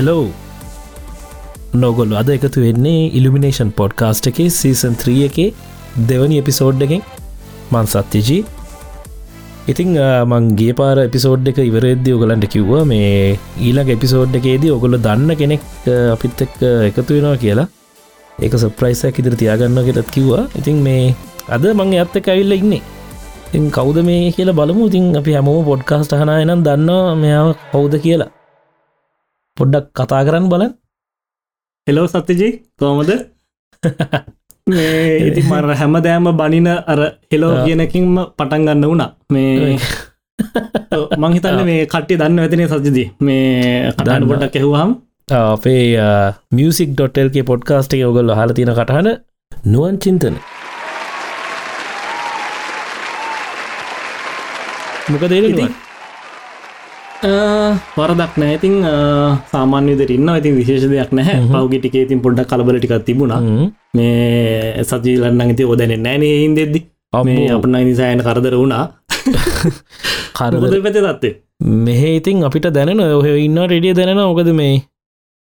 Hello 0.00 0.22
නොගොල්ලු 1.82 2.14
අද 2.20 2.28
එකතු 2.34 2.60
වෙන්නේ 2.66 3.00
ඉල්ිමිනේෂන් 3.18 3.70
පොඩ්කාස්ට් 3.80 4.28
එක 4.30 4.38
සීසන් 4.58 4.94
3 5.02 5.26
එකේ 5.28 5.48
දෙවනි 6.10 6.36
එපිසෝඩ් 6.42 6.82
එකෙන්. 6.86 7.02
මන් 7.72 7.86
සත්‍යජී. 7.92 8.38
ඉතිං 9.72 9.90
මංගේ 10.32 10.72
පාර 10.78 10.96
එපිසෝඩ් 11.08 11.50
එක 11.52 11.58
ඉවරෙද්දී 11.70 12.14
ඔගලන්ට 12.18 12.46
කිව්ව 12.54 12.72
මේ 12.92 13.10
ඊළඟ 13.66 13.92
එපිසෝඩ් 13.96 14.38
එකේදී 14.40 14.72
ඔගොල්ල 14.76 14.96
දන්න 15.06 15.32
කෙනෙක් 15.42 15.66
අපිත් 16.14 16.42
එක් 16.46 16.56
එකතු 16.88 17.10
වෙනවා 17.16 17.36
කියලා. 17.44 17.68
ඒක 18.44 18.56
සප්‍රයිසක් 18.64 19.20
ඉදිරි 19.22 19.40
තියාගන්න 19.42 19.84
කෙටත් 19.90 20.10
කිව්වා. 20.16 20.44
ඉතින් 20.60 20.80
මේ 20.88 21.04
අද 21.56 21.64
මං 21.78 21.96
ඇත්ත 22.00 22.18
කැවිල්ල 22.28 22.58
ඉන්නේ. 22.60 22.82
ඉතින් 23.48 23.70
කෞද 23.78 23.98
මේ 24.10 24.20
කියලා 24.36 24.58
බලමු. 24.60 24.90
ඉතින් 24.90 25.06
අපි 25.22 25.38
හැමෝම 25.38 25.64
පොඩ්කාස්ට 25.70 26.20
හනා 26.22 26.42
එනම් 26.44 26.62
දන්නවා 26.68 27.16
මෙයාව 27.24 27.48
කෞද 27.72 27.96
කියලා. 28.06 28.32
පොඩ්ඩක් 29.60 29.86
කතා 29.96 30.22
කරන්න 30.26 30.50
බලන් 30.52 30.72
හෙලෝ 31.86 32.06
සත්‍යජී 32.08 32.52
කෝමද 32.78 33.10
ඉති 35.20 35.42
මර 35.42 35.74
හැම 35.74 35.94
දෑම 36.00 36.28
බනින 36.34 36.68
අර 36.86 37.00
හෙලෝ 37.30 37.52
කියනකින්ම 37.64 38.14
පටන් 38.36 38.66
ගන්න 38.66 38.84
වුණා. 38.84 39.10
මේ 39.30 39.78
මංහිතන්න 41.22 41.62
මේ 41.64 41.80
කට්ටි 41.86 42.20
දන්න 42.20 42.44
ඇතිනේ 42.44 42.68
සජදී 42.70 43.06
මේ 43.20 43.92
කටන්න 43.92 44.28
පොඩක් 44.30 44.56
ඇහවාම් 44.60 44.94
අපේ 45.28 45.84
මියසික් 46.52 46.94
ඩොටල්ගේ 46.94 47.44
පොඩ්කාස්ට 47.44 47.94
එක 47.94 48.06
ඔගල්ල 48.06 48.34
හල 48.38 48.52
තින 48.52 48.72
කටහන 48.72 49.12
නුවන් 49.66 49.98
චින්තන. 49.98 50.40
මොකද 55.10 55.32
වරදක් 57.22 58.32
නෑ. 58.42 58.54
ඉතින් 58.58 58.76
සාමාන්‍ය 59.52 59.96
දෙරන්න 60.00 60.30
ඉතින් 60.36 60.56
විශේෂ 60.60 60.86
දෙයක් 60.92 61.12
නැහැ 61.12 61.42
පවගිටික 61.52 61.98
ඉතින් 62.04 62.22
පොඩ්ඩක් 62.24 62.50
කලබලටිකක් 62.52 62.96
තිබුණා. 63.08 63.40
මේ 63.96 64.84
සජීලන්න 64.84 65.52
ඉති 65.54 65.68
ඔදැන 65.74 65.94
නෑනේ 66.06 66.34
හින් 66.42 66.56
දෙද්දි 66.58 66.80
මේ 67.28 67.46
අපන 67.56 67.78
නිසායන 67.80 68.24
කරදර 68.26 68.56
වුණා. 68.62 68.84
කරබද 70.38 70.76
පැත 70.84 70.98
තත්තේ 70.98 71.32
මෙහ 71.86 72.02
ඉතින් 72.10 72.44
අපිට 72.48 72.68
දැනෙන 72.76 73.00
ඔහ 73.06 73.26
ඉන්න 73.46 73.58
රෙඩිය 73.72 73.94
දැනෙන 73.98 74.20
ඕකද 74.24 74.50
මේ 74.60 74.76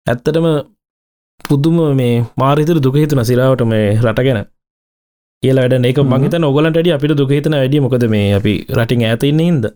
ඇත්තටම 0.07 0.47
පුද්දුම 1.49 1.79
මේ 2.01 2.13
මාරිතර 2.41 2.79
දුකහිතුන 2.85 3.23
සිරාවට 3.29 3.63
මේ 3.71 3.87
රටගෙන 4.05 4.39
කියලා 5.43 5.65
වැඩ 5.65 5.89
ඒක 5.89 5.99
මහිත 6.13 6.37
ඔගලන්ට 6.49 6.79
අපිට 6.97 7.17
දුකහිතන 7.21 7.57
වැඩිය 7.59 7.83
මොකද 7.85 8.07
මේ 8.15 8.25
අපි 8.39 8.53
රටින් 8.77 9.03
ඇතඉන්න 9.09 9.43
හිද 9.45 9.67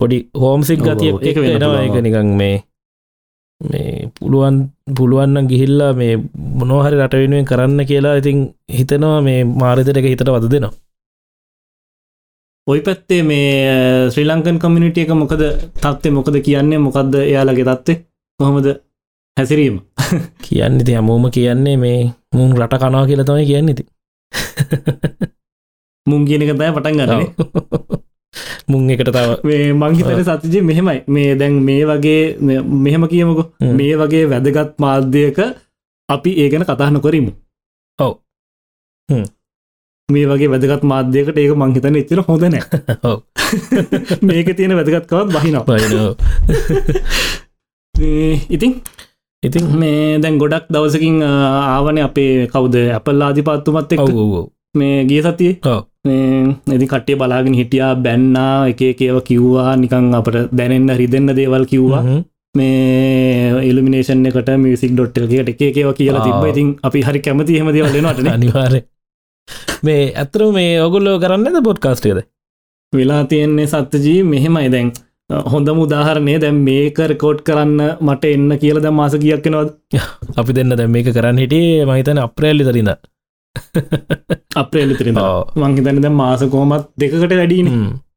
පොඩි 0.00 0.18
හෝම්සික් 0.34 0.80
ගතිය 0.80 1.12
එක 1.22 1.36
වෙනවා 1.38 1.80
එක 1.84 1.96
නිකං 2.04 2.28
මේ 2.40 2.56
මේ 3.60 4.10
පුළුවන් 4.16 4.56
පුළුවන්න 4.96 5.48
ගිහිල්ලා 5.48 5.92
මේ 5.92 6.12
මොනෝහරි 6.58 6.96
රට 6.96 7.14
වෙනුවෙන් 7.14 7.48
කරන්න 7.50 7.86
කියලා 7.86 8.14
ඉතින් 8.16 8.38
හිතනවා 8.72 9.18
මේ 9.20 9.40
මාරිතට 9.54 9.96
එක 9.96 10.06
හිතට 10.06 10.24
වද 10.26 10.50
දෙනවා. 10.50 10.72
ඔයි 12.66 12.80
පැත්තේ 12.80 13.22
මේ 13.22 14.10
ශ්‍රී 14.12 14.26
ලංකන් 14.26 14.58
කමිනිටිය 14.58 15.04
එක 15.04 15.12
මොකද 15.14 15.42
තත්වේ 15.76 16.12
මොකද 16.12 16.40
කියන්නේ? 16.40 16.78
මොකක්ද 16.78 17.14
එයාලගේ 17.22 17.66
තත්වේ 17.70 17.98
කොහොමද 18.40 18.68
හැසිරීම? 19.36 19.80
කියන්න 20.44 20.84
ති 20.84 20.98
හමෝම 20.98 21.30
කියන්නේ 21.30 21.76
මේ 21.76 21.98
මුන් 22.34 22.56
රට 22.56 22.80
කනවා 22.80 23.06
කියලා 23.06 23.28
තමයි 23.28 23.46
කියන්න 23.46 23.72
ඉති 23.74 23.84
මුන් 26.06 26.22
කියන 26.24 26.42
එක 26.42 26.54
තයි 26.54 26.72
පටන් 26.74 26.96
ගන්න 26.98 28.00
මුං 28.66 28.90
එකට 28.90 29.10
තව 29.10 29.30
මේ 29.42 29.72
මංහිතන 29.74 30.22
සතිජය 30.22 30.62
මෙහෙමයි. 30.62 31.02
මේ 31.06 31.34
දැන් 31.34 31.54
මේ 31.60 31.82
වගේ 31.84 32.36
මෙහෙම 32.62 33.04
කියමකු. 33.08 33.44
මේ 33.72 33.94
වගේ 33.96 34.24
වැදගත් 34.26 34.78
මාධ්‍යයක 34.78 35.38
අපි 36.08 36.30
ඒගැන 36.36 36.64
කතා 36.64 36.90
නොකරමු. 36.90 37.32
ඔව. 37.98 38.12
මේ 40.08 40.26
වගේ 40.26 40.48
වැදගත් 40.48 40.82
මාධ්‍යයකට 40.84 41.36
ඒක 41.36 41.52
මංහිතන 41.54 41.96
එච්චර 41.96 42.22
හොඳන 42.22 42.58
මේක 44.22 44.48
තියෙන 44.56 44.76
වැදගත්කවත් 44.76 45.28
බහිනවා. 45.28 45.64
ඉතින්? 48.54 48.72
ඉතින්? 49.42 49.64
මේ 49.74 50.18
දැන් 50.18 50.38
ගොඩක් 50.38 50.66
දවසකින් 50.68 51.22
ආවන 51.22 51.98
අපේ 51.98 52.46
කවුද 52.46 52.74
ඇපල් 52.78 53.22
ආධිපත්තුමත් 53.22 53.92
එක් 53.92 54.00
මේ 54.74 55.04
ගිය 55.04 55.22
සතියේ 55.22 55.82
එදි 56.04 56.86
කට්ටේ 56.86 57.16
බලාගෙන 57.16 57.54
හිටියා 57.54 57.94
බැන්නා 57.96 58.68
එක 58.68 58.80
ඒව 58.82 59.20
කිව්වා. 59.22 59.76
නිකං 59.76 60.14
අපට 60.14 60.36
දැනෙන්න 60.52 60.96
රිදෙන්න්න 60.96 61.36
දේවල් 61.36 61.66
කිව්වා. 61.66 62.02
මේ 62.54 63.60
ඉල්ිනේෂන් 63.62 64.26
එකට 64.26 64.48
මිසික් 64.58 64.94
ඩොට්ටල්ගේට 64.94 65.50
එක 65.50 65.60
ඒව 65.76 65.92
කියලා 65.98 66.24
තිබ 66.24 66.48
ඉතින් 66.52 66.72
අපි 66.82 67.02
හරි 67.02 67.20
කැමති 67.20 67.58
හෙම 67.58 67.68
දේවල්ලනට 67.72 68.32
අනිවාර 68.32 68.74
මේ 69.82 70.00
ඇතර 70.14 70.42
මේ 70.52 70.72
ඔගුල්ලෝ 70.80 71.18
කරන්නද 71.18 71.60
පොඩ්කාස්ටේද 71.68 72.24
වෙලා 72.92 73.22
තියෙන්නේ 73.24 73.66
සත්තජී 73.66 74.18
මෙහෙමයි. 74.24 74.68
දැන් 74.70 74.92
හොඳ 75.52 75.68
මුදාහරණය 75.78 76.34
දැම් 76.40 76.64
මේක 76.64 76.98
රකෝඩ් 77.06 77.44
කරන්න 77.46 77.78
මට 78.00 78.34
එන්න 78.34 78.58
කියල 78.58 78.80
ද 78.82 78.90
මාස 78.90 79.14
කියක් 79.22 79.42
කෙනවද 79.44 79.70
අපි 80.40 80.52
දෙන්න 80.52 80.76
දැ 80.80 80.90
මේක 80.96 81.12
කරන්න 81.12 81.38
හිටියේ 81.38 81.86
මහිතන 81.86 82.24
අප්‍රෑල්ලි 82.26 82.66
තරින්න 82.68 82.92
අප්‍රේලි 84.56 84.94
තිරෙන 84.94 85.18
මංහිතන 85.56 86.00
ද 86.00 86.08
මාස 86.12 86.42
කෝමත් 86.46 86.86
දෙකට 86.96 87.32
වැඩීන 87.32 87.68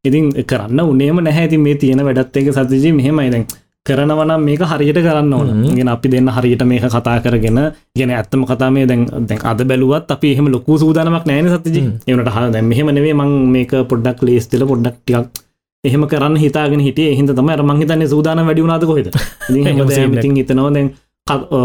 ඉතින් 0.03 0.31
කරන්න 0.43 0.79
උනේම 0.83 1.19
නැහැ. 1.19 1.57
මේ 1.57 1.75
තියෙන 1.75 2.01
වැඩත් 2.01 2.37
එක 2.37 2.49
සතිජී 2.51 2.93
මෙහෙමයි. 2.93 3.29
දැන් 3.31 3.45
කරනවනම් 3.85 4.41
මේක 4.41 4.61
හරියට 4.61 4.99
කරන්න 4.99 5.33
ඕන. 5.33 5.63
ගෙන 5.75 5.87
අපි 5.87 6.09
දෙන්න 6.09 6.27
හරියට 6.29 6.63
මේක 6.63 6.83
කතා 6.85 7.19
කරගෙන 7.19 7.59
ගෙන 7.95 8.11
ඇත්තම 8.11 8.43
කතාමේ 8.43 8.85
දැන් 8.85 9.05
දැන් 9.21 9.39
අද 9.43 9.63
බැලුවත් 9.63 10.11
අපි 10.11 10.33
එහෙම 10.33 10.47
ලොකු 10.47 10.77
සූදානමක් 10.77 11.25
නෑන 11.25 11.47
සතිජි 11.53 11.81
එවනට 12.07 12.29
හ 12.29 12.51
දැ 12.51 12.63
මෙහෙම 12.63 12.87
නෙවේ 12.89 13.13
මං 13.13 13.31
මේක 13.51 13.71
පොඩ්ඩක් 13.89 14.19
ලේස්තල 14.21 14.65
පොඩ්ඩක් 14.65 14.97
ටියක් 14.97 15.25
එහෙම 15.83 16.03
කරන්න 16.07 16.35
හිතාගෙන 16.37 16.79
හිටිය. 16.79 17.07
එහිද 17.13 17.31
තම 17.31 17.49
මංහිතන්නේ 17.63 18.07
සූදාන 18.07 18.45
වැඩිුණාද 18.45 18.85
කොහෙද? 18.85 19.07
ඉතින් 19.49 20.35
හිතනවා 20.35 20.73
දැන් 20.73 20.91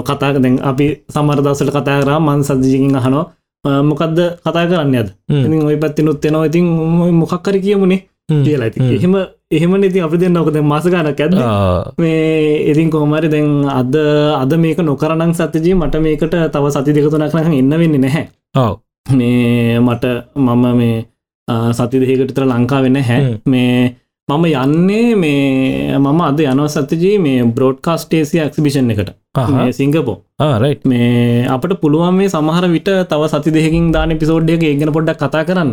කතා 0.04 0.30
දැන් 0.36 0.62
අපි 0.62 0.86
සමරදසල 1.10 1.70
කතා 1.70 1.98
කරා 2.02 2.20
මන් 2.20 2.44
සදජිකින් 2.44 2.96
අහනෝ 2.96 3.24
මොකක්ද 3.64 4.19
කතා 4.44 4.66
කරන්න 4.70 4.94
අද? 5.02 5.08
ඉතින් 5.28 5.62
ඔය 5.66 5.76
පැත්ති 5.76 6.02
නොත් 6.02 6.24
එනවා. 6.24 6.46
ඉතින් 6.46 6.64
මොකක්කර 7.20 7.58
කියමුණේ 7.60 8.00
කියලා. 8.44 8.66
ඇති 8.69 8.80
එහෙම 8.96 9.14
එහෙම 9.50 9.74
ඉතින් 9.84 10.04
අපි 10.04 10.16
දෙන්න 10.19 10.36
ඔකද 10.36 10.56
මාසගානක් 10.72 11.20
ඇද 11.20 11.34
මේ 11.98 12.70
ඉතින් 12.70 12.91
කොහමරි 12.91 13.28
දැන් 13.28 13.68
අද 13.68 13.94
අද 14.42 14.52
මේක 14.64 14.78
නොකරනං 14.80 15.32
සතජී 15.34 15.74
මට 15.74 16.02
මේකට 16.06 16.34
තව 16.54 16.64
සති 16.74 16.92
දෙකතුනක් 16.97 17.34
නක 17.34 17.54
එන්න 17.60 17.78
වෙන්න 17.82 18.00
නැහැ. 18.00 18.24
මේ 19.18 19.78
මට 19.80 20.04
මම 20.36 20.65
මේ 20.80 20.97
සති 21.72 21.97
දෙකටතර 22.00 22.44
ලංකා 22.44 22.83
වෙන්න 22.84 23.00
හැ 23.10 23.21
මේ 23.47 23.97
මම 24.28 24.45
යන්නේ 24.63 25.15
මේ 25.21 25.98
මම 25.98 26.21
අද 26.21 26.41
යනව 26.41 26.66
සතජී 26.75 27.19
මේ 27.27 27.45
බ්‍රෝඩ්කාස්ටේසිය 27.57 28.41
ඇක්සිබිෂන් 28.42 28.91
එකට. 28.95 29.10
සිංගපෝ 29.78 30.16
මේ 30.91 31.47
අපට 31.54 31.72
පුළුවන් 31.83 32.16
මේ 32.19 32.28
සමහර 32.33 32.65
විට 32.75 32.91
තව 33.10 33.28
සති 33.33 33.51
දෙකින් 33.57 33.86
දාන 33.95 34.13
පිසෝඩ් 34.22 34.51
එක 34.54 34.65
ඒගෙන 34.71 34.92
පොඩ්ඩක් 34.97 35.22
කතා 35.22 35.45
කරන්න. 35.48 35.71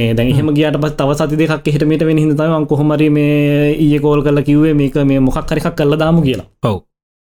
මේ 0.00 0.14
දැහෙම 0.20 0.48
ගියට 0.58 0.78
පස් 0.84 0.94
තව 1.00 1.16
සති 1.20 1.36
දෙකක් 1.40 1.68
හිටමට 1.74 2.04
වෙන 2.08 2.20
හිතම 2.22 2.64
කොහොමරි 2.70 3.08
මේ 3.16 3.76
ඒ 3.86 3.98
කෝල් 4.04 4.22
කල 4.26 4.40
කිව්වේ 4.48 4.74
මේක 4.80 4.96
මේ 5.10 5.20
මොකක් 5.26 5.44
කරඑකක් 5.50 5.76
කල්ල 5.80 5.96
දාමු 6.02 6.22
කියලා. 6.28 6.46
ඔව. 6.68 6.78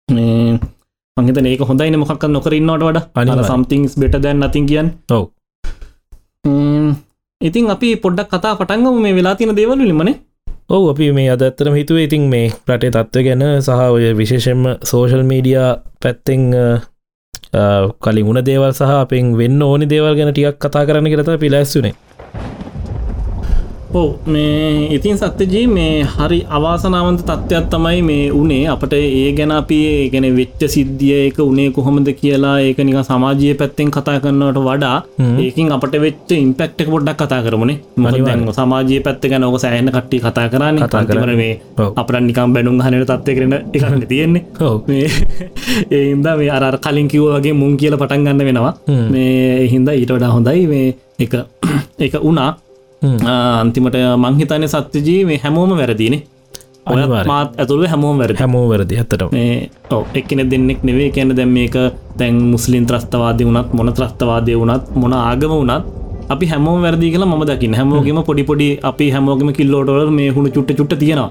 මේ 0.08 0.58
මහිත 1.16 1.38
ඒක 1.52 1.66
හොඳයින 1.70 1.98
මොකක් 2.02 2.24
නොකරන්නට 2.36 2.86
වඩ. 2.86 3.02
අනිල 3.14 3.42
සම්තිංස් 3.50 3.98
බෙට 4.00 4.16
දැන් 4.24 4.40
නතින් 4.40 4.70
කියන්න. 4.70 4.88
ඔව. 5.10 5.24
ඉතින් 7.40 7.68
අපි 7.74 7.88
පොඩ්ඩක් 8.06 8.32
කතා 8.32 8.56
පටන්ගම 8.60 9.02
මේ 9.06 9.14
වෙලා 9.18 9.36
තින 9.36 9.52
දේවල් 9.60 9.84
ලිමනේ 9.90 10.16
ඔව 10.70 10.84
අපි 10.90 11.12
මේ 11.12 11.30
අදත්තරම 11.30 11.74
හිතුව 11.74 11.98
ඉතින් 11.98 12.22
මේ 12.26 12.46
රටේ 12.68 12.90
තත්ව 12.90 13.22
ගැන 13.22 13.42
සහ 13.58 13.82
ඔය 13.88 14.06
විශේෂෙන්ම 14.14 14.62
සෝෂල් 14.82 15.22
මීඩිය 15.22 15.58
පැත්තෙන් 16.00 16.42
කලින් 18.00 18.26
උන 18.26 18.40
දේවල් 18.42 18.72
සහ 18.72 18.94
අපෙන් 18.96 19.36
වෙන්න 19.38 19.62
ඕනි 19.62 19.86
දේවල් 19.86 20.18
ගැන 20.18 20.32
ටියක් 20.32 20.58
කතා 20.58 20.82
කරන්න 20.84 21.12
කරත 21.12 21.30
පිලැස්සුනේ 21.40 21.94
ඔව් 23.96 24.08
මේ 24.26 24.92
ඉතින් 24.92 25.16
සත්‍යජී 25.16 25.66
මේ 25.68 26.04
හරි 26.14 26.38
අවාසනාවන්ත 26.48 27.20
තත්ත්වයක් 27.22 27.66
තමයි 27.72 28.00
මේ 28.08 28.24
උනේ. 28.32 28.64
අපට 28.66 28.94
ඒ 28.96 29.28
ගැන 29.38 29.52
අපි 29.52 29.78
ගැන 30.12 30.26
වෙච්ච 30.38 30.62
සිද්ධිය 30.74 31.14
එක 31.20 31.38
උනේ 31.40 31.68
කොහොමද 31.70 32.08
කියලා 32.20 32.56
ඒක 32.60 32.80
නික 32.86 32.98
සමාජය 33.02 33.54
පැත්තෙන් 33.60 33.90
කතා 33.90 34.16
කරන්නට 34.22 34.58
වඩා 34.60 34.98
ඒකින් 35.44 35.72
අපට 35.76 35.96
වෙච්ච 36.04 36.34
ඉම්පෙක්ට 36.36 36.82
පොඩ්ඩක් 36.88 37.22
කතා 37.22 37.40
කරමනේ. 37.46 37.78
මනිවන්න 37.96 38.44
සමාජය 38.52 39.00
පැත්ත 39.06 39.24
ගැන 39.32 39.46
ඕක 39.48 39.56
සෑහන 39.64 39.88
කට්ටි 39.88 40.22
කතා 40.26 40.46
කරන්න. 40.48 40.82
කතා. 40.82 41.04
කතර 41.04 41.32
මේ 41.36 41.54
අපට 41.96 42.20
නිකම් 42.20 42.52
බැනුම් 42.54 42.76
හනට 42.80 43.10
තත්වය 43.12 43.32
කරන 43.38 43.56
එකන්න 43.72 44.06
තියෙන්නේ. 44.12 44.44
ඔව්. 44.60 44.76
මේ 44.88 46.50
අර 46.58 46.78
කලින් 46.78 47.08
කිව් 47.08 47.24
වගේ 47.30 47.54
මුන් 47.54 47.72
කියල 47.80 47.96
පටන් 47.96 48.26
ගන්න 48.26 48.44
වෙනවා. 48.44 48.74
මේ 49.10 49.66
හින්ද 49.72 49.88
ඊට 49.90 50.12
වඩා 50.12 50.32
හොඳයි. 50.36 50.66
මේ 50.66 50.94
එක 51.18 51.34
එක 52.06 52.14
උනා 52.22 52.52
අන්තිමට 53.62 53.98
මංහිතන 54.24 54.66
සත්‍යජී 54.74 55.20
මේ 55.28 55.38
හැමෝම 55.44 55.76
වැරදිනේ. 55.82 56.22
මාත් 57.30 57.50
ඇතුළුව 57.60 57.88
හැමෝම 57.92 58.16
වැරදි. 58.22 58.38
හැමෝ 58.42 58.64
වැරදි 58.72 58.98
ඇත්තට 59.02 59.22
මේ 59.36 59.70
ඔව 59.94 60.02
එක්කෙන 60.18 60.42
දෙන්නෙක් 60.50 60.80
නෙවේ 60.88 61.10
කියන්න 61.14 61.36
දැම් 61.38 61.52
මේක 61.58 61.76
තැන් 62.18 62.36
මුස්ලිම් 62.54 62.84
ත්‍රස්තවාදය 62.90 63.44
වනත් 63.48 63.68
මොන 63.78 63.92
ත්‍රස්තවාදය 63.98 64.54
වනත් 64.60 64.84
මොන 65.02 65.14
ආගම 65.20 65.54
වනත් 65.60 65.82
අපි 66.34 66.46
හැමෝම 66.52 66.78
වැරදි 66.84 67.10
කියලා 67.14 67.30
ම 67.32 67.42
දකින්න. 67.48 67.74
හැමෝගේම 67.78 68.20
පොඩිපොඩි 68.28 68.68
අපි 68.90 69.10
හැමෝගම 69.14 69.50
කිල්ලෝටවල 69.58 70.10
මේ 70.18 70.30
හුණු 70.36 70.50
චුට්ට 70.54 70.78
චුට්ට 70.78 70.98
තියෙනවා. 71.02 71.30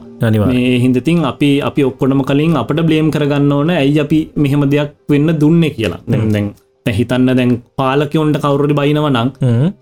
හින්දතින් 0.83 1.23
අපි 1.31 1.49
අපි 1.69 1.81
ඔක්කොටම 1.89 2.21
කලින් 2.29 2.53
අපට 2.61 2.79
බ්ලේම් 2.89 3.09
කරගන්න 3.15 3.51
ඕන 3.55 3.73
ඇයි 3.79 3.99
අපි 4.05 4.19
මෙහෙම 4.43 4.69
දෙයක් 4.75 4.93
වෙන්න 5.13 5.39
දුන්නේ 5.41 5.73
කියලා. 5.77 5.99
දැන් 6.11 6.53
හිතන්න 6.93 7.29
දැන් 7.37 7.51
පාලකයොන්ට 7.77 8.37
කවුරට 8.43 8.73
බයිනව 8.79 9.07
නං. 9.09 9.29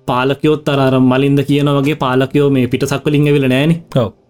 පාලකයොත් 0.08 0.70
අර 0.70 0.96
මලින්ද 1.12 1.40
කියන 1.50 1.70
වගේ 1.78 1.98
පාලකයෝ 2.04 2.50
මේ 2.56 2.68
පිට 2.68 2.86
සක්වලින් 2.92 3.28
ඇවිල 3.28 3.48
නෑන 3.54 3.74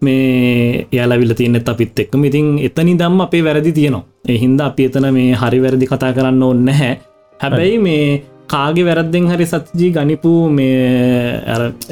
මේ 0.02 0.86
යාලවිල 0.92 1.34
තියනෙත් 1.40 1.68
අපිත් 1.68 1.98
එක්කම. 2.04 2.24
ඉතින් 2.24 2.58
එතනි 2.58 2.94
දම් 2.98 3.20
අපේ 3.26 3.42
වැරදි 3.48 3.72
තියෙනවා. 3.72 4.04
එහින්ද 4.28 4.60
අපි 4.60 4.86
එතන 4.90 5.06
මේ 5.16 5.34
හරි 5.42 5.60
වැරදි 5.64 5.86
කතා 5.92 6.12
කරන්න 6.12 6.42
ඕන්න 6.42 6.64
නැහැ. 6.68 6.94
හැබැයි 7.40 7.78
මේ 7.86 8.22
කාගේ 8.54 8.86
වැරද්දෙන් 8.88 9.30
හරි 9.30 9.46
සත්ජී 9.52 9.92
ගනිපු 9.96 10.32
මේ 10.58 10.74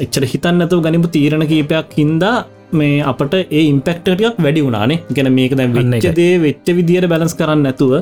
එච්චර 0.05 0.25
හිතන්නතු 0.33 0.81
ගනිපු 0.85 1.07
තීරණ 1.15 1.47
කීපයක් 1.51 1.95
හින්දා 2.01 2.35
මේ 2.81 2.99
අපට 3.11 3.33
ඒ 3.39 3.63
ඉම්පෙක්ටටියක් 3.71 4.37
වැඩි 4.45 4.61
වුණනේ. 4.67 4.99
ගැන 5.15 5.29
මේක 5.37 5.55
දැ. 5.59 5.67
වෙච්චදේ 5.75 6.33
වෙච්ච 6.45 6.67
විදියට 6.77 7.07
බැලස් 7.13 7.35
කරන්න 7.39 7.67
ඇතුව 7.71 7.93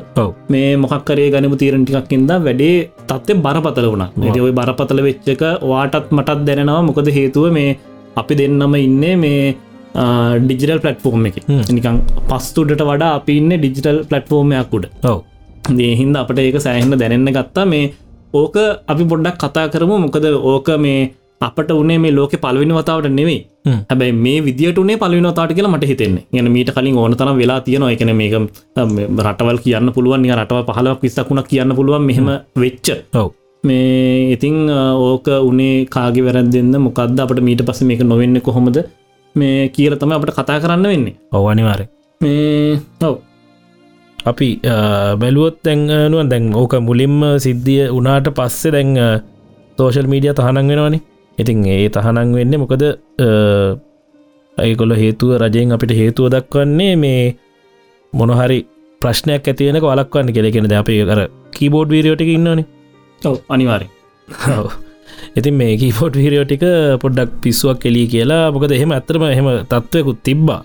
මේ 0.53 0.69
මොකක්කරේ 0.83 1.29
ගනිපු 1.35 1.57
තීරණ 1.63 1.85
ටිකක්කින්ද 1.87 2.31
වැඩේ 2.47 2.75
තත්ත්ය 3.09 3.39
බරපතල 3.45 3.87
වුණ. 3.93 4.05
ඔයි 4.45 4.53
බරපතල 4.59 5.01
වෙච්චක 5.07 5.43
වාටත් 5.71 6.13
මටත් 6.17 6.45
දැනෙනවා. 6.49 6.81
මොකද 6.89 7.11
හේතුව 7.17 7.47
මේ 7.57 7.71
අපි 8.21 8.33
දෙන්නම 8.41 8.75
ඉන්නේ 8.85 9.15
මේ 9.23 9.41
ඩිජිටල් 10.45 10.81
පලට්ෆෝර්ම් 10.83 11.25
එක. 11.29 11.37
නිකං 11.77 11.97
පස්තුඩට 12.29 12.83
වඩා 12.89 13.11
අපි 13.19 13.33
ඉන්න 13.41 13.51
ඩිජිටල් 13.57 13.99
පලට්ෆෝර්මයක්කුඩ 14.09 14.85
ඔව්. 15.11 15.17
දේහින්ද 15.79 16.15
අපට 16.21 16.39
ඒක 16.43 16.57
සෑහෙන්න 16.65 16.99
දැනෙන්න 17.01 17.33
ගත්තා. 17.37 17.65
මේ 17.73 17.91
ඕක 18.41 18.55
අපි 18.91 19.03
පොඩ්ඩක් 19.11 19.41
කතා 19.43 19.65
කරමු. 19.73 19.95
මොකද 20.05 20.25
ඕක 20.51 20.69
මේ 20.85 21.01
අපට 21.47 21.71
උනේ 21.81 21.97
මේ 22.03 22.13
ලෝක 22.17 22.33
පලවිනි 22.43 22.73
වතාවට 22.77 23.09
නෙවෙයි. 23.19 23.39
හැබැයි 23.89 24.13
මේ 24.25 24.39
විදිටනේ 24.47 24.97
පලවිනතාට 25.01 25.53
කියලා 25.57 25.73
මට 25.73 25.87
හිතෙන්නේ. 25.91 26.23
ගැන 26.33 26.51
මීට 26.55 26.71
කලින් 26.75 26.97
ඕන 27.03 27.15
තරම් 27.19 27.37
වෙලා 27.41 27.59
තියෙනවා. 27.67 27.91
එකන 27.95 28.11
මේක 28.21 28.33
රටවල් 29.25 29.59
කියන්න 29.65 29.93
පුළුවන් 29.95 30.27
රටව 30.39 30.59
පහලක් 30.69 30.99
විස්සකුණක් 31.05 31.47
කියන්න 31.51 31.75
පුළුවන් 31.79 32.05
මෙහෙම 32.09 32.29
වෙච්ච. 32.63 32.87
මේ 33.63 34.31
ඉතිං 34.35 34.55
ඕක 35.07 35.27
උනේ 35.49 35.75
කාගේ 35.95 36.23
වැරැද්දෙන්ද? 36.27 36.75
මොකක්ද 36.85 37.19
අපට 37.25 37.41
මීට 37.47 37.65
පස 37.67 37.81
මේක 37.89 38.01
නොවෙන්න 38.11 38.41
කොහොමද? 38.47 38.77
මේ 39.35 39.69
කියල 39.75 39.93
තම 39.97 40.15
අපට 40.19 40.31
කතා 40.37 40.61
කරන්න 40.63 40.87
වෙන්නේ. 40.93 41.15
ඔව 41.35 41.45
අනිවාරය 41.51 41.85
මේ 42.21 42.79
ඔව. 43.09 43.15
අපි 44.29 44.47
බැලුවොත් 45.21 45.55
දැන්නුවන් 45.65 46.27
දැන් 46.31 46.49
ඕක 46.61 46.73
මුලින්ම 46.87 47.15
සිද්ධිය 47.45 47.85
උනාට 47.99 48.27
පස්සේ 48.39 48.71
දැන් 48.75 48.91
තෝශල් 49.77 50.07
මීඩිය 50.11 50.33
තහනක් 50.39 50.67
වෙනවානේ 50.71 51.01
ඉතින් 51.41 51.63
ඒ 51.75 51.87
තහනක් 51.95 52.35
වෙන්න 52.39 52.59
මොකද 52.63 52.83
ඇයිකොල 54.57 54.93
හේතුව 55.01 55.31
රජයෙන් 55.43 55.75
අපිට 55.77 55.93
හේතුව 56.01 56.29
දක්වන්නේ 56.35 56.93
මේ 57.03 57.23
මොනහරි 58.13 58.59
ප්‍රශ්නයක් 59.01 59.49
ඇතිවෙනක 59.51 59.85
වලක්වන්න 59.89 60.35
කෙලෙකෙන 60.37 60.69
ද 60.71 60.79
අපේ 60.81 61.03
කර 61.09 61.21
කීබෝඩ් 61.57 61.93
වීරියෝටික 61.95 62.31
ඉන්නනේ 62.37 62.65
ඔව 63.21 63.37
අනිවාරය. 63.53 63.87
ඉතින් 65.39 65.55
මේ 65.61 65.73
කීපෝට් 65.81 66.13
වීරියෝටික 66.21 66.65
පොඩ්ඩක් 67.03 67.31
පිස්සුවක් 67.43 67.79
කෙලී 67.83 68.07
කියලා. 68.13 68.43
මොකද 68.53 68.71
එහෙම 68.77 68.91
ඇතරම 68.97 69.23
එහෙම 69.33 69.49
තත්ත්වයකුත් 69.71 70.19
තිබ්බා 70.27 70.61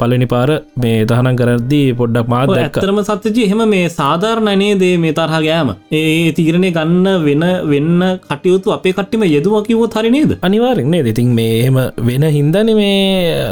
පලනි 0.00 0.28
පාර 0.32 0.50
මේ 0.82 1.04
දහනම් 1.10 1.38
කරද්දී 1.40 1.96
පොඩ්ඩක් 2.00 2.28
මාත් 2.34 2.48
දැක්ක. 2.50 2.78
ඇත්තරම 2.78 3.00
සත්‍යජී 3.08 3.46
එහෙම 3.48 3.62
මේ 3.74 3.88
සාධාරණනේ 3.98 4.74
දේ 4.82 4.94
මේ 5.04 5.16
තරහ 5.18 5.40
ගෑම? 5.46 5.70
ඒ 5.92 6.32
තීරණය 6.38 6.70
ගන්න 6.76 7.06
වෙන 7.26 7.44
වෙන්න 7.72 8.06
කටයුතු 8.28 8.74
අපේ 8.76 8.94
කට්ටිම 8.98 9.26
යෙදුව 9.34 9.58
කිවෝ 9.68 9.90
හරි 9.96 10.10
නේද? 10.16 10.38
අනිවාරෙක්නේ 10.42 11.02
ඉතින් 11.14 11.34
මේ 11.40 11.58
එහෙම 11.60 11.78
වෙන 12.08 12.24
හින්දන 12.38 12.72
මේ 12.80 12.94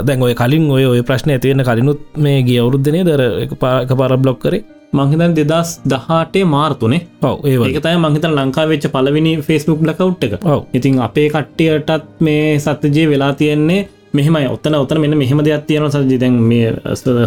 දැන් 0.06 0.22
ඔය 0.22 0.34
කලින් 0.42 0.70
ඔය 0.70 0.86
ඔය 0.92 1.02
ප්‍රශ්න 1.10 1.34
ඇතිවෙන 1.34 1.66
කලිනුත් 1.68 2.00
මේ 2.24 2.38
ගිය 2.48 2.58
අවුරුද්ධනය 2.62 3.04
දර 3.10 3.22
පාක 3.62 3.92
පර 4.00 4.16
බ්ලොක් 4.24 4.40
කරේ. 4.46 4.64
මංහිතන් 4.96 5.32
දෙදස් 5.36 5.70
දහටේ 5.92 6.44
මාර්තුනේ 6.52 7.00
ඔව 7.22 7.44
ඒකතයි 7.48 7.96
මංහිතන් 8.04 8.36
ලංකා 8.38 8.66
වෙච්ච 8.70 8.86
පලවිනි 8.94 9.32
ෆෙස්බුක් 9.46 9.82
ලකවට් 9.88 10.24
එක. 10.26 10.34
ඉතින් 10.78 11.02
අපේ 11.06 11.28
කට්ටියටත් 11.34 12.22
මේ 12.26 12.58
සත්‍යජය 12.64 13.04
වෙලා 13.10 13.32
තියෙන්නේ 13.40 13.80
මෙහම 14.18 14.36
ඔත්තන 14.54 14.74
ඔතන 14.82 15.00
මෙන්න 15.04 15.18
මෙහම 15.22 15.40
දෙයක් 15.46 15.66
තියෙන 15.68 15.90
සජි 15.94 16.18
දැන් 16.22 16.36
මේ 16.50 16.74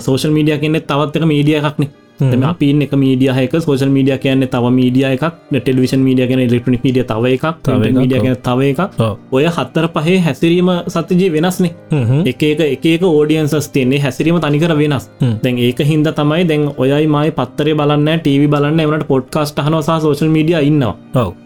සෝෂල් 0.06 0.32
මීඩිය 0.38 0.58
කියන්නේ 0.64 0.88
තවත්තක 0.90 1.26
මීඩිය 1.32 1.58
එකක්නේ. 1.60 1.90
තම 2.20 2.44
අපින් 2.52 2.82
එක 2.86 2.94
මීඩියහක 3.04 3.54
සෝෂල් 3.66 3.92
මීඩිය 3.96 4.18
කියන්න 4.24 4.48
තව 4.54 4.72
මීඩිය 4.80 5.06
එකක් 5.10 5.24
ටෙලිවිෂන් 5.54 6.02
මීඩිය 6.08 6.28
කියන 6.28 6.42
ඉලෙක්ට්‍රනික් 6.46 6.84
මීඩිය 6.84 7.04
තව 7.12 7.34
එකක් 7.36 7.46
මීඩිය. 7.68 8.20
කියන 8.26 8.36
තව 8.48 8.60
එකක්. 8.72 8.82
ඔය 9.32 9.46
හත්තර 9.58 9.88
පහේ 9.96 10.18
හැසිරීම 10.28 10.70
සත්‍යජී 10.96 11.32
වෙනස්නේ. 11.36 11.72
එක 12.32 12.44
එක 12.44 12.86
එක 12.86 13.04
ඕඩියන්සස් 13.04 13.70
තියන්නේ. 13.74 14.00
හැසිරීම 14.06 14.40
තනිකර 14.46 14.76
වෙනස්. 14.82 15.10
දැන් 15.44 15.58
ඒක 15.58 15.80
හින්ද 15.92 16.12
තමයි 16.20 16.48
දැන් 16.52 16.68
ඔයයි 16.78 17.08
මයි 17.08 17.32
පත්තරේ 17.40 17.76
බලන්න 17.82 18.20
ටීවි 18.20 18.48
බලන්න 18.48 18.80
එවනට 18.80 19.08
පොඩ්කාස්ට 19.08 19.64
හනසා 19.66 20.00
සෝෂල් 20.06 20.32
මීඩිය 20.36 20.62
ඉන්නවා. 20.70 20.96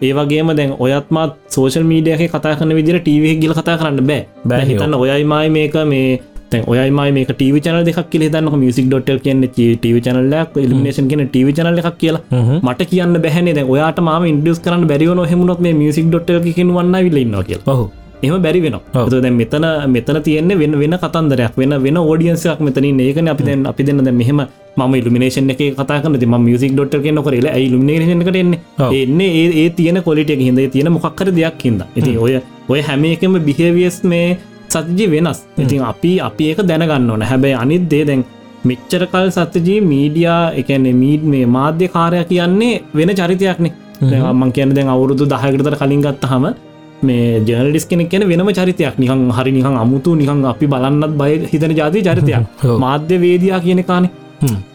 ඒවගේම 0.01 0.55
දැන් 0.57 0.75
ඔයත්මත් 0.79 1.33
සෝෂල් 1.49 1.83
මීඩියක 1.91 2.27
කතා 2.33 2.55
කන 2.59 2.75
විදිර 2.75 2.99
ටීව 2.99 3.23
ගිල 3.41 3.53
කතා 3.53 3.77
කරන්න 3.77 4.05
බෑ. 4.07 4.25
බෑ, 4.47 4.47
බෑ 4.49 4.65
හිතන්න 4.69 4.93
ඔයයි 5.03 5.23
මයි 5.23 5.49
මේක 5.49 5.75
මේ 5.87 6.19
ඔයයි 6.67 6.91
මේක 6.91 7.31
ටීව 7.31 7.57
චනල 7.59 7.83
දෙක් 7.89 7.99
කියල 8.11 8.23
දන්න 8.29 8.59
මිසික් 8.63 8.87
ඩොට 8.91 9.23
කියන්න 9.25 9.43
ටීව 9.47 9.97
චනල්ලක් 10.05 10.57
ඉල්ිනේෂන් 10.57 11.09
කියන 11.09 11.25
ටීව 11.27 11.49
චනල 11.57 11.81
එකක් 11.81 11.97
කියලා. 11.97 12.21
මට 12.61 12.89
කියන්න 12.91 13.17
බැහන 13.25 13.51
දැ 13.57 13.65
ඔයාට 13.65 13.99
ම 13.99 14.29
ඉන්ඩියස් 14.31 14.63
කරන්න 14.65 14.87
බැරිවන 14.87 15.25
හෙමුණොත් 15.33 15.59
මේ 15.59 15.73
මිසික් 15.73 16.07
ඩොට 16.07 16.31
කියෙනවන්න 16.47 16.97
විල්ලන්න 17.07 17.43
කියලා. 17.49 17.67
ඔහු 17.73 17.85
එම 18.23 18.41
බැරි 18.41 18.61
වෙන. 18.61 18.77
දැ 19.23 19.31
මෙතන 19.31 19.65
මෙතන 19.95 20.19
තියන්නේ 20.27 20.59
වෙන 20.61 20.79
වෙන 20.81 20.97
කතන්දරයක් 21.03 21.57
වෙන 21.57 21.73
වෙන 21.85 21.97
ෝඩියන්සයක් 21.97 22.59
මෙතන 22.67 23.01
ඒකන 23.07 23.27
අපි 23.27 23.43
දැන් 23.43 23.65
අපි 23.71 23.83
දෙන්න 23.83 24.03
දැ 24.07 24.15
මෙහම 24.21 24.41
ම 24.77 24.93
ඉල්ිනේෂන් 24.95 25.51
එක 25.53 25.61
කතා 25.79 25.99
කන 26.03 26.17
ම 26.29 26.39
මිසික් 26.45 26.71
ඩොට 26.73 26.95
කියන 27.03 27.21
කරල 27.25 27.49
ඉල්ිනේෂන් 27.65 28.23
කරන්නේ. 28.27 28.59
එන්නේ? 29.01 29.29
ඒ 29.39 29.49
ඒ 29.63 29.69
තියෙන 29.69 30.01
කොලිට 30.03 30.29
හිද 30.29 30.63
තියෙන 30.71 30.91
මොක්කර 30.91 31.29
දෙයක් 31.31 31.61
හිද 31.63 31.83
ඉති 31.95 32.17
ඔය 32.17 32.41
ඔය 32.69 32.81
හැම 32.81 33.03
එකම 33.05 33.37
බිහවියස් 33.47 34.03
මේ 34.03 34.37
සතිජි 34.73 35.05
වෙනස්. 35.13 35.39
ඉතින් 35.61 35.81
අපි 35.91 36.11
අපි 36.27 36.43
ඒක 36.49 36.59
දැනගන්න 36.69 37.11
ඕන. 37.11 37.23
හැබැයි 37.31 37.53
අනිත් 37.63 37.83
දේ 37.91 38.03
දැන් 38.09 38.23
මෙච්චරකල් 38.65 39.29
සත්‍යජී 39.29 39.79
මීඩියා 39.91 40.43
එකන 40.59 40.85
මීඩ් 41.01 41.23
මේ 41.31 41.45
මාධ්‍ය 41.55 41.87
කාරය 41.95 42.23
කියන්නේ 42.29 42.75
වෙන 42.95 43.09
චරිතයක්නේ. 43.19 43.71
මං 44.39 44.49
කියන 44.55 44.69
දැන් 44.77 44.87
අවුරුදු 44.95 45.25
දහකටතර 45.33 45.75
කලින් 45.81 46.01
ගත්ත 46.01 46.25
හම 46.25 46.45
මේ 47.03 47.39
ජනලිස් 47.47 47.85
කෙනෙක් 47.89 48.09
කියන 48.11 48.23
වෙනම 48.31 48.49
චරිතයක්. 48.51 48.93
නිකං 48.99 49.31
හරි 49.37 49.51
නිකං 49.51 49.75
අමුතු 49.83 50.15
නිකං 50.21 50.45
අපි 50.51 50.65
බලන්නත් 50.73 51.13
බය 51.19 51.31
හිතන 51.51 51.71
ජාති 51.79 51.99
චරිතයක්. 52.01 52.41
මාධ්‍ය 52.79 53.15
වේදයා 53.23 53.59
කියන 53.59 53.81
කානේ. 53.89 54.09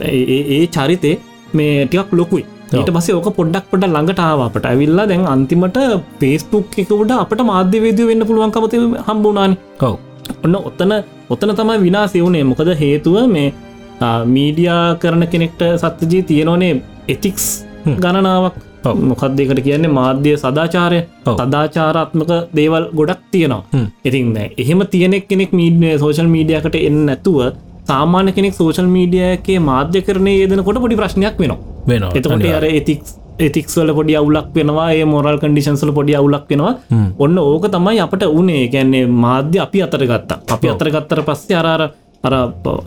ඒ 0.01 0.23
ඒ- 0.35 0.47
ඒ 0.57 0.67
චරිතේ 0.77 1.17
මේ 1.55 1.87
ටිකක් 1.87 2.13
ලොකුයි 2.13 2.45
ඊට 2.71 2.91
පස්සේ 2.95 3.15
ඕක 3.17 3.29
පොඩ්ඩක් 3.37 3.67
පොඩ 3.71 3.85
ළඟටාවාපට 3.87 4.67
ඇවිල්ලා 4.71 5.07
දැන් 5.11 5.25
අන්තිමට 5.35 5.79
පේස්පුක් 6.21 6.77
එකකට 6.83 7.13
අපට 7.23 7.41
මාධ්‍යවේදය 7.51 8.07
වෙන්න 8.11 8.27
පුළුවන්කමත 8.29 8.75
හම්බුනානි 9.09 9.57
ඔව්. 9.81 9.95
ඔන්න 10.45 10.57
ඔත්තන 10.61 10.93
ඔත්තන 11.31 11.55
තමයි 11.61 11.79
විනාසය 11.87 12.23
වුණේ. 12.25 12.45
මොකද 12.51 12.71
හේතුව 12.83 13.17
මේ 13.35 13.49
මීඩියා 14.35 14.83
කරන 15.03 15.27
කෙනෙක්ට 15.35 15.63
සත්‍යජී 15.83 16.23
තියෙනවනේ 16.31 16.73
එතික්ස් 17.09 17.47
ගණනාවක්. 18.03 18.59
ඔව්. 18.85 18.97
මොකක්දකට 19.11 19.63
කියන්නේ? 19.69 19.95
මාධ්‍ය 20.01 20.35
සදාචාරය. 20.37 21.01
සදාචාරාත්මක 21.41 22.35
දේවල් 22.59 22.85
ගොඩක් 22.99 23.23
තියෙනවා. 23.33 23.87
ඉතින් 24.05 24.37
එහෙම 24.59 24.85
තියනෙක් 24.93 25.25
කෙනෙක් 25.31 25.57
මීඩිය 25.61 25.97
සෝෂල් 26.05 26.31
මීඩියකට 26.37 26.79
එන්න 26.83 27.01
නැතුව 27.07 27.41
සාමාන්‍ය 27.89 28.37
කෙනෙක් 28.37 28.55
සෝෂල් 28.55 28.89
මීඩියගේ 28.97 29.59
මාධ්‍ය 29.71 30.01
කරනය 30.03 30.33
යෙදෙනකොට 30.35 30.81
පොඩි 30.85 31.01
ප්‍රශ්නයක් 31.01 31.37
වෙනවා 31.43 31.78
වෙනවා 31.89 32.13
එතකොට. 32.15 32.45
අර 32.59 32.65
එතික් 32.65 33.03
එතික්ස්වල 33.39 33.93
පොඩි 33.95 34.17
අවුලක් 34.19 34.51
වෙනවා 34.55 34.89
ඒ 34.95 35.05
මොරල් 35.05 35.39
කඩිෂන්සල 35.39 35.93
පොඩි 35.99 36.19
අවුලක් 36.19 36.45
වෙනවා. 36.51 36.75
ඔන්න 37.19 37.39
ඕක 37.39 37.71
තමයි 37.71 38.01
අපට 38.07 38.25
උනේ. 38.41 38.67
ගැන්නේ 38.75 39.07
මාධ්‍ය 39.07 39.59
අපි 39.67 39.83
අතර 39.87 40.05
ගත්තා. 40.11 40.39
අපි 40.55 40.69
අතර 40.75 40.91
ගත්තර 40.91 41.23
පස්සේ 41.29 41.59
අරාර 41.63 41.83
අර 42.25 42.35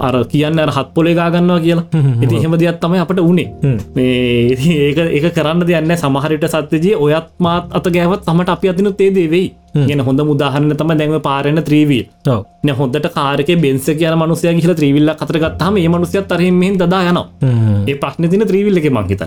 අර 0.08 0.15
කියන්න 0.31 0.60
අර 0.60 0.72
හත් 0.75 0.88
පොලේ 0.93 1.15
ගාගන්නවා 1.15 1.60
කියලා. 1.65 1.86
ඉති 2.24 2.36
එහෙම 2.36 2.58
දෙයක් 2.60 2.79
තමයි 2.84 3.00
අපට 3.03 3.20
උනේ. 3.20 3.48
මේ 3.96 4.51
ඒක 4.89 4.98
ඒක 5.17 5.25
කරන්න 5.38 5.63
දෙයන්න 5.67 5.96
සමහරිට 6.03 6.46
සත්‍යජී 6.53 6.96
ඔයත් 7.05 7.31
මාත් 7.39 7.72
අත 7.72 7.88
ගෑවත් 7.96 8.25
තමට 8.27 8.50
අපි 8.55 8.72
අතිනු 8.72 8.91
තේ 8.91 9.10
වෙයි 9.15 9.48
ගෙන 9.74 10.01
හොඳ 10.01 10.22
මුදාහරන්න 10.22 10.74
තම 10.75 10.92
දැන්ව 10.94 11.20
පාරන්න 11.22 11.63
ත්‍රීවී 11.63 12.04
න 12.63 12.70
හොඳට 12.72 13.08
කාරක 13.10 13.51
බෙන්ස 13.58 13.86
කියන 13.94 14.16
මනුසය 14.16 14.54
කියල 14.58 14.74
ත්‍රීවිල්ල 14.75 15.13
කතර 15.16 15.38
ගත්තහම 15.40 15.78
ඒ 15.78 15.88
මනුසය 15.88 16.22
තරහෙම 16.24 16.62
දා 16.78 17.01
යනවා. 17.04 17.25
ඒ 17.88 17.96
ප්‍රශ්න 17.96 18.30
තින 18.30 18.46
ත්‍රීවිල්ල 18.48 18.78
එක 18.78 18.90
මංහිත 18.92 19.24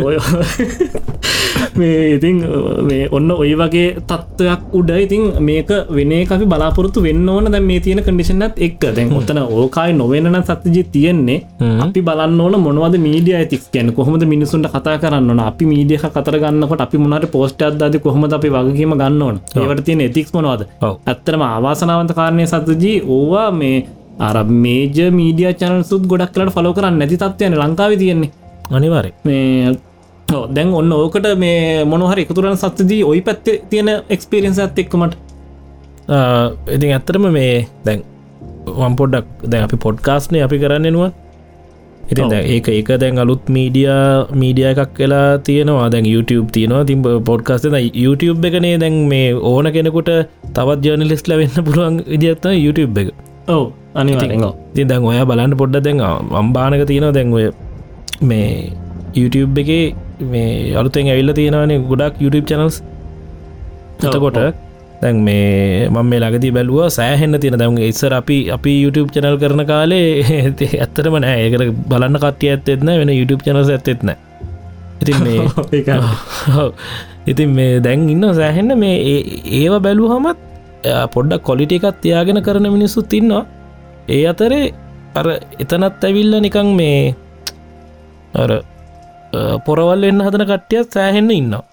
ඔය 0.00 0.16
මේ 1.78 2.14
ඉතින් 2.14 2.36
ඔන්න 3.10 3.30
ඔය 3.32 3.52
වගේ 3.54 3.88
තත්ත්වයක් 4.02 4.60
උඩ 4.72 4.90
ඉතින් 4.96 5.22
මේක 5.40 5.70
වෙනේ 5.90 6.26
අපි 6.28 6.46
බලාපොරත්තු 6.46 7.02
වෙන්න 7.02 7.28
ඕන. 7.28 7.50
දැ 7.52 7.60
මේ 7.60 7.80
තියෙන 7.80 8.02
කඩිෂනත් 8.02 8.58
එක් 8.58 8.78
දැන් 8.90 9.12
ඔතන 9.12 9.40
ඕකායි 9.40 9.92
නොවෙනන 9.94 10.38
සත්තිජි 10.42 10.84
තියෙන්නේ. 10.86 11.38
අපි 11.80 12.02
බලන්න 12.02 12.40
ඕන 12.40 12.58
මොනවද 12.60 12.98
මීඩිය 12.98 13.34
ඇතික් 13.34 13.66
ගැන 13.72 13.92
කොහොමද 13.92 14.24
මිනිසුන්ට 14.26 14.68
කතා 14.68 14.96
කරන්න 14.98 15.40
අපි 15.40 15.64
මීඩියහ 15.66 16.06
කතර 16.06 16.38
ගන්නකොට 16.38 16.80
අපි 16.80 16.98
මොනට 16.98 17.28
පෝස්ට 17.30 17.62
අදද 17.62 17.98
කොහොමද 18.00 18.32
අපි 18.32 18.50
වගේම 18.58 18.92
ගන්න 18.94 19.22
ඕන. 19.22 19.36
ඒවට 19.56 19.84
තියෙන 19.84 20.00
එතික්ස් 20.00 20.34
මොනවාද? 20.34 20.62
ඇත්තරම 20.82 21.42
අවාසනාවන්ත 21.48 22.12
කාරණය 22.14 22.46
සතජී 22.46 22.96
ඕවා 23.08 23.50
මේ 23.52 23.76
අර 24.20 24.36
මේජ 24.44 25.10
මීඩිය 25.10 25.52
චනල් 25.54 25.84
සුත් 25.84 26.06
ගොඩක් 26.06 26.32
කලට 26.34 26.54
ෆලෝ 26.54 26.74
කරන්න 26.74 26.98
නැති 26.98 27.18
තත්වයන 27.18 27.58
ලංකාව 27.58 27.92
තියෙන්නේ. 27.98 28.30
අනිවාරය 28.70 29.12
මේ 29.24 29.76
දැන් 30.28 30.74
ඔන්න 30.74 30.92
ඕකට 30.92 31.26
මේ 31.38 31.84
මොනහර 31.84 32.18
එකතුරන 32.18 32.56
සත්තිදී 32.56 33.02
ඔයි 33.04 33.20
පැත්තේ 33.22 33.56
තියෙන 33.70 33.88
එක්ස්පිරෙන්න්ස 34.08 34.58
ඇත් 34.58 34.78
එක්කමට 34.78 35.14
ඉතින් 36.74 36.92
ඇත්තරම 36.92 37.28
මේ 37.32 37.54
දැන් 37.84 38.04
වම් 38.78 38.96
පොඩ්ඩක් 38.96 39.48
දැන් 39.50 39.64
අපි 39.64 39.76
පොඩ්කාස්නේ 39.76 40.42
අපි 40.42 40.58
කරන්න 40.58 40.90
නුව 42.16 42.32
ඉති 42.32 42.52
ඒක 42.54 42.68
ඒක 42.74 42.90
දැන් 43.02 43.20
අලුත් 43.24 43.42
මීඩිය 43.54 43.88
මීඩිය 44.42 44.66
එකක් 44.72 44.98
වෙලා 45.02 45.26
තියෙනවා. 45.46 45.88
දැන් 45.94 46.06
YouTube 46.14 46.48
තියෙනවා. 46.56 46.84
තිම් 46.90 47.02
පොඩ්කාස්ත 47.30 47.66
YouTube 48.04 48.48
එකනේ 48.48 48.74
දැන් 48.84 48.96
මේ 49.12 49.28
ඕන 49.52 49.66
කෙනෙකුට 49.76 50.10
තවත් 50.56 50.80
ජර්නලිස්ට 50.86 51.28
ලවෙන්න 51.32 51.64
පුළුවන් 51.68 51.96
විදිත්ත 52.12 52.46
YouTube 52.66 53.00
එක. 53.02 53.08
ඔව 53.54 53.64
අනි 53.94 54.12
ති 54.74 54.84
දැන් 54.90 55.08
ඔය 55.10 55.18
බලන්න 55.30 55.56
පොඩ්ඩ 55.62 55.84
දැන් 55.88 56.00
අම්බානක 56.42 56.84
තියෙනවා. 56.92 57.16
දැන් 57.18 57.34
ඔය 57.38 57.46
මේ 58.30 58.72
YouTube 59.20 59.60
එක 59.64 59.70
මේ 60.32 60.74
අලුතෙන් 60.80 61.10
ඇවිල්ල 61.12 61.32
තියෙනවානේ 61.40 61.78
ගොඩක් 61.90 62.22
YouTube 62.24 62.46
චනල්ස් 62.50 62.78
එතකොට 64.06 64.38
දැන් 65.02 65.20
මේ 65.26 65.88
මම 65.88 66.08
මේ 66.10 66.20
ලගති 66.20 66.50
බැලුව 66.56 66.80
සෑහෙන්න 66.98 67.40
තියෙන. 67.40 67.58
දැම 67.58 67.78
ඉස්සර 67.90 68.12
අපි 68.20 68.38
අපි 68.56 68.72
YouTube 68.84 69.10
චනල් 69.14 69.36
කරන 69.42 69.62
කාලේ 69.66 70.08
ඇත්තරම 70.84 71.18
නෑ. 71.24 71.36
ඒකට 71.44 71.84
බලන්න 71.90 72.18
කටිය 72.24 72.50
ඇත්තෙත්න 72.54 72.90
වෙන 73.00 73.12
YouTube 73.20 73.42
චනස 73.46 73.70
ඇත්තෙත්න 73.76 74.10
ඉතින් 75.02 75.18
මේ 75.26 75.94
ඉතින් 77.30 77.50
මේ 77.58 77.78
දැන් 77.86 78.08
ඉන්න 78.14 78.26
සෑහෙන්න 78.40 78.78
මේ 78.78 78.96
ඒව 79.60 79.78
බැලූ 79.86 80.10
හමත් 80.14 80.38
පොඩ්ඩක් 81.14 81.46
කොලිට 81.48 81.72
එකත් 81.78 82.02
තියාගෙන 82.02 82.42
කරන 82.42 82.68
මිනිස්සුත් 82.76 83.12
ඉන්නවා. 83.12 83.46
ඒ 84.08 84.24
අතරේ 84.32 84.72
අර 85.14 85.26
එතනත් 85.62 86.04
ඇවිල්ල 86.04 86.34
නිකං 86.44 86.68
මේ 86.80 87.14
අර 88.34 88.50
පොරවල් 89.66 90.06
එන්න 90.10 90.24
හදන 90.26 90.44
කට්ටියත් 90.50 90.96
සෑහෙන්න 90.96 91.30
ඉන්නවා 91.30 91.64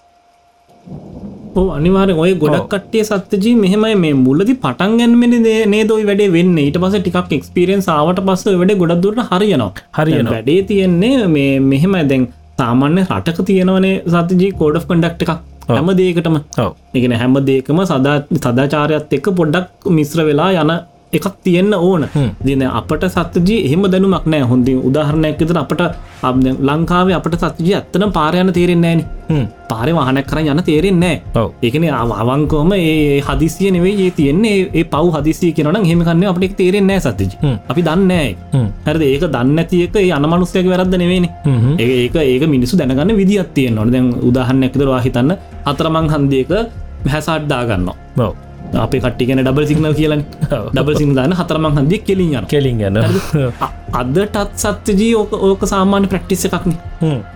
අනිවාර 1.76 2.08
ඔය 2.24 2.32
ගොඩක් 2.42 2.68
කට්ටිය 2.72 3.04
සත්්‍යජී 3.10 3.54
මෙහෙමයි 3.64 3.96
මේ 4.04 4.14
මුලදි 4.24 4.54
පටන් 4.64 4.96
ගැන්මෙන 5.00 5.34
නේදොයි 5.74 6.06
වැඩේ 6.10 6.30
වෙන්න? 6.36 6.56
ඊට 6.64 6.78
පස 6.82 6.96
ටිකක් 6.98 7.36
එක්ස්පිරෙන් 7.38 7.84
ආවට 7.96 8.22
පස්ස 8.28 8.46
වැඩ 8.62 8.74
ගොඩක්දුරට 8.82 9.22
හරියනවා. 9.32 9.70
හරියන 9.98 10.32
වැඩේ 10.34 10.62
තියෙන්නේ 10.70 11.26
මේ 11.36 11.52
මෙහෙම 11.72 11.94
දැන් 12.12 12.24
සාමාන්‍ය 12.60 13.02
රටක 13.10 13.38
තියෙනවනේ 13.50 13.94
සතජී 14.14 14.50
කෝඩ් 14.60 14.82
කන්ඩක්් 14.90 15.22
එකක්. 15.26 15.38
හැම 15.68 15.88
දේකටම 16.00 16.36
එකන 16.98 17.14
හැම 17.22 17.38
දේකම 17.48 17.80
සදා 17.92 18.18
සදාචාරයත් 18.42 19.16
එක්ක 19.18 19.28
පොඩ්ඩක් 19.40 19.88
මිශ්‍ර 19.96 20.20
වෙලා 20.28 20.50
යන 20.62 20.72
එකක් 21.12 21.26
තියෙන්න්න 21.44 21.74
ඕන. 21.76 22.02
දින 22.44 22.62
අපට 22.62 23.04
සත්ජී 23.08 23.64
එහෙම 23.66 23.82
දැනුමක් 23.86 24.26
නෑ 24.26 24.42
හොඳින් 24.42 24.78
උදාහරණයක් 24.82 25.38
විතර 25.40 25.58
අපට 25.58 25.82
ලංකාවේ 26.60 27.14
අපට 27.14 27.36
සත්ජී 27.36 27.74
ඇත්තන 27.74 28.10
පාරයන 28.12 28.52
තේරෙන්නේ 28.52 28.94
නෑන 28.96 29.46
පාරය 29.68 29.92
වහනක් 29.92 30.26
කර 30.26 30.38
යන 30.44 30.62
තේරෙන්නේ 30.62 31.14
ඒකන 31.62 31.84
අවංකෝම 32.20 32.72
ඒ 32.72 33.20
හදිසිය 33.20 33.70
නෙවේ 33.70 33.94
ඒ 33.98 34.10
තියෙන්නේ 34.10 34.56
ඒ 34.72 34.84
පව් 34.84 35.04
හදිසිය 35.16 35.52
කියනන 35.52 35.78
හෙමකන්න 35.84 36.24
අපට 36.26 36.56
තේරෙන්නේ 36.56 36.98
සත්ජ 37.00 37.36
අපි 37.68 37.82
දන්නෑ 37.82 38.30
හැරද? 38.86 39.02
ඒක 39.02 39.24
දන්න 39.26 39.58
ඇතියක 39.58 39.96
ඒ 39.96 40.10
අනමනුස්කයක 40.12 40.66
වැරද 40.66 40.96
නෙවෙන 40.96 41.28
ඒක 41.78 42.16
ඒක 42.24 42.42
මිනිසු 42.46 42.76
දැනගන්න 42.76 43.16
විදිත් 43.16 43.54
තියෙන් 43.54 43.74
නොන 43.74 43.92
දැන් 43.92 44.10
උදාහරණයක්කදර 44.22 44.88
වාහිතන්න 44.88 45.36
අතරමං 45.64 46.10
හන්දයක 46.10 46.50
හැසාට්දාගන්නවා 47.06 47.96
අපේ 48.74 49.00
කට්ටිගෙන 49.00 49.40
ඩබල් 49.40 49.66
සිගනල් 49.66 49.94
කියලන. 49.94 50.22
ඩබල් 50.74 50.96
සිං 50.96 51.14
දාන 51.14 51.32
හතරමං 51.32 51.78
හන්දිය 51.78 52.00
කෙලින් 52.08 52.34
යන 52.38 52.46
කෙලින් 52.46 52.80
යන 52.80 52.98
අදටත් 54.00 54.38
සත්‍යජී 54.56 55.14
ඕක 55.14 55.32
ඕක 55.32 55.66
සාමාන්‍ය 55.66 56.06
ප්‍රක්ටිස 56.06 56.46
එකක්න. 56.48 56.74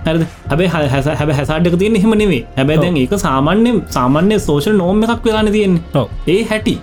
හැද 0.07 0.25
හැබයි 0.51 0.69
හැස 0.69 1.11
හැබ 1.21 1.33
හැසාඩක 1.33 1.79
තියෙන 1.79 1.97
හෙම 1.97 2.15
නෙවේ 2.23 2.43
හැබැ 2.57 2.79
දැන් 2.79 2.97
ඒක 2.97 3.15
සාමාන්‍ය 3.19 3.75
සාමාන්‍ය 3.91 4.41
සෝෂල් 4.41 4.77
නෝම 4.77 5.05
එකක් 5.05 5.25
වෙලාන 5.25 5.53
තියෙන්නේ. 5.53 6.07
ඒ 6.29 6.41
හැටි. 6.45 6.77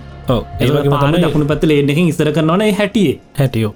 දකුණු 1.24 1.46
පැත්ත 1.46 1.68
ලේඩකින් 1.72 2.08
ඉස්තර 2.08 2.32
කරනවන 2.32 2.64
හැටියේ. 2.80 3.20
හැටියෝ. 3.38 3.74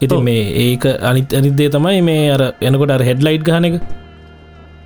ඉති 0.00 0.18
මේ 0.22 0.42
ඒක 0.64 0.84
අනිත් 1.02 1.32
අනිදේ 1.32 1.70
තමයි 1.70 2.02
මේ 2.02 2.28
අර 2.32 2.42
එනකොට 2.60 3.02
හෙඩ්ලයිට් 3.02 3.44
ගහන 3.48 3.80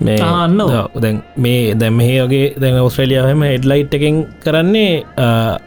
එක 0.03 0.09
මේ 0.09 0.33
අන්න. 0.45 0.59
දැන් 1.05 1.23
මේ 1.47 1.75
දැම් 1.83 1.95
මේගේ 2.03 2.47
දැන් 2.65 2.81
ඔස්ට්‍රලියාවම 2.87 3.45
හෙඩ්ලයිට් 3.51 3.95
එකෙන් 3.99 4.19
කරන්නේ 4.47 4.91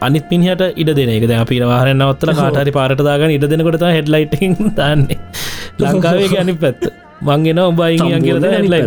අනිත් 0.08 0.28
පිනිහට 0.32 0.66
ඉඩ 0.82 0.92
දෙන 0.98 1.14
එක. 1.16 1.26
දැ 1.32 1.40
අපි 1.46 1.62
වාහන 1.72 1.94
නවත්තල 1.96 2.36
කාටරි 2.42 2.76
පාරටදාගන්න 2.78 3.36
ඉඩ 3.38 3.48
දෙනකොට 3.54 3.88
හෙඩ්ලයිට් 3.98 4.36
දන්නේ. 4.78 5.18
ලංකාවේ 5.80 6.38
අනි 6.44 6.54
පැත්ත. 6.66 6.86
මංගෙන 7.26 7.58
ඔබයින් 7.70 8.22
කියල 8.24 8.38
හෙඩ්ලයි 8.44 8.80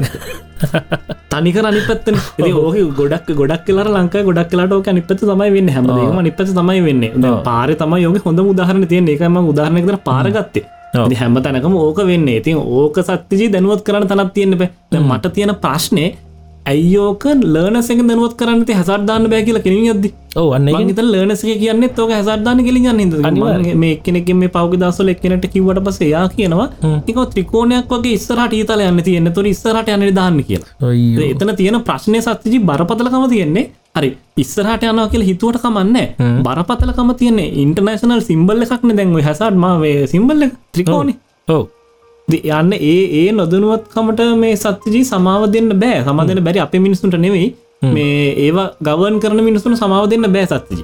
තනික 1.32 1.58
අනි 1.70 1.82
පත්තන. 1.88 2.16
ඕක 2.62 2.76
ගොඩක් 2.98 3.30
ගොඩක් 3.40 3.64
කියල 3.68 3.80
ලංකා 3.96 4.24
ගොඩක් 4.28 4.50
කලාට 4.52 4.74
ඕක 4.78 4.90
අනිපත 4.92 5.14
තමයි 5.22 5.50
වෙන්න 5.56 5.70
හැමදේම. 5.76 6.20
නිපත 6.28 6.42
තමයි 6.60 6.82
වෙන්න. 6.88 7.04
පාර 7.48 7.70
තම 7.80 7.94
යෝක 8.06 8.20
හොඳ 8.28 8.42
උදාහරන 8.52 8.86
තිය 8.92 9.02
ඒකම 9.14 9.40
උදාහරනකර 9.54 9.98
පාරගත්තේ 10.10 10.66
හැම 10.94 11.36
තැනකම 11.44 11.76
ඕක 11.76 12.00
වෙන්න. 12.06 12.28
ඉතින් 12.30 12.58
ඕක 12.58 12.98
සත්තිජී 13.04 13.52
දැනුවත් 13.54 13.84
කරන්න 13.84 14.08
තනත් 14.08 14.34
තියෙන 14.34 14.58
බෑ. 14.58 14.72
මට 15.02 15.34
තියෙන 15.34 15.56
ප්‍රශ්නය 15.56 16.06
ඇයිෝක 16.66 17.24
ලර්නසක 17.54 18.02
දනුවත් 18.10 18.34
කරන්න 18.40 18.64
හැසර්දාන්න 18.80 19.30
බෑ 19.32 19.44
කියලා 19.48 19.64
කෙනින් 19.66 19.86
යද්දි? 19.94 20.10
ඕන්න 20.36 20.70
ගත 20.90 21.06
ලර්නසක 21.06 21.50
කියන්න. 21.62 21.86
තෝක 21.96 22.12
හැසර්දාන 22.12 22.64
කෙලින් 22.68 22.90
යන්න 22.92 23.78
මේ 23.84 23.96
කෙනෙක 24.06 24.30
මේ 24.42 24.54
පවග 24.56 24.82
දසල 24.84 25.14
එක්කනට 25.14 25.48
කිවට 25.56 25.82
පස 25.88 26.00
යා 26.06 26.26
කියනවා 26.36 26.68
එක 27.08 27.20
ත්‍රිකෝණයක් 27.34 27.94
වගේ 27.96 28.16
ඉස්සරට 28.20 28.54
ඊතල 28.60 28.86
යන්න 28.90 29.04
තියෙන 29.10 29.34
තුර 29.34 29.46
ඉස්සරට 29.54 29.94
යන්න 29.96 30.14
දාන්න 30.20 30.42
කියලා. 30.44 30.94
එතන 31.32 31.56
තියෙන 31.62 31.82
ප්‍රශ්නය 31.90 32.22
සත්තිජි 32.28 32.60
බරපතලකම 32.72 33.30
තියෙන්නේ 33.36 33.70
හරි 33.96 34.12
ඉස්සරහට 34.38 34.86
යනවා 34.86 35.10
කියල 35.14 35.26
හිතුවට 35.30 35.64
කමන්න 35.64 35.98
බරපතලකම 36.46 37.12
තියන්නේ 37.16 37.50
ඉන්ටර්නේශනල් 37.64 38.22
සිම්බල්ල 38.22 38.68
එකක්න 38.68 38.96
දැන්ව 39.00 39.20
හැසාඩ්මාවේ 39.28 39.98
සිම්බල්ල 40.08 40.48
ත්‍රිකෝණි 40.74 41.16
ඕ 41.48 41.64
යන්න 42.28 42.74
ඒ 42.74 43.00
ඒ 43.20 43.32
නොදනුවත්කමට 43.32 44.22
මේ 44.38 44.56
සත්තිජී 44.56 45.06
සමාව 45.06 45.48
දෙන්න 45.54 45.72
බෑ. 45.76 46.04
සමාධන 46.04 46.44
බැරි 46.44 46.60
අප 46.60 46.74
මිනිසුන්ට 46.76 47.18
නෙවෙයි. 47.18 47.56
මේ 47.88 48.34
ඒවා 48.38 48.68
ගවන් 48.82 49.20
කරන 49.20 49.42
මිනිසුන 49.44 49.78
සමාව 49.78 50.10
දෙන්න 50.10 50.28
බෑ 50.28 50.46
සත්තිජි 50.48 50.84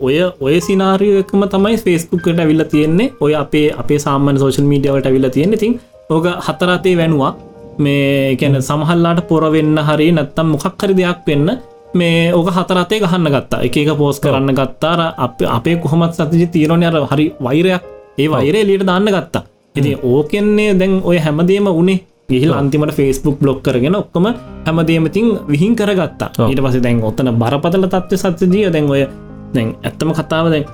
ඔය 0.00 0.16
ඔය 0.40 0.60
සිනාරියකම 0.60 1.44
තමයි 1.46 1.76
ෆේස්බුක්කට 1.78 2.40
ඇවිල්ල 2.40 2.64
තියෙන්නේ. 2.64 3.12
ඔය 3.20 3.34
අපේ 3.34 3.66
අපේ 3.74 3.98
සාමන 3.98 4.38
සෝෂල් 4.38 4.64
මීඩියාවට 4.64 5.06
ඇවිල්ල 5.06 5.30
තියෙන්නේ. 5.30 5.58
තින් 5.58 5.80
ඕක 6.10 6.26
හතරතේ 6.40 6.96
වැැනවා 6.96 7.32
මේ 7.78 8.36
කැන 8.36 8.62
සමහල්ලාට 8.62 9.24
පොරවෙන්න 9.28 9.78
හරි 9.88 10.12
නැත්තම් 10.12 10.52
මොකක් 10.54 10.82
හරි 10.82 10.94
දෙයක් 10.96 11.26
වෙන්න 11.26 11.48
මේ 11.94 12.32
ඕක 12.34 12.48
හතරතේ 12.50 13.00
ගහන්න 13.00 13.30
ගත්තා. 13.34 13.60
එක 13.62 13.96
පෝස් 13.98 14.20
කරන්න 14.20 14.54
ගත්තාර 14.54 15.00
අප 15.16 15.40
අපේ 15.48 15.76
කොහොමත් 15.76 16.14
සතිජි 16.14 16.46
තීරණය 16.46 16.86
අර 16.86 17.06
හරි 17.12 17.32
වෛරයක්. 17.42 17.82
ඒ 18.18 18.28
වෛරේ 18.30 18.66
ලියට 18.66 18.86
දාන්න 18.86 19.06
ගත්තා. 19.06 19.42
ඉති 19.76 19.96
ඕකෙන්නේ 20.02 20.78
දැන් 20.78 21.00
ඔය 21.04 21.18
හැමදේම 21.18 21.66
උනේ 21.66 22.00
ගිහිල් 22.28 22.52
අන්තිමට 22.52 22.94
ෆේස්බුක් 22.94 23.38
බ්ලොක් 23.40 23.62
කරගෙන 23.62 23.94
ඔක්කොම 23.94 24.26
හැමදේමතින් 24.66 25.26
විහින් 25.48 25.76
කරගත්තා. 25.76 26.30
ඊට 26.50 26.60
පස 26.64 26.82
දැන් 26.82 27.02
ඔත්තන 27.02 27.30
බරපතල 27.40 27.86
තත්ව 27.86 28.16
සත්්‍යජිය 28.16 28.72
දැන් 28.72 28.90
ඔය 28.90 29.06
දැන් 29.54 29.68
ඇත්තම 29.84 30.10
කතාව 30.12 30.50
දැන් 30.50 30.64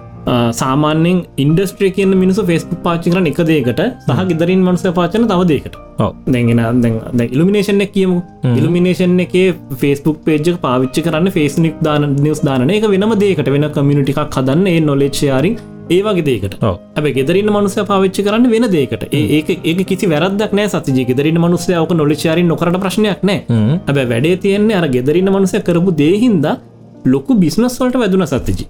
සාමාන්‍යෙන් 0.52 1.25
ඉන්ඩස්ට්‍රිය 1.37 1.91
කියන්න 1.91 2.14
මිනිසු 2.19 2.45
ෆෙස්බුක් 2.45 2.83
පාචි 2.83 3.11
කරන 3.11 3.26
එක 3.26 3.41
දේකට 3.45 3.83
සහ 4.09 4.23
ගෙදරින් 4.31 4.62
මනස 4.62 4.87
පාචන 4.99 5.26
තව 5.26 5.49
දේකට 5.49 5.76
ඔව්. 5.99 6.14
දැගෙන 6.26 7.29
ඉල්ිනේෂන් 7.29 7.83
කියමු. 7.88 8.23
ඉල්ිනේෂන් 8.59 9.19
එක 9.21 9.37
ෆෙස්බුක් 9.75 10.25
පේජ් 10.25 10.55
පාවිච්චි 10.62 11.02
කරන්න 11.02 11.31
ෆේස්නික් 11.31 11.83
දාන 11.83 12.09
නිස් 12.19 12.41
දාන 12.41 12.71
එක 12.71 12.88
වෙනම 12.88 13.14
දේකට 13.19 13.52
වෙන 13.57 13.69
කමියනිටික් 13.71 14.25
හදන්න 14.29 14.67
ඒ 14.67 14.81
නොලෙච්චයාරින් 14.83 15.57
ඒවාගේ 15.91 16.25
දේකට 16.25 16.55
ඇබ 16.62 17.07
ගෙදරන්න 17.17 17.50
මනුසය 17.50 17.85
පාවිච්චි 17.85 18.25
කරන්න 18.26 18.50
වෙන 18.55 18.67
දේකට 18.71 19.07
ඒක 19.12 19.49
ඒක 19.50 19.81
කිසි 19.87 20.09
වැරදක් 20.12 20.52
නෑ 20.59 20.69
සති 20.69 21.07
ගෙදරන්න 21.11 21.41
මනුසය 21.45 21.75
ඕක 21.75 21.95
නොලෙචාරින් 22.00 22.47
නොකරට 22.47 22.79
ප්‍රශ්නයක් 22.85 23.23
නෑ. 23.23 23.41
ඇබ 23.88 23.99
වැඩේ 24.12 24.37
තියෙන්නේ 24.45 24.79
අර 24.81 24.87
ගෙදරන්න 24.88 25.33
මනුසය 25.37 25.62
කරපු 25.69 25.97
දේහින්ද 26.02 26.47
ලොකු 27.04 27.35
බිස්නස් 27.35 27.78
වලට 27.80 27.99
වැදුන 27.99 28.23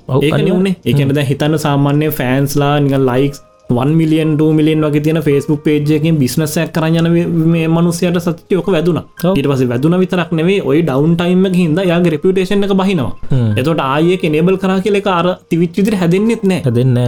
ඔව්, 0.08 0.22
ඒක. 0.22 0.36
නෙවනේ. 0.48 0.76
එකනද 0.84 1.18
හිතන්න 1.30 1.58
සාමාන්‍ය 1.58 2.10
ෆෑන්ස්ලා 2.10 2.74
නික 2.80 2.94
ලයික්ස් 2.98 3.42
1 3.70 3.94
මිලියන් 3.98 4.36
2 4.36 4.52
මිලියන් 4.52 4.84
වගේ 4.84 5.02
තියෙන 5.04 5.20
ෆස්බුක් 5.22 5.62
පේජයකින් 5.64 6.18
බිස්නසයක් 6.22 6.72
කරන්න 6.76 7.06
යන 7.06 7.48
මේ 7.52 7.68
මනුසයට 7.68 8.18
සතියෝක 8.20 8.68
වැදුන. 8.74 9.00
ඊට 9.36 9.48
පස 9.52 9.62
වැදුන 9.68 9.98
විතරක් 10.02 10.32
නෙවේ 10.38 10.60
ඔයි 10.62 10.82
ඩවන් 10.88 11.14
ටයිම් 11.16 11.46
හිද 11.54 11.78
යාගේ 11.90 12.12
රෙපියටේෂන් 12.16 12.64
එක 12.66 12.74
බහිනවා. 12.80 13.12
එතොට 13.56 13.80
ආයක 13.84 14.24
නේබල් 14.34 14.58
කරා 14.64 14.80
කියල 14.80 15.00
අර 15.18 15.28
තිවිච්චිදිර 15.48 15.96
හැදෙන්න්නෙත් 16.02 16.42
නෑ. 16.44 16.60
හැදෙන්න 16.66 16.98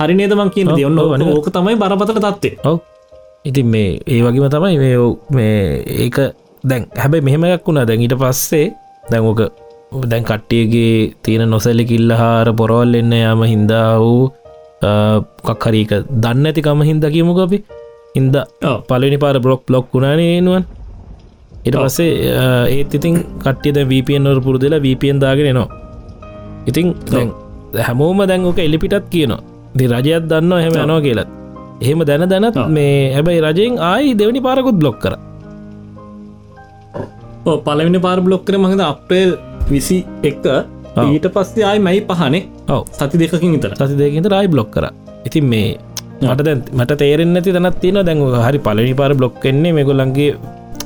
හරි 0.00 0.14
නේදමන් 0.20 0.50
කියන 0.54 0.68
ඔන්න 0.68 0.82
අනිවාර්යෙන්. 0.82 1.32
ඕක 1.36 1.48
තමයි 1.52 1.76
බරපතල 1.76 2.20
තත්වේ 2.26 2.76
ඉතින් 3.44 3.66
මේ 3.66 4.00
ඒ 4.06 4.20
වගේම 4.24 4.50
තමයි 4.50 4.76
මේ 4.82 4.96
මේ 5.36 5.56
ඒක 6.04 6.18
දැන් 6.64 6.86
හැබැයි 6.96 7.24
මෙහෙමයක් 7.24 7.66
වුණා. 7.66 7.86
දැන් 7.88 8.00
ඊට 8.00 8.16
පස්සේ 8.22 8.66
දැන් 9.10 9.24
ඕක 9.24 9.40
දැන් 9.92 10.24
කට්ටියගේ 10.24 11.14
තියෙන 11.22 11.50
නොසැලිකිල්ල 11.50 12.10
හාර 12.20 12.52
පොරවල් 12.52 12.94
එන්න 12.94 13.12
යම 13.12 13.42
හින්දා 13.52 13.98
වූ 13.98 14.32
කක්හරීක 15.48 15.92
දන්න 16.22 16.46
ඇතිකම 16.46 16.82
හින්ද 16.90 17.04
කියමුක 17.14 17.40
අපි. 17.46 17.58
හින්ද. 18.16 18.36
පලනි 18.88 19.18
පාර 19.24 19.36
බ්ලොක් 19.44 19.62
බ්ලොක් 19.68 19.86
වුණානේනුවන් 19.94 20.64
ඉට 21.66 21.76
පස්සේ 21.76 22.10
ඒත් 22.76 22.94
ඉතින් 22.98 23.14
කට්ටියද 23.44 23.78
වපෙන්වර 23.90 24.40
පුරදලා 24.46 24.84
වපෙන් 24.84 25.18
දාගෙන 25.24 25.48
නවා 25.56 25.68
ඉතින් 26.68 26.86
හැමෝම 27.86 28.20
දැන් 28.30 28.44
ඕක 28.44 28.58
එලිපිටත් 28.58 29.08
කියනවා. 29.14 29.40
දි 29.76 29.84
රජයක් 29.92 30.24
දන්න 30.30 30.52
එහෙම 30.60 30.74
යනවා 30.84 31.00
කියලත් 31.06 31.28
එහෙම 31.82 32.04
දැන 32.08 32.28
දැනත්. 32.32 32.56
මේ 32.76 33.12
හැබැයි 33.16 33.40
රජයෙන් 33.46 33.72
ආයි 33.90 34.14
දෙවනි 34.20 34.40
පාරකුත් 34.46 34.76
බ්ලොක් 34.82 34.96
කර. 35.02 35.14
පලවෙනි 37.66 38.00
පාර 38.06 38.18
බ්ලොක් 38.26 38.42
කර 38.46 38.54
මහද 38.62 38.80
අප්‍රේල් 38.92 39.30
විසි 39.70 39.98
එක 40.22 40.44
ඊට 41.04 41.26
පස්සේ 41.28 41.64
ආයි 41.64 41.80
මයි 41.80 42.00
පහනේ 42.02 42.42
ඔව. 42.68 42.82
සති 42.90 43.16
දෙකකින් 43.18 43.52
විතර. 43.54 43.72
සති 43.74 43.96
දෙකින්ට 43.96 44.28
රයි 44.28 44.48
බ්ලොක් 44.48 44.70
කර. 44.70 44.86
ඉතින් 45.26 45.44
මේ 45.44 45.76
මට 46.22 46.44
දැන් 46.44 46.62
මට 46.72 46.98
තේරෙන් 46.98 47.36
ඇති 47.36 47.52
තැනත් 47.52 47.78
තියෙන 47.80 48.00
දැන් 48.02 48.24
හරි 48.38 48.58
පලනි 48.60 48.94
පාර 48.94 49.14
බ්ලොක් 49.14 49.44
එන්නේ 49.44 49.72
මෙගොලන්ගේ 49.72 50.32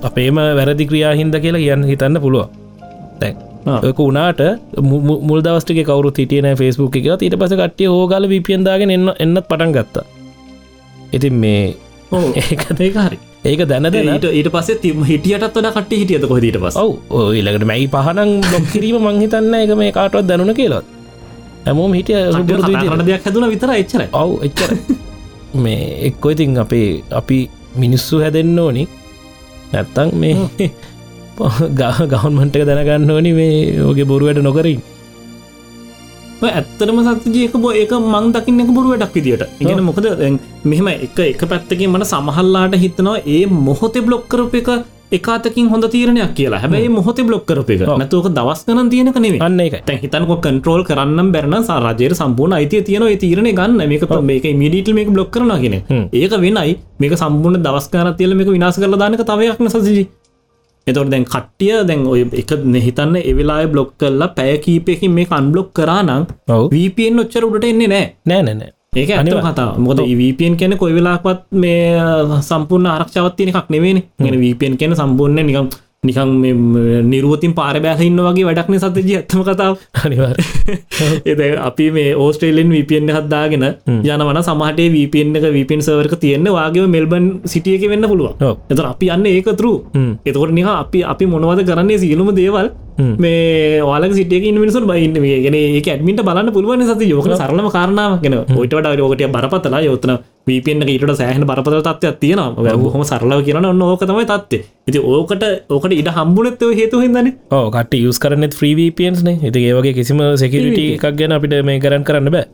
අපේම 0.03 0.37
වැරදි 0.59 0.87
ක්‍රියා 0.87 1.15
හින්ද 1.15 1.35
කියලා 1.37 1.65
කියන්න 1.65 1.85
හිතන්න 1.85 2.21
පුළුව 2.21 2.47
තැන් 3.21 3.37
උනාට 4.01 4.43
මුල් 5.29 5.41
දවස්ටික 5.41 5.83
කවරු 5.85 6.11
තිටියන 6.11 6.49
ෆස්බුක් 6.55 6.97
එක 6.97 7.07
ඊට 7.19 7.37
පස 7.37 7.55
කට්ටිය 7.55 7.89
හෝගල 7.89 8.29
විපියන්දාගෙන 8.29 8.91
එන්න 8.91 9.09
එන්නත් 9.17 9.45
පටන් 9.49 9.73
ගත්තා. 9.73 10.05
ඉතින් 11.13 11.35
මේ 11.35 11.75
ඒක 12.41 12.67
ඒක 12.81 12.97
හරි 12.99 13.19
ඒක 13.45 13.63
දැන 13.69 13.91
දෙන 13.91 14.09
ඊට 14.31 14.51
තිම 14.83 15.05
හිටියටත් 15.05 15.47
වඩ 15.51 15.73
කට 15.77 15.93
හිටියද 15.93 16.27
කොහදීට 16.29 16.59
පස් 16.63 16.77
ඔයිලකට 17.11 17.65
මැයි 17.65 17.89
පහනන් 17.89 18.35
බොක් 18.51 18.67
කිරීම 18.73 19.01
මංහිතන්න 19.03 19.55
එක 19.55 19.73
මේ 19.77 19.93
කාටවත් 19.93 20.27
දැනුන 20.27 20.55
කියලත් 20.55 20.87
හැමෝම 21.67 21.93
හිටිය 21.93 22.21
දෙයක් 23.07 23.25
හැදුන 23.25 23.49
විතර 23.51 23.75
එච්චර 23.75 24.07
ඔව් 24.13 24.31
එච්චර 24.43 24.71
මේ 25.55 25.83
එක්කො 26.09 26.31
ඉතින් 26.31 26.59
අපේ 26.59 27.03
අපි 27.11 27.39
මිනිස්සු 27.77 28.21
හැදෙන්න්න 28.21 28.59
ඕනි. 28.59 28.85
නැත්තං 29.73 30.11
මේ 30.15 30.37
ගහ 31.73 31.99
ගවන්මන්ටක 32.07 32.65
දැනගන්න 32.69 33.11
ඕනි 33.11 33.33
මේ 33.33 33.83
ඕගේ 33.83 34.05
බොරුවට 34.05 34.43
නොකරින් 34.43 34.81
ඇත්තරම 36.49 36.99
සත්ජයක 37.07 37.55
බෝ 37.65 37.75
ඒක 37.83 37.93
මං 37.99 38.33
දකින්න 38.35 38.65
එක 38.65 38.73
බොරුව 38.77 38.97
ඩක් 38.97 39.15
විදිට 39.17 39.43
ඉගෙන 39.61 39.85
මොකද 39.85 40.09
මෙහෙම 40.65 40.89
එක 40.89 41.19
එක 41.27 41.45
පැත්තකින් 41.53 41.93
මට 41.93 42.11
සමහල්ලාට 42.13 42.75
හිතනවා 42.85 43.21
ඒ 43.27 43.45
මොහොතේ 43.69 44.05
බ්ලොක් 44.07 44.27
කරප 44.29 44.55
එක 44.63 44.71
එකතකින් 45.13 45.69
හොඳ 45.69 45.85
තීරණයක් 45.93 46.33
කියලා. 46.35 46.61
හැබැයි 46.61 46.89
මොහොතේ 46.89 47.25
බ්ලොක් 47.25 47.45
කරප 47.47 47.71
එක. 47.71 47.83
නැතුවක 48.01 48.29
දවස් 48.39 48.65
කන 48.67 48.91
තියෙනක 48.93 49.19
නෙවේ 49.25 49.43
අන්න 49.47 49.61
එක 49.61 49.77
තැන් 49.87 50.01
හිතනක 50.03 50.33
කන්ට්‍රෝල් 50.47 50.85
කරන්න 50.85 51.33
බැරන 51.35 51.57
සාරජයට 51.65 52.17
සම්පූර්ණ 52.21 52.57
අයිතිය 52.59 52.83
තියෙන 52.83 53.05
තීරණ 53.19 53.51
ගන්න. 53.53 53.89
මේක 53.89 54.09
මේක 54.23 54.49
මිඩිටල් 54.63 54.95
මේක 54.95 55.11
බ්ලොක් 55.11 55.31
කරන 55.31 55.53
කියෙන 55.61 55.77
හ්ම්. 55.91 56.09
ඒක 56.13 56.33
වෙනයි. 56.45 56.79
මේක 56.99 57.15
සම්පූර්ණ 57.19 57.63
දවස්කාර 57.63 58.15
තියල 58.17 58.35
මේක 58.35 58.49
විනාස 58.49 58.81
කරල 58.81 58.99
දානක 58.99 59.25
තවයක්න 59.31 59.69
සසජී 59.69 60.09
එතොට 60.87 61.11
දැන් 61.11 61.25
කට්ටිය 61.25 61.81
දැන් 61.89 62.07
ඔය 62.07 62.21
එක 62.35 62.53
හිතන්න 62.87 63.17
එවෙලා 63.23 63.65
බ්ලොක් 63.69 63.91
කරලා 63.99 64.31
පැය 64.37 64.59
කීපයකින් 64.59 65.13
මේ 65.13 65.27
අන්බ්ලොක් 65.31 65.69
කරනම් 65.73 66.23
වපෙන් 66.71 67.21
ඔච්චර 67.21 67.45
උඩට 67.45 67.65
එන්නේ 67.65 67.89
නෑ. 67.89 68.07
නෑ 68.27 68.43
නෑනෑ 68.43 68.73
ඒක 68.93 69.11
ඇත 69.11 69.29
කතා 69.45 69.69
මොද 69.79 70.01
වපෙන් 70.11 70.57
කෙන 70.57 70.77
කොයි 70.77 70.95
වෙලාක්වත් 70.95 71.41
මේ 71.55 72.43
සම්පූර්ණ 72.43 72.89
ආරක්ෂාවත්තින 72.89 73.53
එකක් 73.53 73.71
නෙවෙන 73.71 74.03
ගෙන 74.19 74.37
වපෙන් 74.43 74.77
කෙන 74.77 74.93
සම්පූර්ණ 74.95 75.47
නිකම් 75.47 75.69
නිකං 76.03 76.31
නිරුවතින් 77.07 77.53
පාර 77.55 77.77
බෑහඉන්න 77.79 78.17
වගේ 78.19 78.47
වැඩක්න 78.47 78.77
සතජී 78.77 79.19
ඇත්තම 79.19 79.43
කතාව. 79.47 79.77
අනිවාර 80.03 80.35
එ 81.25 81.51
අපි 81.69 81.87
මේ 81.97 82.17
ඕස්ට්‍රේලෙන් 82.17 82.73
වපෙන් 82.73 83.07
හත්දාගෙන 83.09 83.67
යනවන 83.87 84.41
සමහට 84.41 84.81
වපෙන් 84.95 85.39
එක 85.39 85.47
වපෙන් 85.55 85.85
සවරක 85.87 86.17
තියෙන්න 86.19 86.49
වගේ 86.49 86.89
මෙල්බන් 86.89 87.29
සිටියක 87.45 87.87
වෙන්න 87.87 88.09
පුළුව 88.11 88.43
ඔව්. 88.43 88.59
එත 88.69 88.83
අපි 88.83 89.13
යන්න 89.15 89.31
ඒකතුරු. 89.31 89.73
එතකොට 90.27 90.51
නිහ 90.51 90.67
අපි 90.67 91.05
අපි 91.05 91.31
මොනවද 91.35 91.63
කරන්නේ 91.71 92.03
සියලුම 92.03 92.35
දේවල්. 92.35 92.75
මේ 93.19 93.79
වාලක 93.83 94.19
සිටියක 94.19 94.51
මිනිසුන් 94.59 94.91
බයින්න 94.91 95.15
ගෙන 95.15 95.55
ඒ 95.55 95.83
ඇඩමිට 95.87 96.27
බලන්න 96.27 96.51
පුළුවන් 96.51 96.83
සති 96.85 97.13
යෝක 97.15 97.31
සරලම 97.33 97.71
කාරණාව 97.71 98.19
ගෙන 98.19 98.41
ඔයිටට 98.43 98.99
යෝකට 98.99 99.27
බරපතලා. 99.31 99.87
යොත්තන 99.87 100.19
වීපෙන්න්න 100.47 100.89
ඊට 100.89 101.05
සෑහන 101.21 101.45
බරපත 101.47 101.83
තත්වයක් 101.87 102.17
තියෙනවා. 102.23 102.77
හොම 102.95 103.05
සරලව 103.11 103.45
කියන 103.47 103.59
ඔන්න 103.59 103.83
ඕක 103.83 104.03
තමයි 104.03 104.27
තත්වේ 104.31 104.65
ඉති 104.89 104.99
ඕකට 104.99 105.45
ඕකට 105.71 105.93
ඉට 105.95 106.11
හම්බුනත්ව 106.17 106.73
හේතු 106.79 107.03
හිදන 107.05 107.31
කට 107.75 107.95
යස් 108.09 108.19
කරනෙත් 108.19 108.57
්‍රීවපන්ස්න 108.61 109.29
ඇති 109.35 109.63
ඒවගේ 109.69 109.95
කිසිම 109.95 110.19
සෙකිරිට 110.43 110.83
එකක් 110.97 111.07
ගැන 111.21 111.37
අපිට 111.39 111.55
මේ 111.63 111.79
කරන්න 111.79 112.05
කරන්න 112.09 112.31
බෑ. 112.35 112.47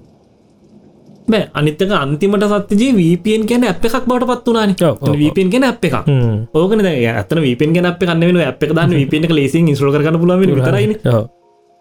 බෑ. 1.28 1.48
අනිත්තක 1.54 1.92
අන්තිමට 2.02 2.44
සත්තිජී 2.52 2.92
වීපෙන් 2.98 3.48
කියන 3.48 3.64
ඇප් 3.64 3.84
එකක් 3.84 4.04
බවට 4.04 4.28
පත්. 4.30 4.46
වුණන. 4.46 5.16
වීපෙන් 5.22 5.48
කියන 5.52 5.64
ඇප් 5.64 5.84
එකක්. 5.88 5.96
ඕකන 6.54 6.84
ඇතන 6.84 7.40
වීපෙන් 7.46 7.72
ගැන 7.74 7.88
අප 7.88 8.00
කන්න 8.04 8.20
වෙන 8.28 8.40
එක 8.44 8.72
දන්න 8.76 8.96
වීපෙන් 9.00 9.28
කරන්න 9.28 10.20
පුලුව 10.20 10.40
විතරයින 10.44 10.96
ඔව්. 11.08 11.24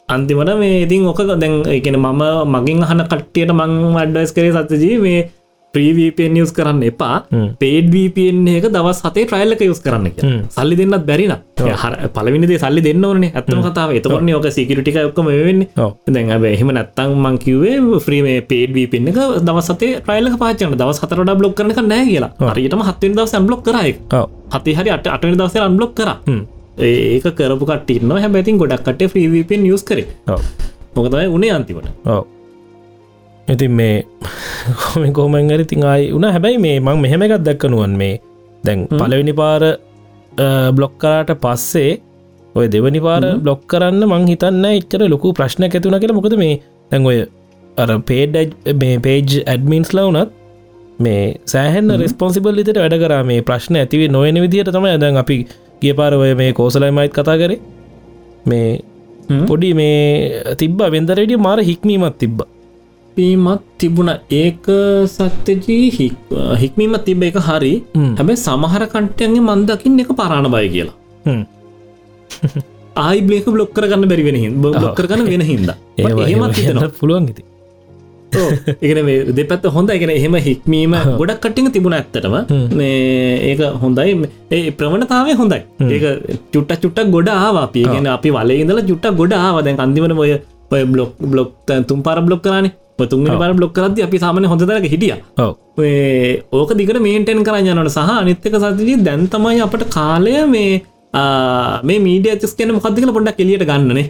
අන්තිමට 0.09 0.53
මේ 0.59 0.83
ඉතින් 0.85 1.03
ඕක 1.03 1.19
දැන් 1.19 1.67
එකන 1.67 1.99
මම 1.99 2.23
මගින් 2.53 2.79
අහන 2.85 3.03
කට්ටියට 3.03 3.51
මං 3.51 3.97
අඩ්ඩයිස් 4.03 4.31
කරේ 4.31 4.55
සත්ජී 4.55 4.99
මේ 5.03 5.19
ප්‍රීවපෙන් 5.73 6.33
නිියස් 6.33 6.51
කරන්න 6.57 6.81
එපා. 6.89 7.17
හ්ම්. 7.31 7.49
පේඩ 7.61 7.87
වපෙන් 7.93 8.47
එක 8.53 8.65
දවස් 8.75 8.99
හතේ 9.05 9.25
ට්‍රයිල්ල 9.27 9.55
එක 9.55 9.61
යුස් 9.67 9.81
කරන්න 9.85 10.07
එක. 10.09 10.21
සල්ලි 10.55 10.75
දෙන්නත් 10.79 11.05
බැරින 11.09 11.33
හර 11.81 11.93
පලවිනිදේ 12.15 12.59
සල්ලි 12.63 12.81
දෙන්න 12.87 13.05
ඕනේ 13.05 13.31
ඇත්තම 13.35 13.61
කතාව. 13.67 13.93
එතකොරන 13.99 14.31
ඕක 14.37 14.47
සිකරටික 14.57 14.99
ඔක්කම 15.03 15.29
වෙන්නේ. 15.29 15.67
දැන් 16.07 16.45
එහෙම 16.51 16.71
නැත්තං 16.77 17.15
මංකිවේ 17.25 17.75
්‍රීම 18.07 18.27
පේඩවී 18.51 18.87
පින්න 18.93 19.11
එක 19.11 19.19
දවසතේ 19.47 20.01
ප්‍රයිල්ල 20.07 20.37
පාචන 20.43 20.77
දවස් 20.81 21.01
හතරට 21.03 21.37
බ්ලොක් 21.41 21.57
කරන 21.57 21.73
නෑ 21.87 22.05
කියලා. 22.11 22.31
හරියටම 22.53 22.85
හත්වෙන් 22.89 23.17
දවස 23.19 23.35
බ්ලොක් 23.47 23.61
කරයි. 23.67 23.97
හති 24.55 24.77
හරි 24.77 24.89
අට 24.95 25.11
අටනි 25.15 25.35
දවස 25.35 25.59
අන්බ්ලොක් 25.67 25.93
කර. 25.99 26.09
ඒක 26.77 27.27
කරපු 27.37 27.65
කටන්න 27.65 28.23
හැබැතින් 28.23 28.57
ගොඩක්ට 28.57 29.05
්‍රීවපෙන් 29.13 29.69
යස් 29.73 29.83
කර. 29.83 30.01
මොකතයි 30.95 31.27
උනේ 31.37 31.51
අන්තිමට. 31.51 31.93
ඔව 32.05 32.36
ඉතින් 33.47 33.71
මේ 33.71 34.03
කොම 34.83 35.03
කෝමෙන් 35.17 35.51
ඇරි 35.51 35.65
තින් 35.65 35.83
අයි 35.83 36.11
උන 36.11 36.25
හැබැයි 36.27 36.59
මේ 36.65 36.79
මං 36.79 36.97
මෙහෙම 37.03 37.21
එකත් 37.25 37.43
දැක්කනුවන් 37.47 37.93
මේ 38.01 38.15
දැන් 38.63 38.79
පලවෙනි 38.91 39.33
පාර 39.41 39.61
බ්ලොක් 40.77 40.95
කරාට 41.01 41.31
පස්සේ 41.43 41.91
ඔය 42.55 42.67
දෙවනි 42.73 43.01
පාර 43.07 43.21
බ්ලොක් 43.43 43.61
කරන්න 43.71 44.03
මං 44.09 44.25
හිතන්න 44.31 44.65
එච්චර 44.71 45.03
ලොකු 45.13 45.31
ප්‍රශ්න 45.37 45.67
ඇතුන 45.67 45.99
කියලා. 46.01 46.17
මොකද 46.19 46.35
මේ 46.43 46.57
දැන් 46.91 47.07
ඔය 47.11 47.19
අර 47.77 47.89
පේඩ් 48.09 48.35
මේ 48.81 48.97
පේජ් 49.05 49.39
ඇඩමින්ස් 49.53 49.93
ලවනත් 49.97 50.29
මේ 50.99 51.23
සෑහන් 51.53 51.95
රෙස්පොන්සිබල් 52.03 52.59
ලිතට 52.59 52.81
වැඩ 52.83 52.97
කරා. 53.03 53.23
මේ 53.31 53.39
ප්‍රශ්න 53.47 53.79
ඇතිවේ 53.83 54.11
නොයන 54.17 54.41
විදිහට 54.43 54.73
තම 54.75 54.89
ඇදන් 54.91 55.23
අපි 55.23 55.39
ගිය 55.81 55.95
පාරවය 56.01 56.29
මේ 56.41 56.51
කෝසලයිමයිත් 56.59 57.15
කතා 57.17 57.39
කරේ. 57.43 57.59
මේ 58.49 58.69
පොඩි 59.47 59.73
මේ 59.81 60.55
තිබ්බ. 60.59 60.79
වෙන්දරඩිය 60.95 61.39
මාර 61.47 61.59
හික්මීමත් 61.71 62.19
තිබ්බ 62.19 62.43
පීමත් 63.17 63.67
තිබුණ 63.79 64.13
ඒක 64.37 64.67
සත්‍යජී 65.07 66.07
හික්මීමත් 66.63 67.03
තිබ 67.07 67.23
එක 67.23 67.37
හරි. 67.49 67.73
හැබැ 68.19 68.37
සමහර 68.37 68.83
කට්ටයන්ගේ 68.93 69.45
මන්දකින් 69.49 69.99
එක 70.03 70.11
පරාණ 70.21 70.49
බය 70.55 70.65
කියලා. 70.69 70.95
ආයි 72.97 73.27
බ්ලේක 73.27 73.51
බ්ලොක් 73.55 73.75
කරගන්න 73.75 74.09
බැරිවෙන 74.11 74.39
හිද 74.43 74.57
බ්ලොක් 74.63 74.95
කරගන්න 74.95 75.29
වෙන 75.33 75.45
හින්ද. 75.51 75.69
ඒ 75.99 76.09
ඒමත් 76.25 76.57
හිතනවා. 76.59 76.89
පුළුවන් 76.99 77.29
ඉති 77.33 77.43
එකන 78.81 79.09
දෙපත් 79.37 79.65
හොඳ 79.75 79.89
එකන 79.89 80.11
එහෙම 80.15 80.35
හික්මීම 80.47 80.95
ගොඩක් 81.19 81.39
කටිං 81.45 81.69
තිබුණ 81.71 81.97
ඇත්තටම. 81.99 82.35
මේ 82.73 82.97
ඒක 83.49 83.63
හොඳයි. 83.83 84.17
ඒ 84.51 84.71
ප්‍රවණතාවේ 84.71 85.37
හොඳයි. 85.41 85.61
ඒක 85.87 86.05
චුට්ට 86.53 86.81
චුට්ටක් 86.83 87.13
ගොඩ 87.15 87.31
ආවාපිය 87.35 87.87
ගෙන 87.93 88.11
අපි 88.17 88.35
වලේ 88.37 88.59
ඉඳල 88.65 88.83
චුට්ටක් 88.91 89.17
ගොඩ 89.21 89.39
ආවදැන් 89.39 89.81
අන්දිමන 89.85 90.17
ඔය 90.17 90.33
ඔය 90.71 90.83
බ්ලොක් 90.85 91.11
බ්ලොක් 91.33 91.49
තුම් 91.87 92.03
පර 92.03 92.19
බ්ලොක් 92.21 92.43
කරනේ 92.43 92.73
තුන් 93.11 93.25
පර 93.41 93.53
බ්ලොක් 93.57 93.73
කරද 93.77 94.03
අපි 94.07 94.17
සාමන 94.25 94.49
හොඳදරක 94.51 94.85
හිටිය. 94.93 95.15
ඕක 96.59 96.71
දිකට 96.81 96.99
මේන්ටෙන් 97.07 97.41
කරන්නනට 97.47 97.95
සහ 97.95 98.13
අනිත්තක 98.19 98.59
සතිජී 98.65 98.99
දැන් 99.07 99.25
තමයි 99.33 99.63
අපට 99.65 99.87
කාලය 99.97 100.35
මේ 100.53 100.69
මේ 101.87 101.99
මීඩිය 102.09 102.31
ඇතිස් 102.35 102.53
කියන 102.59 102.77
මොකක්දිකල 102.77 103.11
පොඩ්ඩක් 103.17 103.43
එලියට 103.45 103.67
ගන්නනේ. 103.71 104.07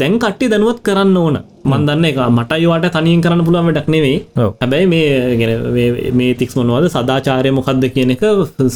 දැන් 0.00 0.14
කට්ටි 0.22 0.50
දැනුවත් 0.52 0.80
කරන්න 0.86 1.16
ඕන. 1.22 1.36
මන්දන්න 1.72 2.04
එක 2.08 2.18
මට 2.36 2.58
යවාට 2.64 2.86
තනින් 2.96 3.22
කරන්න 3.24 3.44
පුළුවන් 3.46 3.72
ඩක් 3.76 3.88
නෙවෙයි. 3.94 4.18
හැබැයි 4.36 4.86
මේ 4.92 6.10
මේ 6.18 6.34
තික්ස් 6.40 6.56
මොනවද? 6.58 6.88
සදාචාරය 6.94 7.50
මොකක්ද 7.58 7.84
කියන 7.94 8.14
එක 8.16 8.24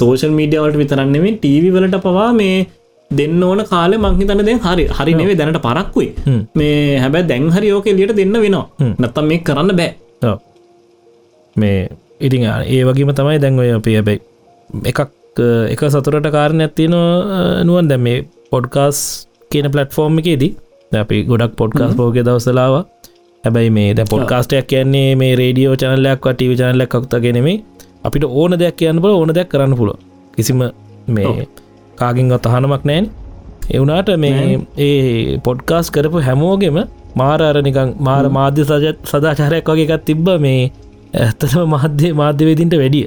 සෝෂල් 0.00 0.32
මීඩියවලට 0.38 0.80
විතරන්නෙමේ 0.82 1.36
ටීවි 1.42 1.74
වලට 1.76 2.00
පවා 2.06 2.30
මේ 2.40 2.66
දෙන්න 3.10 3.42
ඕන 3.42 3.60
කාල 3.66 3.92
මංහිතන 3.98 4.44
දැන් 4.48 4.60
හරි. 4.60 4.84
හරි 4.98 5.12
නෙවේ 5.14 5.36
දැනට 5.40 5.60
පරක්කුයි. 5.66 6.08
මේ 6.54 6.98
හැබැ 6.98 7.22
දැන් 7.30 7.50
හරි 7.50 7.68
යෝක 7.68 7.86
එලියට 7.86 8.16
දෙන්න 8.16 8.32
වෙනවා. 8.38 8.66
නැත්තම් 8.98 9.28
මේ 9.30 9.38
කරන්න 9.40 9.76
බෑ. 9.76 9.90
මේ 11.56 11.78
ඉතිං 12.20 12.44
ඒ 12.66 12.82
වගේම 12.84 13.14
තමයි 13.14 13.38
දැන් 13.44 13.58
ඔය 13.58 13.70
අපේ 13.72 13.96
හැබැයි 13.98 14.20
එකක් 14.84 15.00
එක 15.74 15.82
සතුරට 15.90 16.28
කාරණ 16.36 16.60
ඇත්තිනවා 16.60 17.64
නුවන්. 17.64 17.88
දැම් 17.88 18.02
මේ 18.02 18.18
පොඩ්කාස් 18.50 18.98
කියන 19.50 19.70
පලට්ෆෝර්ම් 19.72 20.20
එකේදී 20.20 20.52
අපි 20.92 21.16
ගොඩක් 21.24 21.54
පොඩ්කාස් 21.56 21.92
පෝග 21.96 22.16
දවසලාව 22.18 22.74
හැබැයි 23.44 23.70
මේ 23.70 23.94
ද 23.94 24.04
පොඩ්කාස්ටයක් 24.12 24.66
කියන්නේ 24.72 25.08
මේ 25.20 25.32
රේඩියෝ 25.40 25.76
චනලයක් 25.76 26.20
ටව 26.26 26.52
චනලක් 26.60 26.94
කක්තගෙනෙමේ 26.94 27.56
අපිට 28.04 28.24
ඕන 28.40 28.52
දෙයක් 28.62 28.76
කියන්න 28.80 29.00
බල 29.02 29.12
ඕන 29.12 29.32
දෙයක් 29.36 29.48
කරන්න 29.52 29.74
පුල 29.80 29.90
කිසිම 30.36 30.60
මේ 31.08 31.46
කාගින් 32.00 32.32
අතහනමක් 32.32 32.84
නෑන්. 32.84 33.06
එවුනාට 33.70 34.10
මේ 34.18 34.58
ඒ 34.78 35.38
පොඩ්කාස් 35.46 35.90
කරපු 35.90 36.24
හැමෝගෙම 36.28 36.78
මාරාර 37.16 37.56
නිකං 37.62 37.94
මාර 38.00 38.24
මාධ්‍ය 38.30 38.64
සජත් 38.64 38.98
සදාචාරයක් 39.04 39.70
වගේ 39.70 39.86
එකත් 39.88 40.04
තිබ්බ 40.08 40.28
මේ 40.40 40.60
ඇත්තම 41.16 41.64
මාධ්‍ය 41.74 42.12
මාධ්‍යවේදින්ට 42.14 42.76
වැඩිය. 42.82 43.06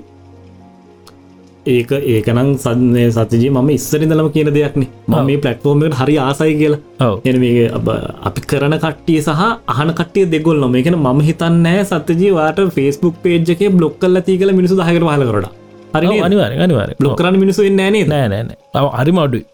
ඒක 1.66 1.92
ඒකනම් 1.92 2.50
සන්නේ 2.58 3.08
සතිජී 3.12 3.52
මම 3.52 3.70
ඉස්සරිදලම 3.70 4.30
කියන 4.36 4.50
දෙයක්න. 4.56 4.86
ම 5.08 5.16
මේ 5.28 5.38
පලට්ෆෝර්මට 5.38 5.98
හරි 6.00 6.18
ආසයි 6.20 6.56
කියලා. 6.62 7.12
එ 7.26 7.34
මේ 7.38 7.70
අපි 8.24 8.42
කරන 8.50 8.78
කට්ටිය 8.78 9.22
සහ 9.22 9.42
අහන 9.74 9.94
කටිය 9.94 10.26
දෙගොල් 10.28 10.60
නොම 10.60 10.76
එකන 10.76 10.98
ම 10.98 11.22
හිතන්නෑ 11.22 11.82
සතජී 11.86 12.36
වාට 12.40 12.62
ෆස්බුක් 12.76 13.18
පේජ්ක 13.24 13.66
බ්ලොක් 13.78 13.98
කල්ල 14.02 14.24
තිීකල 14.28 14.54
මිනිසු 14.60 14.80
දහකර 14.80 15.06
හල 15.08 15.26
කරට 15.30 15.61
හරි 15.94 16.22
අනිවාර 16.28 16.52
අනිවාර 16.60 16.96
බ්ලොක් 17.00 17.18
කරන 17.18 17.42
මිනිසු 17.44 17.68
නෑනේ 17.72 18.06
නෑ 18.06 18.30
නෑ 18.30 18.88
හරි 19.00 19.12
මඩුයි 19.12 19.46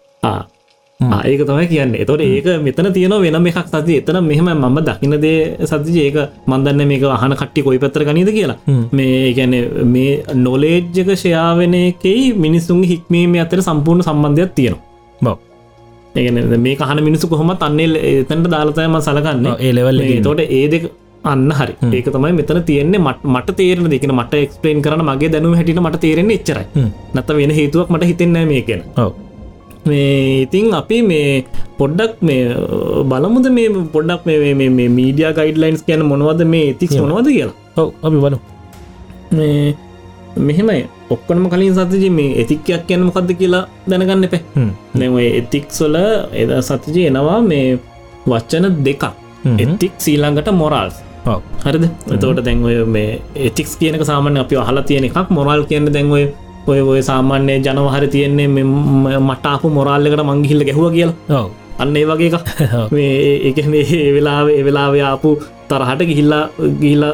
ඒක 1.00 1.42
තමයි 1.46 1.66
කියන්න. 1.68 1.94
එතොට 1.94 2.20
ඒක 2.20 2.46
මෙතන 2.60 2.90
තියන 2.92 3.14
වෙන 3.16 3.46
එකක් 3.46 3.68
සති 3.68 3.98
එතන 4.00 4.18
මෙහම 4.24 4.48
මම 4.52 4.78
දකිනදේ 4.82 5.56
සතිජ 5.64 5.98
ඒක 5.98 6.16
මන්දන්න 6.46 6.86
මේක 6.86 7.02
අහන 7.08 7.34
කට්ටි 7.34 7.62
කොයි 7.62 7.78
පත්තර 7.78 8.04
ගනීද 8.04 8.30
කියලා. 8.32 8.58
මේ 8.92 9.32
ගැන 9.32 9.54
මේ 9.86 10.22
නොලේජ්ජක 10.36 11.10
ෂයාවෙන 11.14 11.74
එකයි 11.74 12.32
මිනිස්සුන් 12.36 12.82
හික්මීම 12.84 13.38
අතර 13.38 13.62
සම්පූර්ණ 13.62 14.02
සම්බන්ධයක් 14.02 14.54
තියෙනවා. 14.54 14.82
බව. 15.20 15.36
ඒගන 16.16 16.60
මේ 16.60 16.76
කහන 16.76 17.04
මිනිසු 17.04 17.28
කොහොම 17.28 17.54
අන්නේ 17.60 17.88
එතැන්ට 18.12 18.50
දාලතයම 18.50 18.98
සලගන්න 19.00 19.46
ඒලෙවල් 19.60 20.02
තොට 20.22 20.40
ඒ 20.40 20.66
දෙක 20.68 20.90
අන්න 21.32 21.50
හරි. 21.58 21.74
ඒක 21.96 22.08
තමයි 22.14 22.32
මෙතන 22.40 22.60
තියෙන්නේ 22.68 23.00
මට 23.06 23.30
මට 23.34 23.56
තේරන 23.60 23.88
දෙකන 23.94 24.12
මට 24.18 24.42
එක්ස්පලේන් 24.44 24.82
කරන 24.84 25.02
මගේ 25.08 25.30
දැනුව 25.34 25.56
හැටිට 25.58 25.80
මට 25.84 26.00
තේරෙන්නේ 26.04 26.38
එච්චරයි. 26.40 26.66
නැත 27.14 27.32
වෙන 27.38 27.54
හේතුවක් 27.60 27.88
මට 27.94 28.10
හිතෙන්නෑ 28.10 28.46
මේකෙන 28.52 28.82
මේ 29.88 30.42
ඉතින් 30.44 30.74
අපි 30.80 30.96
මේ 31.10 31.28
පොඩ්ඩක් 31.80 32.14
මේ 32.28 32.42
බලමුද 33.10 33.46
මේ 33.56 33.68
පොඩ්ඩක් 33.94 34.22
මේ 34.28 34.88
මීඩිය 34.98 35.28
ගයිඩ්ලයින්ස් 35.38 35.82
කියන 35.86 36.02
මොනවද 36.12 36.40
මේ 36.54 36.64
ඉතික් 36.72 36.96
මොනවද 37.02 37.28
කියලා? 37.36 37.56
ඔව 37.80 37.88
අපි 38.06 38.16
බලු 38.24 38.38
මේ 39.36 39.74
මෙහෙමයි. 40.48 40.82
ඔක්කොනම 41.14 41.46
කලින් 41.52 41.74
සතජි 41.76 42.10
මේ 42.18 42.34
එතික්යක් 42.42 42.82
කියන්න 42.88 43.06
මොකක්ද 43.08 43.30
කියලා 43.40 43.64
දැනගන්න 43.90 44.26
එපේ. 44.28 44.42
නැව 45.00 45.16
එතික්සොල 45.40 45.96
එද 46.42 46.50
සතජි 46.68 47.06
එනවා 47.10 47.40
මේ 47.50 47.78
වච්චන 48.30 48.66
දෙකක්. 48.86 49.04
එතික් 49.64 49.94
සීලංගට 50.04 50.48
මොරල්ස් 50.60 50.96
හරිද? 51.64 51.84
එතවට 52.14 52.44
දැන්වය 52.44 52.74
මේ 52.86 53.20
එතික්ස් 53.48 53.76
කියනක 53.76 54.04
සාමාන්‍ය 54.04 54.40
අපි 54.40 54.56
අහලා 54.56 54.82
තියෙන 54.82 55.04
එකක්. 55.04 55.30
මොරල් 55.30 55.64
කියන්න 55.64 55.92
දැන්වය 55.92 56.22
ඔය 56.66 56.80
ඔය 56.82 57.00
සාමාන්‍ය 57.02 57.60
ජනවහර 57.60 58.04
තියෙන්නේ 58.08 58.48
මටාපු 59.20 59.70
මොරල්ලකට 59.70 60.24
මංගිහිල්ල 60.24 60.64
ගැහුව 60.64 60.92
කියලා. 60.92 61.44
අන්න 61.78 61.96
ඒ 61.96 62.04
වගේ 62.04 62.30
එක 63.48 63.66
මේ 63.72 64.12
වෙලාව 64.16 64.46
වෙලාවයාපු 64.66 65.30
තරහට 65.70 66.02
ගිහිල්ලා 66.10 66.44
ගිහිල්ල 66.82 67.04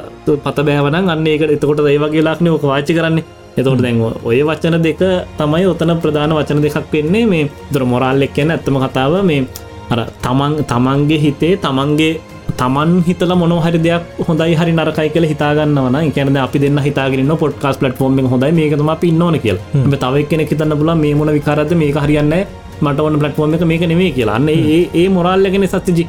පත 0.45 0.59
බෑවන 0.67 0.95
අන්න 0.95 1.27
ඒක 1.27 1.43
එතකොට 1.49 1.81
ඒ 1.85 1.99
වගේ 1.99 2.23
ලාක්න 2.23 2.49
ඕක 2.49 2.65
වාචි 2.65 2.95
කරන්නේ. 2.95 3.25
එතකොට 3.57 3.83
දැන්ව 3.83 4.03
ඔය 4.25 4.41
වචන 4.43 4.77
දෙක 4.83 5.03
තමයි 5.39 5.67
ඔතන 5.67 5.93
ප්‍රධාන 6.03 6.35
වචන 6.39 6.63
දෙකක් 6.65 6.93
වෙන්නේ. 6.93 7.27
මේ 7.27 7.51
දොර 7.73 7.85
මොරල්ලෙක් 7.85 8.33
කියන 8.33 8.51
ඇත්තම 8.51 8.79
කතාව 8.85 9.15
මේ 9.23 9.47
අර 9.91 10.01
තමන් 10.25 10.53
තමන්ගේ 10.65 11.21
හිතේ 11.25 11.55
තමන්ගේ 11.57 12.13
තමන් 12.61 12.91
හිතල 13.07 13.33
මොනහරි 13.43 13.79
දෙයක් 13.87 14.03
හොඳයි 14.27 14.55
හරි 14.61 14.73
නරකයි 14.73 15.09
කියල 15.15 15.27
හිතාගන්නවන 15.33 15.97
එකැන 16.01 16.37
අපි 16.47 16.59
දෙන්න 16.65 16.79
හිතාගෙන 16.87 17.33
පොට්කාස් 17.43 17.79
පලට්ෆෝර්ම් 17.81 18.19
හොඳයි 18.33 18.53
මේකතම 18.59 18.91
පින්නවන 19.05 19.39
කියල. 19.45 19.59
තව 19.95 20.27
කෙනෙ 20.31 20.45
හිතන්න 20.51 20.77
පුල 20.81 20.93
මේ 21.05 21.15
මොන 21.15 21.33
විකාරද 21.39 21.73
මේක 21.83 21.97
හරියන්න 22.05 22.35
මට 22.83 22.99
ඔන්න 23.07 23.19
පලට්ෆෝර්ම් 23.23 23.55
එක 23.55 23.65
මේක 23.73 23.87
නෙවේ 23.93 24.11
කියලාන්න 24.19 24.49
ඒ 24.51 24.81
ඒ 24.95 25.09
මොරල්ලගෙන 25.09 25.67
සත්තිජි 25.69 26.05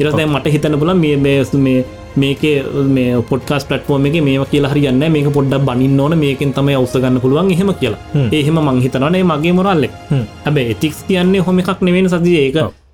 ඉරතයි 0.00 0.26
මට 0.26 0.54
හිතන්න 0.54 0.78
පුල 0.78 0.94
මේ 0.94 1.16
බේස් 1.18 1.52
මේ 1.66 1.84
මේක 2.16 2.42
මේ 2.94 3.22
පොඩ්කාස් 3.30 3.64
පලට්ෆෝර්ම 3.64 4.06
එක 4.06 4.18
මේ 4.28 4.44
කියලා 4.52 4.72
හරියන්න 4.74 5.04
මේක 5.16 5.28
පොඩ්ඩ 5.36 5.64
බනින්න 5.68 6.00
ඕන 6.00 6.18
මේකින් 6.18 6.52
තමයි 6.52 6.74
අවසගන්න 6.74 7.20
පුළුවන් 7.20 7.50
එහෙම 7.50 7.72
කියලා. 7.80 8.00
ඒහෙම 8.32 8.62
මංහිතනනේ 8.68 9.24
මගේ 9.24 9.52
මොරල්ලෙක් 9.52 9.92
හැබැ 10.44 10.70
එතික්ස් 10.74 11.02
කියන්නේ 11.08 11.44
හොම 11.48 11.58
එකක් 11.58 11.80
නෙවෙන 11.80 12.08
සතිය 12.08 12.38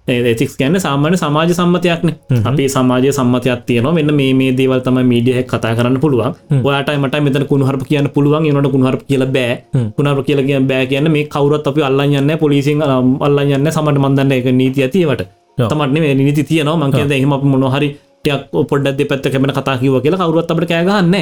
ඒක 0.08 0.26
ඒතික් 0.30 0.50
කියන්න 0.58 0.80
සාමාන්‍ය 0.86 1.16
සමාජ 1.22 1.50
සම්මතයක්න. 1.58 2.10
අපි 2.48 2.68
සමාජය 2.74 3.12
සම්මතයක් 3.18 3.60
තියන 3.68 3.88
මෙන්න 3.96 4.14
මේ 4.20 4.52
දේවල් 4.58 4.80
තම 4.86 4.98
මීඩියහ 5.12 5.42
කතා 5.52 5.72
කරන්න 5.78 6.00
පුළුවන්. 6.04 6.32
ඔයාට 6.68 6.90
මට 7.02 7.22
මෙත 7.26 7.36
කුණහරප 7.52 7.82
කියන්න 7.90 8.08
පුළුවන්. 8.16 8.46
එනට 8.50 8.70
කුණහරප 8.74 9.02
කියල 9.08 9.26
බෑ. 9.36 9.54
කුණහර 9.96 10.22
කියල 10.28 10.40
කිය 10.48 10.60
බෑ 10.70 10.86
කියන්න 10.92 11.12
මේ 11.16 11.28
කවරත් 11.34 11.66
අපි 11.72 11.80
අල්ලන්න 11.88 12.36
පොලිසින් 12.44 12.82
අල්ලන්න 13.26 13.72
සමට 13.76 13.98
මන්දන්න 14.04 14.32
එක 14.40 14.52
නීති 14.60 14.86
ඇතිවට 14.88 15.22
තමටන 15.70 16.00
මේ 16.04 16.14
නිති 16.14 16.42
තියනවා. 16.50 16.76
මංකද 16.82 17.12
එහෙම 17.18 17.34
මොනොහරි 17.52 17.88
පොඩ්ඩ 18.70 19.00
පැත්ත 19.10 19.26
කැමෙන 19.32 19.52
කතා 19.56 19.76
කිව 19.80 19.94
කියලා 20.04 20.26
කවරුත් 20.26 20.50
අපට 20.52 20.68
කෑගන්න 20.72 21.14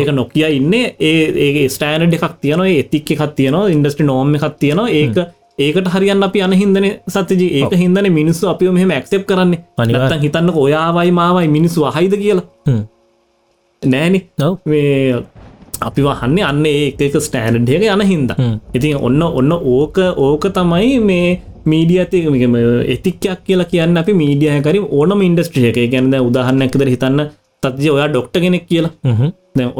ඒක 0.00 0.10
නොකිය 0.18 0.46
ඉන්න. 0.58 0.74
ඒ 0.74 1.68
ස්ටෑනඩ් 1.74 2.14
එකක් 2.18 2.36
තියනවා. 2.42 2.68
එතික් 2.82 3.10
එකක් 3.14 3.34
තියනවා. 3.38 3.66
ඉන්ඩස්ට්‍රි 3.74 4.06
නෝම 4.12 4.34
එකක් 4.38 4.54
තියනවා. 4.62 4.88
ඒක 5.00 5.16
ඒකට 5.58 5.88
හරියන්න 5.94 6.26
අපි 6.26 6.42
අනහින්දන 6.46 6.86
සතජී 7.14 7.48
ඒක 7.60 7.72
හින්දන 7.82 8.08
මිනිස්සු 8.18 8.48
අපිෝ 8.52 8.72
මෙහම 8.76 8.90
ඇක්සප් 8.96 9.22
කරන්නේ. 9.30 9.60
අනිවතන් 9.82 10.20
හිතන්න 10.24 10.50
ඔයාවයි 10.64 11.12
මාවයි 11.18 11.48
මිනිස්සු 11.56 11.84
අහයිද 11.90 12.14
කියලා. 12.22 12.46
නෑනි. 13.82 14.18
මේ 14.70 15.22
අපි 15.88 16.02
වහන්නේ 16.06 16.44
අන්න 16.50 16.66
ඒක 16.66 17.16
ස්ටෑනඩ්හක 17.26 17.84
යන 17.94 18.04
හින්ද. 18.10 18.30
ඉතින් 18.76 18.96
ඔන්න 19.08 19.22
ඔන්න 19.22 19.52
ඕක 19.74 19.98
ඕක 20.26 20.44
තමයි 20.58 20.98
මේ 21.10 21.30
මීඩිය 21.72 21.98
ඇතිකම 22.02 22.56
එතික්යක් 22.94 23.40
කියලා 23.46 23.70
කියන්න 23.72 23.96
අපි 24.02 24.12
මීඩියහකරි 24.22 24.82
ඕනම 24.98 25.22
ඉන්ඩස්ට්‍රිය 25.28 25.68
එක. 25.70 25.78
ගැනද 25.94 26.14
උදාහරන්නැකදර 26.28 26.92
හිතන්න 26.94 27.24
තත්ජ 27.62 27.88
ඔයා 27.96 28.08
ඩොක්ට 28.12 28.36
කෙනෙක් 28.44 28.66
කියලා. 28.70 28.92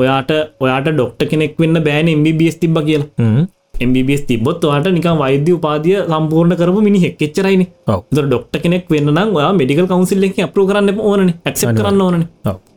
ඔයාට 0.01 0.31
ඔයාට 0.65 0.89
ඩොක්ට 0.95 1.29
කෙනෙක් 1.31 1.61
වෙන්න 1.61 1.83
බෑන 1.87 2.09
MBBS 2.17 2.59
තිබ 2.63 2.81
කියලා 2.89 3.47
MBBS 3.81 4.23
තිබොත් 4.27 4.63
වාට 4.63 4.89
නික 4.93 5.09
වෛද්‍ය 5.21 5.53
උපාදිය 5.53 5.97
සම්පූර්ණ 6.05 6.57
කරපු 6.57 6.81
මිනිහෙක්. 6.81 7.17
එච්චරයින. 7.19 7.65
ද 8.13 8.19
ඩොක්ට 8.19 8.57
කෙනෙක් 8.63 8.87
වෙන්න 8.89 9.19
ඔයා 9.31 9.53
මෙඩිකල් 9.53 9.87
කවන්සිල් 9.87 10.29
එක 10.29 10.39
අප්‍රෝ 10.47 10.67
කරන්න 10.67 11.01
ඕන 11.01 11.33
ඇක්සප් 11.45 11.73
කරන්න 11.73 12.01
ඕන 12.01 12.27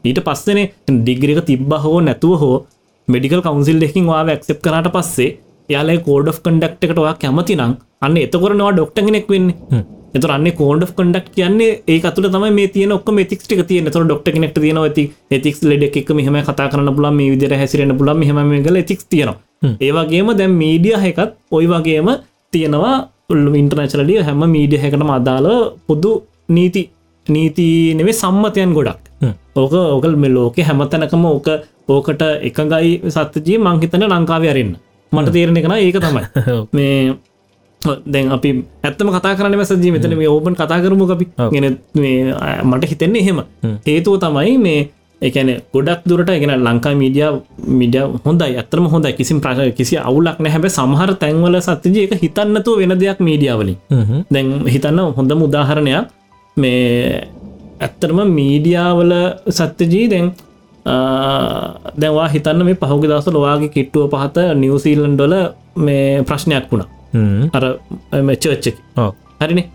ඊට 0.06 0.22
පස්සන 0.26 0.60
ඩිග්‍රික 0.98 1.40
තිබ්බ 1.46 1.72
හෝ 1.86 2.00
නැතුව 2.00 2.34
හෝ 2.42 2.58
මෙඩිකල් 3.08 3.46
කවන්සිල් 3.46 3.80
දෙකින් 3.80 4.10
වා 4.12 4.24
ඇක්සප් 4.26 4.60
කරට 4.66 4.92
පස්සේ 4.96 5.30
යාල 5.70 5.94
කෝඩ් 6.00 6.34
එකට 6.66 6.98
ඔයා 6.98 7.16
කැමති 7.24 7.56
නම් 7.56 7.74
අන්න 8.02 8.18
එතකොරනවා 8.18 8.74
ඩොක්ට 8.74 9.00
කෙනෙක් 9.00 9.28
වෙන්නේ. 9.30 9.86
එතුරන්න 10.16 10.48
කෝඩ් 10.60 10.84
of 10.84 10.94
කන්ඩක් 10.96 11.28
කියන්නේ 11.36 11.74
ඒ 11.88 12.00
අතුර 12.10 12.26
තම 12.28 12.46
මේ 12.54 12.72
තියන 12.76 12.92
ඔක්ක 12.92 13.10
මෙතික්ට 13.12 13.52
තිය 13.70 13.82
තොර 13.90 14.06
ඩොක්ට 14.06 14.32
කෙනෙක්ට 14.36 14.58
තියන 14.64 14.80
ඇති 14.80 15.04
එතික් 15.32 15.62
ලෙඩ 15.64 15.86
එක 15.90 16.10
මෙහම 16.20 16.40
කතා 16.48 16.72
කරන්න 16.72 16.96
පුලන් 16.98 17.16
මේ 17.20 17.30
විදිර 17.34 17.54
හැසිරෙන 17.56 17.96
පුලන් 18.00 18.18
මෙහම 18.22 18.58
ගල 18.66 18.82
තික් 18.84 19.06
තියෙනවා 19.06 19.38
ඒවගේම 19.62 20.32
දැම් 20.38 20.54
මීඩිය 20.54 20.96
හැකත් 20.96 21.36
ඔයි 21.52 21.68
වගේම 21.68 22.10
තියෙනවා. 22.54 22.98
ඉන්ටර්නශලඩිය 23.30 24.22
හැම 24.24 24.44
මීඩිය 24.48 24.80
හැකටම 24.80 25.12
අදාළ 25.12 25.50
පොදු 25.88 26.12
නීති 26.50 26.90
නීති 27.28 27.94
නෙවේ 27.94 28.14
සම්මතයන් 28.14 28.74
ගොඩක්. 28.74 29.02
ඕක 29.56 29.74
ඕකල් 29.74 30.16
මේ 30.16 30.34
ලෝක 30.34 30.58
හැමතැනකම 30.60 31.26
ඕක 31.26 31.48
ඕකට 31.88 32.22
එකගයි 32.42 32.92
සත්‍යජී 33.08 33.58
මංහිතන 33.60 34.06
ලංකාව 34.08 34.46
අරන්න. 34.46 34.78
මට 35.12 35.34
තේරණ 35.34 35.62
කන 35.64 35.76
ඒක 35.78 36.00
තමයි. 36.00 36.24
මේ 36.76 37.16
දැන් 38.06 38.32
අපි 38.32 38.50
ඇත්තම 38.84 39.10
කතා 39.10 39.36
කරන 39.36 39.66
සජී 39.66 39.92
මෙතන 39.92 40.16
මේ 40.18 40.30
ඕපන් 40.30 40.56
කතා 40.56 40.80
කරමු 40.82 41.10
අපි. 41.12 41.26
ගෙන 41.52 41.78
මට 42.64 42.90
හිතෙන්නේ 42.92 43.22
එහෙම. 43.22 43.44
හේතුව 43.86 44.20
තමයි 44.20 44.58
මේ 44.58 44.80
එකන 45.22 45.50
ගොඩක් 45.74 46.02
දුරට 46.08 46.32
ගෙන 46.42 46.54
ලංකා 46.58 46.94
මීඩිය 46.96 47.30
මිඩිය 47.70 48.04
හොඳයි. 48.26 48.56
ඇතරම 48.56 48.86
හොඳයි. 48.88 49.14
කිසි 49.14 49.34
ප්‍රශ 49.36 49.74
කිසි 49.76 49.96
අවුලක් 50.00 50.38
නැහැබ 50.40 50.66
සමහර 50.70 51.12
තැන්වල 51.16 51.56
සත්‍යජය 51.62 52.06
එක 52.06 52.14
හිතන්නතු 52.24 52.78
වෙන 52.80 52.94
දෙයක් 52.96 53.20
මීඩියාවලින් 53.20 53.78
දැන් 54.32 54.48
හිතන්න 54.66 55.00
හොඳ 55.18 55.32
මුදාහරණයක් 55.36 56.08
මේ 56.58 57.24
ඇත්තරම 57.80 58.20
මීඩියාවල 58.30 59.12
සත්‍යජී 59.52 60.06
දැන් 60.08 60.28
දැවා 61.96 62.28
හිතන්න 62.28 62.64
මේ 62.64 62.76
පහුග 62.76 63.04
දස 63.06 63.28
ලොවාගේ 63.30 63.70
කිට්ටුව 63.70 64.08
පහත 64.10 64.38
නිවසීලන්ඩොල 64.56 65.36
මේ 65.78 66.24
ප්‍රශ්නයක් 66.24 66.66
වුණා. 66.72 66.90
අර 67.54 67.64
චර්ච්චක 68.36 68.78
හරිනේ? 69.42 69.68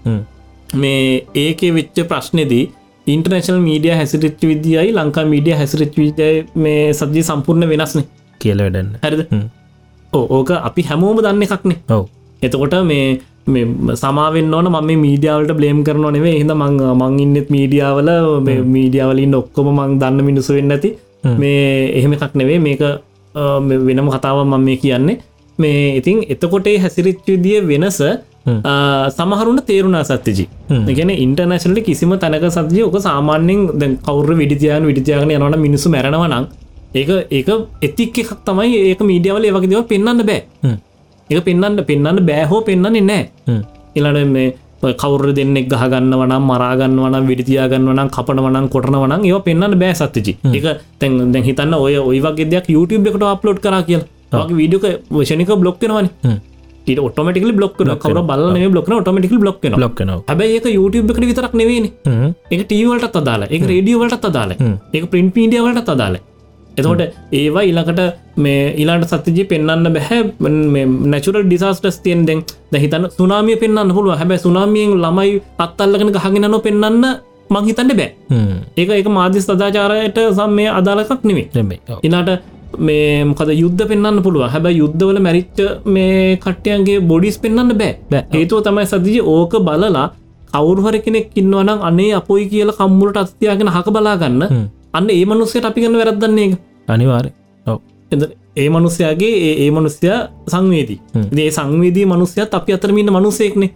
මේ 0.74 1.26
ඒකේ 1.34 1.74
වෙච්ච 1.74 1.96
ප්‍රශ්නෙදී 2.08 2.64
ඉන්ටර්නශල් 3.12 3.58
මීඩිය 3.68 3.94
හැසිරිච් 4.00 4.40
විදියයි 4.50 4.92
ලංකා 4.96 5.24
මීඩිය 5.32 5.54
හැසිරිච් 5.60 5.94
විදයි 6.00 6.46
මේ 6.64 6.92
සජ්‍ය 6.98 7.22
සම්පූර්ණ 7.28 7.68
වෙනස්නේ. 7.72 8.04
කියල 8.40 8.58
වැඩන්න. 8.64 8.88
හැරිද? 9.02 9.22
ඕක 10.12 10.50
අපි 10.68 10.82
හැමෝම 10.88 11.18
දන්න 11.24 11.42
එකක්නේ. 11.46 11.78
ඔව. 11.96 12.04
එතකොට 12.42 12.76
මේ 12.90 13.20
සමාවෙන් 14.02 14.54
ඕන 14.56 14.68
ම 14.72 14.90
මීඩියාවලට 15.04 15.52
බ්ලේම් 15.58 15.80
කරන 15.86 16.06
නෙවේ 16.16 16.36
හිද 16.40 16.52
මං 16.54 16.80
මං 17.00 17.18
ඉන්නෙත් 17.24 17.48
මීඩියාවල 17.56 18.10
මීඩියාවලින් 18.76 19.34
ඔක්කොම 19.40 19.68
මං 19.76 19.98
දන්න 20.00 20.24
මිනිසු 20.28 20.56
වෙන්න 20.58 20.76
ඇති. 20.76 20.96
මේ 21.42 21.92
එහෙම 21.98 22.12
එකක් 22.16 22.34
නෙවේ 22.40 22.58
මේක 22.66 22.82
වෙනම 23.88 24.08
කතාව 24.14 24.38
මම 24.44 24.64
මේ 24.68 24.76
කියන්නේ. 24.84 25.18
මේ 25.58 25.96
ඉතින් 25.98 26.24
එතකොටේ 26.32 26.78
හැසිරිච් 26.84 27.20
විදිිය 27.28 27.60
වෙනස 27.68 28.00
අ, 28.46 28.72
සමහරුන්න 29.10 29.60
තේරුණා 29.66 30.04
සත්‍යජි. 30.04 30.44
ගැන 30.90 31.10
ඉන්ටර්නශනලි 31.16 31.82
කිසිම 31.82 32.10
තැනක 32.18 32.44
සත්ජය 32.50 32.82
ඕක 32.82 32.96
සාමාන්‍යෙන් 33.00 33.60
දැ 33.74 33.90
කවර 34.06 34.34
විඩිතියන් 34.36 34.86
විඩිතියාගන 34.86 35.30
යනවන 35.32 35.56
මිනිසු 35.58 35.88
මැරණවනං 35.90 36.46
ඒක 36.94 37.08
ඒක 37.30 37.48
එතික් 37.82 38.18
එකක් 38.18 38.32
තමයි 38.46 38.76
ඒක 38.90 39.00
මීඩියාවල 39.02 39.44
ඒවගේ 39.44 39.70
දෙව 39.70 39.86
පෙන්න්න 39.88 40.20
බෑ. 40.26 40.42
එක 41.30 41.40
පෙන්න්න 41.44 41.80
පෙන්න්න 41.86 42.20
බෑහෝ 42.28 42.60
පෙන්න්නන්නේ 42.62 43.00
නෑ. 43.02 43.22
ඉලට 43.96 44.20
මේ 44.28 44.52
කවර 44.94 45.32
දෙන්නෙක් 45.32 45.66
ගහගන්න 45.72 46.12
වනම් 46.14 46.42
මරාගන්න 46.44 46.96
වනම් 47.00 47.26
විඩිතියාගන්න 47.26 47.86
වනම් 47.90 48.08
කපන 48.10 48.40
වනම් 48.44 48.66
කොටන 48.68 48.96
වනම් 48.96 49.22
ඒව 49.24 49.38
පෙන්න්න 49.42 49.78
බෑ 49.80 49.94
සත්තිචි 49.94 50.32
එක 50.52 50.64
තැන් 51.00 51.44
හිතන්න 51.44 51.74
ඔය 51.76 51.96
ඔය 52.00 52.18
වගේ 52.20 52.46
දෙයක් 52.46 52.68
YouTube 52.68 53.08
එකට 53.08 53.22
අප්ලෝඩ් 53.26 53.60
කර 53.60 53.76
කියල. 53.88 54.02
වීඩියක 54.52 54.84
වශනික 55.10 55.48
බ්ලොක්කෙනවන 55.56 56.08
ඊට 56.88 57.00
ඔටමටිකල 57.06 57.52
බ්ලොක් 57.58 57.74
කවර 57.78 58.20
බලන 58.30 58.68
බ්ලොක් 58.74 58.86
ටමටිකල් 58.90 59.40
බ්ලොක් 59.44 59.58
ලොක්කනව 59.84 60.20
හැබයි 60.28 60.54
ඒක 60.58 60.68
YouTube 60.78 61.10
එකට 61.12 61.26
විතරක් 61.30 61.54
නෙවෙන 61.60 61.88
එක 62.54 62.62
ටීවලට 62.68 63.18
අදාලා 63.22 63.50
එක 63.56 63.64
රේඩියවලට 63.72 64.30
අදාලා 64.30 64.70
එක 64.96 65.04
ප්‍රින්ට් 65.12 65.34
පීඩියවලට 65.36 65.92
අදාලා 65.94 66.22
එතකොට 66.78 67.02
ඒවා 67.32 67.64
ඉලකට 67.70 68.00
මේ 68.44 68.62
ඉලාට 68.82 69.04
සත්තිජි 69.10 69.44
පෙන්න්න 69.50 69.90
බැහැ 69.96 70.20
නැචුරල් 71.12 71.44
ඩිසාස්ටස් 71.44 71.98
තියෙන් 72.04 72.24
දෙෙන් 72.28 72.40
දැහිතන්න 72.72 73.06
සුනාමිය 73.18 73.56
පෙන්න්න 73.62 73.94
පුළුව 73.96 74.18
හැබැ 74.20 74.38
සුනාමියෙන් 74.46 74.96
ළමයි 75.04 75.38
පත්තල්ලගෙන 75.60 76.10
ගහගෙනනො 76.16 76.58
පෙන්න්න 76.66 77.06
මංහිතන්න 77.50 77.90
බෑ. 77.98 78.10
ඒක 78.76 78.90
ඒක 78.90 79.08
මාධ්‍ය 79.18 79.40
සදාචාරයට 79.40 80.18
සම් 80.28 80.52
මේ 80.58 80.70
අදාලකක් 80.80 81.22
නෙවේ 81.28 81.46
ඉලාට 82.02 82.30
මේ 82.78 83.24
මොකද 83.24 83.48
යුද්ධ 83.54 83.82
පෙන්න්න 83.88 84.22
පුළුව 84.22 84.48
හැබ 84.48 84.66
යුද්ධවල 84.72 85.18
මැරිච්ච 85.20 85.58
මේ 85.86 86.36
කට්ටයන්ගේ 86.36 87.00
බොඩිස් 87.02 87.38
පෙන්න්න 87.38 87.72
බෑ. 87.72 87.92
හේතුව 88.32 88.62
තමයි 88.62 88.86
සදිජි 88.86 89.20
ඕක 89.24 89.52
බලලා 89.60 90.06
කවුරුහර 90.52 90.96
කෙනෙක් 91.00 91.30
ඉන්නවනම් 91.34 91.80
අනේ 91.82 92.12
අපොයි 92.14 92.46
කියල 92.48 92.70
කම්මුලට 92.72 93.16
අස්තියාගෙන 93.16 93.68
හක 93.68 93.86
බලාගන්න. 93.90 94.42
අන්න 94.92 95.08
ඒ 95.10 95.24
මනුස්සයට 95.24 95.64
අපි 95.64 95.80
ගන්න 95.80 95.96
වැරදන්නේ 95.96 96.56
අනිවාර 96.88 97.26
ඒ 98.56 98.68
මනුස්සයාගේ 98.70 99.34
ඒ- 99.58 99.70
මනුස්්‍යය 99.70 100.10
සංවේදී. 100.46 100.98
දේ 101.30 101.50
සංවේදී 101.50 102.06
මනුස්්‍යයත් 102.06 102.54
අපි 102.54 102.72
අතරමින්න 102.72 103.10
මනුසෙක්නේ 103.10 103.70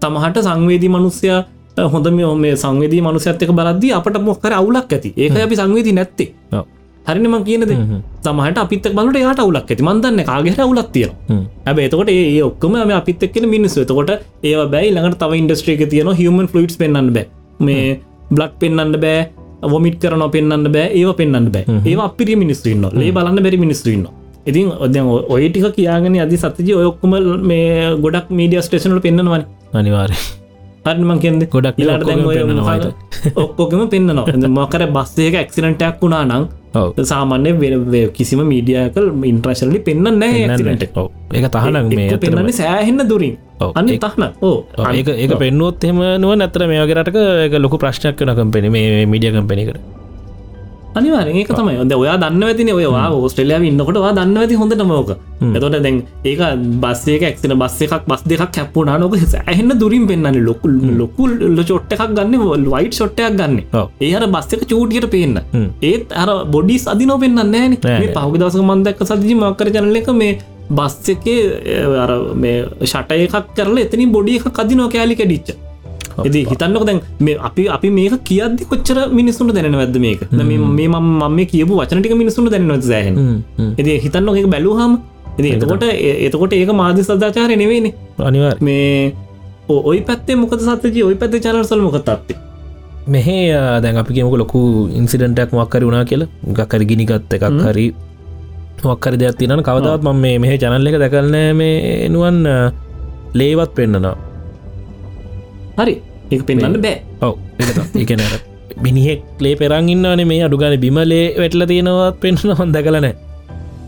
තමහට 0.00 0.36
සංවේදී 0.42 0.88
මනුස්්‍යය 0.88 1.32
හොඳ 1.84 2.06
මේ 2.36 2.56
සංවේදී 2.56 3.00
මනුසයත් 3.00 3.42
එක 3.42 3.50
බලද්දී 3.50 3.92
අපට 3.92 4.18
මොක්කර 4.20 4.52
අවුලක් 4.52 4.92
ඇති. 4.92 5.12
ඒක 5.16 5.32
අපි 5.38 5.56
සංවේදී 5.56 5.92
නැත්තේ. 5.92 6.28
හරිනම 7.08 7.36
කියනද. 7.48 7.72
තමහට 8.26 8.58
අපිත් 8.64 8.86
බලට 8.98 9.18
යාට 9.24 9.40
අවුලක් 9.44 9.70
ඇති. 9.72 9.82
මන්දන්න 9.88 10.24
කාගෙට 10.30 10.60
අවුලක් 10.66 10.92
තියෙන 10.92 11.12
හැබ 11.66 11.80
එතකොට 11.86 12.12
ඒ 12.14 12.42
ඔක්කම 12.50 12.76
මේ 12.90 12.98
අපිත් 13.00 13.26
එක්කෙන 13.28 13.48
මිනිස්සු. 13.54 13.80
එතකොට 13.86 14.12
ඒ 14.42 14.54
බැයි 14.74 14.94
ළඟට 14.94 15.20
තව 15.24 15.40
ඉන්ඩස්ට්‍රේක 15.42 15.82
තියන 15.94 16.12
හමන් 16.20 16.46
ෆලටස් 16.52 16.78
පෙන්න්න 16.82 17.12
බෑ. 17.16 17.26
මේ 17.60 17.98
බ්ලඩ් 18.30 18.54
පෙන්න්න 18.62 19.00
බෑ. 19.04 19.18
වොමිට 19.74 20.00
කරන 20.02 20.24
පෙන්න්න 20.36 20.72
බෑ. 20.76 20.88
ඒ 21.00 21.12
පෙන්න්න 21.20 21.50
බෑ. 21.56 21.82
ඒ 21.88 21.98
අපිරි 22.08 22.36
මිනිස්තුන්න 22.44 22.88
ලේ 23.00 23.12
බලන්න 23.18 23.44
බැරි 23.44 23.60
මිනිස්තුන්න 23.66 24.08
ඉතින් 24.46 24.72
ඔද 24.84 24.96
ඔය 25.28 25.48
ටික 25.48 25.74
කියගෙන 25.76 26.18
අදි 26.24 26.36
සතජි 26.36 26.72
ඔයොක්කම 26.80 27.12
මේ 27.50 27.94
ගොඩක් 28.04 28.28
මීඩිය 28.30 28.62
ස්ටේෂනල 28.62 29.00
පෙන්න්නවන. 29.06 29.42
අනිවාරය 29.78 30.16
හරිමන් 30.86 31.18
කෙන්ද 31.24 31.42
ගොඩක් 31.54 31.76
මොකද? 32.58 32.86
ඔක්කොකම 33.42 33.82
පෙන්න්නනවා 33.92 34.48
මොකර 34.58 34.82
බස්සයක 34.96 35.34
ඇක්සිරටයක් 35.40 36.00
වුණා 36.02 36.24
නං 36.24 36.32
ඔව 36.34 36.48
සාමාන්‍ය 36.74 37.52
වෙ 37.90 38.00
කිසිම 38.12 38.40
මීඩියකල් 38.44 39.06
ඉන්ට්‍රශලි 39.24 39.80
පෙන්න්න 39.80 40.18
නෑ 40.22 40.46
ඇක්සිරට 40.46 40.96
ඔව. 40.96 41.10
ඒක 41.32 41.46
තහනක් 41.50 41.94
මේ 41.96 42.18
පෙන්න්නේ 42.18 42.52
සෑහෙන්න 42.52 43.08
දුරින්. 43.08 43.36
අන්න 43.60 43.86
තහන 43.86 44.24
ඕ 44.42 44.56
ඒක 44.92 45.08
ඒක 45.08 45.32
පෙන්නුවොත් 45.38 45.84
එම 45.84 46.02
නුව 46.22 46.34
නැතර 46.36 46.66
මේ 46.68 46.82
වගේරටක 46.84 47.16
එක 47.46 47.56
ලොකු 47.58 47.78
ප්‍රශ්නයක් 47.78 48.20
වන 48.20 48.34
කම්පෙන 48.40 48.70
මේ 48.70 49.06
මිඩිය 49.06 49.32
කම්පෙනකට 49.32 49.97
අනිවාරෙන් 50.94 51.36
ඒක 51.36 51.50
තමයි. 51.52 51.76
ොද 51.82 51.92
ඔයා 51.92 52.16
දන්න 52.22 52.42
ඇතින 52.48 52.70
ඔයවා 52.72 53.08
ඕස්ට්‍රලියාව 53.12 53.64
ඉන්නකොට 53.70 53.98
දන්න 54.18 54.36
ඇති 54.42 54.54
හොඳ 54.60 54.72
නමෝක 54.74 55.10
එතොට 55.56 55.76
දැන් 55.84 56.02
ඒක 56.24 56.40
බස්සේක 56.82 57.22
එක්න 57.30 57.54
බස්ස 57.62 57.82
එකක් 57.86 58.06
බස් 58.10 58.22
දෙකක් 58.30 58.52
කැප්පුනා 58.56 58.98
නොක 58.98 59.14
ඇහන්න 59.46 59.78
දුරින් 59.82 60.06
පෙන්න්න 60.10 60.40
ලොකුල් 60.48 60.74
ලොකුල් 61.00 61.30
චොට්ටක් 61.70 62.02
ගන්න 62.16 62.66
වයිට 62.72 62.94
ෂොට්ටයක් 62.98 63.36
ගන්න. 63.38 63.56
ඒහර 64.00 64.26
බස්සක 64.34 64.62
චූටියට 64.70 65.10
පේන්න. 65.14 65.38
ඒත් 65.82 66.12
අර 66.22 66.30
බොඩිස් 66.54 66.86
අදිනෝ 66.88 67.18
පෙන්න්න 67.18 67.36
නෑන 67.36 67.78
නෑ, 67.78 67.98
මේ 68.00 68.14
පහුග 68.16 68.38
දසක 68.40 68.62
මන්දක්ක 68.70 69.00
සදිජි 69.10 69.34
මක්කර 69.40 69.70
චනල 69.74 69.96
එක 70.02 70.10
මේ 70.22 70.38
බස් 70.70 70.94
එකේ 71.14 71.40
මේ 72.42 72.58
ෂටය 72.82 73.22
එකක් 73.28 73.54
කරල 73.56 73.78
එතනි 73.84 74.06
බොඩි 74.16 74.36
එක 74.40 74.50
කදිනෝ 74.58 74.88
කෑලි 74.94 75.16
කැඩිච්ච 75.20 75.54
එති 76.26 76.40
හිතන්නක 76.50 76.84
දැන් 76.88 77.00
මේ 77.26 77.36
අපි 77.48 77.68
අපි 77.76 77.90
මේක 77.98 78.14
කියද්දි 78.30 78.66
කොච්චර 78.70 78.98
මිනිස්සුන්ට 79.18 79.54
දැන 79.56 79.76
වැද 79.80 79.98
මේක 80.06 80.24
මේ 80.32 80.88
මම 80.88 81.22
මේ 81.36 81.46
කියපු 81.52 81.78
වචනටික 81.80 82.16
මිනිස්සුන්ට 82.22 82.50
දැනවත් 82.54 82.88
සෑහෙන? 82.90 83.16
එති 83.78 84.00
හිතන්න 84.06 84.28
එක 84.40 84.50
බැලූහම 84.54 84.98
එති 85.38 85.54
එතකොට? 85.54 85.86
එතකොට 86.26 86.52
ඒක 86.58 86.74
මාධ්‍ය 86.82 87.06
සදාචාරය 87.08 87.56
නෙවෙයිනේ. 87.62 87.94
අනිවාර් 88.30 88.56
මේ 88.60 89.14
ඔයි 89.68 90.02
පැත්තේ 90.10 90.36
මොකද 90.42 90.60
සත්‍යජී? 90.66 91.06
ඔයි 91.08 91.16
පැත්ත 91.22 91.40
චනල්සල් 91.46 91.86
මොකතත්තේ 91.86 92.36
මෙහේ 93.14 93.46
දැන් 93.84 93.96
අපි 94.02 94.18
කියමක 94.18 94.36
ලොකු 94.42 94.60
ඉන්සිඩන්ටක් 95.00 95.56
මක්කර 95.58 95.82
වුණා 95.88 96.04
කියලා. 96.10 96.28
ගක්කර 96.58 96.82
ගිනිගත්ත 96.90 97.34
එකක් 97.36 97.50
හරි 97.68 97.88
මොක්කර 98.84 99.14
දෙයක් 99.20 99.38
තිනන 99.38 99.62
කවදවත් 99.68 100.02
ම 100.06 100.20
මේ 100.24 100.38
මෙහ 100.42 100.52
චනල්ල 100.62 100.88
එක 100.90 100.98
දැකල්නෑ 101.02 101.52
මේ 101.60 102.08
නුවන් 102.14 102.36
ලේවත් 103.38 103.70
පෙන්න්නනවා 103.78 104.14
හරි 105.78 105.94
ඒක 106.32 106.42
පෙන්න්න 106.46 106.80
බෑ. 106.80 106.96
ඔව. 107.22 107.34
එකන 107.94 108.20
මිනිහෙක් 108.82 109.22
ලේ 109.40 109.54
පෙරන් 109.54 109.88
ඉන්නවන 109.88 110.26
මේ 110.26 110.42
අඩුගන 110.42 110.76
බිමලේ 110.80 111.24
වැටල 111.38 111.64
තියෙනවත් 111.66 112.20
පෙන්න්න 112.20 112.54
හොඳ 112.54 112.76
කලනෑ 112.76 113.14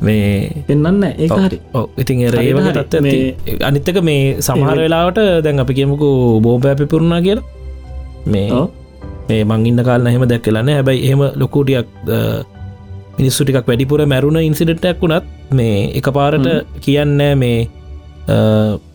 මේ 0.03 0.51
පෙන්න්න 0.67 1.05
හරි. 1.47 1.59
ඉතින් 1.99 2.21
ඒ 2.21 2.29
හරි, 2.29 2.53
වගේ 2.53 2.63
හරි. 2.63 2.73
තත්ත්වයක් 2.73 3.03
මේ- 3.03 3.63
අනිත්තක 3.63 4.03
මේ 4.03 4.41
සමහර 4.41 4.79
වෙලාවට 4.79 5.19
දැන් 5.45 5.61
අපි 5.61 5.75
කියමුකු 5.75 6.41
බෝප 6.41 6.63
පැපිපුරුණා 6.63 7.21
කියලා. 7.21 7.43
මේ 8.27 8.51
ඔව්. 8.51 8.69
මේ 9.29 9.45
මංඉන්න 9.45 9.83
කාල 9.85 10.07
එහෙම 10.07 10.25
දැක්කලන්න 10.25 10.69
හැබැයි 10.69 11.05
එහෙම 11.07 11.23
ලොකුටියක් 11.37 11.87
මිනිස්සු 13.19 13.45
ටිකක් 13.45 13.69
වැඩිපුර 13.69 14.07
මැරුණ 14.07 14.41
ඉන්සිඩටක් 14.41 15.03
වුණත් 15.03 15.25
මේ 15.53 15.91
එක 15.95 16.09
පාරට 16.11 16.47
කියන්න 16.81 17.39
මේ 17.39 17.69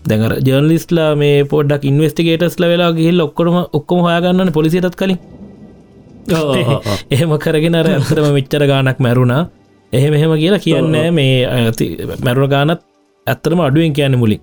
දැඟර 0.09 0.33
ජර්ලිස්ලා 0.47 1.09
මේ 1.15 1.43
පොඩක් 1.45 1.83
ඉන්වස්ටිගේටස්ල 1.85 2.65
වෙලා 2.65 2.91
ගිහිල් 2.93 3.21
ඔක්කොම 3.21 3.57
ඔක්කොම 3.73 3.99
හොයාගන්නන 4.07 4.51
පොලිසිටත් 4.51 4.95
කලින්. 4.95 5.19
එහෙම 7.11 7.37
කරගෙන 7.39 7.75
අර 7.75 7.87
ඇතරම 7.91 8.27
මෙච්චර 8.37 8.63
ගානක් 8.67 8.99
මැරුණා. 8.99 9.43
එහෙම 9.93 10.13
එහෙම 10.13 10.31
කියලා 10.41 10.61
කියන්න 10.65 10.91
මේ 11.11 11.45
අ, 11.45 11.71
ති- 11.71 11.95
මැරුණ 12.25 12.49
ගානත් 12.49 12.81
ඇත්තරම 13.27 13.59
අඩුවෙන් 13.61 13.93
කියන්න 13.93 14.17
මුලින්. 14.17 14.41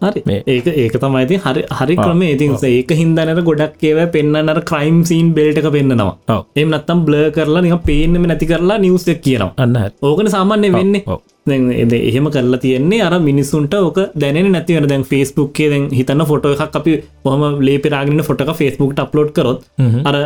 හරි. 0.00 0.20
ඒක 0.46 0.66
ඒක 0.74 0.94
තමයි 0.96 1.22
ඉතින් 1.26 1.40
හරි 1.46 1.62
හරි 1.78 1.94
ක්‍රම. 1.96 2.20
ඉතින් 2.34 2.52
ඒක 2.68 2.90
හින්දනට 3.00 3.40
ගොඩක් 3.48 3.82
ඒව 3.84 3.98
පෙන්න්නනර 4.14 4.60
ක්‍රයිම් 4.70 5.00
සීන් 5.04 5.26
බෙල්ට 5.34 5.58
එක 5.58 5.68
පෙන්න්නවා. 5.74 6.14
එම 6.56 6.68
නත්තම් 6.70 7.00
බ්ල 7.06 7.16
කරලා 7.36 7.62
නික 7.62 7.82
පේනම 7.84 8.22
නැති 8.24 8.46
කරලා 8.46 8.78
නිවසක් 8.78 9.20
කියනවා. 9.26 9.52
අන්න. 9.56 9.76
ඕකන 10.02 10.30
සාමාන්‍ය 10.36 10.70
වෙන්නේ 10.72 11.02
එද 11.50 11.92
එහෙම 11.98 12.26
කරලා 12.34 12.60
තියෙන්නේ 12.64 13.02
අර 13.02 13.14
මිනිස්සුන්ට 13.28 13.74
ඕක 13.74 13.98
දැන 14.16 14.40
නැතිවන 14.52 14.88
දැන් 14.88 15.04
ෆස්බුක්ේ 15.04 15.70
දැන් 15.72 15.86
හිතන්න 15.98 16.26
ෆොට 16.30 16.50
එකක් 16.52 16.76
අපි 16.80 16.96
හොම 17.24 17.46
ලේපරාගෙන 17.60 18.26
ෆොටක 18.28 18.52
ෆස්බුක් 18.60 18.98
අප්ලෝඩ් 19.04 19.32
කරොත් 19.36 19.64
අර 20.04 20.16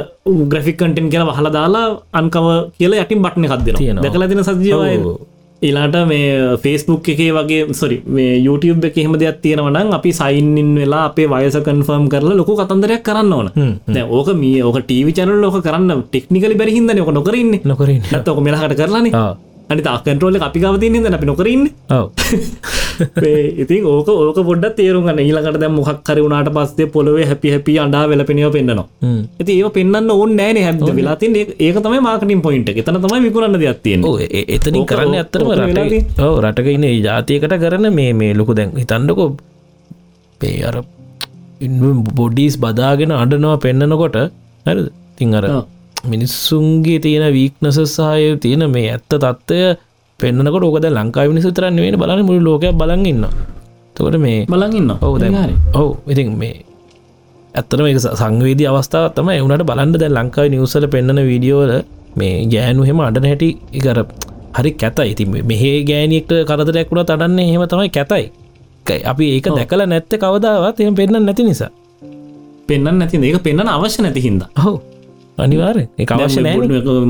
ග්‍රෆික් 0.52 0.76
කටෙන් 0.80 1.12
කියලා 1.12 1.30
වහල 1.30 1.52
දාලා 1.58 1.87
අන්කව 2.14 2.48
කියලා 2.78 3.04
යටින් 3.04 3.22
බට්න 3.24 3.48
කක්දෙන. 3.52 4.02
දැකලා 4.02 4.28
තින 4.28 4.44
සජීවය. 4.44 5.14
ඊලාට 5.62 5.96
මේ 6.08 6.56
ෆේස්බුක් 6.62 7.08
එකේ 7.08 7.30
වගේ 7.32 7.74
සොරි 7.74 7.96
මේ 8.06 8.34
YouTube 8.46 8.88
එක 8.88 8.98
එහෙම 8.98 9.14
දෙයක් 9.22 9.38
තියෙනවනම් 9.44 9.94
අපි 9.98 10.10
සයින්ඉන් 10.12 10.70
වෙලා 10.80 11.04
අපේ 11.10 11.26
වයස 11.26 11.56
කන්ෆර්ම් 11.68 12.04
කරලා 12.12 12.37
ලොකු 12.40 12.56
කතන්දරයක් 12.60 13.02
කරන්න 13.08 13.32
ඕන. 13.32 13.48
ඕක 14.10 14.28
මේ 14.42 14.60
ඕක 14.62 14.78
ටීවි 14.82 15.12
චැනල් 15.12 15.40
ලෝක 15.40 15.58
කරන්න 15.62 16.04
ටෙක්නිකලි 16.04 16.60
බැරිහින්ද 16.60 16.94
ඕක 17.00 17.12
නොකරන්න 17.18 17.58
නොකරින් 17.64 18.02
ඕක 18.28 18.40
මෙලහට 18.40 18.76
කරලානේ. 18.76 19.12
අනි 19.70 19.83
තාකන්ටරෝල 19.83 20.37
අපි 20.40 20.59
ගවතින්න 20.61 21.14
අපි 21.16 21.27
නොකරන්න 21.27 21.62
ඔව්. 21.90 22.07
ඉතින් 23.62 23.87
ඕක 23.87 24.09
ඕක 24.11 24.38
පොඩ්ඩ 24.48 24.74
තේරුගන්න 24.79 25.20
ඊලකට 25.20 25.59
දැ 25.59 25.70
මොහක් 25.70 26.00
කර 26.03 26.18
වුණට 26.20 26.50
පස්සේ 26.57 26.87
පොලොවේ 26.87 27.27
හැපි 27.27 27.48
හැපි 27.50 27.72
අඩා 27.79 28.03
වෙලපෙනව 28.07 28.50
පෙන්න්නවා. 28.57 28.87
හ්ම්. 29.03 29.20
ඇති 29.40 29.57
ඒ 29.59 29.70
පෙන්න්න 29.70 30.11
ඕන්න 30.11 30.35
නෑන. 30.37 30.59
හැද 30.66 30.85
වෙලාතින් 30.98 31.37
ඒක 31.37 31.79
තමයි 31.81 32.00
මාකටින් 32.00 32.42
පොයින්ට 32.42 32.68
එතන 32.74 33.00
තමයි 33.05 33.20
විකුරන්න 33.27 33.59
දෙයක්තියෙන් 33.59 34.05
ඕ 34.05 34.14
එ- 34.31 34.44
එතනින් 34.57 34.81
ඕක- 34.81 34.90
කරන්න 34.90 35.16
ඇත්තරම 35.20 35.50
රට 35.50 35.66
වෙලාදී- 35.70 36.05
ඕ 36.20 36.35
රටක 36.40 36.68
ඉන්න 36.68 36.85
ඒ 36.85 36.94
ජාතියකට 37.00 37.57
කරන 37.64 37.88
මේ 37.92 38.12
මේ 38.14 38.33
ලොකු 38.35 38.55
දැන් 38.55 38.70
හිතන්නකො. 38.77 39.27
පේ 40.40 40.57
අර 40.62 40.77
බොඩිස් 42.14 42.57
බදාගෙන 42.59 43.12
අඩනවා 43.14 43.57
පෙන්නනකොට. 43.59 44.16
හරි 44.66 44.83
තිං 45.16 45.35
අර 45.35 45.44
ඔව්. 45.50 45.64
මිනිස්සුන්ගේ 46.05 46.99
තියෙන 46.99 47.27
වීක්නස 47.33 47.79
සහය 47.88 48.37
තියෙන 48.37 48.64
මේ 48.71 48.87
ඇත්ත 48.90 49.09
තත්ත්වය 49.14 49.59
පෙන්න්නකොට 50.21 50.64
ඕකද 50.64 50.87
ලංකා 50.90 51.27
විනිසු 51.29 51.51
තරන්න 51.51 51.79
වෙන 51.79 51.99
බලන්න 51.99 52.27
මුළු 52.29 52.43
ලෝක 52.43 52.64
බලගන්න 52.75 53.25
තකොට 53.97 54.17
මේ 54.19 54.38
බලගන්න 54.47 54.90
දැ 55.23 55.55
ඔවු 55.75 55.90
ඉතින් 56.07 56.31
මේ 56.35 56.55
ඇත්තන 57.55 57.83
මේ 57.83 57.99
සංවේදී 57.99 58.69
අවස්ථාව 58.71 59.11
තම 59.17 59.29
එවුණට 59.31 59.67
බලන්ඩ 59.67 59.99
දැ 59.99 60.11
ලංකායි 60.11 60.51
නිවසල 60.51 60.87
පෙන්න්නන 60.88 61.21
වීඩියෝල 61.23 61.73
මේ 62.17 62.35
ගෑනු 62.47 62.88
හෙම 62.88 63.01
අඩන 63.01 63.29
හැටි 63.31 63.49
ඉකර 63.73 63.99
හරි 64.55 64.71
කැතයි. 64.75 65.11
ඉති 65.12 65.25
මෙහේ 65.45 65.77
ගෑනියෙක්ට 65.85 66.33
කරදරයක් 66.49 66.90
වුණ 66.90 67.05
තඩන්න 67.05 67.38
හෙම 67.47 67.64
තමයි 67.67 67.90
කැතයි. 67.90 68.25
අපි 69.05 69.25
ඒක 69.35 69.47
දැකල 69.51 69.83
නැත්ත 69.87 70.12
කවදාවත් 70.17 70.81
එම 70.81 70.95
පෙන්න්න 70.95 71.23
නැති 71.23 71.45
නිසා. 71.45 71.71
පෙන්න්න 72.69 72.99
නැති 72.99 73.21
ඒක 73.21 73.38
පෙන්න්න 73.43 73.69
අවශ්‍ය 73.69 74.03
නැති 74.03 74.21
හිද 74.21 74.43
හෝ 74.57 74.77
අනිවාර 75.38 75.77
අවශ්‍ය 76.16 76.40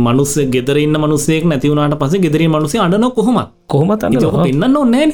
මනුස්ස 0.07 0.35
ගෙදරන්න 0.55 0.97
මනුසේක් 1.05 1.45
නැතිවුණට 1.45 1.99
පස 2.01 2.15
ගෙදර 2.25 2.43
මනුසේ 2.49 2.81
අඩන 2.81 3.07
කොහොමත්. 3.19 3.49
කොහොමත් 3.69 4.03
පෙන්න්න 4.03 4.77
ඕන්නෑ 4.77 5.07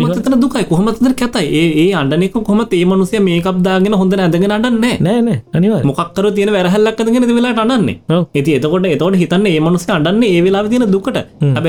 හොමතන 0.00 0.36
දුකයි. 0.42 0.64
කොහොමතර 0.70 1.14
කැතයි. 1.20 1.62
ඒ 1.82 1.92
අඩනෙක 1.94 2.36
කොම 2.48 2.60
ඒ 2.70 2.84
මනුසය 2.84 3.20
මේකක්දාගෙන 3.20 3.94
හොඳ 3.94 4.14
ඇදගෙන 4.16 4.54
අඩන්නේ 4.58 4.94
නෑ 5.00 5.20
නෑ 5.22 5.38
අනිවාර 5.54 5.84
මොකක්කර 5.90 6.30
තියෙන 6.36 6.52
වැරහල්ලක්කදගෙන 6.56 7.28
වෙලාට 7.30 7.62
අඩන්නේ. 7.64 7.96
ඇති 8.10 8.56
එතකොට 8.58 8.88
එතවට 8.92 9.20
හිතන්න 9.22 9.46
ඒ 9.52 9.60
මනුස්ස 9.60 9.88
අඩන්නේ 9.98 10.32
ඒ 10.36 10.42
වෙලා 10.46 10.64
තියෙන 10.68 10.86
දුකට. 10.94 11.20
හැබ 11.56 11.68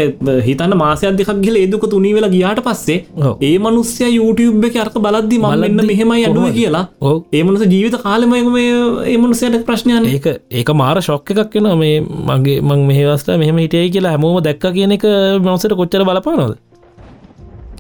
හිතන්න 0.50 0.78
මාසයක් 0.84 1.18
දෙකක් 1.20 1.34
ගිල 1.46 1.60
ඒදුක 1.64 1.88
තුනී 1.94 2.16
වෙලා 2.18 2.34
ගියාට 2.36 2.64
පස්සේ. 2.68 3.00
ඒ 3.42 3.56
මනුස්්‍ය 3.60 4.12
YouTube 4.18 4.68
එක 4.70 4.80
අර්ක 4.86 4.98
බලද්දි 5.08 5.42
බලද්දි 5.46 5.88
මෙහෙමයි 5.92 6.26
අඩුව? 6.30 6.48
කියලා. 6.56 6.86
ඒ 7.34 7.44
මනුස 7.44 7.64
ජීවිත 7.74 7.96
කාලෙම 8.04 8.34
ඒ 8.36 9.18
මනුසයට 9.18 9.62
ප්‍රශ්නයන 9.68 10.06
ඒක 10.08 10.28
ඒක 10.52 10.70
මාර 10.86 10.98
ශොක්ක 11.10 11.34
එකක් 11.34 11.58
වෙන 11.58 11.72
මේ 11.84 11.98
මගේ 12.30 12.62
මං 12.70 12.88
මෙහවස්ට 12.92 13.36
මෙහම 13.44 13.66
හිටියයි 13.66 13.92
කියලා 13.98 14.16
හැමෝම 14.16 14.40
දැක්ක 14.48 14.72
කියන 14.78 14.96
එක 14.98 15.06
මවසට 15.44 15.78
කොච්චර 15.82 16.08
බලපානොද 16.12 16.56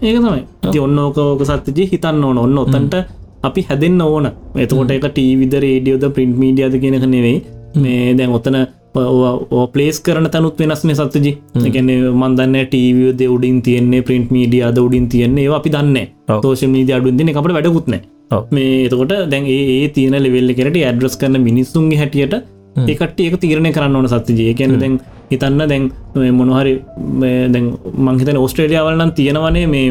ඒක 0.01 0.17
තමයි. 0.19 0.41
ඔන්න 0.79 0.97
ඕක 0.99 1.17
ඕක 1.17 1.41
සත්්‍යජී 1.49 1.89
හිතන්න 1.91 2.23
ඕන. 2.23 2.37
ඔන්න 2.37 2.57
ඔතන්ට 2.57 2.95
අපි 3.47 3.61
හැදෙන්න්න 3.69 4.01
ඕන. 4.01 4.25
එතකොට 4.55 4.91
එක 4.91 5.05
ටීවිද 5.11 5.53
රේඩියෝද 5.65 6.05
ප්‍රින්ට් 6.15 6.37
මීඩියද 6.37 6.75
කියෙනක 6.81 7.05
නෙවෙයි. 7.13 7.37
මේ 7.75 8.13
දැන් 8.17 8.33
ඔතන 8.37 8.57
පලේස් 9.73 9.99
කරන 10.05 10.27
තනුත් 10.33 10.59
වෙනස් 10.59 10.83
මේ 10.87 10.97
සත්තජි 10.99 11.31
එකන 11.69 11.91
මන්දන්න 12.21 12.57
ටීවියද 12.65 13.21
උඩින් 13.35 13.61
තියන්නේ 13.67 14.01
ප්‍රින්ට් 14.09 14.33
මීඩිය 14.35 14.63
අද 14.69 14.81
උඩින් 14.87 15.07
තියන්නේ 15.13 15.47
අපි 15.59 15.69
දන්න. 15.75 15.97
තෝෂ 16.43 16.65
මීඩිය 16.75 16.97
අඩුන්දින 16.97 17.31
එකට 17.31 17.55
වැඩකුත්න. 17.59 17.95
මේ 18.51 18.75
එතකොට 18.87 19.15
දැන් 19.31 19.47
ඒ 19.55 19.87
තියෙන 19.95 20.17
ලෙවෙල්ල 20.25 20.53
කෙරට 20.59 20.81
ඇඩ්‍රස් 20.81 21.17
කරන 21.21 21.39
මිනිස්සුන්ගේ 21.47 22.01
හැටියට 22.01 22.35
ඒකට 22.75 23.19
ඒක 23.19 23.37
තීරණය 23.39 23.71
කරන්න 23.71 23.95
ඕන 23.95 24.07
සත්තිජය 24.07 24.53
කියන්න 24.53 24.79
දැන් 24.79 24.99
හිතන්න 25.31 25.63
දැන් 25.67 25.91
මොනහරි 26.33 26.75
දැන් 27.49 27.71
මංහිතන 27.99 28.37
ඔස්ට්‍රේලියාවල්නම් 28.37 29.11
තියෙනවනේ 29.13 29.67
මේ 29.67 29.87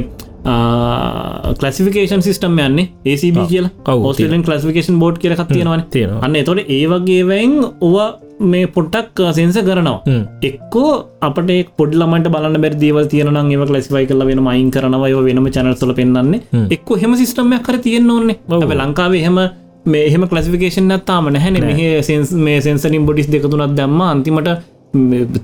කලසිකේෂන් 1.61 2.23
සිිටම් 2.23 2.59
යන්නේ 2.59 2.89
ඒCB 3.05 3.39
කියල. 3.49 3.67
ඔව්, 3.87 4.05
ඔස්ට්‍රලියන් 4.05 4.45
කලසිකේෂන් 4.45 4.99
බෝඩ් 4.99 5.19
කියල 5.19 5.35
තියෙනවා. 5.47 6.21
අන්න 6.21 6.37
එතොට 6.37 6.61
ඒ 6.69 6.85
වගේවයින් 6.87 7.55
ඔව 7.81 7.97
මේ 8.43 8.67
පොට්ටක් 8.67 9.23
සෙන්ස 9.33 9.57
කරනවා. 9.59 10.03
හ්ම්. 10.07 10.23
එක්කෝ 10.43 10.93
අපට 11.21 11.51
පොඩ්ලමට 11.77 12.29
බලන්න 12.29 12.61
බැරි 12.61 12.81
දේවල් 12.81 13.07
තියෙන 13.07 13.33
ඒව 13.51 13.65
ලසිවයි 13.71 14.07
කල 14.07 14.27
වෙන 14.27 14.43
මයින් 14.43 14.71
කරනවය 14.71 15.13
වෙනම 15.25 15.51
චැනල්සල 15.51 15.95
පෙන්න්නේ 15.95 16.41
එක්ක 16.71 16.97
හෙම 17.03 17.17
සිිටම්යක් 17.17 17.63
කර 17.63 17.79
තියෙන්න 17.79 18.11
ඕන්නේ 18.11 18.39
ලංකාවේ 18.83 19.23
එහෙම 19.23 19.39
මේ 19.87 20.05
එහෙම 20.09 20.25
කලසිකේෂන් 20.29 20.95
ඇත්තාම 20.97 21.29
නැහැන 21.35 21.59
මෙහ 21.63 21.81
සෙන්ස් 22.03 22.33
මේ 22.47 22.61
සෙන්සරින් 22.61 23.07
බොඩිස් 23.09 23.29
දෙකතුනත් 23.29 23.77
දැම්ම 23.81 24.01
අන්තිමට 24.05 24.49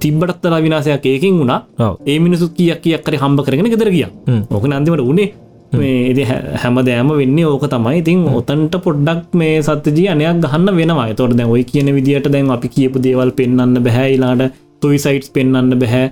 තිබ්බටත්තර 0.03 0.55
විනාසයක් 0.67 1.07
ඒකින් 1.07 1.39
වුණා. 1.41 1.61
ඒ 2.07 2.19
මිනිසු 2.19 2.49
කියක් 2.59 2.81
කියක් 2.85 3.05
කර 3.07 3.17
හම්බ 3.23 3.41
කරගෙන 3.47 3.71
කිය 3.71 4.07
හ්ම්. 4.29 4.43
ඕක 4.51 4.65
අන්තිමට 4.71 5.03
උනේ 5.03 5.29
මේ 5.73 6.25
හැම 6.63 6.79
දෑම 6.89 7.11
වෙන්නේ 7.21 7.47
ඕක 7.47 7.67
තමයි. 7.75 7.99
ඉතින් 8.03 8.25
ඔතන්ට 8.41 8.75
පොඩ්ඩක් 8.87 9.35
මේ 9.35 9.63
සත්‍යජී 9.63 10.09
අනයක් 10.09 10.41
ගහන්න 10.45 10.77
වෙනවා. 10.77 11.09
තොට 11.15 11.37
දැන් 11.37 11.51
ඔයි 11.51 11.65
කියන 11.65 11.95
විදිට 11.97 12.33
දැන් 12.33 12.51
අපි 12.51 12.69
කියපු 12.69 13.03
දේවල් 13.03 13.33
පෙන්න්න 13.33 13.83
බැහැයිලාට 13.87 14.43
තුයි 14.83 14.99
සයිටස් 14.99 15.31
පෙන්න්න 15.31 15.79
බැහැ. 15.83 16.07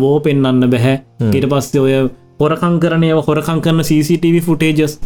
වෝ 0.00 0.16
පෙන්න්න 0.20 0.70
බැහැ. 0.74 0.96
ඊට 1.34 1.46
පස්සේ 1.52 1.80
ඔය 1.80 1.94
හොරකං 2.40 2.76
කරනය 2.82 3.08
හොරකං 3.28 3.60
කරන 3.60 3.80
CCTV 3.82 4.36
ෆුටේජස් 4.40 4.98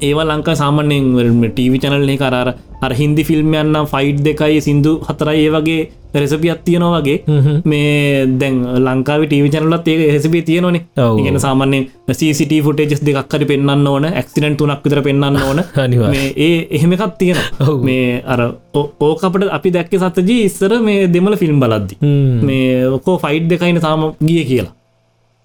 ඒවා 0.00 0.26
ලංකා 0.26 0.56
සාමන්‍යෙන් 0.56 1.06
ටීවි 1.46 1.78
චනල්න්නේ 1.78 2.16
කරර 2.16 2.48
අර 2.82 2.92
හින්දි 2.92 3.22
ෆිල්ම් 3.24 3.54
යන්න 3.54 3.76
ෆයිට් 3.86 4.18
දෙකයි 4.24 4.60
සිින්දු 4.60 4.92
හතරයි 5.00 5.44
ඒ 5.44 5.50
වගේ 5.50 5.80
රෙසපියත් 6.14 6.60
තියෙනවා 6.64 7.00
වගේ. 7.00 7.16
මේ 7.64 8.26
දැන් 8.38 8.56
ලංකාව 8.78 9.24
ටීවි 9.26 9.50
චනලත් 9.50 9.88
ඒ 9.88 10.12
රෙසපි 10.12 10.42
තියෙනවනේ. 10.42 10.82
ඉගෙන 11.18 11.40
සාමාන්‍යෙන් 11.40 11.86
CCT 12.12 12.62
ෆුටේජස් 12.62 13.02
දෙකක්කර 13.02 13.44
පෙන්න්න 13.46 13.86
ඕන 13.86 14.08
ඇක්සිඩන්ට 14.12 14.58
තුනක් 14.58 14.84
විතර 14.84 15.02
පෙන්න්න 15.02 15.42
ඕන. 15.42 15.64
ඒ 16.46 16.66
එහෙමකත් 16.70 17.18
තියෙන. 17.18 17.40
මේ 17.88 18.22
අර 18.26 18.40
ඕකපට 18.74 19.48
අපි 19.50 19.72
දැක්ක 19.72 19.98
සත්තජී 19.98 20.40
ඉස්සර 20.44 20.80
මේ 20.80 21.06
දෙමල 21.08 21.36
ෆිල්ම් 21.36 21.60
බලද්දි. 21.60 22.00
මේ 22.42 22.88
ඔකෝ 22.88 23.18
ෆයිට් 23.18 23.48
දෙකයින 23.48 23.80
තාම 23.80 24.12
ගිය 24.20 24.44
කියලා 24.44 24.74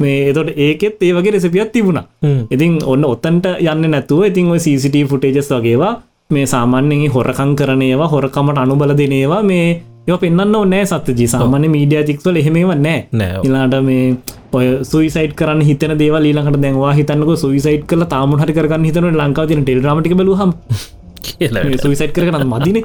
මේ 0.02 0.18
එතොට 0.30 0.50
ඒකෙත් 0.58 1.04
ඒ 1.04 1.14
වගේ 1.14 1.36
රෙසපියත් 1.36 1.72
තිබුණා. 1.72 2.06
ඉතින් 2.52 2.80
ඔන්න 2.86 3.06
ඔත්තන්ට 3.06 3.46
යන්න 3.60 3.92
නැතුව 3.94 4.26
ඉතින් 4.30 4.52
ඔය 4.54 4.60
CCT 4.60 5.06
ෆුටේජස් 5.12 5.50
වගේවා 5.52 5.94
මේ 6.30 6.46
සාමාන්‍යෙන් 6.48 7.08
හොරකං 7.12 7.56
කරනයවා 7.56 8.12
හොරකමට 8.14 8.58
අනුබල 8.58 8.94
දෙනේවා 8.98 9.42
මේ 9.44 9.66
ඒව 10.08 10.20
පෙන්න්න 10.20 10.56
ඕනෑ 10.56 10.86
සත්්‍යජී. 10.86 11.28
සාමාන්‍ය 11.30 11.68
මීඩිය 11.70 12.04
තික්වල 12.04 12.36
එහෙමව 12.36 12.72
නෑ. 12.78 13.00
නෑ. 13.14 13.42
ඉලාට 13.44 13.76
මේ 13.84 14.06
ඔය 14.54 14.66
සුයිසයිට 14.84 15.34
කරන්න 15.40 15.62
හිතන 15.64 15.94
දේව 16.00 16.16
ඊලකට 16.22 16.58
දැන්වා 16.64 16.94
හිතන්නක 16.94 17.32
සුයිසයිට් 17.38 17.86
කල 17.88 18.04
තාම 18.14 18.34
හරි 18.42 18.54
කරන්න 18.54 18.88
හිතන 18.90 19.08
ලංකාව 19.14 19.46
තින 19.52 19.62
ටෙල්රමටි 19.66 20.18
බලහම 20.22 20.52
සුයිසයිට් 21.84 22.14
කරන 22.16 22.48
මදින 22.48 22.78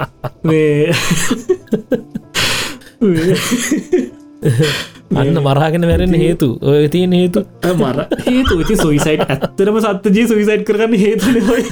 අන්න 5.21 5.39
මරාගෙන 5.41 5.83
වැරෙන 5.83 6.15
හේතු. 6.15 6.49
ඔය 6.63 6.89
තියෙන 6.89 7.13
හේතු. 7.13 7.45
මර 7.73 7.99
හේතු. 8.27 8.61
ඉති 8.61 8.77
සුයිසයිට් 8.77 9.25
ඇත්තරම 9.29 9.81
සත්්‍යජී 9.81 10.27
සුයිසයිට් 10.29 10.65
කරන්න 10.65 10.95
හොය 11.43 11.63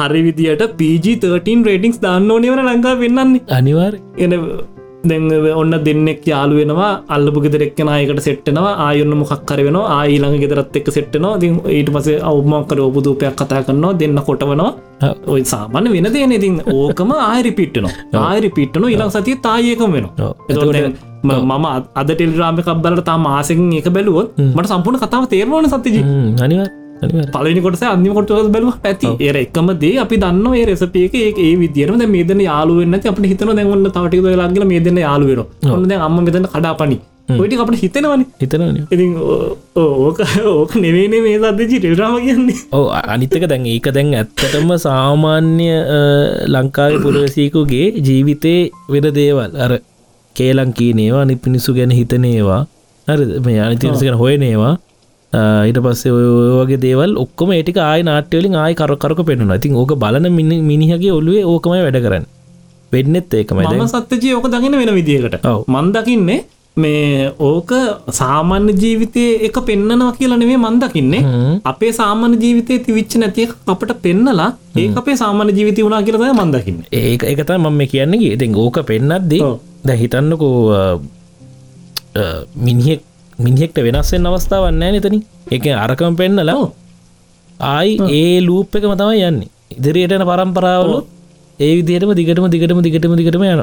හරි 0.00 0.20
විදිට 0.22 0.62
PG13 0.78 1.64
රේටිංස් 1.64 2.00
දාන්න 2.00 2.30
ඕනවන 2.30 2.62
ලංකා 2.64 2.96
පෙන්න්නන්නේ 2.96 3.44
අනිවාර් 3.48 3.94
එන 4.18 4.32
දැන් 5.10 5.26
ඔන්න 5.60 5.74
දෙන්නෙක් 5.86 6.22
යාලු 6.32 6.54
වෙනවා 6.60 6.90
අල්ලපු 7.16 7.42
ගෙදරෙක්න 7.44 7.90
අයකට 7.94 8.20
සෙට්ටනවා 8.26 8.74
ආයන්න 8.86 9.14
මොක්කර 9.22 9.60
වෙන 9.66 9.78
ආඊළඟ 9.96 10.38
ගෙදරත් 10.44 10.76
එක් 10.80 10.88
සෙට්ටනවා 10.96 11.34
ති 11.42 11.50
ඊට 11.78 11.90
පස 11.96 12.08
අවමක්කර 12.30 12.80
ඔබදූපයක් 12.88 13.36
කතා 13.40 13.64
කරනවා 13.66 13.98
දෙන්න 14.02 14.20
කොටවනවා. 14.28 14.70
ඔය 15.32 15.42
සාමාන්‍ය 15.52 15.90
වෙන 15.96 16.08
දේන 16.14 16.36
ඉතින් 16.38 16.56
ඕකම 16.76 17.12
ආයරි 17.18 17.52
පිට්ටනවා 17.58 18.24
ආයරි 18.28 18.50
පිට්ටන 18.58 18.88
ඉලං 18.94 19.12
සතිය 19.16 19.36
තායකම 19.48 19.92
වෙනවා. 19.96 20.30
මම 21.26 21.66
අද 22.00 22.10
ටෙල්රාමකක් 22.14 22.72
බලට 22.84 23.06
තා 23.10 23.18
මාසකින් 23.28 23.70
එක 23.82 23.88
බැලුවොත් 23.98 24.42
මට 24.48 24.68
සම්පූර්ණ 24.72 25.04
කතාව 25.04 25.30
තේරවාන 25.34 25.70
සතිජ 25.74 26.02
අනිවා 26.46 26.68
පලනි 27.34 27.60
කොට 27.66 27.82
අන්ිම 27.86 28.14
කොට 28.14 28.30
බැලුව 28.54 28.78
ඇති 28.84 29.08
ඒර 29.26 29.36
එකම 29.42 29.68
දේ 29.82 29.96
අපි 30.04 30.20
දන්න 30.22 30.46
ඒ 30.60 30.64
රෙසපේක 30.70 31.16
ඒ 31.16 31.52
විදිරම 31.62 32.06
මේදන 32.14 32.40
යාලුවෙන් 32.48 32.94
අප 32.94 33.20
හිතන 33.32 33.52
දැන්වන්න 33.58 33.92
තවටි 33.96 34.24
ලගල 34.36 34.64
මේදන 34.72 35.04
යාලුවෙන 35.06 35.44
ඔන්න 35.74 35.92
අම්ම 35.98 36.18
මෙතන 36.20 36.48
කඩාපනි 36.54 36.98
ඔයිටි 37.28 37.56
අපට 37.58 37.78
හිතනවන. 37.82 38.22
හිතන 38.40 38.62
ඉතින් 38.94 39.16
ඕක 39.76 40.20
ඕක 40.44 40.76
නෙවේනේ 40.76 41.20
මේ 41.24 41.38
සදජි 41.40 41.80
ටෙල්රාම 41.80 42.14
කියන්නේ. 42.22 42.60
ඕ 42.72 42.86
අනිත්තක 43.14 43.46
දැන් 43.48 43.66
ඒක 43.66 43.88
දැන් 43.96 44.14
ඇත්තටම 44.14 44.70
සාමාන්‍ය 44.78 45.68
ලංකාව 46.46 47.02
පුරවසීකුගේ 47.02 47.88
ජීවිතේ 47.98 48.70
වෙන 48.88 49.10
දේවල්. 49.18 49.52
අර 49.58 49.72
කේලං 50.36 50.72
කීනේවා 50.72 51.26
අනි 51.26 51.36
පිණිසු 51.36 51.74
ගැන 51.74 51.90
හිතනේවා. 51.90 52.62
හරි 53.08 53.40
මේ 53.40 53.60
අනිතිනිසගෙන 53.60 54.18
හොයනේවා 54.18 54.74
ඊට 55.36 55.78
පස්සේ 55.84 56.12
ඔයගේ 56.60 56.80
දේවල් 56.86 57.12
ඔක්කොම 57.24 57.52
ඒටික 57.56 57.78
ආය 57.84 58.02
නාට්‍යවලින් 58.08 58.56
ආය 58.64 58.74
කරකරක 58.80 59.20
පෙන්නුන 59.30 59.54
ඉතින් 59.58 59.76
ඕක 59.82 59.94
බලන 60.02 60.26
මිනි 60.38 60.58
මිනිහගේ 60.70 61.12
ඔල්ුවේ 61.18 61.44
ඕකමයි 61.52 61.84
වැඩ 61.86 62.02
කරන්න. 62.04 62.26
වෙන්නෙත් 62.92 63.34
ඒකමයි. 63.34 63.88
සත්්‍යජී 63.94 64.36
ඕක 64.36 64.46
දකින 64.52 64.76
වෙන 64.80 64.94
විදිකට 64.98 65.48
මන්දකින්නේ 65.74 66.38
මේ 66.76 67.32
ඕක 67.48 67.70
සාමාන්‍ය 68.20 68.72
ජීවිතය 68.82 69.24
එක 69.48 69.58
පෙන්න්නනවා 69.68 70.12
කියලනෙවේ 70.18 70.58
මන්දකින්නේ 70.64 71.22
අපේ 71.64 71.92
සාමාන්‍ය 72.00 72.36
ජීවිතය 72.42 72.78
තිවිච්ච 72.86 73.16
නැතිය 73.22 73.48
අපට 73.74 73.92
පෙන්නලා 74.04 74.48
ඒ 74.76 74.86
අපේ 75.02 75.16
සාමාන්‍ය 75.22 75.56
ජීවිතය 75.58 75.86
වුණනා 75.86 76.02
කියලද 76.06 76.24
මන්දකින්න 76.40 76.80
ඒක 76.92 77.24
එකත 77.32 77.52
මම 77.58 77.80
කියන්නේ. 77.92 78.32
ඉතින් 78.36 78.56
ඕක 78.64 78.78
පෙන්නත්දී 78.90 79.42
ද 79.86 79.98
හිතන්නකෝ 80.02 80.56
මිනිහෙක් 82.66 83.02
මිනිහෙක්ට 83.44 83.78
වෙනස්සෙන් 83.86 84.26
අවස්ථාවන්න 84.28 84.84
නතන. 84.92 85.16
එක 85.56 85.66
අරකම 85.84 86.14
පෙන්නලා 86.20 86.62
ආයි 87.60 87.92
ඒ 88.20 88.40
ලූප් 88.48 88.76
එකම 88.78 88.94
තමයි 89.02 89.22
යන්නේ. 89.28 89.50
ඉදිරියටන 89.76 90.24
පරම්පරාවලු 90.30 90.96
ඒ 91.58 91.72
විදිහටම 91.78 92.12
දිගටම 92.18 92.46
දිගටම 92.54 92.80
දිගටම 92.86 93.14
දිගටම 93.20 93.44
යන 93.44 93.62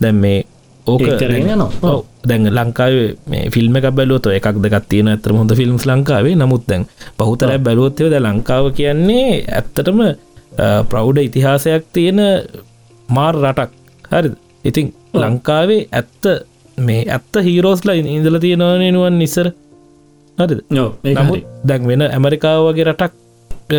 දැම් 0.00 0.16
මේ 0.24 0.40
ඕක 0.86 1.02
දැන් 2.28 2.48
ලංකාවේ 2.58 3.08
මේ 3.30 3.50
ෆිල්ම් 3.54 3.76
බැලුවත 3.98 4.26
එකක් 4.38 4.58
දෙකක් 4.64 4.86
තියෙන 4.90 5.10
ඇතර 5.12 5.32
හොඳ 5.32 5.52
ෆිල්ම්ස් 5.60 5.84
ලංකාවේ. 5.90 6.34
නමුත් 6.34 6.64
දැන් 6.70 6.86
පහුතර 7.18 7.50
බැලුවොත්තයද 7.66 8.14
ලංකාව 8.18 8.64
කියන්නේ 8.78 9.44
ඇත්තටම 9.58 10.00
ප්‍රෞ්ඩ 10.90 11.18
ඉතිහාසයක් 11.26 11.84
තියෙන 11.94 12.20
මාර් 13.08 13.34
රටක්. 13.44 13.70
හරි 14.12 14.30
ඉතින් 14.64 14.86
ලංකාවේ 15.14 15.82
ඇත්ත 15.92 16.24
මේ 16.80 17.02
ඇත්ත 17.08 17.34
හීරෝස්ලා 17.46 17.96
ඉඳල 18.16 18.38
තියෙනවනෙනුවන් 18.38 19.18
නිසර. 19.18 19.48
හරි 20.38 20.60
නමුත් 20.70 21.42
දැන් 21.64 21.82
වෙන 21.86 22.02
ඇමරිකාව 22.06 22.66
වගේ 22.66 22.86
රටක් 22.88 23.12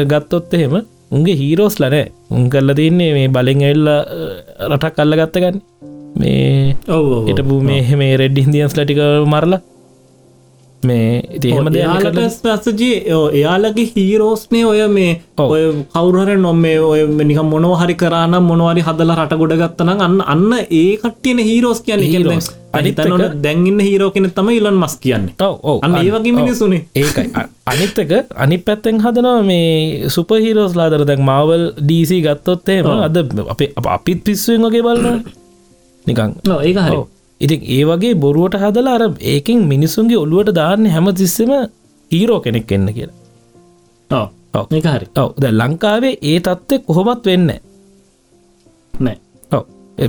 ගත්තොත් 0.06 0.54
එහෙම 0.54 0.76
උන්ගේ 1.12 1.36
හීරෝස් 1.36 1.76
ලනෑ 1.80 2.06
උන් 2.32 2.50
කල්ල 2.50 2.74
තින්නේ 2.74 3.12
මේ 3.18 3.28
බලින් 3.30 3.62
එල්ල 3.64 3.88
රටක් 4.70 4.96
කල්ල 4.98 5.18
ගත්තගන්න 5.20 5.58
මේ 6.16 6.76
එටපු 7.32 7.60
මේ 7.62 7.96
මේ 7.96 8.14
රෙඩ් 8.18 8.38
ඉන්දියන්ස් 8.38 8.76
ලටික 8.78 9.02
මරලා 9.26 9.62
මේ 10.84 11.10
ඉතිහෙම 11.32 11.68
දෙයාලට 11.70 12.20
පසජී 12.60 12.96
එයාලගේ 13.34 13.88
හීරෝස්නේ 13.92 14.64
ඔය 14.66 14.82
මේ 14.90 15.12
ඔය 15.40 15.62
කවුරහර 15.90 16.32
නොම්මේ 16.38 16.78
ඔය 16.84 17.02
නික 17.24 17.42
මොනව 17.46 17.76
හරි 17.82 17.96
කරන්න 17.96 18.38
මොනවාරි 18.44 18.82
හදල 18.82 19.14
රට 19.16 19.38
ගොඩ 19.38 19.56
ගත්තන 19.58 19.94
අන්න 20.00 20.18
අන්න 20.26 20.50
ඒ 20.72 20.90
කට්ටියන 20.98 21.42
හීරෝස් 21.42 21.82
කියන 21.82 22.04
හිරෝස් 22.06 22.50
අනිතනොට 22.74 23.38
දැන්ගන්න 23.40 23.80
හීරෝ 23.82 24.12
කෙන 24.12 24.30
තම 24.32 24.50
ඉලන් 24.52 24.76
මස් 24.76 24.98
කියන්නේ. 24.98 25.36
ඔව 25.40 25.80
අන්න 25.82 25.98
ඒ 25.98 26.10
වගේ 26.10 26.34
මිනිසුනේ 26.34 26.82
ඒකයි. 26.96 27.28
අනිත්තක 27.68 28.12
අනි 28.38 28.58
පැත්තෙන් 28.60 29.00
හදනවා 29.00 29.42
මේ 29.44 30.10
සුප 30.10 30.36
හිරෝස් 30.40 30.76
ලාදර 30.76 31.06
දැක් 31.06 31.22
මවල් 31.22 31.66
ඩීසි 31.78 32.22
ගත්තොත්තේම 32.22 32.92
අද 33.00 33.24
අපේ 33.48 33.72
අපිත් 33.90 34.24
පිස්සුවෙන් 34.24 34.68
වගේ 34.68 34.84
බලන්න 34.84 35.24
නිකං 36.08 36.38
ඒක 36.62 36.80
හරි 36.80 37.02
ඉතින් 37.42 37.62
ඒ 37.76 37.84
වගේ 37.84 38.14
බොරුවට 38.16 38.62
හදලා 38.64 38.96
අර 38.98 39.04
ඒකින් 39.34 39.60
මිනිසුන්ගේ 39.68 40.22
ඔළුවට 40.26 40.54
දාන්න 40.56 40.86
හැම 40.88 41.08
තිස්සෙම 41.16 41.52
හීරෝ 42.12 42.40
කෙනෙක් 42.40 42.72
එන්න 42.72 42.88
කියලා. 42.90 43.18
ඒක 44.72 44.88
හරි. 44.88 45.08
ඔව. 45.16 45.30
ද 45.38 45.44
ලංකාවේ 45.52 46.16
ඒ 46.24 46.38
තත්ත්ය 46.40 46.82
කොහොමත් 46.88 47.26
වෙන්න 47.26 47.50
නෑ 48.94 49.18
ඔව. 49.52 49.64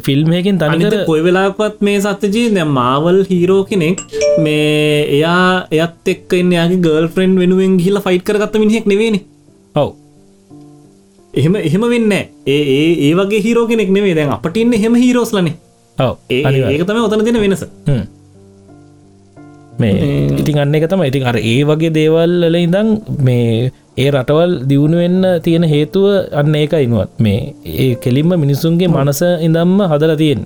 ෆිල්ම්හකින් 0.07 0.61
තනිකර 0.61 0.97
කොයි 1.05 1.24
වෙලාපත් 1.24 1.80
මේ 1.80 1.99
සත්‍යජී 2.01 2.47
දැ 2.57 2.68
මාවල් 2.78 3.18
හීරෝ 3.30 3.62
කෙනෙක් 3.64 4.05
මේ 4.39 5.01
එයා 5.16 5.66
එයත් 5.72 6.12
එක් 6.14 6.39
එන්නයාගේ 6.41 6.83
ගර්ල් 6.87 7.09
ෆ්‍රෙන්් 7.09 7.35
වෙනුවෙන් 7.43 7.74
හිල 7.78 7.99
ෆයිට් 8.07 8.24
කරගත්ත 8.28 8.62
මිනිහෙක් 8.62 8.87
නෙවෙන 8.87 9.18
ඔව. 9.74 9.91
එහෙම 11.35 11.55
එහෙම 11.59 11.85
වෙන්න 11.93 12.12
ඒ 12.12 12.62
ඒ 13.03 13.12
වගේ 13.14 13.43
හිරෝ 13.43 13.66
කෙනෙක් 13.66 13.93
නෙවේ 13.99 14.14
දැන් 14.14 14.33
අපට 14.37 14.57
ඉන්න 14.57 14.74
හෙම 14.85 14.97
හිරෝස්ලනේ 14.97 15.55
ඔව 15.55 15.72
ඒක 15.99 16.82
තම 16.86 17.01
ඔතන 17.01 17.24
දෙන 17.24 17.40
වෙනස. 17.40 17.64
මේ 19.78 19.95
ඉතින් 20.38 20.59
අන්න 20.59 20.74
එක 20.74 20.86
තම 20.86 21.03
ඉතින් 21.03 21.24
අර 21.24 21.36
ඒ 21.36 21.61
වගේ 21.64 21.90
දේවල් 21.90 22.32
වල 22.43 22.57
ඉඳං 22.59 22.88
මේ 23.18 23.70
ඒ 23.95 24.09
රටවල් 24.11 24.53
දියුණුවෙන්න 24.68 25.43
තියෙන 25.43 25.64
හේතුව 25.64 26.07
අන්න 26.32 26.55
ඒක 26.55 26.74
ඉනුවත් 26.78 27.12
මේ 27.18 27.55
ඒ 27.64 27.93
කෙලින්ම 27.97 28.32
මිනිසුන්ගේ 28.36 28.88
මනස 28.88 29.22
ඉඳම්ම 29.40 29.78
හදල 29.90 30.14
තියෙන් 30.16 30.43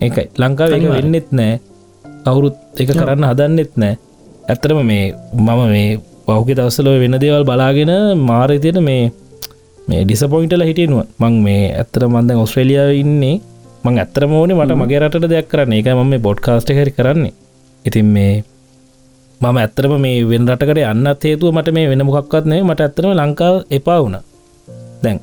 ඒකයි. 0.00 0.26
ලංකාව 0.36 0.70
වෙන්නෙත් 0.90 1.28
නෑ. 1.32 1.60
කවුරුත් 2.24 2.56
එක 2.78 2.88
කරන්න 2.90 3.28
හදන්නෙත් 3.30 3.72
නෑ. 3.76 3.94
ඇත්තරම 4.44 4.78
මේ 4.82 5.14
මම 5.36 5.60
මේ 5.66 5.98
පෞුගේ 6.26 6.54
දවසලෝ 6.54 6.98
වෙන 6.98 7.16
දේවල් 7.20 7.44
බලාගෙන 7.44 7.92
මාරතියට 8.20 8.78
මේ 8.80 9.02
මේ 9.88 10.02
ඩිසපොයින්ටල 10.04 10.64
හිටියනුව 10.68 11.06
මං 11.20 11.34
මේ 11.46 11.64
ඇත්තර 11.72 12.06
මන්ද 12.08 12.38
ඔස්ට්‍රලියාව 12.44 12.90
ඉන්නේ 12.94 13.36
මං 13.84 13.98
ඇත්තරම 13.98 14.32
ඕනේ 14.38 14.56
මට 14.56 14.78
මගේ 14.80 15.00
රට 15.02 15.28
දෙයක් 15.32 15.48
කරන්න. 15.50 15.72
එක 15.78 15.86
මම 15.90 16.14
බොඩ්කාස්ට 16.26 16.70
හරි 16.78 16.92
කරන්නේ. 16.98 17.32
ඉතින් 17.84 18.06
මේ 18.14 18.44
මම 19.40 19.56
ඇත්තරම 19.62 19.94
මේ 20.04 20.22
වෙන් 20.30 20.48
රටකට 20.48 20.78
යන්නත් 20.92 21.24
හේතුව 21.26 21.50
මට 21.56 21.74
මේ 21.76 21.88
වෙන 21.90 22.06
මොකක්වත්නේ 22.06 22.62
මට 22.62 22.80
ඇත්තරම 22.86 23.12
ලංකාව 23.20 23.56
එපා 23.78 23.98
වුණ. 24.02 24.16
දැන් 25.02 25.18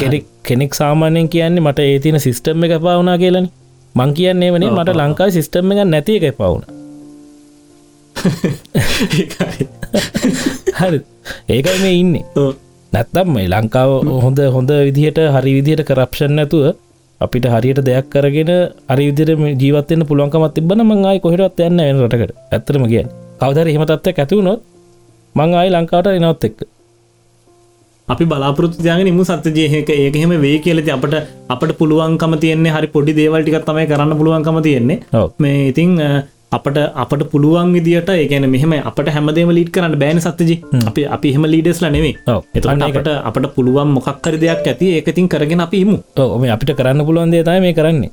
කෙනෙක් 0.00 0.24
කෙනෙක් 0.42 0.72
සාමානයෙන් 0.80 1.28
කියන්නේ 1.28 1.64
මට 1.66 1.78
ඒ 1.80 1.98
තින 2.04 2.20
සිිස්ටම් 2.20 2.64
එක 2.64 2.74
පාවුනා 2.86 3.18
කියලන. 3.22 3.48
මං 3.94 4.10
කියන්නේ 4.18 4.52
වනේ 4.52 4.70
මට 4.70 4.96
ලංකාව 5.00 5.30
සිිස්ටම් 5.36 5.72
එක 5.72 5.80
නැති 5.86 6.20
එක 6.20 6.36
පවුණ 6.36 6.64
හරි. 10.80 10.98
ඒකයි 11.48 11.78
මේ 11.82 11.94
ඉන්නේ. 12.02 12.24
නැත්තම් 12.92 13.28
මේ 13.34 13.48
ලංකාව 13.48 13.90
හොඳ 14.24 14.38
හොඳ 14.56 14.70
විදිහට 14.88 15.18
හරි 15.34 15.52
විදිහට 15.58 15.88
කරප්ෂන් 15.88 16.34
නැතුව 16.38 16.76
අපිට 17.20 17.46
හරියට 17.54 17.80
දෙයක් 17.88 18.06
කරගෙන 18.12 18.50
අරිවිදිර 18.92 19.28
ජීවතන්න 19.62 20.02
පුළුවන්කමත් 20.08 20.54
තිබන 20.56 20.80
මංආයි 20.90 21.22
කොහෙටත් 21.24 21.60
යන්න 21.66 21.82
වෙන 21.86 22.00
රටකට. 22.04 22.32
ඇතරම 22.54 22.84
කිය 22.92 23.04
කවදර 23.40 23.68
හිමතත්ව 23.74 24.22
ඇතිවුණොත් 24.22 24.60
මං 25.34 25.54
ආයි 25.58 25.74
ලංකාවට 25.74 26.16
එනවත් 26.18 26.44
එක්ක. 26.48 26.58
අපි 28.08 28.24
බලාපොරත්තු 28.30 28.82
තියගෙන 28.82 29.06
නිමු 29.08 29.24
සත්්‍යජයක 29.24 29.90
ඒකහෙම 29.94 30.32
වේ 30.44 30.58
කියලති 30.64 30.90
අපට 30.96 31.14
අපට 31.54 31.72
පුළුවන්කම 31.80 32.34
තියන්නේ 32.42 32.74
හරි 32.76 32.88
පොඩි 32.94 33.16
දේවල්ටිකත් 33.20 33.66
තමයි 33.68 33.86
කරන්න 33.90 34.18
පුළුවන්කම 34.20 34.58
තියෙන්නේ. 34.66 34.98
මේ 35.42 35.68
ඉතිං 35.70 35.92
අපට 36.56 36.78
අපට 37.02 37.22
පුළුවන් 37.32 37.72
විදිට 37.76 38.10
ඒකන 38.14 38.46
මෙහම 38.54 38.72
අපට 38.90 39.08
හැමදේම 39.14 39.50
ලීට 39.56 39.70
කරන්න 39.74 39.96
බෑන 40.02 40.20
සත්තජි. 40.24 40.56
අපි 40.88 41.02
අපි 41.16 41.28
එහෙම 41.32 41.44
ලීඩස්ල 41.52 41.86
නෙවේ 41.96 42.14
එතට 42.58 43.10
අපට 43.28 43.46
පුළුවන් 43.56 43.88
මොකක්කර 43.96 44.34
දෙයක් 44.42 44.66
ඇති 44.72 44.86
ඒකතින් 44.98 45.28
කරගෙන 45.32 45.64
අපිමු 45.66 45.96
ඕම 46.16 46.44
අපිට 46.56 46.72
කරන්න 46.78 47.06
පුළුවන් 47.08 47.34
දේතයි 47.34 47.60
මේ 47.66 47.74
කරන්නේ. 47.78 48.10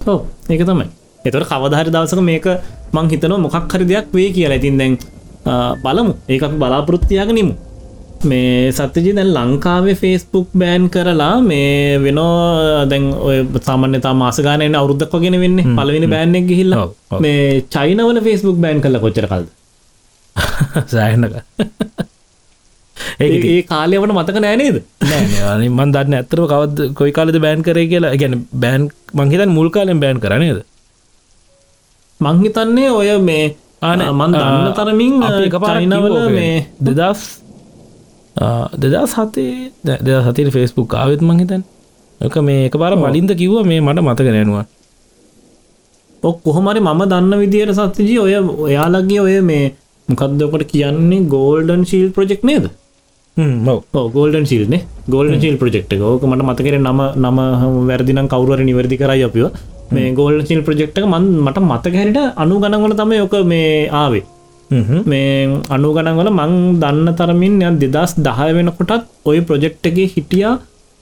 ඕ 0.00 0.20
ඒක 0.50 0.62
තමයි. 0.70 0.86
එතට 1.24 1.44
කවධහරි 1.50 1.90
දවසක 1.94 2.22
මේක 2.30 2.46
මං 2.94 3.06
හිතන 3.12 3.34
මොකක් 3.46 3.74
හරි 3.74 3.84
දෙයක් 3.90 4.06
වේ 4.16 4.30
කියලා. 4.36 4.58
ඉතින් 4.60 4.78
දැන් 4.80 4.94
බලමු. 5.84 6.12
ඒක 6.28 6.42
බලාපොරොත්තියග 6.60 7.30
නිමු 7.38 7.54
මේ 8.24 8.72
සත්‍යජි 8.72 9.12
දැන් 9.12 9.30
ලංකාවේ 9.30 9.94
ෆේස්බුක් 9.94 10.48
බෑන් 10.54 10.84
කරලා 10.88 11.34
මේ 11.42 11.98
වෙනෝ 11.98 12.84
දැන් 12.86 13.04
ඔය 13.20 13.38
සාමන්‍යතා 13.60 14.14
මාසගානයට 14.14 14.76
අවුද්ධක් 14.76 15.16
වගෙන 15.16 15.38
වෙන්න 15.40 15.58
පලවෙනි 15.76 16.08
බෑන්නෙක් 16.08 16.46
ගිහිල්ල 16.46 16.76
මේ 17.20 17.64
චයිනවල 17.70 18.20
ෆේස්බුක් 18.22 18.58
බෑන් 18.58 18.80
කල 18.80 18.98
කොච්චර 18.98 19.26
කල්ද? 19.26 19.48
සෑහනක. 20.92 21.34
ඒ 23.20 23.62
කාලයවට 23.64 24.14
මතක 24.14 24.36
නෑනේද 24.40 24.78
මන් 25.70 25.94
දන්න 25.94 26.18
ඇතරම 26.18 26.46
කවද 26.46 26.92
කොයි 26.94 27.12
කාලද 27.12 27.38
බෑන් 27.38 27.62
කරේ 27.62 27.86
කියලා. 27.86 28.14
ගැන 28.16 28.46
බෑන් 28.56 28.88
මංහිතන් 29.14 29.50
මුල් 29.50 29.70
කාලෙන් 29.70 30.00
බෑන් 30.00 30.20
කරනේද 30.20 30.62
මංහිතන්නේ 32.20 32.90
ඔය 32.92 33.10
මේ 33.20 33.44
ආන 33.82 34.02
මන් 34.08 34.34
දන්න 34.34 34.74
තරමින් 34.74 35.14
එක 35.40 35.56
පාරිනවල 35.58 36.18
මේ 36.30 36.66
දෙදස් 36.80 37.22
දෙදස් 38.82 39.14
හතේ 39.18 39.70
දෙ 39.84 40.12
සතිට 40.26 40.50
ෆෙස්බුක් 40.50 40.94
ආවත් 40.94 41.22
මංහිතන් 41.22 41.62
එක 42.20 42.36
මේ 42.48 42.66
එක 42.68 42.76
පාර 42.82 42.94
මලින්ද 42.96 43.32
කිව්ව 43.40 43.66
මේ 43.66 43.80
මට 43.80 44.00
මතක 44.00 44.28
නැනවා 44.36 44.64
ඔක් 46.22 46.36
කොහොමරි 46.44 46.80
මම 46.80 47.00
දන්න 47.12 47.34
විදියට 47.38 47.74
සත්තිජී 47.74 48.18
ඔය 48.18 48.34
ඔයාලගේ 48.66 49.20
ඔය 49.20 49.40
මේ 49.42 49.64
මොකක්දකට 50.08 50.64
කියන්නේ? 50.72 51.26
ගෝල්ඩන් 51.34 51.82
ශීල් 51.90 52.08
ප්‍රජෙක්් 52.16 52.42
නේද? 52.44 52.64
ගෝල්ඩන් 54.16 54.46
ශිල්න 54.46 54.74
ගෝල්ඩන් 55.08 55.40
ශිල් 55.42 55.56
ප්‍රජෙක්් 55.60 55.92
ඕක 56.00 56.24
මට 56.30 56.42
මතකර 56.48 56.76
නම 56.78 57.00
නම 57.22 57.38
වැරදිනම් 57.88 58.28
කවරුවර 58.32 58.60
නිවැරදි 58.68 58.96
කරයි 59.02 59.24
අපිව. 59.28 59.46
මේ 59.94 60.12
ගෝල්ඩ 60.18 60.46
ශිල් 60.48 60.62
ප්‍රජෙක්්ක 60.66 60.98
මන් 61.04 61.24
මට 61.46 61.58
මතක 61.70 61.94
හැරිට 62.00 62.38
අනු 62.42 62.60
ගණන්වල 62.62 62.94
තම 63.00 63.12
යොක 63.22 63.34
මේ 63.52 63.88
ආවේ 64.02 64.24
මේ 65.04 65.30
අනු 65.68 65.92
ගණන්වල 65.96 66.30
මං 66.32 66.52
දන්න 66.82 67.16
තරමින් 67.18 67.56
ය 67.62 67.72
දෙදස් 67.84 68.14
දහය 68.18 68.48
වෙනකොටත් 68.58 69.08
ඔය 69.24 69.38
ප්‍රජෙක්්ටගේ 69.42 70.08
හිටියා. 70.14 70.54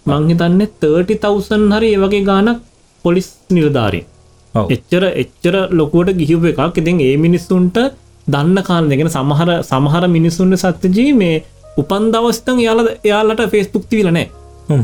මංහිතන්න 0.07 0.63
30තවසන් 0.83 1.65
හරි 1.73 1.89
ඒවගේ 1.95 2.25
ගානක් 2.25 2.61
පොලිස් 3.05 3.29
නිර්ධාරී 3.51 4.05
එච්චර 4.75 5.05
එච්චර 5.15 5.55
ලොකුවට 5.73 6.19
ගිහිව 6.21 6.45
එකක්. 6.45 6.79
ඉතින් 6.79 7.01
ඒ 7.01 7.17
මිනිස්සුන්ට 7.19 7.79
දන්න 8.27 8.59
කාල 8.63 8.85
දෙගෙන 8.89 9.11
සමහර 9.11 9.51
සමහර 9.63 10.05
මිනිස්සුන්ට 10.09 10.63
සත්‍යජී 10.65 11.15
මේ 11.15 11.43
උපන් 11.77 12.05
දවස්තන් 12.15 12.59
යාල 12.61 12.81
එයාලට 12.89 13.43
ෆෙස්බුක් 13.53 13.85
තිවිලනෑ 13.91 14.27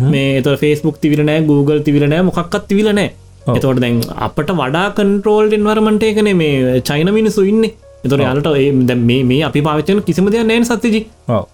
මේ 0.06 0.28
එත 0.38 0.48
ෆෙස්බුක් 0.62 0.98
තිවිලනෑ 1.02 1.40
Google 1.50 1.80
තිවිලනෑ 1.80 2.26
මොකක්ත් 2.28 2.56
තිවිලනෑ 2.68 3.08
එතවට 3.48 3.80
දැන් 3.82 3.98
අපට 4.26 4.52
වඩා 4.60 4.86
කන්ට්‍රෝල් 4.96 5.52
ඉන්වරමට 5.52 6.06
එකන 6.10 6.30
මේ 6.36 6.80
චයින 6.82 7.10
මිනිසු 7.18 7.44
ඉන්න 7.44 7.66
එතොර 8.06 8.20
යාලට 8.26 8.50
ඒ 8.56 9.22
මේ 9.30 9.40
අපි 9.48 9.62
පාචන 9.68 10.02
කිසිම 10.08 10.28
දෙයක් 10.34 10.44
නෑන 10.50 10.68
සත්තිජි 10.70 11.00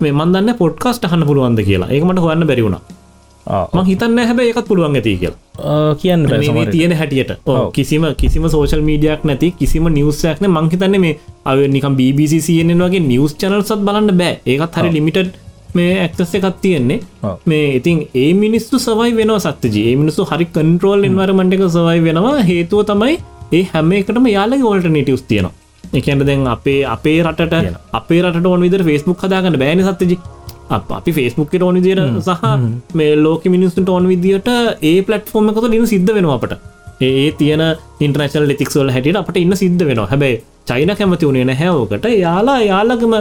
මේ 0.00 0.12
මන්දන්න 0.12 0.58
පොඩ්කාස්ට 0.62 1.06
හන්න 1.12 1.28
පුළුවන්ද 1.30 1.62
කියලා. 1.68 1.92
ඒකමට 1.94 2.26
හොන්න 2.26 2.46
බැරිවුණ 2.50 2.78
ම 3.46 3.78
හිතන්න 3.84 4.18
හැබැ 4.20 4.48
එකත් 4.50 4.66
පුළුවන් 4.68 4.96
ඇති 4.96 5.14
කියලා. 5.22 5.94
කියන්න 6.00 6.26
තියෙන 6.72 6.92
හැටියට. 6.92 7.32
කිසිම 7.72 8.04
කිසිම 8.16 8.44
සෝශල් 8.48 8.82
මීඩියක් 8.88 9.24
නැති 9.24 9.50
කිසිම 9.60 9.88
නිවසයක්න 9.98 10.50
මංහිතන්න 10.56 11.00
මේ 11.00 11.14
අව 11.44 11.62
නිකම් 11.76 11.96
BBC 12.00 12.42
CNN 12.46 12.84
වගේ 12.86 13.06
නිවස් 13.06 13.34
චනල්සත් 13.36 13.80
බලන්න 13.88 14.18
බෑ. 14.20 14.34
ඒකත් 14.46 14.78
හරි 14.78 14.92
ලිමිටඩ් 14.96 15.32
මේ 15.74 15.90
ඇක්තස්ස 16.04 16.34
එකත් 16.38 16.60
තියෙන්නේ. 16.62 17.00
මේ 17.46 17.66
ඉතින් 17.78 17.98
ඒ 18.14 18.30
මිනිස්සු 18.34 18.78
සවයි 18.78 19.16
වෙන 19.18 19.34
සත්ජ 19.38 19.76
ඒ 19.82 19.96
මිනිස්සු 19.96 20.28
හරි 20.30 20.48
කන්ට්‍රෝල් 20.56 21.08
ඉන්වරමට 21.10 21.58
එක 21.58 21.66
සවයි 21.76 22.04
වෙනවා. 22.06 22.38
හේතුව 22.50 22.86
තමයි 22.92 23.18
ඒ 23.52 23.64
හැම 23.72 23.92
එකටම 23.98 24.30
යාලගේ 24.36 24.68
ඕල්ට 24.70 24.88
නිටියස් 24.94 25.24
තියෙනවා 25.30 25.61
එකන්ට 25.92 26.26
දැන් 26.28 26.46
අපේ 26.48 26.78
අපේ 26.86 27.18
රටට 27.22 27.80
අපේ 27.92 28.20
රට 28.22 28.46
ඕන 28.46 28.64
විදර 28.66 28.84
ෆෙස්බුක් 28.84 29.24
හදාගන්න 29.24 29.58
බෑන 29.62 29.82
සත්තජි 29.86 30.18
අපි 30.70 31.12
ෆෙස්බුක් 31.12 31.54
ඕන 31.60 31.78
විදිර 31.78 32.00
සහ 32.20 32.44
මේ 32.94 33.16
ලෝක 33.16 33.44
මිනිස්සුට 33.46 33.88
ඕන 33.88 34.06
විදිට 34.08 34.48
ඒ 34.82 34.98
පලට්ෆෝර්ම 35.02 35.50
එකතු 35.50 35.70
ලින 35.70 35.86
සිද්ධ 35.86 36.14
වෙනවාට 36.18 36.54
ඒ 37.00 37.30
තියෙන 37.38 37.62
ඉන්ට්‍රනශල් 38.00 38.46
ලිතික්ස්වල් 38.50 38.90
හැටියට 38.90 39.20
අපට 39.20 39.36
ඉන්න 39.36 39.56
සිද්ධ 39.56 39.84
වෙනවා. 39.88 40.06
හැබැයි 40.06 40.42
චයින 40.68 40.92
කැමති 40.98 41.26
වුණේ 41.26 41.44
නැහැෝකට 41.44 42.06
යාලා 42.16 42.58
යාලගම 42.62 43.14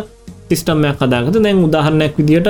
සිිස්ටම්මයක් 0.49 0.97
කදාගත 1.01 1.37
දැන් 1.45 1.63
උදාහරණයක් 1.67 2.17
විදිට 2.19 2.49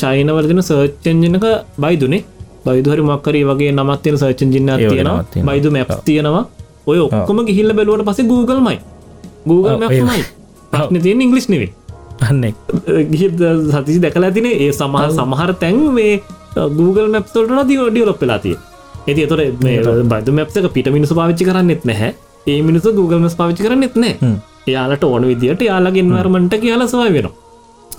චයිනවලදින 0.00 0.62
සර්ච්චෙන්ජනක 0.62 1.46
බයිදුනේ 1.80 2.22
බයිදුහරි 2.66 3.02
මක්කරී 3.02 3.44
වගේ 3.50 3.72
නමත්තියෙන 3.72 4.18
සර්චෙන්ජින්න 4.18 4.72
තියෙනවා. 4.80 5.24
බයිදු 5.48 5.70
මැප් 5.70 5.92
තියෙනවා. 6.04 6.44
ඔය 6.86 6.98
ඔක්කොම 6.98 7.38
ගිහිල්ල 7.48 7.72
බැලුවට 7.72 8.06
පස 8.08 8.20
Googleමයි 8.30 8.78
Google 9.46 9.76
ප්‍රශ්න 9.82 11.00
තියෙන් 11.04 11.24
ඉංගලිස් 11.26 11.48
නෙවේ 11.52 11.70
අන්න 12.28 12.44
ගිහි 13.12 13.28
සතිසි 13.70 13.98
දැකලා 14.04 14.34
තින 14.36 14.48
ඒ 14.52 14.70
සමහ 14.72 15.06
සමහර 15.18 15.52
තැන් 15.62 15.80
මේ 15.98 16.12
Google 16.78 17.08
මැප්තොල්ට 17.14 17.66
දී 17.70 17.80
ඩිය 17.86 18.06
ලොප් 18.10 18.20
වෙලාතිය 18.24 18.56
ඇති 19.08 19.26
තොර 19.32 19.40
බද 20.12 20.36
මැප්ක 20.38 20.72
පිට 20.76 20.88
මිනිස 20.96 21.12
පාවිච්චි 21.20 21.44
කරන්නෙත් 21.48 21.84
නැහැ. 21.90 22.10
ඒ 22.46 22.58
මිනිස 22.62 22.84
Google 22.98 23.20
මස් 23.24 23.36
පාවිච්චි 23.40 23.66
කරන්නෙත් 23.66 23.96
නෑ 24.02 24.34
එයාලට 24.70 25.04
ඕන 25.04 25.24
විදිට 25.30 25.62
යාලගෙන් 25.68 26.12
වර්මට 26.16 26.54
කියලා 26.64 26.90
සවයි 26.92 27.12
වෙනවා. 27.16 27.34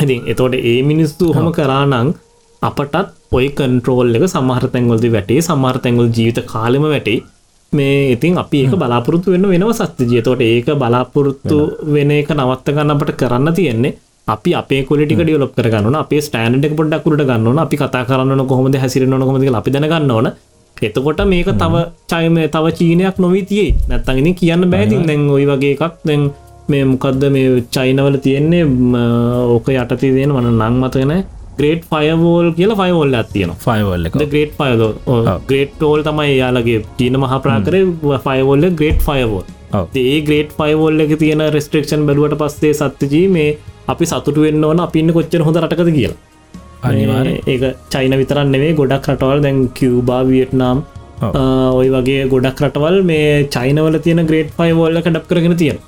ඉතින් 0.04 0.22
එතෝට 0.32 0.56
ඒ 0.72 0.80
මිනිස්සු 0.92 1.34
හොම 1.38 1.50
කරානං 1.58 2.14
අපටත් 2.62 2.96
ඔය 3.38 3.48
කන්ට්‍රෝල් 3.58 4.16
එක 4.18 4.26
සමහරතැන්වලද 4.34 5.06
වැටේ 5.16 5.42
සමහරතැන්වල් 5.48 6.10
ජීවිත 6.18 6.40
කාලෙම 6.54 6.86
වැටේ 6.94 7.18
මේ 7.78 8.00
ඉතින් 8.14 8.38
අපි 8.44 8.58
ඒක 8.64 8.74
බලාපොරොත්තු 8.82 9.34
වෙන්න 9.34 9.48
වෙනව 9.54 9.72
සත්‍ය 9.80 10.04
ජයතෝට 10.14 10.42
ඒක 10.48 10.70
බලාපොරොත්තු 10.82 11.58
වෙන 11.96 12.12
එක 12.20 12.32
නවත්ත 12.38 12.68
ගන්න 12.76 12.94
අපට 12.96 13.12
කරන්න 13.22 13.54
තියෙන්නේ. 13.60 13.94
අපි 14.34 14.50
අපේ 14.62 14.82
කොලිටික 14.90 15.20
ඩියලොප් 15.20 15.54
කරගන්න 15.58 15.96
අපේ 16.02 16.22
ස්ටෑන්ඩ 16.28 16.66
එක 16.68 16.76
පොඩ්ඩක්කුට 16.80 17.24
ගන්න 17.30 17.60
අපි 17.66 17.76
කතා 17.82 18.04
කරන්න 18.10 18.48
කොහොමද 18.52 18.76
හැසිරෙන 18.84 19.16
කොමද 19.28 19.60
අපි 19.62 19.72
දැනගන්න 19.76 20.12
ඕන. 20.18 20.28
එතකොට 20.78 21.20
මේක 21.32 21.50
තව 21.62 21.74
චයිම 22.12 22.36
තව 22.54 22.66
චීනයක් 22.80 23.18
නොවී 23.24 23.44
තියේ 23.50 23.76
නැත්තගෙන 23.90 24.30
කියන්න 24.40 24.64
බෑතින් 24.72 25.04
දැන් 25.10 25.30
ඔයි 25.36 25.46
වගේ 25.52 25.74
එකක්. 25.76 25.94
දැන් 26.08 26.22
මේ 26.70 26.84
මොකක්ද 26.92 27.24
මේ 27.36 27.64
චයිනවල 27.76 28.18
තියෙන්නේ? 28.26 28.64
ඕක 29.54 29.68
යටති 29.74 30.08
දෙන 30.16 30.32
වන 30.36 30.48
නං 30.60 30.76
මතගෙන 30.82 31.14
ග්‍රේට් 31.58 31.84
ෆයවෝල් 31.90 32.48
කියලා 32.54 32.78
ෆයිවෝල් 32.78 33.18
ඇතියන 33.20 33.52
ෆයිවල්ල 33.60 34.08
ග්‍රේට් 34.26 34.54
ෆයද 34.60 34.84
ග්‍රේට් 35.48 35.74
ටෝල් 35.76 36.02
තමයි 36.04 36.32
යාලගේ 36.34 36.80
චීන 36.98 37.20
මහප්‍රාකර 37.20 37.78
ෆයිවෝල්ල 38.24 38.66
ග්‍රේට් 38.74 39.02
ෆයවෝල් 39.02 39.46
ඒ 40.04 40.18
ග්‍රේට් 40.22 40.52
ෆයිවෝල් 40.54 41.06
එක 41.06 41.14
තියෙන 41.20 41.44
රෙස්ට්‍රක්ෂන් 41.56 42.06
බැලුවට 42.08 42.38
පස්සේ 42.42 42.74
සත්්‍යජී 42.82 43.26
මේ 43.30 43.50
අපි 43.88 44.06
සතුට 44.06 44.38
වෙන්න 44.38 44.64
ඕන 44.64 44.80
අපින්න 44.80 45.14
කොච්චර 45.14 45.42
හොඳ 45.42 45.58
රටකද 45.58 45.92
කියලා. 45.92 46.20
අනිවාර 46.84 47.28
ඒක 47.48 47.64
චයින 47.90 48.16
විතරන්න 48.22 48.52
නෙවේ 48.52 48.74
ගොඩක් 48.74 49.08
රටවල් 49.10 49.42
දැන් 49.42 49.60
කිව්බා 49.74 50.22
වියට්නාම් 50.30 50.84
ඔය 51.74 51.88
වගේ 51.90 52.22
ගොඩක් 52.28 52.64
රටවල් 52.64 52.98
මේ 53.04 53.28
චයිනවල 53.48 53.98
තියෙන 54.06 54.24
ග්‍රේට් 54.30 54.56
ෆයිවෝල්ල 54.58 55.02
කඩප් 55.02 55.28
කරගෙන 55.30 55.58
තියෙන 55.58 55.80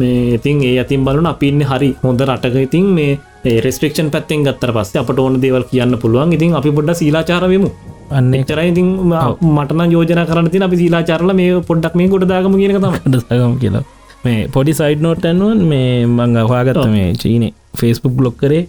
මේ 0.00 0.18
ඉතින් 0.38 0.64
ඒ 0.70 0.76
අතින් 0.84 1.04
බලන 1.06 1.28
අපින්න 1.32 1.62
හරි 1.70 1.90
හොඳ 2.04 2.20
රටක. 2.28 2.56
ඉතින් 2.68 2.86
මේ 2.98 3.58
රෙස්ට්‍රක්ෂන් 3.66 4.08
පැත්තෙන් 4.14 4.42
ගත්තර 4.46 4.72
පස්ස 4.76 4.98
අපට 5.02 5.20
ඕන 5.24 5.36
දේවල් 5.44 5.64
කියන්න 5.70 5.94
පුළුවන්. 6.02 6.34
ඉතින් 6.38 6.58
අපි 6.58 6.70
පොඩ්ඩ 6.78 6.98
සීලාචාරවමු 7.00 7.70
අන්න 8.18 8.32
චර 8.48 8.60
ඉතින් 8.72 8.88
මටන 9.56 9.92
යෝජන 9.94 10.20
කරන 10.30 10.50
තින 10.54 10.66
අපි 10.66 10.76
සීලාචාරල 10.82 11.32
මේ 11.40 11.62
පොඩ්ඩක් 11.70 11.94
මේ 12.00 12.10
ගොඩදාගම 12.14 12.54
කියන 12.60 12.76
තම 13.30 13.54
කියලා. 13.62 13.84
මේ 14.24 14.40
පොඩි 14.54 14.72
සයිඩ් 14.80 15.00
නෝට් 15.06 15.24
ඇන්නුවන් 15.28 15.60
මේ 15.72 15.90
මං 16.16 16.36
අහවාගත්ත 16.42 16.80
මේ 16.96 17.08
චීනේ 17.22 17.52
ෆෙස්බුක් 17.80 18.14
බ්ලොක් 18.18 18.36
කරේ 18.42 18.64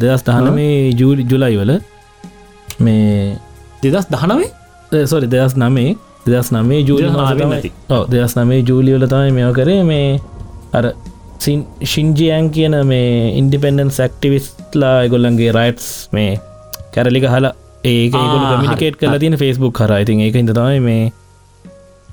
දෙදස් 0.00 0.22
දහන 0.28 0.48
මේ 0.58 0.72
ජූලි 1.00 1.22
ජුලයි 1.30 1.56
වල 1.60 1.72
මේ 2.86 3.36
දෙදස් 3.84 4.06
දහනවේ 4.14 5.04
සොරි 5.12 5.28
දෙදස් 5.34 5.54
නමේ 5.62 5.92
දෙදස් 6.26 6.48
නමේ 6.56 6.80
ජූලි 6.88 7.06
දෙදස් 8.14 8.34
නමේ 8.38 8.60
ජූලියවල 8.70 9.06
තමයි 9.12 9.32
මෙෝ 9.38 9.52
කරේ. 9.58 9.82
මේ 9.90 10.08
අර 10.76 10.86
ශින්ජියන් 11.92 12.46
කියන 12.50 12.76
මේ 12.86 13.10
ඉන්ඩිපෙන්ඩන් 13.40 13.90
සක්ටිවිස්ලා 13.90 14.96
ගොල්ලන්ගේ 15.12 15.52
රයිට්ස් 15.58 15.88
මේ 16.12 16.32
කැරලික 16.94 17.26
හලා 17.34 17.54
ඒක 17.84 18.14
මිකේට් 18.62 18.96
කල 19.00 19.18
තින 19.18 19.36
ෆෙස්බුක් 19.36 19.74
කර 19.74 19.92
ඉතින් 19.98 20.22
ඒක 20.22 20.36
ඉද 20.36 20.52
තමයි 20.52 20.80
මේ 20.80 21.02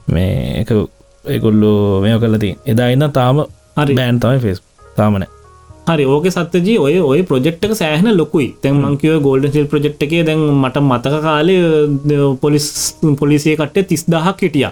මේ 0.07 0.33
එක 0.61 0.73
ඒගොල්ලු 1.25 1.71
මෙය 2.03 2.17
කලති 2.19 2.51
එදා 2.65 2.89
ඉන්න 2.89 3.07
තාම 3.11 3.39
හරි. 3.77 3.95
බෑන් 3.95 4.19
තමයි 4.19 4.43
ෆෙස් 4.45 4.59
තාමනෑ 4.97 5.29
හරි 5.87 6.05
ඕක 6.07 6.27
සත්‍යජී 6.29 6.77
ඔය 6.79 6.95
ඔය 7.01 7.21
ප්‍රජෙක්්ක 7.23 7.73
සෑහන 7.73 8.09
ලොකුයි. 8.17 8.47
තැන් 8.61 8.75
මංකිව 8.81 9.15
ගෝල්ඩ 9.21 9.47
සිල් 9.55 9.65
ප්‍රජෙක්් 9.67 10.03
එකේ 10.05 10.23
දැන් 10.27 10.43
මට 10.53 10.83
මතක 10.83 11.15
කාලය 11.25 11.55
පොලිස් 12.43 12.67
පොලිසිය 13.19 13.55
කට්ටේ 13.55 13.87
තිස් 13.89 14.05
දහක් 14.07 14.37
හිටිය 14.45 14.67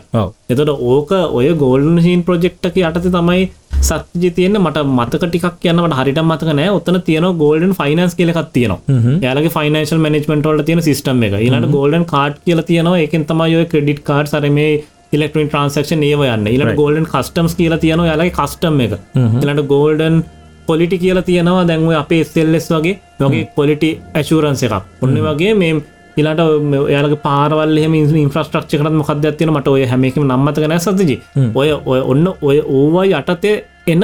එතට 0.52 0.72
ඕක 0.92 1.12
ඔය 1.40 1.50
ගෝල්ඩන් 1.64 2.00
හින් 2.06 2.24
ප්‍රජෙක්්ක 2.24 2.72
යටත 2.84 3.10
තමයි 3.10 3.42
සත්ජි 3.90 4.30
තියන්න 4.38 4.58
මට 4.62 4.84
මතක 4.98 5.24
ටිකක් 5.26 5.68
යන්නට 5.72 5.96
හරිට 6.00 6.20
මතක 6.24 6.56
නෑ. 6.60 6.70
ඔත්තන 6.78 7.00
තියන 7.10 7.28
ගෝල්ඩන් 7.42 7.74
ෆයිනන්ස් 7.80 8.16
කියලකක් 8.20 8.50
තියනවා. 8.56 8.80
යාලගේ 9.26 9.54
ෆයිනන්ශල් 9.58 10.02
මනෙජ්මෙන්ට්වල 10.06 10.64
තියෙන 10.68 10.82
සිස්ටම් 10.90 11.24
එක. 11.28 11.38
ඉලට 11.48 11.70
ගෝල්ඩන් 11.76 12.06
කාඩ් 12.14 12.42
කියල 12.46 12.62
තියෙනවා. 12.72 13.00
එකෙන් 13.06 13.26
තමයි 13.32 13.64
ක්‍රඩිට් 13.72 14.04
කාඩ් 14.10 14.30
සරමේ 14.34 14.84
ඉලෙක්ට්‍රින් 15.14 15.50
ට්‍රන්සක්ෂන් 15.54 16.04
ඒව 16.10 16.26
යන්න. 16.28 16.52
ඉලට 16.58 16.76
ගෝල්ඩන් 16.82 17.08
කස්ටම්ස් 17.14 17.58
කියල 17.62 17.78
තියනවා 17.86 18.12
යාලගේ 18.12 18.36
කස්ටම් 18.38 18.84
එක. 18.88 19.00
ඉලට 19.46 19.64
ගෝල්ඩන් 19.74 20.22
පොලිටි 20.68 21.02
කියලා 21.06 21.26
තියෙනවා. 21.32 21.66
දැන්ව 21.72 21.96
අපේ 22.04 22.24
සෙල්ලෙස් 22.36 22.70
වගේ. 22.76 23.00
නොගේ 23.20 23.48
පොලිටි 23.58 23.90
ඇශූරන්ස 24.14 24.64
එකක්. 24.68 24.78
ඔන්න 25.02 25.18
වගේ 25.26 25.56
මේ 25.64 25.82
ඉලාට 26.18 26.40
යාලක 26.92 27.14
පාරවල් 27.24 27.78
ඉන්ෆ්‍රස්ට්‍රක්ෂ 27.82 28.78
කරත් 28.80 28.96
මොකක්ද 29.00 29.26
ඇතින 29.30 29.52
මට 29.54 29.68
ඔය 29.68 29.86
හැමකම 29.92 30.26
නම්මත 30.28 30.58
ගැන 30.64 30.80
සතජි 30.86 31.16
ඔය 31.56 31.70
ඔය 31.86 32.00
ඔන්න 32.14 32.28
ඔය 32.42 32.58
ඕවා 32.60 33.06
යටතේ 33.20 33.54
එන 33.88 34.04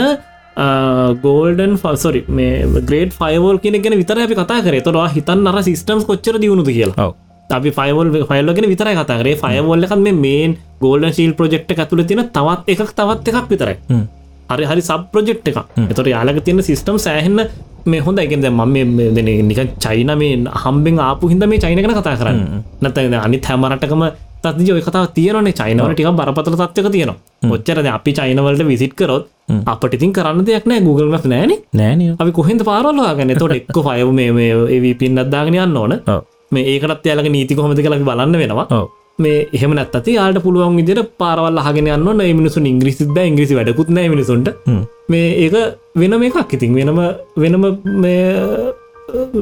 ගෝල්ඩන් 1.22 1.78
ෆල්සොරි 1.78 2.26
මේ 2.30 2.82
ග්‍රේඩ් 2.82 3.14
ෆයිවෝල් 3.14 3.60
කියෙන 3.60 3.82
ගෙන 3.82 3.98
විතර 3.98 4.20
අපි 4.20 4.36
කතා 4.36 4.62
කරේ. 4.62 4.82
තොරවා 4.82 5.08
හිතන් 5.10 5.48
අර 5.48 5.64
සිිස්ටම්ස් 5.64 6.06
කොච්චර 6.06 6.40
දියුණුද 6.40 6.70
කියලා. 6.70 7.14
අපි 7.50 7.72
ෆයිවල් 7.72 8.08
ෆයිල්ලගෙන 8.26 8.70
විතරයි 8.70 8.96
කතාරේ 8.96 9.36
ෆයවල්ල 9.38 9.84
එකක් 9.84 9.96
මේ 9.98 10.16
මේන් 10.16 10.58
ගෝල්ඩන් 10.82 11.14
ශීල් 11.14 11.34
ප්‍රජෙක්් 11.34 11.70
ඇතුළ 11.76 12.04
තියෙන 12.04 12.30
තවත් 12.30 12.74
එකක් 12.74 12.92
තවත් 12.98 13.28
එකක් 13.32 13.50
විතරයි 13.50 13.76
හරි 14.50 14.66
හරි 14.66 14.82
සබ් 14.82 15.02
ප්‍රජෙක්් 15.14 15.48
එක 15.52 15.58
එතොට 15.92 16.08
යාලක 16.08 16.40
තියෙන 16.44 16.64
සිිස්ටම් 16.64 16.98
සෑහන්න 17.00 17.42
මේ 17.86 18.02
හොඳ 18.02 18.20
එකෙද 18.20 18.46
ම 18.50 18.78
දෙන 19.16 19.30
නික 19.50 19.60
චයින 19.80 20.12
මේ 20.22 20.38
හම්බෙන් 20.64 21.00
ආපු 21.00 21.30
හිද 21.32 21.44
මේ 21.46 21.60
චයිනකන 21.60 21.94
කතා 21.94 22.16
කරන්න. 22.22 22.40
නැත 22.82 22.98
අනි 23.26 23.40
හැමරටකම 23.48 24.04
තති 24.44 24.72
ඔය 24.74 24.82
කතා 24.82 25.06
තියනේ 25.18 25.54
චයිනවල 25.60 25.94
ටික 25.94 26.10
බරපතල 26.20 26.56
තත්වක 26.62 26.92
තියෙනවා. 26.92 27.18
ඔච්චරද 27.50 27.88
අපි 27.88 28.12
චයිනවලට 28.20 28.64
විසිට් 28.72 28.96
කරොත් 28.96 29.28
අපට 29.66 29.94
ඉතින් 29.94 30.14
කරන්න 30.14 30.46
දෙයක් 30.46 30.66
නෑ 30.66 30.82
Google 30.82 31.10
මස් 31.12 31.26
නෑන 31.26 31.54
නෑන 31.74 32.06
අපි 32.20 32.32
කොහෙද 32.32 32.64
පාරල්ලාගන්න 32.70 33.36
තොට 33.38 33.58
එක්ක 33.60 33.78
ෆයව 33.88 34.14
මේ 34.20 34.94
පින් 34.96 35.20
අද්දාගෙන 35.24 35.60
යන්න 35.66 35.78
ඕන. 35.78 35.94
මේ 36.52 36.64
ඒකටත් 36.74 37.06
යාලක 37.06 37.30
නීති 37.30 37.56
කියලා 37.56 37.98
අපි 37.98 38.08
බලන්න 38.10 38.40
වෙනවා 38.44 38.68
මේ 39.20 39.38
එහෙම 39.52 39.72
නැත්තති 39.74 40.18
යාට 40.18 40.40
පුළුවන් 40.44 40.76
විදිර 40.80 41.00
පාරවල් 41.22 41.58
අහගෙන 41.62 41.88
යන්න 41.88 42.24
මිනිසු 42.40 42.62
ඉංග්‍රිසි 42.64 43.08
ද 43.08 43.26
ඉංග්‍රිසි 43.30 43.58
වැඩකුත් 43.58 43.90
නෑ 43.90 44.10
මිනිසුන්ට. 44.10 44.50
මේ 45.10 45.30
ඒක 45.44 45.56
වෙනම 45.96 46.24
එකක්. 46.24 46.54
ඉතින් 46.54 46.76
වෙනම 46.76 47.00
වෙනම 47.38 47.66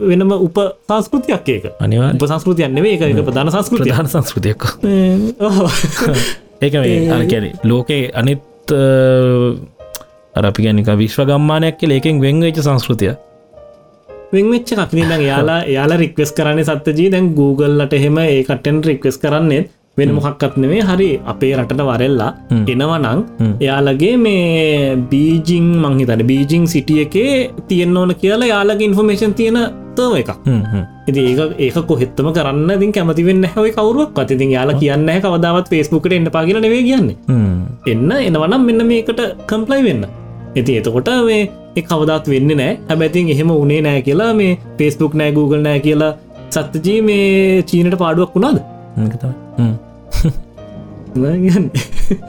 වෙනම 0.03 0.31
උප 0.37 0.57
සංස්කෘතියක් 0.87 1.49
ඒක. 1.49 1.65
අනිවා 1.79 2.13
උප 2.13 2.25
සංස්කෘතියන්න 2.25 2.81
වේ 2.81 2.95
එක 2.95 3.21
ප්‍රධාන 3.21 3.51
සංස්කෘතිය 3.51 3.85
ප්‍රධාන 3.85 4.07
සංස්කෘතියක්. 4.07 4.61
ඒක 6.63 6.73
මේ 6.75 7.11
අර 7.11 7.23
කැනෙ 7.27 7.51
ලෝකේ 7.63 8.11
අනිත් 8.13 8.75
අර 10.35 10.45
අපි 10.45 10.63
ගැනික 10.63 10.89
විශ්ව 10.95 11.27
ගම්මානයක් 11.27 11.79
කියල 11.79 11.91
ඒකෙන් 11.91 12.21
වෙංවෙච්ච 12.21 12.63
සංස්කෘතිය 12.63 13.15
වෙච්ච 14.51 14.75
කක්නි 14.79 15.07
දං 15.11 15.23
යාලා 15.29 15.61
යාලා 15.67 15.97
රික්වෙස් 15.97 16.31
කරන්න 16.33 16.63
සත්තජී 16.63 17.09
දැන් 17.13 17.31
Googleලට 17.37 17.93
එහෙම 17.93 18.17
ඒකටෙන් 18.19 18.83
රික්වෙස් 18.83 19.17
කරන්නේ 19.17 19.63
වෙන 19.97 20.11
මොහක්කත් 20.11 20.55
නෙවේ 20.57 20.81
හරි 20.81 21.09
අපේ 21.25 21.53
රටට 21.57 21.83
වරෙල්ලා 21.89 22.31
එනවනං 22.73 23.21
එයාලගේ 23.61 24.13
මේ 24.17 24.95
බීජිං 25.11 25.67
මංහිතන 25.83 26.23
බීජිං 26.31 26.67
සිටිය 26.67 27.01
එකේ 27.05 27.33
තියෙන්න්න 27.69 27.97
ඕන 27.97 28.13
කියලා 28.15 28.51
යාලගේ 28.53 28.87
ඉන්ෆර්මේෂන් 28.89 29.33
තියෙන 29.33 29.59
තව 29.95 30.21
එකක්. 30.21 30.31
ඉති 31.07 31.21
ඒක 31.21 31.59
ඒක 31.59 31.77
කොහෙත්තම 31.87 32.29
කරන්න 32.37 32.79
දින් 32.81 32.91
කැමතිවෙන්න 32.91 33.43
හැවයි 33.45 33.71
කවරුවක් 33.71 34.11
පතිතින් 34.13 34.51
යාලා 34.51 34.79
කියන්න 34.81 35.11
කවදාවත් 35.23 35.69
ෆෙස්බුකට 35.69 36.11
එන්න 36.11 36.31
පාගල 36.31 36.59
නෙවේ 36.59 36.83
කියන්නේ. 36.83 37.17
එන්න 37.85 38.11
එනවනම් 38.19 38.65
මෙන්න 38.69 38.87
මේකට 38.87 39.21
කම්පලයි 39.47 39.83
වෙන්න. 39.83 40.03
ඇති 40.55 40.77
එතකොට 40.79 41.09
මේ 41.25 41.43
කවදත් 41.81 42.25
වෙන්න 42.27 42.51
නෑ. 42.57 42.77
හැබැතින් 42.89 43.29
එහෙම 43.29 43.51
උනේ 43.51 43.81
නෑ 43.81 44.01
කියලා 44.01 44.31
මේ 44.33 44.53
පේස්බුක් 44.77 45.13
නෑ 45.13 45.31
Google 45.31 45.61
නෑ 45.61 45.79
කියලා 45.79 46.13
සත්තජී 46.49 47.01
මේ 47.01 47.63
චීනට 47.63 47.97
පාඩුවක් 47.97 48.35
වුණාද? 48.35 48.57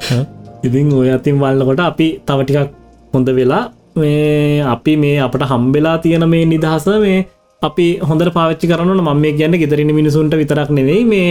ඉතින් 0.66 0.92
ඔය 0.92 1.08
අතින් 1.10 1.40
වල්ලකොට 1.40 1.80
අපි 1.80 2.08
තවටිකක් 2.26 2.70
හොඳ 3.14 3.28
වෙලා 3.30 3.64
මේ 3.96 4.62
අපි 4.64 4.96
මේ 4.96 5.16
අපට 5.20 5.42
හම්බෙලා 5.42 5.96
තියෙන 5.98 6.28
මේ 6.28 6.44
නිදහස 6.44 6.86
මේ 7.00 7.18
අපි 7.62 7.86
හොඳ 8.00 8.22
පාච්චි 8.32 8.66
කරන 8.66 8.90
මම 8.96 9.20
මේ 9.20 9.32
කියන්න 9.32 9.58
ගෙදරන 9.62 9.92
මිනිසුන්ට 9.94 10.34
විතරක් 10.34 10.70
නෙවෙයි 10.70 11.04
මේ 11.04 11.30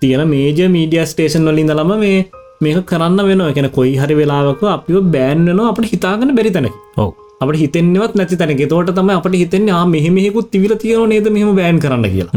තියෙන 0.00 0.22
මේජ 0.28 0.60
මීඩිය 0.68 1.04
ස්ටේෂන් 1.04 1.48
වලින් 1.48 1.66
දළම 1.66 1.92
මේ 1.98 2.18
මේක 2.62 2.80
කරන්න 2.86 3.20
වෙන 3.30 3.42
එකන 3.48 3.68
කොයි 3.78 3.94
හරි 3.96 4.16
වෙලාවක 4.20 4.62
අපිෝ 4.76 5.02
බෑන් 5.16 5.44
වෙන 5.50 5.62
අපට 5.66 5.90
හිතාගන 5.92 6.34
බැරි 6.38 6.54
තැන 6.56 6.70
ඔව. 6.96 7.10
අපට 7.40 7.60
හිතෙන්වත් 7.62 8.14
නැති 8.14 8.40
තැනක. 8.42 8.64
තෝට 8.68 8.94
තම 8.98 9.12
අපට 9.18 9.38
හිතෙන්නේ 9.42 9.84
මෙහෙමෙකුත් 9.94 10.50
තිවිල 10.50 10.74
තියෙන 10.76 11.08
නේද 11.08 11.28
මෙහම 11.36 11.52
බෑන් 11.60 11.82
කරන්න 11.84 12.08
කියලා. 12.14 12.32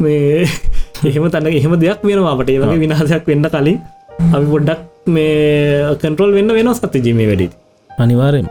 මේ 0.00 0.44
එහෙම 1.08 1.30
තැන 1.30 1.52
එහෙම 1.52 1.78
දෙයක් 1.84 2.02
වෙනවා 2.02 2.34
අපට. 2.34 2.50
ඒ 2.50 2.60
වගේ 2.62 2.82
විනාසයක් 2.84 3.32
වෙන්න 3.32 3.48
කලින් 3.54 3.78
අපි 4.26 4.46
පොඩ්ඩක් 4.52 4.80
මේ 5.06 5.96
කන්ට්‍රෝල් 5.96 6.32
වෙන්න 6.36 6.50
වෙන 6.50 6.70
සත්‍ය 6.74 6.98
ජීම 6.98 7.20
වැඩි 7.22 7.46
අනිවාරයෙන් 7.90 8.48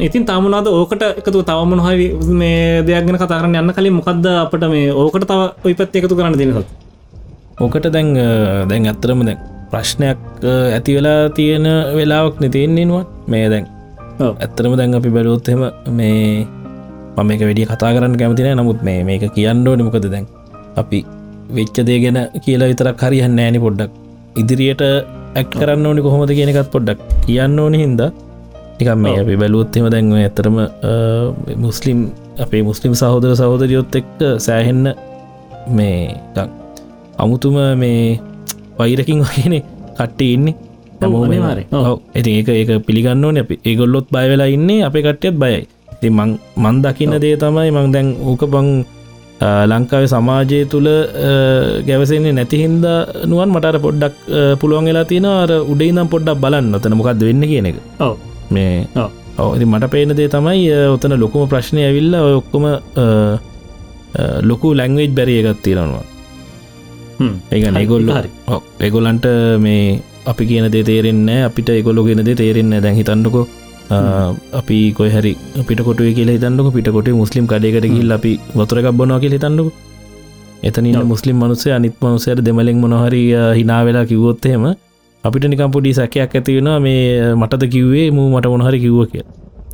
ඉතින් 0.00 0.24
තමනාද 0.24 0.68
ඕකට 0.68 1.02
එකතු 1.10 1.42
තවමන 1.42 1.82
හයි 1.86 2.06
මේ 2.34 2.82
දෙයක් 2.82 3.06
ගෙන 3.06 3.18
කතාරන්න 3.20 3.58
යන්න 3.60 3.74
කලින් 3.76 3.96
මොකක්ද 3.98 4.26
අපට 4.34 4.64
මේ 4.74 4.92
ඕකට 4.94 5.26
තව 5.28 5.40
ඔයි 5.64 5.74
පත් 5.74 6.00
එකතු 6.00 6.18
කරන්න 6.18 6.38
දෙනසත් 6.40 6.70
ඕකට 7.60 7.88
දැන් 7.88 8.10
දැන් 8.70 8.88
ඇත්තරම 8.88 9.22
දැන් 9.22 9.38
ප්‍රශ්නයක් 9.72 10.18
ඇති 10.76 10.96
වෙලා 10.96 11.20
තියෙන 11.38 11.68
වෙලාවක් 11.98 12.36
නතියෙන්නේෙනවා 12.44 13.04
මේ 13.34 13.46
දැන් 13.52 13.66
ඇත්තරම 14.22 14.74
දැන් 14.80 14.98
අපි 14.98 15.10
බැලුවොත්හෙම 15.16 15.62
මේ 15.98 16.18
මම 17.16 17.26
මේක 17.28 17.40
වැඩිය 17.44 17.66
කතා 17.70 17.90
කරන්න 17.94 18.14
කැමතින 18.20 18.48
නමුත් 18.58 18.80
මේ 18.88 19.00
මේක 19.04 19.24
කියන්න 19.36 19.66
ඕන 19.68 19.84
මොකද 19.86 20.06
දැන්? 20.14 20.26
අපි 20.76 20.98
වෙච්ච 21.56 21.76
දේ 21.88 21.98
ගැන 22.02 22.18
කියලා 22.44 22.70
විතරක් 22.70 23.02
හරිහන්න 23.04 23.38
ෑනි 23.38 23.60
පොඩ්ඩක්. 23.64 23.92
ඉදිරියට 24.40 24.82
ඇක් 25.38 25.50
කරන්න 25.52 25.86
ඕනි 25.86 26.04
කොහොමද 26.06 26.32
කියනකත් 26.38 26.70
පොඩ්ඩක් 26.74 27.00
කියන්න 27.26 27.58
ඕන 27.58 27.74
හින්ද. 27.74 28.00
නිකම් 28.78 28.98
මේ 29.04 29.20
අපි 29.22 29.36
බැලුවොත්හෙම 29.42 29.86
දැන්ව 29.94 30.16
ඇතරම 30.18 30.56
මුස්ලිම් 31.64 31.98
අපේ 32.44 32.62
මුස්ලිම් 32.70 32.92
සහෝදර 33.00 33.32
සහෝදරියොත් 33.40 33.96
එක්ක 34.00 34.20
සෑහෙන්න 34.46 34.84
මේ 35.78 35.96
අමුතුම 37.18 37.56
මේ 37.82 38.02
වෛරකින් 38.78 39.20
වගෙන 39.26 39.54
කට්ට 39.98 40.20
ඉන්නේ. 40.34 40.54
ඇති 42.14 42.30
ඒක 42.38 42.48
ඒක 42.48 42.70
පිළිගන්න 42.86 43.24
ඕන. 43.24 43.38
අපි 43.44 43.54
ඒගොල්ලොත් 43.68 44.06
බය 44.14 44.26
වෙලා 44.32 44.50
ඉන්නේ 44.56 44.82
අපේ 44.88 45.02
කට්ටියත් 45.06 45.36
බයයි. 45.42 45.62
ති 46.00 46.10
මං 46.10 46.76
දකින්න 46.84 47.14
දේ 47.24 47.36
තමයි 47.44 47.70
මං 47.76 47.92
දැන් 47.94 48.08
ඕක 48.30 48.44
බං 48.54 48.68
ලංකාව 49.70 50.04
සමාජය 50.12 50.58
තුළ 50.72 50.88
ගැවසෙන්නේ 51.88 52.34
නැතිහින්ද 52.38 52.84
නුවන් 53.30 53.50
මටර 53.54 53.78
පොඩ්ඩක් 53.86 54.14
පුළුවන් 54.60 54.86
වෙලා 54.90 55.06
තියෙන 55.10 55.26
අර 55.30 55.50
උඩයිනම් 55.72 56.08
පොඩ්ඩක් 56.12 56.38
බලන්න. 56.44 56.74
ඔතන 56.78 56.94
මොකක්ද 57.00 57.22
වෙන්න 57.28 57.42
කියන 57.50 57.66
එක. 57.70 57.76
මේ. 58.54 58.86
ඔවති 59.42 59.64
මට 59.64 59.90
පේන 59.94 60.10
දේ 60.18 60.28
තමයි 60.28 60.62
ඔතන 60.94 61.14
ලොකුම 61.22 61.48
ප්‍රශ්නය 61.52 61.82
ඇවිල්ල 61.88 62.14
ඔය 62.26 62.34
ඔක්කොම 62.40 62.64
ලොකු 64.48 64.68
ලැංවේජ් 64.78 65.10
බැරිය 65.18 65.38
එකත් 65.42 65.62
තියෙනවා 65.66 66.04
ඒක 67.50 67.64
ඒගොල්ල 67.72 68.10
හරි. 68.10 68.30
ඒගොල්ලන්ට 68.80 69.26
මේ 69.58 70.00
අපි 70.26 70.46
කියන 70.46 70.70
දේ 70.70 70.84
තේරෙන්න 70.84 71.28
අපිට 71.48 71.68
ඒගොල්ලො 71.70 72.04
ගෙන 72.04 72.24
දේ 72.24 72.34
තේරෙන්න 72.34 72.74
දැන් 72.82 72.96
හිතන්නකො 72.96 73.42
අපි 74.52 74.78
කොයි 74.92 75.10
හරි 75.10 75.32
පිට 75.68 75.80
කොටුව 75.80 76.12
කියලා 76.14 76.36
හිතන්නක. 76.36 76.68
පිටකොට 76.74 77.08
මුස්ලිම් 77.14 77.46
කඩේකට 77.46 77.88
ගිල් 77.88 78.12
අපි 78.12 78.32
වතුරක් 78.54 78.88
බොනවා 78.92 79.20
කියල 79.20 79.34
හිතන්නක. 79.38 79.72
එතනින් 80.62 80.98
මුස්ලිම් 81.04 81.36
මනුසේ 81.36 81.74
අනිත් 81.74 81.94
මනුසයට 82.00 82.40
දෙමලෙක් 82.40 82.76
මොනහරි 82.76 83.22
හිනා 83.54 83.82
වෙලා 83.84 84.04
කිව්වොත්තහෙම 84.04 84.64
අපිට 85.24 85.44
නිකම් 85.44 85.70
පොඩි 85.70 85.94
සැකයක් 85.94 86.34
ඇතිවෙන 86.34 86.70
මේ 86.82 87.34
මටද 87.34 87.64
කිව්වේ 87.68 88.06
මූ 88.10 88.28
මට 88.30 88.46
මොනහරි 88.46 88.78
කිව්ව 88.80 89.00
කිය 89.12 89.24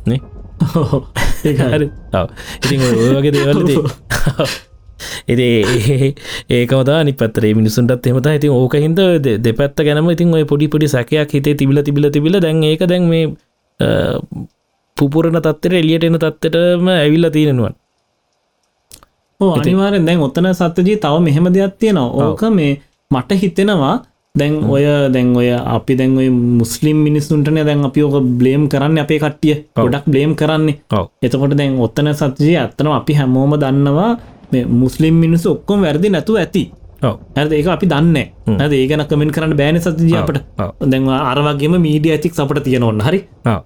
නේ? 0.05 0.19
හරි. 1.73 1.87
ඔව්. 2.19 2.27
ඉතින් 2.63 2.79
ඔය 4.99 5.33
ඔය 5.33 5.37
වගේ 5.37 5.49
දේවල්ති 5.51 5.99
එති 5.99 6.15
ඒකමතා 6.49 7.03
නි 7.03 7.13
පත්තරේ 7.13 7.53
මිනිසුන්ටත් 7.53 8.07
එමත 8.07 8.25
ඉතින් 8.25 8.49
ඕක 8.51 8.73
හිද 8.73 9.01
දෙපැත්ත 9.43 9.75
ගැනම 9.77 10.09
ඉතින් 10.09 10.33
ඔය 10.33 10.45
පොඩි 10.45 10.67
පොඩි 10.67 10.87
සැකයක් 10.87 11.31
හිතේ 11.31 11.53
තිබිල 11.53 11.83
තිබිල 11.83 12.11
තිබිල 12.11 12.39
දැන් 12.39 12.63
ඒක 12.63 12.79
දැන් 12.79 13.07
මේ 13.09 13.35
පුපුරණ 14.97 15.41
තත්තර 15.41 15.73
එලියට 15.73 16.03
එන 16.03 16.19
තත්තරම 16.19 16.87
ඇවිල්ල 16.87 17.29
තියෙනනුවන් 17.29 17.73
අනිවාරෙන් 19.39 20.05
දැන් 20.05 20.19
ඔත්තන 20.19 20.53
සත්තජී 20.53 20.97
තව 20.97 21.19
මෙහෙම 21.19 21.53
දෙයක් 21.53 21.75
තියෙනවා. 21.79 22.07
ඕක 22.07 22.41
මේ 22.41 22.81
මට 23.11 23.31
හිතෙනවා 23.31 24.03
දැන් 24.35 24.63
ඔය 24.65 24.83
දැන් 24.83 25.35
ඔය 25.35 25.51
අපි 25.51 25.95
දැන් 25.95 26.17
ඔය 26.17 26.29
මුස්ලිම් 26.29 26.97
මිනිස්සුන්ටන 26.97 27.55
දැන් 27.55 27.85
අපි 27.85 28.03
ඕක 28.03 28.23
බ්ලේම් 28.23 28.69
කරන්න 28.69 28.97
අපේ 28.97 29.19
කට්ටිය. 29.19 29.65
ගොඩක් 29.75 30.05
බ්ලේම් 30.05 30.35
කරන්නේ. 30.35 30.81
එතකොට 31.21 31.57
දැන් 31.57 31.79
ඔත්තන 31.79 32.13
සත්ජී 32.13 32.57
ඇත්තනම් 32.57 32.91
අපි 32.91 33.13
හැමෝම 33.13 33.55
දන්නවා 33.55 34.17
මේ 34.51 34.65
මුස්ලිම් 34.81 35.15
මිනිස්සු 35.15 35.51
ඔක්කොම 35.55 35.81
වැරදි 35.81 36.09
නැතුව 36.09 36.37
ඇති. 36.37 36.63
ඇද 37.35 37.51
ඒක 37.53 37.67
අපි 37.67 37.87
දන්න 37.87 38.17
ඇද 38.59 38.73
ඒගන 38.73 39.05
කමෙන්ට 39.09 39.35
කරන්න 39.35 39.55
බෑන 39.61 39.79
සතජී 39.79 40.17
අපට. 40.21 40.41
ඔව්. 40.57 40.71
දැන් 40.85 41.07
අරවගේම 41.09 41.77
මීඩිය 41.85 42.11
ඇතික් 42.11 42.33
සපට 42.33 42.63
තියෙන 42.63 42.83
ඔන්න 42.83 43.01
හරි. 43.01 43.19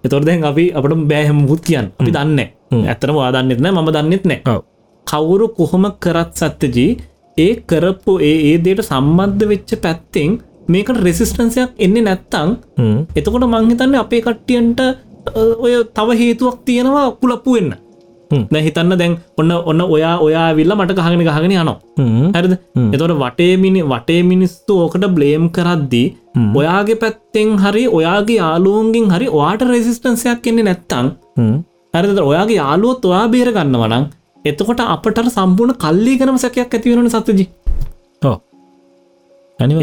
එතොර 0.05 0.21
දැන් 0.25 0.43
අපි 0.43 0.65
අපට 0.73 0.93
බෑහම 1.11 1.39
මුත් 1.47 1.61
කියන්න. 1.61 1.89
අපි 1.99 2.11
දන්න 2.11 2.39
ඇතරම 2.85 3.15
වාදන්නෙත් 3.15 3.59
නෑ 3.59 3.73
ම 3.75 3.89
දන්නෙත් 3.89 4.25
නෑ 4.25 4.61
කවුරු 5.07 5.47
කොහොම 5.49 5.85
කරත් 5.99 6.31
සත්‍යජී 6.35 6.91
ඒ 7.37 7.53
කරපු 7.69 8.11
ඒ 8.21 8.35
ඒ 8.49 8.57
දේට 8.65 8.83
සම්බන්ධ 8.83 9.47
වෙච්ච 9.51 9.71
පැත්තෙන් 9.83 10.31
මේකට 10.67 10.99
රෙසිස්ටන්සයක් 10.99 11.71
එන්නේ 11.77 12.05
නැත්තං 12.07 12.49
එතකොට 13.15 13.45
මංහිතන්න 13.45 13.95
අපේ 13.95 14.21
කට්ටියන්ට 14.21 14.79
ඔය 15.65 15.73
තව 15.97 16.17
හේතුවක් 16.21 16.57
තියෙනවා 16.65 17.07
කුලප්පු 17.21 17.55
වෙන්න 17.55 17.73
දැ 18.53 18.63
හිතන්න 18.67 18.97
දැන් 19.01 19.13
ඔන්න 19.39 19.51
ඔන්න 19.71 19.81
ඔයා 19.87 20.15
ඔයා 20.25 20.47
විල්ල 20.59 20.75
මට 20.77 20.97
ගහගෙන 20.99 21.23
ගහගෙන 21.27 21.51
යනවා. 21.51 21.77
හැරද? 22.35 22.53
එතොට 22.95 23.15
වටේ 23.21 23.53
මිනි 23.63 23.83
වටේ 23.93 24.21
මිනිස්තු 24.31 24.79
ඕකට 24.85 25.05
බ්ලේම් 25.17 25.45
කරද්දී 25.57 26.07
ඔයාගේ 26.61 26.97
පැත්තෙන් 27.03 27.53
හරි 27.63 27.85
ඔයාගේ 27.99 28.39
යාලුවන්ගෙන් 28.41 29.13
හරි 29.15 29.29
ඔයාට 29.37 29.69
රෙසිස්ටන්සයක් 29.71 30.43
කෙන්නේ 30.45 30.67
නැත්තං 30.69 31.07
හරිද? 31.93 32.19
ඔයාගේ 32.31 32.59
යාලුවොත් 32.61 33.05
ඔයා 33.05 33.25
බේර 33.33 33.49
ගන්නවනම් 33.57 34.05
එතකොට 34.45 34.81
අපට 34.85 35.19
සම්පූර්ණ 35.35 35.77
කල්ලි 35.83 36.13
ගනම 36.19 36.37
සැකයක් 36.43 36.73
ඇතිවෙන 36.77 37.09
සතජි 37.09 37.45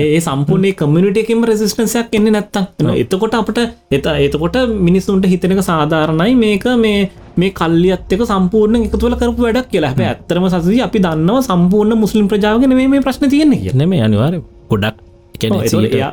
ඒ 0.04 0.20
සම්පූර්ණය 0.20 0.72
කමිනිටකම 0.80 1.42
රෙසිස්ටන්සයක් 1.50 2.14
එන්නේ 2.18 2.34
නැත්තම්. 2.36 2.92
එතකොට 3.02 3.34
අපට 3.40 3.60
එත 3.90 4.06
එතකොට 4.26 4.56
මිනිස්සුන්ට 4.86 5.26
හිතනක 5.32 5.62
සාධාරණයි. 5.70 6.32
මේක 6.44 6.64
මේ 6.84 7.10
මේ 7.36 7.52
කල්ලියත්තක 7.60 8.24
සම්පූර්ණ 8.32 8.86
එකතුවල 8.86 9.14
කරපු 9.20 9.46
වැඩක් 9.46 9.70
කියලා. 9.74 9.92
හැ 9.98 10.08
ඇත්තරම 10.12 10.48
සසි 10.54 10.80
අපි 10.88 11.04
දන්නව 11.06 11.44
සම්පූර්ණ 11.50 12.02
මුස්ලිම් 12.04 12.26
ප්‍රජාවගෙන 12.32 12.74
මේ 12.78 13.06
ප්‍රශ්න 13.06 13.30
තියෙන්නේ 13.34 13.62
කියනෙම 13.66 13.94
අනිවාර 14.08 14.34
ගොඩක් 14.72 14.98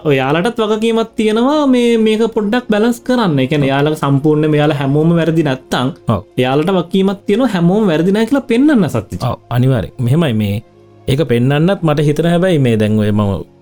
ඔයාලටත් 0.05 0.59
වගකීමත් 0.63 1.11
තියෙනවා 1.15 1.59
මේ 1.67 1.97
මේක 1.97 2.23
පොඩ්ඩක් 2.35 2.71
බැලස් 2.73 2.99
කරන්න. 3.07 3.39
එක 3.43 3.53
යාලක 3.71 3.97
සම්පූර්ණ 4.03 4.51
මෙයාල 4.53 4.73
හැමෝම 4.79 5.11
වැරදි 5.19 5.43
නැත්තං 5.49 5.93
යාලට 6.37 6.71
වකීමත් 6.79 7.21
තියෙන 7.27 7.45
හැමෝම 7.55 7.83
වැරදිනා 7.91 8.25
කියලා 8.25 8.47
පෙන්න්න 8.51 8.89
සත්ති 8.89 9.19
අනිවාර 9.49 9.85
මෙහෙමයි 9.99 10.33
මේ. 10.33 10.55
ඒක 11.07 11.21
පෙන්න්නත් 11.27 11.83
මට 11.83 12.07
හිතන 12.07 12.29
හැබැයි 12.29 12.59
මේ 12.59 12.75
දැන්වේ 12.79 13.11
මම 13.11 13.56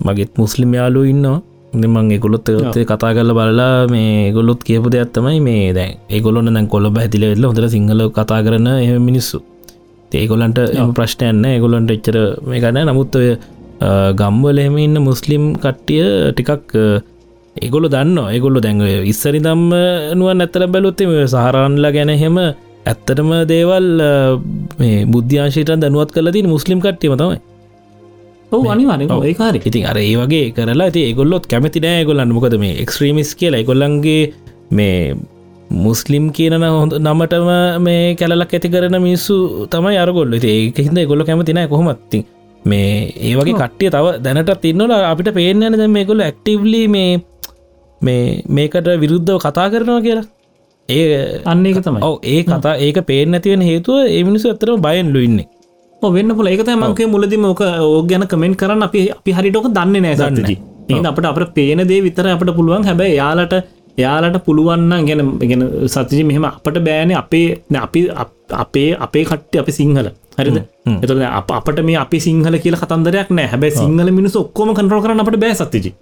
මගෙත් 0.00 0.32
මුස්ලිම් 0.38 0.72
යාලු 0.74 1.02
ඉන්නවා. 1.04 1.42
දෙමං 1.74 2.10
එකොලොත් 2.12 2.48
ඔත්තේ 2.50 2.84
කතා 2.84 3.12
කරල 3.16 3.32
බලලා 3.38 3.86
මේ 3.92 4.32
ගොලොත් 4.32 4.60
කියපු 4.64 4.88
දෙයක් 4.94 5.12
තමයි 5.12 5.40
මේ 5.40 5.72
දැන් 5.72 5.92
ඒගොලොන්න 6.08 6.54
දැන් 6.54 6.68
කොළ 6.74 6.88
බැතිල 6.90 7.24
වෙල්ල 7.30 7.46
හොඳර 7.50 7.68
සිංහල 7.68 8.02
කතා 8.10 8.40
කරන 8.46 8.68
එ 8.68 8.98
මිනිස්සු. 8.98 9.38
ඒගොලන්ට 10.12 10.58
ප්‍රශ්නයන්න 10.96 11.44
ඒගොලන්ට 11.44 11.90
එච්චර 11.96 12.16
මේ 12.48 12.60
ගන්න 12.62 12.88
නමුත් 12.88 13.16
ඔය 13.20 13.28
ගම්වලහෙම 14.20 14.76
ඉන්න 14.78 14.96
මුස්ලිම් 15.08 15.42
කට්ටිය 15.64 16.06
ටිකක් 16.32 16.72
ඒගොල 17.56 17.88
දන්න 17.94 18.16
ඒගොල්ල 18.32 18.60
දැන්ව 18.64 19.10
ඉස්සරි 19.12 19.40
දම්ම 19.46 19.68
නුවන් 20.20 20.44
ඇත්තර 20.44 20.64
බැලුත්තේ 20.74 21.26
සහරන්ලා 21.34 21.92
ගැන 21.96 22.12
හෙම 22.22 22.38
ඇත්තටම 22.40 23.30
දේවල් 23.52 23.88
මේ 24.80 25.04
බුද්ධ්‍යාශයට 25.12 25.76
දනුවත් 25.84 26.16
කලදී 26.16 26.46
මුස්ලිම් 26.54 26.80
කට්ටියම 26.80 27.16
තමයි 27.20 27.38
අනිවාන 28.52 29.02
ඒකාර 29.02 29.56
ඉතින් 29.60 29.86
අර 29.86 29.98
ඒ 29.98 30.14
වගේ 30.16 30.52
කරලා 30.52 30.86
ඇති 30.86 31.00
ඒගොල්ලොත් 31.04 31.46
කැමති 31.46 31.80
නෑ 31.80 32.04
ගොල්ලන්න 32.04 32.32
මොකද 32.32 32.56
මේ 32.58 32.76
එක්ස්ත්‍රීමිස් 32.84 33.34
කියලා 33.34 33.64
ගොල්ලන්ගේ 33.64 34.22
මේ 34.70 35.16
මුස්ලිම් 35.70 36.30
කියනන 36.32 36.62
හොඳ 36.62 36.96
නමටම 36.98 37.50
මේ 37.80 38.14
කැලක් 38.14 38.54
ඇති 38.54 38.68
කරන 38.68 38.96
මිස්සු 39.02 39.66
තමයි 39.66 39.98
අරගොල්ල. 39.98 40.32
ඒක 40.34 40.78
හිද 40.78 41.00
ගොල්ල 41.06 41.24
කැමතිනෑ 41.24 41.68
කොහොමත්ති 41.68 42.24
මේ 42.64 43.12
ඒ 43.20 43.34
වගේ 43.36 43.54
කට්ටිය 43.54 43.90
තව 43.90 44.14
දැනට 44.24 44.54
තින්නල 44.62 44.96
අපිට 45.02 45.30
පේනන 45.34 45.68
ද 45.74 45.88
මේ 45.88 46.04
ගොල්ල 46.04 46.20
ඇක්ටීව්ලි 46.20 46.82
මේ 46.88 47.20
මේ 48.00 48.42
මේකට 48.48 48.88
විරුද්ධව 49.04 49.38
කතා 49.38 49.68
කරනවා 49.70 50.00
කියලා. 50.00 50.26
ඒ 50.88 51.42
අන්න 51.44 51.64
තමයි. 51.64 52.00
ඔව 52.00 52.18
ඒ 52.24 52.42
කතා 52.44 52.74
ඒක 52.78 53.04
පේන 53.06 53.34
ඇතිවෙන 53.34 53.62
හේතුව 53.62 54.08
ඒ 54.08 54.24
මිනිසු 54.24 54.48
ඇතරම 54.48 54.80
බයන්ලු 54.80 55.20
ඉන්නේ 55.20 55.48
වෙන්න 56.02 56.36
පුල 56.38 56.46
ඒකත 56.50 56.68
මංකේ 56.82 57.08
මුලදිම 57.14 57.44
ඕක 57.50 57.62
ඕ 57.86 58.02
ගැන 58.10 58.26
කමෙන්ට 58.32 58.58
කරන්න. 58.60 58.82
අපි 58.88 59.00
අපි 59.18 59.30
හරිටෝක 59.38 59.66
දන්න 59.78 60.02
නෑ 60.04 60.16
සන්නජි 60.20 60.56
ඒ 60.90 61.00
අපට 61.10 61.26
අපට 61.32 61.52
පේන 61.58 61.82
දේ 61.90 62.00
විතර 62.06 62.26
අපට 62.36 62.54
පුළුවන්. 62.58 62.86
හැබැයි 62.88 63.18
යාලට 63.20 63.54
යාලට 63.98 64.38
පුළුවන්න 64.46 65.06
ගැන 65.08 65.22
ගෙන 65.50 65.62
සතිජි 65.94 66.24
මෙහෙම 66.30 66.46
අපට 66.50 66.78
බෑන 66.88 67.12
අපේ 67.22 67.46
අපි 67.86 68.02
අපේ 68.64 68.88
අපේ 69.06 69.24
කට්ට 69.30 69.62
අපි 69.64 69.72
සිංහල. 69.80 70.10
හරිද? 70.38 70.58
එතුර 71.02 71.22
අපට 71.60 71.80
මේ 71.88 71.98
අපි 72.04 72.20
සිංහල 72.26 72.58
කියල 72.64 72.76
කතන්දරයක් 72.82 73.30
නෑ. 73.38 73.48
හැබැයි 73.54 73.78
සිංහල 73.82 74.10
මිනිස 74.18 74.36
ඔක්කොම 74.44 74.74
කන්ට්‍රෝ 74.78 75.02
කරන 75.04 75.24
අපට 75.24 75.40
බෑ 75.44 75.54
සතිජි 75.60 75.92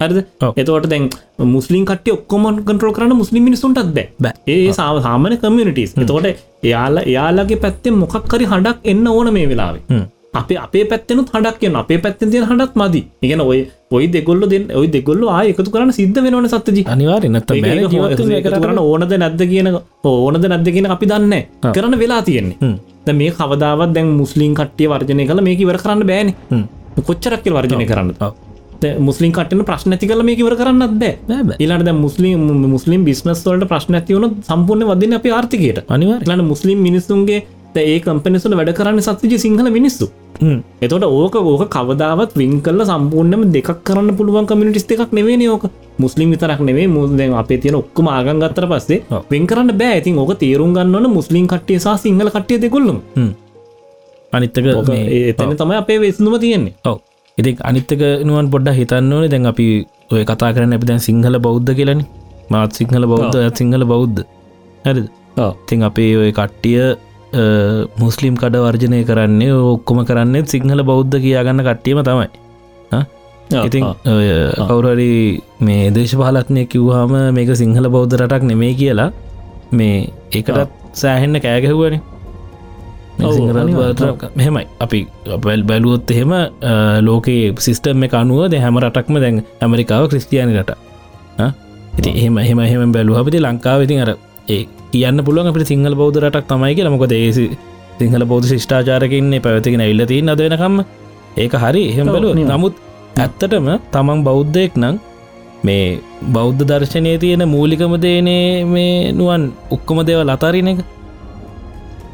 හරිද? 0.00 0.18
එතවට 0.60 0.88
දැන් 0.92 1.10
මුස්ලිම් 1.56 1.84
කට 1.90 2.14
ඔක්කොම 2.18 2.46
කන්ට්‍රෝ 2.68 2.92
කරන 2.96 3.16
මුස්ලිම් 3.22 3.44
මිනිසුන්ටත් 3.48 3.90
බෑ. 3.96 4.34
ඒ 4.46 4.72
සාම 4.78 5.02
සාමන 5.06 5.36
කමියනිටස් 5.44 5.98
එතකොට 5.98 6.46
එයාලා 6.62 7.08
එයාලගේ 7.10 7.58
පැත්තෙන් 7.64 7.94
මොකක්කරි 8.02 8.46
හඩක් 8.52 8.78
එන්න 8.92 9.06
ඕන 9.16 9.32
මේ 9.36 9.48
වෙලාවේ. 9.50 10.00
අප 10.38 10.50
අපේ 10.64 10.84
පැත්තෙනුත් 10.90 11.28
හඩක් 11.34 11.58
කියන 11.60 11.76
අපේ 11.82 11.98
පැත්තෙන් 12.04 12.30
තියෙන 12.32 12.46
හඩක් 12.50 12.72
මදි. 12.80 13.00
ඉගෙන 13.22 13.40
ඔය 13.40 13.60
ඔයි 13.96 14.06
දෙගොල්ල 14.14 14.42
දෙන්න 14.52 14.66
ඔයි 14.80 14.88
දෙගොල්ල 14.96 15.22
ආය 15.36 15.46
එකතු 15.52 15.70
කරන්න 15.74 15.92
සිද්ධ 15.98 16.18
වෙනවන 16.24 16.48
සත්තජි 16.52 16.82
අනිවාරනත් 16.94 17.52
කරන්න 18.56 18.80
ඕනද 18.84 19.14
නැද්ද 19.22 19.42
කියන 19.52 19.70
ඕනද 20.12 20.44
නැද්ද 20.52 20.68
කියන 20.74 20.90
අපි 20.96 21.06
දන්න 21.12 21.34
කරන්න 21.76 21.98
වෙලා 22.02 22.22
තියෙන්නේ. 22.28 22.74
ද 23.06 23.16
මේ 23.20 23.30
කවදාවත් 23.38 23.94
දැන් 23.96 24.12
මුස්ලිම් 24.20 24.52
කට්ටිය 24.58 24.90
වර්ජනය 24.92 25.24
කළ 25.30 25.46
මේක 25.48 25.64
ඉවර 25.64 25.80
කරන්න 25.84 26.04
බෑන. 26.10 26.34
කොච්චරක්කල් 27.08 27.56
වර්ජනය 27.58 27.86
කරන්න 27.92 28.12
මුස්ලිම් 29.08 29.32
කටන 29.32 29.64
ප්‍රශ්න 29.68 29.94
ඇති 29.94 30.08
කල 30.10 30.22
මේ 30.22 30.38
ඉවර 30.42 30.54
කරන්නත් 30.60 30.96
බෑ. 31.02 31.56
ඉලාට 31.58 31.92
මුස්ලිම් 32.06 32.48
මුස්ලිම් 32.76 33.04
බිස්නස් 33.04 33.44
වලට 33.46 33.68
ප්‍රශ්න 33.72 33.98
ඇතිවුණු 33.98 34.28
සම්පූර්ණ 34.48 34.88
වදින 34.90 35.16
අප 35.18 35.26
ආර්ථිකයට. 35.38 35.84
අනිවාර්ලන 35.88 36.44
මුස්ලිම් 36.52 36.78
මිනිස්සුන්ගේ 36.88 37.40
ඒ 37.78 37.98
කම්පනිසුල 38.04 38.54
වැඩ 38.58 38.72
කරන්න 38.78 39.02
සත්තිජ 39.06 39.38
සිංහල 39.38 39.68
මිනිස්සු. 39.70 40.06
එතොට 40.84 41.04
ඕක 41.08 41.34
ඕක 41.40 41.64
කවදාවත් 41.74 42.32
වින් 42.40 42.54
කල්ල 42.66 42.84
සම්පූර්ණම 42.90 43.42
දෙක් 43.56 43.70
කරන්න 43.88 44.16
පුළුවන් 44.18 44.46
කමිනිටිස් 44.50 44.86
එකක් 44.94 45.12
නෙවේ 45.18 45.48
ඕක. 45.54 45.66
මුස්ලිම් 45.98 46.30
විතරක් 46.34 46.60
නෙවේ 46.68 46.86
මුද 46.86 47.20
අපේ 47.42 47.58
තියෙන 47.58 47.80
ඔක්කම 47.82 48.08
ආගන් 48.14 48.40
ගත්තර 48.44 48.66
පස්සේ 48.72 49.02
වෙන් 49.32 49.46
කරන්න 49.50 49.74
බෑ. 49.80 49.98
ඇතින් 49.98 50.18
ඕක 50.18 50.32
තේරුම් 50.44 50.72
ගන්නවන 50.76 51.10
මුස්ලිම් 51.18 51.46
කට්ටිය 51.52 51.78
සහ 51.84 51.98
සිංහල 52.04 52.30
කට්ටිය 52.36 52.62
දෙකොල්ලුම් 52.64 52.98
අනිත්තක 54.32 54.66
එතන 55.30 55.54
තමයි 55.60 55.78
අපේ 55.82 56.00
වෙස්නුම 56.00 56.40
තියෙන්නේ. 56.40 56.74
ඔව 56.84 57.07
ඉති 57.38 57.50
අනිත්තක 57.70 58.02
නුවන් 58.28 58.46
පොඩ්ඩ 58.54 58.76
හිතන්න 58.78 59.12
ඕනේ. 59.16 59.30
දැන් 59.34 59.46
අපි 59.52 59.66
ඔය 60.14 60.22
කතා 60.30 60.50
කරන්න 60.54 60.76
අපි 60.78 60.86
දැන් 60.90 61.02
සිංහල 61.08 61.36
බෞද්ධ 61.46 61.72
කියලනි. 61.78 62.04
මාත් 62.52 62.72
සිංහල 62.80 63.04
බෞද්ධ 63.12 63.38
සිංහල 63.60 63.84
බෞද්ධ. 63.92 64.24
හැරිද? 64.86 65.06
තින් 65.68 65.82
අපේ 65.88 66.10
ඔය 66.22 66.30
කට්ටිය 66.38 66.82
මුස්ලිම් 68.02 68.34
කඩ 68.42 68.64
වර්ජනය 68.66 69.00
කරන්නේ 69.10 69.54
ඔක්කොම 69.72 69.98
කරන්නේ 70.10 70.44
සිංහල 70.54 70.82
බෞද්ධ 70.90 71.16
කියාගන්න 71.24 71.62
කට්ටියම 71.68 72.02
තමයි. 72.08 72.28
ඉතින් 73.68 73.84
කවුරරි 74.68 75.40
මේ 75.66 75.90
දේශපාලත්නය 75.96 76.62
කිව්හම 76.72 77.12
මේක 77.36 77.50
සිංහල 77.62 77.86
බෞද්ධ 77.94 78.14
රටක් 78.20 78.42
නෙමේ 78.50 78.74
කියලා 78.80 79.10
මේ 79.78 79.96
ඒකටත් 80.38 80.72
සෑහෙන්න 81.02 81.40
කෑගැහුවනේ 81.44 82.00
මෙහෙමයි. 84.40 84.64
අපි 84.84 85.00
බැල් 85.46 85.62
බැලුවොත් 85.70 86.10
එහෙම 86.10 86.32
ලෝකයේ 87.08 87.54
සිිස්ටම් 87.66 88.04
එක 88.08 88.14
අනුව 88.20 88.42
ද 88.52 88.60
හැම 88.64 88.78
රටක්ම 88.82 89.18
දැන් 89.24 89.38
ඇමරිකාව 89.64 90.04
ක්‍රස්තියානි 90.12 90.58
රට. 90.60 90.72
ඉති 91.98 92.10
එහෙම 92.20 92.38
එහෙම 92.44 92.60
එහෙම 92.66 92.92
බැලුහපති 92.96 93.44
ලංකාවඉතින් 93.46 94.04
අර 94.04 94.10
ඒ 94.48 94.62
කියන්න 94.92 95.24
පුළුවන් 95.26 95.50
අපට 95.52 95.66
සිංහල 95.72 95.96
බෞද්ධ 96.02 96.20
රටක් 96.24 96.46
තමයි 96.52 96.74
කියලා. 96.76 96.94
මොකද 96.96 97.14
ඒසි 97.20 97.46
සිංහල 98.00 98.24
බෞද්ධ 98.32 98.48
ශිෂ්ඨාචාරකන්නේ 98.52 99.44
පැවතිගෙන 99.46 99.84
ඉල්ලතින් 99.92 100.34
අදවෙනකම්ම 100.34 100.76
ඒක 101.44 101.54
හරි. 101.64 101.82
එහෙම 101.92 102.06
බලුව 102.14 102.34
නමුත් 102.52 102.74
ඇත්තටම 103.24 103.68
තමන් 103.94 104.20
බෞද්ධයෙක් 104.28 104.74
නං 104.82 104.96
මේ 105.66 105.86
බෞද්ධ 106.34 106.62
දර්ශනය 106.70 107.12
තියෙන 107.24 107.42
මූලිකම 107.54 107.94
දේනේ 108.04 108.64
මේ 108.74 109.12
නුවන් 109.18 109.44
උක්කම 109.76 110.00
දේව 110.08 110.20
ලතරින 110.30 110.70
එක 110.72 110.80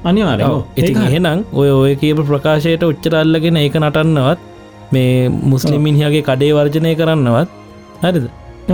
අනිවාර 0.04 0.40
ඉතින් 0.76 0.96
එහෙනම් 1.08 1.38
ඔය 1.52 1.68
ඔය 1.72 1.92
කියප 1.96 2.20
ප්‍රකාශයට 2.30 2.82
උච්චරල්ලගෙන 2.84 3.56
ඒක 3.56 3.76
නටන්නවත් 3.80 4.38
මේ 4.92 5.28
මුස්ලිමින්හගේ 5.52 6.22
කඩේ 6.28 6.52
වර්ජනය 6.56 6.92
කරන්නවත් 7.00 7.48
හරිද? 8.02 8.26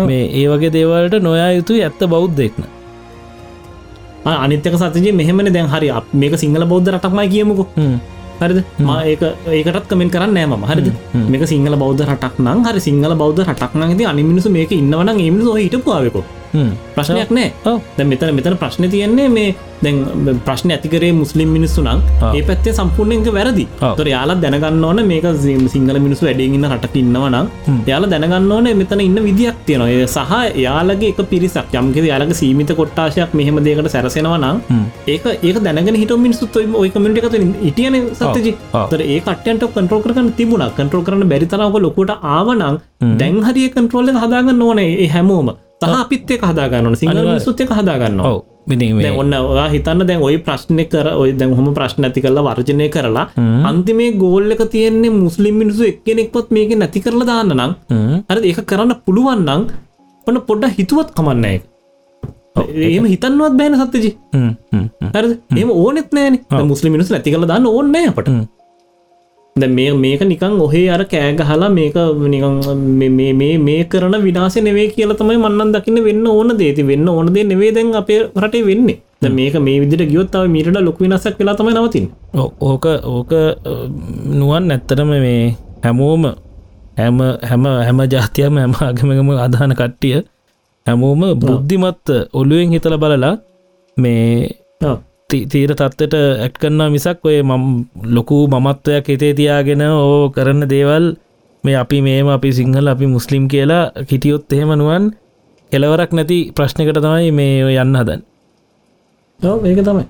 මේ 0.08 0.22
ඒ 0.32 0.46
වගේ 0.52 0.72
දේවල්ට 0.76 1.16
නොයා 1.22 1.50
යුතු 1.58 1.78
ඇත්ත 1.78 2.02
බෞද්ධෙක්න 2.14 2.64
අනිතක 4.36 4.74
සතජේ 4.76 5.12
මෙහෙමන. 5.12 5.52
දැන් 5.52 5.68
හරි 5.74 5.90
මේක 6.14 6.34
සිංහල 6.36 6.64
බෞද්ධ 6.72 6.90
රටක්මයි 6.94 7.28
කියමුකු. 7.34 7.64
හරිද? 8.40 8.58
මා 8.80 8.98
ඒක 9.04 9.22
ඒකටත් 9.48 9.86
කමෙන් 9.90 10.10
කරන්න 10.10 10.34
නෑම 10.34 10.66
හරිද? 10.72 10.90
මේක 11.32 11.46
සිංහල 11.52 11.76
බෞද්ධ 11.76 12.04
රටක් 12.08 12.36
නම් 12.38 12.66
හරි 12.66 12.80
සිංහල 12.88 13.14
බෞද්ධ 13.22 13.40
රටක් 13.46 13.72
නගති 13.80 14.10
අනිමිනිසු 14.12 14.50
මේක 14.50 14.72
ඉන්නවන 14.72 15.16
එමිනිසු 15.20 15.56
හිටපුවාවකෝ 15.62 16.24
ප්‍රශ්නයක් 16.96 17.32
නෑ. 17.38 17.50
දැ 17.98 18.06
මෙතන 18.12 18.34
මෙතන 18.38 18.56
ප්‍රශ්න 18.62 18.88
තියෙන්නේ 18.94 19.28
මේ 19.36 19.50
දැන් 19.84 19.98
ප්‍රශ්න 20.46 20.72
ඇතිකරේ 20.74 21.10
මුස්ලිම් 21.20 21.48
මිනිස්සු 21.56 21.82
නම් 21.84 22.00
ඒ 22.38 22.42
පැත්තේ 22.48 22.74
සම්පූර්ණයක 22.78 23.28
වැරදි. 23.38 23.64
තොර 23.98 24.08
යාලා 24.14 24.38
දැනගන්න 24.44 24.84
ඕන 24.88 25.00
මේක 25.12 25.26
සිංහල 25.74 25.98
මිනිසු 26.06 26.26
වැඩිඉන්න 26.28 26.68
රටක 26.70 26.96
ඉන්නවනම් 27.02 27.46
යාල 27.92 28.06
දැනගන්න 28.14 28.50
ඕන 28.56 28.68
මෙතන 28.80 29.04
ඉන්න 29.08 29.20
විදියක් 29.28 29.62
තියෙනවා. 29.68 30.08
සහ 30.16 30.34
යාලගේ 30.66 31.12
එක 31.14 31.22
පිරිසක් 31.32 31.76
යම්කෙද 31.82 32.08
යාලක 32.12 32.34
සීමිත 32.40 32.72
කොට්ටාශයක් 32.80 33.32
මෙහම 33.40 33.62
දේකට 33.68 33.90
සැරසෙනවනම් 33.94 34.60
ඒක 35.14 35.24
ඒක 35.48 35.62
දැනගෙන 35.68 36.00
හිට 36.02 36.14
මිනිස්සුත් 36.26 36.60
ඔය 36.82 36.90
කමිට 36.96 37.22
එකත 37.22 37.38
ඉටියන 37.70 37.98
සතජි 38.20 38.52
තර 38.92 39.02
ඒ 39.14 39.20
කටයන්ට 39.28 39.66
කන්ට්‍රෝ 39.76 40.02
කරන 40.04 40.30
තිබුණ. 40.40 40.66
කන්ට්‍රෝ 40.78 41.02
කරන 41.08 41.26
බැරිතරාවක 41.32 41.80
ලොකොට 41.86 42.14
ආවනං 42.36 42.78
දැන් 43.22 43.42
හරිය 43.48 43.68
කන්ට්‍රෝල 43.74 44.14
හදාගන්න 44.22 44.62
ඕනේ 44.68 45.10
හැමෝම 45.16 45.50
තහ 45.80 45.92
අපිත් 45.96 46.30
එක 46.30 46.42
හදාගන්න 46.44 46.96
සිංහල 46.96 47.28
සුත්්‍යක 47.40 47.70
හදාගන්න 47.72 48.20
දැන් 49.02 49.18
ඔන්න 49.22 49.32
ඔයා 49.36 49.68
හිතන්න 49.74 50.04
දැන් 50.08 50.20
ඔයි 50.22 50.38
ප්‍රශ්නය 50.46 50.84
කර 50.92 51.08
ඔය 51.14 51.30
දැන් 51.32 51.54
හොම 51.58 51.70
ප්‍රශ්න 51.78 52.06
ඇති 52.06 52.24
කරලා 52.24 52.44
වර්ජනය 52.48 52.88
කරලා 52.96 53.26
අන්තිමේ 53.70 54.10
ගෝල්ල 54.22 54.52
එක 54.52 54.62
තියෙන්නේ 54.74 55.14
මුස්ලිම් 55.16 55.56
මිනිසු 55.56 55.88
එක්කෙනෙක්වත් 55.92 56.52
මේක 56.52 56.76
නැති 56.76 57.00
කරලා 57.00 57.30
දාන්න 57.32 57.56
නම් 57.56 57.72
හරි 58.30 58.52
ඒක 58.52 58.62
කරන්න 58.70 58.94
පුළුවන්නං 59.06 59.66
ඔන්න 60.26 60.40
පොඩ්ඩ 60.48 60.76
හිතුවත් 60.78 61.10
කමන්න 61.16 61.44
එක 61.50 61.62
ඒම 62.88 63.04
හිතන්නවත් 63.06 63.54
බෑන 63.58 63.76
සත්තජි 63.80 64.10
හරි 65.14 65.34
ඒම 65.56 65.70
ඕනෙත් 65.72 66.08
නෑන. 66.12 66.34
මුස්ලිම් 66.66 66.92
මිනිස් 66.92 67.10
නැති 67.10 67.32
කළ 67.32 67.46
දාන්න 67.46 67.66
ඕන්නෑ 67.68 68.10
අපට 68.12 68.28
ද 69.56 69.66
මේ 69.68 69.92
මේක 69.94 70.20
නිකං 70.22 70.56
ඔහේ 70.60 70.86
අර 70.88 71.02
කෑගහලා 71.04 71.70
මේක 71.70 71.96
මේ 73.00 73.58
මේ 73.58 73.84
කරන 73.84 74.14
විනාස 74.22 74.56
නෙවේ 74.58 74.88
කියල 74.90 75.12
තමයි 75.14 75.38
මන්නන් 75.38 75.72
දකින්න 75.74 76.04
වෙන්න 76.04 76.26
ඕන 76.28 76.52
දේති 76.58 76.82
වෙන්න 76.86 77.08
ඕන 77.08 77.32
දේ 77.34 77.44
නෙවේ 77.44 77.72
දැන් 77.72 77.94
අපේ 77.94 78.20
රටේ 78.36 78.66
වෙන්නේ. 78.66 78.98
මේක 79.30 79.54
මේ 79.56 79.80
විදිට 79.80 80.08
ගියොත්තාව 80.08 80.46
මීට 80.48 80.78
ලොක 80.78 80.98
විනසක් 80.98 81.36
වෙලා 81.38 81.54
තමයි 81.54 81.74
නවතින් 81.74 82.06
ඕක 82.60 82.86
ඕක 83.06 83.32
නුවන් 84.32 84.70
ඇත්තරම 84.70 85.10
මේ 85.16 85.56
හැමෝම 85.84 86.24
හැම 86.96 87.18
හැම 87.42 87.64
හැම 87.78 88.00
ජාතියම 88.06 88.56
හැම 88.56 88.72
අගමගම 88.80 89.30
අධාන 89.38 89.74
කට්ටිය 89.74 90.22
හැමෝම 90.86 91.22
බුද්ධිමත් 91.36 92.06
ඔල්ලුවෙන් 92.32 92.72
හිතල 92.72 92.96
බලලා 92.96 93.34
මේ 93.96 94.48
තීර 95.30 95.70
තත්වට 95.72 96.14
ඇට් 96.44 96.56
කරන්න 96.60 96.92
මිසක් 96.94 97.24
ඔය 97.24 97.38
මම් 97.42 97.64
ලොකු 98.16 98.38
මමත්වයක් 98.48 99.10
හිතේ 99.12 99.32
තියාගෙන 99.34 99.82
ඕ 99.88 100.30
කරන්න 100.30 100.68
දේවල් 100.68 101.06
මේ 101.64 101.76
අපි 101.76 101.98
මේම 102.02 102.28
අපි 102.28 102.50
සිංහල 102.52 102.86
අපි 102.88 103.06
මුස්ලිම් 103.06 103.44
කියලා 103.48 103.84
හිටියොත් 104.10 104.52
එහෙමනුවන් 104.52 105.04
කෙලවරක් 105.72 106.12
නැති 106.12 106.38
ප්‍රශ්නකට 106.56 107.00
තමයි 107.04 107.30
මේ 107.32 107.76
යන්න 107.76 108.00
හදන් 108.00 108.22
ඒක 109.40 109.80
තමයි. 109.80 110.04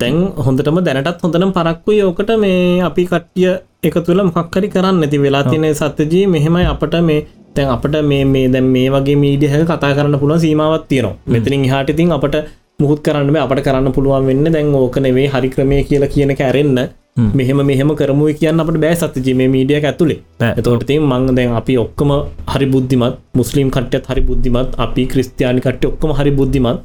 තැන් 0.00 0.16
හොඳටම 0.38 0.78
දැනටත් 0.86 1.22
හොඳනම් 1.24 1.52
පරක්කුයි 1.52 2.00
ඕකට 2.02 2.30
මේ 2.38 2.80
අපි 2.82 3.02
කට්ටිය 3.06 3.50
එක 3.82 3.96
තුළ 4.06 4.22
මොකක්කරි 4.22 4.68
කරන්න. 4.68 5.00
නැති 5.00 5.18
වෙලා 5.18 5.44
තින 5.44 5.66
සත්‍යජී 5.74 6.26
මෙහෙමයි 6.26 6.66
අපට 6.66 6.94
මේ 7.02 7.26
තැන් 7.54 7.68
අපට 7.68 7.94
මේ 8.02 8.24
මේ 8.24 8.46
දැන් 8.48 8.72
මේ 8.74 8.88
වගේ 8.90 9.16
මීඩියහ 9.16 9.54
කතා 9.62 9.92
කරන්න 9.96 10.18
පුළුව 10.18 10.42
සීමාවත් 10.44 10.88
තියෙනවා. 10.88 11.16
මෙතනින් 11.26 11.68
හාටිතින් 11.70 12.12
අපට 12.12 12.36
මුහුත් 12.82 13.00
කරන්න 13.04 13.38
අපට 13.38 13.62
කරන්න 13.66 13.92
පුළුවන් 13.92 14.26
වෙන්න 14.28 14.52
දැන් 14.52 14.74
ඕක 14.76 14.98
නෙවේ 14.98 15.28
හරි 15.28 15.54
ක්‍රමය 15.54 15.84
කියලා 15.84 16.12
කියන 16.14 16.34
කැරෙන්න 16.36 16.82
මෙහෙම 17.32 17.58
මෙහෙම 17.62 17.90
කරමුව 17.94 18.28
කියන්න 18.34 18.60
අපට 18.62 18.76
බෑ 18.82 18.96
සතතිජි 18.96 19.34
මේ 19.34 19.48
මීඩිය 19.48 19.78
ඇතුළේ 19.80 20.20
එතකොට 20.50 20.84
තින් 20.86 21.02
මං 21.04 21.34
දැන් 21.36 21.56
අපි 21.58 21.74
ඔක්කම 21.78 22.12
හරි 22.48 22.66
බුද්ධිමත් 22.66 23.18
මුස්ලිම් 23.34 23.70
කට්ටත් 23.70 24.06
හරි 24.08 24.22
බුද්ධිමත් 24.22 24.78
අපි 24.78 25.02
ක්‍රස්තියානි 25.06 25.60
කට්ට 25.60 25.90
ඔක්කම 25.90 26.12
හරි 26.18 26.32
බුද්ධිමත්. 26.32 26.80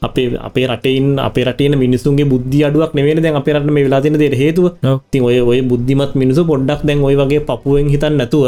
අපේ 0.00 0.26
අපේ 0.38 0.66
රටයින් 0.66 1.06
අපේ 1.18 1.44
රටන 1.44 1.74
මිනිසුන්ගේ 1.78 2.24
බුද්ධ 2.24 2.56
අඩුවක් 2.68 2.92
නෙවෙන 2.94 3.22
දැන් 3.22 3.36
අපේ 3.36 3.54
රට 3.54 3.70
මේ 3.70 3.84
වෙලාතින 3.84 4.14
දෙයට 4.14 4.36
හේතුව. 4.36 4.66
තින් 5.10 5.22
ඔය 5.22 5.40
ඔය 5.42 5.60
බුද්ධිමත් 5.62 6.12
මිනිසු 6.14 6.44
පොඩ්ඩක් 6.44 6.84
දැන් 6.84 7.04
ඔය 7.04 7.16
වගේ 7.16 7.40
පපුුවෙන් 7.42 7.88
හිතන් 7.88 8.14
නැතුව 8.16 8.44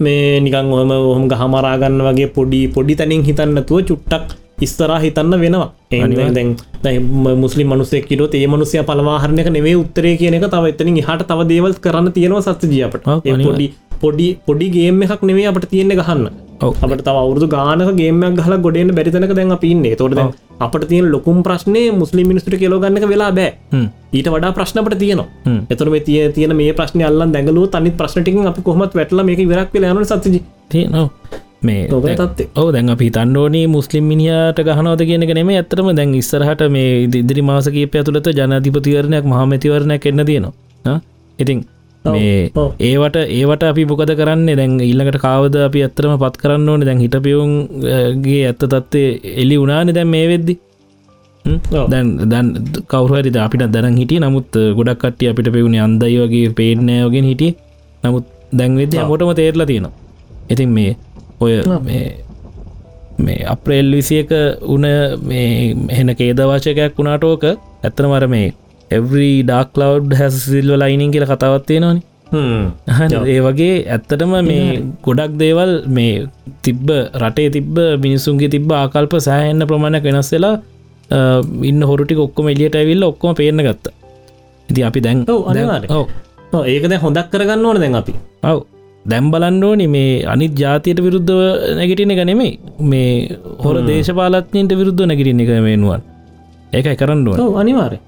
මේ 0.00 0.40
නිකං 0.40 0.70
ඔහම 0.72 0.90
ඔහම 0.90 1.24
ගහමරාගන්න 1.28 2.00
වගේ 2.06 2.28
පොඩි 2.28 2.60
පොඩි 2.68 2.94
තැනින් 2.94 3.22
හිතන්නතුව 3.22 3.82
චුට්ටක් 3.88 4.26
ඉස්තරා 4.66 4.98
හිතන්න 5.04 5.34
වෙනවා. 5.44 5.68
දැන් 6.84 7.02
මුස්ලි 7.42 7.64
මනුසෙක් 7.64 8.04
කිරොත් 8.10 8.34
ඒ 8.34 8.46
මනුසය 8.54 8.82
පලවාහරණක 8.90 9.48
නෙවේ 9.56 9.76
උත්තරේ 9.82 10.14
කියන 10.20 10.36
එක 10.38 10.46
තව 10.54 10.72
එතනින් 10.72 10.98
හට 11.08 11.28
තව 11.30 11.48
දේවල් 11.52 11.74
කරන්න 11.86 12.12
තියෙනවා 12.18 12.54
සත්ජියපට 12.58 13.08
පොඩි 13.46 13.66
පොඩි 14.02 14.28
පොඩි 14.46 14.68
ගේම 14.76 15.02
එකක් 15.06 15.22
නෙවේ 15.30 15.48
අපට 15.50 15.66
තියෙන්නේ 15.72 15.98
ගහන්න. 16.00 16.24
අපට 16.84 17.02
තව 17.06 17.16
අවුරදු 17.24 17.48
ගානක 17.56 17.90
ගේමයක් 18.00 18.38
ගහල 18.38 18.54
ගොඩෙන් 18.66 18.94
බැරිතනක 18.98 19.34
දැන් 19.38 19.56
පින්නේ 19.64 19.96
තොට 20.00 20.16
අපට 20.66 20.84
තියෙන 20.90 21.10
ලොකුම් 21.14 21.42
ප්‍රශ්නය 21.46 21.82
මුස්ලිම් 22.00 22.26
මිනිස්ට 22.30 22.56
කෙලෝගන්නක 22.62 23.06
වෙලා 23.12 23.30
බෑ. 23.38 23.50
ඊට 24.16 24.28
වඩා 24.34 24.52
ප්‍රශ්නට 24.58 24.96
තියනවා. 25.02 25.28
එතුර 25.72 25.88
තිය 26.08 26.20
තියෙන 26.38 26.56
මේ 26.62 26.72
ප්‍රශ්න 26.80 27.06
අල්ල 27.10 27.22
දැඟලු 27.36 27.66
තනි 27.74 27.92
ප්‍රශ්නටිකින් 28.00 28.50
අපි 28.52 28.66
කොහමත් 28.68 28.98
වැටල 29.00 29.22
මේක 29.30 29.42
විරක් 29.52 29.78
යන 29.78 30.04
සත්ජි 30.10 30.42
තියනවා 30.74 31.06
මේ 31.62 31.88
තත්ේ 32.20 32.48
ඕ 32.56 32.68
දැන් 32.74 32.92
අපි 32.94 33.10
තන්නෝනී 33.16 33.66
මුස්ලිම් 33.74 34.04
මිනිියට 34.10 34.60
ගහනවද 34.68 35.02
කියන 35.08 35.26
නෙම 35.38 35.50
ඇතරම 35.56 35.90
දැන් 35.98 36.14
ඉස්සරහට 36.20 36.62
මේ 36.76 36.88
ඉදිරි 37.22 37.42
මාසකීප 37.50 37.98
ඇතුළත 38.00 38.30
ජනධිපතිවරණයක් 38.38 39.28
මහමැතිවරණයක් 39.32 40.06
එන්න 40.10 40.24
තියෙනවා. 40.30 40.96
ඉතින් 41.38 41.60
මේ 42.04 42.50
ඒවට 42.80 43.16
ඒවට 43.38 43.62
අපි 43.70 43.84
මොකද 43.84 44.12
කරන්නේ? 44.20 44.56
දැන් 44.56 44.80
ඉල්ලකට 44.80 45.20
කාවද 45.26 45.56
අපි 45.68 45.84
ඇත්තරම 45.86 46.16
පත් 46.24 46.42
කරන්න 46.42 46.68
ඕන? 46.68 46.86
දැන් 46.88 47.04
හිටපියුන්ගේ 47.04 48.42
ඇත්ත 48.46 48.64
තත්වේ 48.66 49.08
එලි 49.44 49.58
උනාන 49.58 49.94
දැන් 49.98 50.10
මේ 50.16 50.26
වෙද්දි? 50.32 50.56
දැන් 51.92 52.08
දැන් 52.32 52.48
කවරහරි 52.88 53.32
අපිට 53.46 53.66
දැන 53.76 54.00
හිටිය 54.02 54.20
නමුත් 54.20 54.60
ගොඩක් 54.78 55.00
කට්ටිය 55.04 55.30
අපිට 55.32 55.52
පෙවුණේ 55.52 55.84
අන්දයි 55.86 56.16
වගේ 56.24 56.50
පේනෑයෝගෙන් 56.58 57.30
හිටිය. 57.32 57.52
නමුත් 58.02 58.26
දැන්වෙද 58.52 58.94
හොටම 59.10 59.32
තේරලා 59.40 59.66
තියෙනවා. 59.66 59.96
ඉතින් 60.52 60.70
මේ 60.76 60.96
ඔය 61.40 61.54
මේ 63.18 63.38
අප්‍රේල් 63.46 63.88
විසියක 63.92 64.32
උන 64.74 64.86
මේ 65.28 65.46
එහෙන 65.88 66.12
කේදවාචකයක් 66.16 66.98
වුණාටෝක 66.98 67.44
ඇත්තනමර 67.48 68.26
මේ 68.34 68.48
එවරි 68.90 69.32
ඩක් 69.42 69.82
ලව් 69.82 70.20
හැස් 70.20 70.38
සිල්ව 70.44 70.78
ලයිනින් 70.82 71.12
කියල 71.14 71.26
කතාවත්තිය 71.32 71.80
නොනි 71.80 72.02
ඒ 72.32 73.38
වගේ 73.40 73.76
ඇත්තටම 73.86 74.34
මේ 74.48 74.66
ගොඩක් 75.02 75.32
දේවල් 75.36 75.72
මේ 75.88 76.26
තිබ්බ 76.62 76.90
රටේ 77.22 77.48
තිබ්බ 77.50 77.78
මිනිසුන්ගේ 78.04 78.50
තිබ්බ 78.54 78.72
ආකල්ප 78.72 79.14
සෑහෙන්න 79.20 79.66
ප්‍රමාණයක් 79.66 80.04
වෙනස් 80.08 80.30
වෙලා 80.34 80.54
ඉන්න 81.62 81.82
හොරටි 81.82 82.20
ඔක්කොම 82.26 82.48
එලියට 82.48 82.76
ඇවිල්ල 82.76 83.08
ඔක්කොම 83.10 83.34
පේන 83.34 83.62
ගත්ත. 83.66 83.94
ඉති 84.68 84.82
අපි 84.82 85.00
දැන් 85.00 85.24
ඒකද 86.66 86.92
හොඳක් 87.04 87.26
කරගන්න 87.32 87.66
ඕන 87.66 87.80
දැන් 87.82 87.98
අපි. 88.02 88.14
ඔව් 88.44 88.58
දැම් 89.04 89.30
බලන්ඩෝනි 89.32 89.86
මේ 89.88 90.24
අනිත් 90.26 90.52
ජාතියට 90.58 91.00
විරුද්ධව 91.00 91.40
නැගටින 91.76 92.10
එක 92.10 92.24
නෙමෙයි. 92.24 92.58
මේ 92.80 93.38
හොර 93.64 93.76
දේශපාලත්නයට 93.86 94.76
විරුද්ධ 94.76 95.06
නැගටින 95.06 95.40
එක 95.40 95.48
වෙනුවන්. 95.48 96.02
ඒකයි 96.72 96.96
කරන්නුව 96.96 97.56
අනිවාරය 97.56 97.98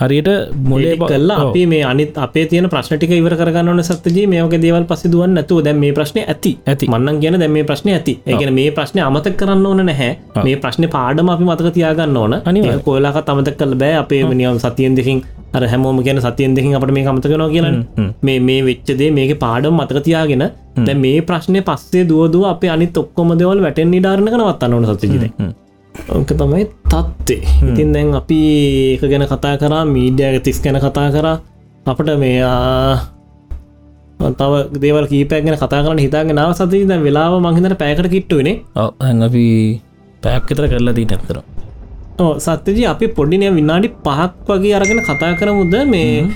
හරියට 0.00 0.28
මොලේ 0.54 0.94
කල්ලා 0.96 1.38
අපි 1.44 1.62
මේ 1.66 1.82
අනිත් 1.82 2.18
අපේ 2.24 2.46
තියන 2.46 2.68
ප්‍රශ්නටික 2.70 3.10
ඉවර 3.10 3.34
කරගන්නවන 3.34 3.82
සත්තජී 3.82 4.26
මේක 4.30 4.54
දේවල් 4.62 4.84
පසිදුවන් 4.90 5.34
නැතුව 5.34 5.64
දැම් 5.66 5.80
මේ 5.82 5.92
ප්‍රශ්න 5.92 6.18
ඇති. 6.22 6.52
ඇති. 6.66 6.86
මන්නන් 6.86 7.18
කියන 7.22 7.38
දැම 7.40 7.52
මේ 7.52 7.64
ප්‍රශ්න 7.64 7.90
ඇති. 7.94 8.14
ඒගෙන 8.26 8.54
මේ 8.54 8.70
ප්‍රශ්න 8.70 9.02
අමතක් 9.02 9.34
කරන්න 9.40 9.66
ඕන 9.66 9.82
නැහැ. 9.86 10.10
මේ 10.44 10.56
ප්‍රශ්න 10.56 10.86
පාඩම 10.94 11.32
අපි 11.34 11.44
මතක 11.44 11.74
තියාගන්න 11.74 12.16
ඕන. 12.16 12.38
අනි 12.44 12.62
කොලාක 12.86 13.18
තමතක් 13.26 13.58
කල 13.58 13.74
බෑ. 13.74 13.98
අපේ 14.04 14.22
නියම් 14.22 14.62
සතියෙන් 14.62 14.94
දෙකින් 14.96 15.24
අර 15.54 15.62
හැමෝම 15.66 16.00
කියන 16.02 16.20
සතියෙන් 16.20 16.56
දෙකින් 16.56 16.74
අපට 16.74 16.92
මේ 16.96 17.06
අමතකනවා 17.06 17.48
කියන 17.48 17.66
මේ 18.22 18.38
මේ 18.40 18.60
වෙච්චදේ 18.62 19.10
මේක 19.10 19.32
පාඩම් 19.38 19.74
මතක 19.74 20.04
තියාගෙන 20.04 20.44
දැ 20.86 20.96
මේ 20.96 21.20
ප්‍රශ්නය 21.20 21.60
පස්සේ 21.62 22.04
දුවදුව 22.08 22.44
අප 22.46 22.64
අනි 22.74 22.88
ඔක්කොම 22.96 23.32
දෙවල් 23.38 23.64
වැටෙන් 23.66 23.90
නිඩාරණ 23.90 24.30
කනවත් 24.34 24.62
අන්නවන 24.64 24.88
සතිජිද 24.92 25.24
ඕක 26.10 26.30
තමයි 26.32 26.64
තත්වේ 26.86 27.40
ඉතින් 27.68 27.92
දැන් 27.92 28.14
අපි 28.14 28.40
ඒක 28.92 29.02
ගැන 29.04 29.24
කතා 29.26 29.54
කරා 29.56 29.84
මීඩියග 29.86 30.42
තිස් 30.42 30.60
ගැන 30.60 30.78
කතා 30.78 31.08
කරා. 31.10 31.36
අපට 31.86 32.10
මෙයා 32.18 32.98
තව 34.38 34.52
දේවල් 34.82 35.06
කීපයක් 35.06 35.44
ගැන 35.44 35.56
කතා 35.56 35.82
කරන 35.84 35.98
හිතාගෙන 35.98 36.36
නාව 36.36 36.52
සති 36.52 36.84
දැ 36.84 36.98
වෙලාව 36.98 37.38
මහිතන 37.40 37.76
පෑකට 37.76 38.10
කිට්ටුවනේ 38.10 38.56
අපි 39.24 39.44
පැක්කතර 40.22 40.66
කරලා 40.68 40.94
දී 40.94 41.06
නැතර 41.06 41.38
සත්‍යජී 42.18 42.86
අපි 42.92 43.06
පොඩ්ඩිනය 43.16 43.46
විනාඩි 43.58 43.88
පහක් 44.04 44.46
වගේ 44.48 44.74
අරගෙන 44.78 45.00
කතා 45.08 45.32
කරමුද? 45.40 45.74
මේ 45.92 46.26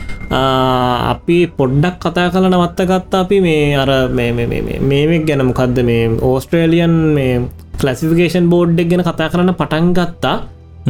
අපි 1.12 1.39
පොඩ්ඩක් 1.59 1.97
කතා 2.05 2.26
කල 2.35 2.47
නවත්ත 2.51 2.87
ගත්තා 2.91 3.20
අපි 3.24 3.41
මේ 3.47 3.64
අර 3.83 3.91
මේමෙක් 4.18 5.24
ගැන. 5.28 5.43
මොකක්ද 5.51 5.78
මේ 5.89 6.05
ඕස්ට්‍රේලියන් 6.30 6.95
මේ 7.16 7.35
කලසිෆිකේෂන් 7.80 8.47
බෝඩ්ඩක් 8.53 8.91
ගැන 8.93 9.03
කතා 9.09 9.28
කරන්න 9.33 9.55
පටන් 9.61 9.89
ගත්තා. 9.99 10.37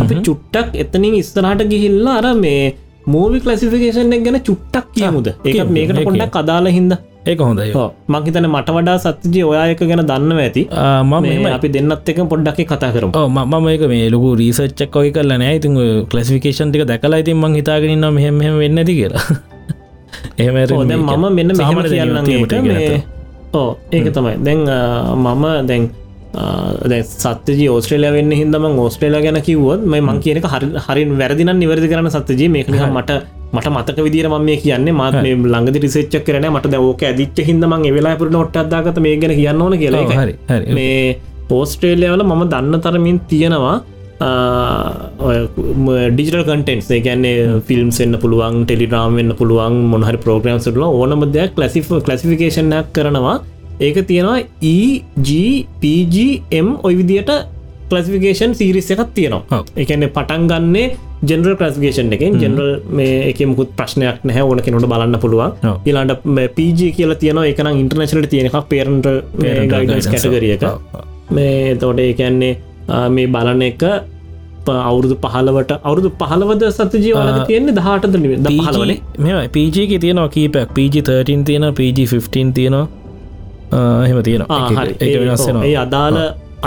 අපි 0.02 0.14
චුට්ටක් 0.26 0.76
එතනින් 0.82 1.14
ඉස්තරහට 1.22 1.62
ගිහිල්ලා 1.72 2.18
අර 2.20 2.28
මේ 2.44 2.62
මූවි 3.12 3.40
කලසිෆිකේෂන් 3.46 4.12
එක 4.16 4.22
ගැන 4.26 4.38
චුට්ටක් 4.48 4.92
කියමුද? 4.98 5.26
ඒක 5.48 5.72
මේකට 5.76 6.04
පොඩ්ඩක් 6.08 6.32
කදාල 6.36 6.68
හිද 6.76 6.92
ඒක 7.26 7.40
හොඳයි. 7.40 7.70
මංහිතන 8.08 8.46
මට 8.48 8.74
වඩා 8.76 8.98
සත්ජය 8.98 9.42
ඔයායක 9.44 9.82
ගැන 9.82 10.02
දන්න 10.02 10.32
ඇති. 10.38 10.66
මම 11.04 11.46
අපි 11.46 11.68
දෙන්නත් 11.68 12.08
එක 12.08 12.18
පොඩ්ඩක් 12.26 12.60
කතා 12.66 12.90
කරම. 12.90 13.14
මම 13.14 13.68
එක 13.68 13.86
මේ 13.86 14.10
ලොකු 14.10 14.34
රීසච්චක් 14.34 14.96
ඔය 14.96 15.10
කරලා 15.10 15.38
නෑ. 15.38 15.56
ඉතින් 15.56 15.78
කලසිෆිකේෂන් 16.10 16.70
ටික 16.70 16.86
දැකලා 16.86 17.22
ඉතින් 17.22 17.38
මං 17.38 17.54
හිතාගෙනන්න 17.60 18.06
මෙහෙම 18.10 18.38
වෙන්න 18.58 18.78
ඇති 18.78 18.94
කියලා. 18.98 19.24
එහෙම 20.40 20.54
මම 20.54 21.26
මෙන්න 21.32 21.50
මෙහම 21.56 21.78
කියන්න 21.86 23.02
ඕ 23.52 23.70
ඒක 23.92 24.06
තමයි. 24.10 24.36
දැන් 24.44 24.60
මම 25.16 25.44
දැන් 25.68 25.90
සත්‍යජී 27.14 27.68
ඕස්ට්‍රේලය 27.74 28.10
වෙන්න 28.16 28.32
හිදම 28.40 28.66
ඕස්ට්‍රේල 28.84 29.16
ගැන 29.26 29.38
කිවොත් 29.48 29.84
මේ 29.84 30.00
කියනක 30.26 30.46
හරි 30.88 31.04
වැරදින 31.20 31.52
නිවැරදි 31.62 31.88
කරන 31.92 32.10
සත්‍යජී. 32.16 32.48
මේක 32.56 32.68
මට 32.68 33.20
මට 33.52 33.66
මතක 33.74 33.98
විදිර 34.06 34.28
ම 34.28 34.38
මේ 34.48 34.56
කියන්නේ. 34.64 34.98
මාත් 35.00 35.18
මේ 35.24 35.34
ලඟදි 35.54 35.84
රිසච්ච 35.84 36.14
කරන 36.28 36.48
මට 36.50 36.72
දවෝක 36.74 37.02
ඇදිච්ච 37.10 37.44
හිදම 37.48 37.74
වෙලා 37.98 38.16
පුරට 38.16 38.40
ඔට් 38.44 38.56
අදාගත 38.56 39.00
මේ 39.06 39.16
ගැන 39.16 39.36
කියන්න 39.40 39.62
ඕන 39.62 39.78
කියලා 39.78 40.04
හරි. 40.22 40.36
මේ 40.78 41.18
ඕස්ට්‍රේලියාවල 41.50 42.22
මම 42.24 42.44
දන්න 42.52 42.80
තරමින් 42.84 43.18
තියෙනවා 43.30 43.76
ඩිජිටල් 46.14 46.42
කටන්ස් 46.48 46.88
ගැන්නේ 47.06 47.60
ෆිල්ම් 47.68 47.88
එන්න 48.04 48.18
පුළුවන් 48.22 48.58
ටෙලිරාම් 48.64 49.16
වෙන්න 49.18 49.34
පුළුවන් 49.40 49.78
මොහරි 49.92 50.18
ප්‍රෝග්‍රම් 50.24 50.58
සටල 50.58 50.84
ඕනම 50.88 51.24
දෙයක් 51.36 51.58
ලසිෆ 51.62 51.88
කලසිෆිකේෂනයක් 52.06 52.92
කරනවා 52.96 53.36
ඒක 53.86 53.96
තියෙනවා 54.10 54.38
EGPGM 54.72 56.68
ඔයි 56.86 56.94
විදියට 57.00 57.30
කලසිෆිකේෂන් 57.90 58.52
සිරිස් 58.60 58.88
එකක් 58.94 59.10
තියෙනවා. 59.16 59.62
එකන 59.82 60.02
පටන් 60.16 60.42
ගන්නේ 60.50 60.86
ජෙනරල් 61.30 61.54
ක්‍රස්ගේෂන් 61.60 62.08
එකෙන්. 62.16 62.32
ජෙනරල් 62.44 62.70
මේ 62.98 63.16
එකමුකුත් 63.30 63.70
ප්‍රශ්නයක් 63.78 64.18
නැහැ 64.28 64.44
ඕන 64.50 64.60
කෙනට 64.66 64.86
බලන්න 64.92 65.16
පුළුවන්. 65.24 65.50
ඉලාට 65.90 66.22
පජ 66.56 66.80
කියලා 66.98 67.18
තියන 67.24 67.38
එකන 67.50 67.68
ඉන්ටර්නශලට 67.82 68.30
තියෙන 68.34 68.46
එකක් 68.50 68.58
පේරන්ට 68.72 69.06
කැටගරිය 70.12 70.52
එක. 70.56 70.64
මේ 71.36 71.76
තෝට 71.82 72.00
ඒකන්නේ 72.06 72.54
මේ 73.18 73.28
බලන 73.34 73.62
එක 73.68 73.82
අවුරුදු 74.70 75.14
පහලවට 75.26 75.70
අවුරුදු 75.88 76.08
පහලවද 76.22 76.62
සත 76.70 76.92
ජීවල 77.04 77.28
තියෙන්නේ? 77.50 77.76
දහටද 77.78 78.14
පහලවනේ 78.48 78.98
මෙ 79.26 79.30
පජක 79.54 79.92
තියෙනවා 80.06 80.30
කීපයක්. 80.38 80.68
පජ13 80.76 81.46
තියෙන 81.48 81.64
පජ15 81.78 82.52
තියෙනවා 82.58 82.84
එහෙම 83.72 84.22
තියෙනවා. 84.28 85.64
ඒ 85.68 85.76
අදාළ 85.84 86.18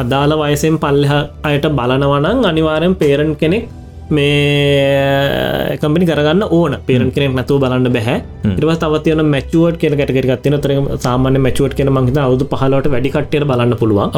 අදාළ 0.01 0.33
වයසෙන් 0.43 0.77
පල්ලහ 0.83 1.15
අයට 1.49 1.65
බලනවනං 1.79 2.45
අනිවාරෙන් 2.51 2.95
පේරන් 3.01 3.33
කෙනෙක් 3.41 3.67
මේ 4.15 5.77
කම්පනි 5.81 6.05
කරගන්න 6.09 6.43
ඕන. 6.57 6.77
පේරන් 6.87 7.11
කෙනෙක් 7.15 7.35
නැතුව 7.39 7.61
බලන්න 7.63 7.93
බැහැ. 7.97 8.17
ඉරව 8.59 8.71
තවතියන 8.83 9.25
මැචුවට 9.33 9.77
කියෙන 9.81 9.97
කැටකරගත්තින 9.99 10.57
තර 10.65 10.73
සාමාන්‍ය 11.05 11.39
මැචුවට 11.45 11.77
කියෙන 11.77 11.93
මහිත 11.97 12.19
අවුදු 12.25 12.49
පහලට 12.53 12.91
වැඩිකට්ටය 12.95 13.45
බලන්න 13.51 13.77
පුළුවන්. 13.81 14.11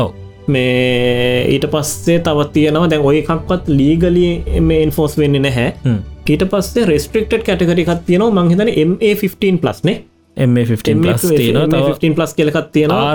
මේ 0.53 1.45
ඊට 1.53 1.65
පස්සේ 1.73 2.19
තවත් 2.25 2.51
තියෙනවා. 2.57 2.89
දැන් 2.91 3.07
ඔය 3.09 3.17
එකක්වත් 3.21 3.73
ලීගලි 3.79 4.27
මේ 4.69 4.83
ඉන්ෆෝස් 4.87 5.17
වෙන්න 5.21 5.41
නැහැ. 5.47 5.69
ඊට 6.33 6.43
පස්සේ 6.51 6.85
රෙස්ට්‍රික්ට 6.91 7.41
කැටකරිකත් 7.47 8.05
තියෙනවා. 8.09 8.43
මංහිතන 8.43 8.69
MA15 8.89 9.57
ප්ලස්නේ 9.63 9.97
M15 10.45 12.15
ප්ලස් 12.17 12.33
කෙලකත් 12.39 12.67
තියෙනවා. 12.73 13.13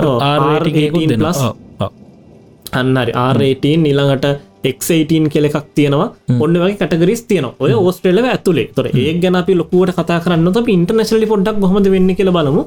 අන්නරි 2.79 3.11
ආරේටීන් 3.25 3.83
නිළඟට 3.87 4.25
එක්ටන් 4.69 5.25
කෙලෙක් 5.33 5.55
තියෙනවා. 5.77 6.07
ඔන්න 6.43 6.55
වගේ 6.61 6.77
කටගරිස් 6.81 7.21
තියන 7.29 7.45
ඔය 7.63 7.73
ඕස්ට්‍රේලව 7.79 8.25
ඇතුලේ. 8.33 8.67
තොර 8.75 8.85
ඒ 8.87 9.11
ගැන 9.23 9.35
අපි 9.41 9.53
ලොකුවට 9.59 9.95
කතා 9.99 10.19
කරන්න 10.23 10.47
ත 10.55 10.63
ඉන්ටර්නශලි 10.77 11.27
පොඩ්ඩක් 11.33 11.67
හොමද 11.73 11.87
වෙන්න 11.95 12.15
කියල 12.19 12.31
බලමු. 12.37 12.63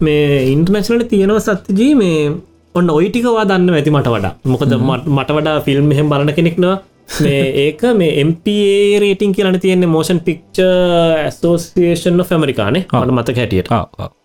මේ 0.00 0.26
ඉන්ටර්නශලට 0.54 1.08
තියෙනව 1.12 1.38
සත්තිජී 1.46 1.94
මේ 2.02 2.18
ඔන්න 2.74 2.90
ඔයිටිකවා 2.98 3.46
දන්න 3.50 3.78
ඇති 3.78 3.90
මට 3.96 4.08
වඩා. 4.16 4.34
මොකද 4.52 4.72
මට 5.16 5.30
වඩා 5.38 5.56
ෆිල්ම් 5.66 5.86
මෙහෙම 5.92 6.10
බලන 6.12 6.32
කෙනෙක්නවා 6.38 6.76
මේ 7.08 7.44
ඒක 7.66 7.82
මේ 8.00 8.24
MPA 8.24 9.00
රේටිං 9.04 9.32
කියලන 9.36 9.60
තියෙන්නේ 9.60 9.92
මෝෂන් 9.94 10.20
පික්ච 10.26 10.58
ඇස්ෝසිේෂන් 10.64 12.24
ෆැමරිකානේ 12.30 12.84
අට 12.92 13.14
මත 13.16 13.38
හැටියට. 13.38 13.72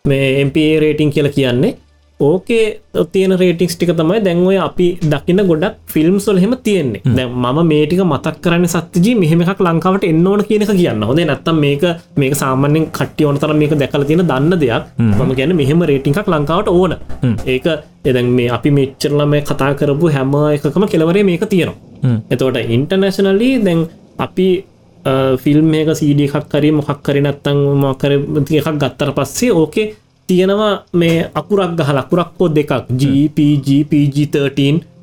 මේ 0.08 0.46
MPA 0.46 0.76
රේටිං 0.84 1.12
කියල 1.12 1.30
කියන්නේ 1.38 1.78
ඕකේ 2.20 2.82
තියෙන 3.14 3.34
රේටික්ස් 3.42 3.76
ටික 3.76 3.92
තමයි 4.00 4.20
දැන්වය 4.26 4.58
අපි 4.66 4.88
දකින 5.12 5.42
ගොඩක් 5.50 5.78
ෆිල්ම් 5.94 6.18
සොල් 6.26 6.40
හෙම. 6.44 6.56
තියෙන්නේ 6.64 7.02
දැ 7.18 7.26
ම 7.26 7.62
මේටික 7.72 8.02
මතක් 8.06 8.42
කරන්න 8.46 8.68
සත්තිජී 8.74 9.16
මෙහෙම 9.22 9.42
එකක් 9.46 9.62
ලංකාවට 9.68 10.08
එන්න 10.10 10.28
ඕන 10.28 10.44
කියනක 10.50 10.74
කියන්න. 10.82 11.06
හොද 11.10 11.22
නැත්තම් 11.22 11.62
මේක 11.66 11.86
මේක 12.24 12.36
සාමාන්‍යෙන් 12.42 12.90
කට්ටිය 12.98 13.30
ඕනතර 13.30 13.54
මේක 13.62 13.78
දැකල 13.84 14.08
තියෙන 14.10 14.26
දන්න 14.32 14.60
දෙයක්. 14.64 14.84
මම 14.98 15.32
ගැන 15.38 15.56
මෙහෙම 15.62 15.86
රේටිංක් 15.92 16.20
ලංකාවට 16.34 16.74
ඕන. 16.80 16.98
ඒක 17.46 17.66
එදැන් 18.06 18.36
මේ 18.40 18.50
අපි 18.58 18.76
මෙච්චරල 18.80 19.26
මේ 19.36 19.42
කතා 19.42 19.72
කරපු 19.80 20.14
හැම 20.18 20.36
එකකම 20.58 20.86
කෙලවරේ 20.94 21.24
මේක 21.32 21.46
තියෙනවා 21.54 21.91
එතවට 22.32 22.58
ඉන්ටර්නශනලී 22.76 23.56
දැන් 23.66 23.80
අපි 24.18 24.48
ෆිල්ම් 25.44 25.66
මේක 25.74 25.90
සීඩ 26.00 26.22
එකක් 26.28 26.46
කරේ 26.52 26.74
මොකක් 26.78 27.02
කරි 27.06 27.22
නත්තං 27.26 27.60
මකර 27.82 28.12
එකක් 28.60 28.70
ගත්තර 28.82 29.10
පස්සේ 29.18 29.52
ඕකේ 29.54 29.88
තියෙනවා 30.30 30.74
මේ 30.94 31.18
අකුරක් 31.40 31.72
ගහ 31.80 31.90
ලකුරක්කෝ 31.98 32.48
දෙකක්. 32.58 32.72
GPGPG13 33.02 34.60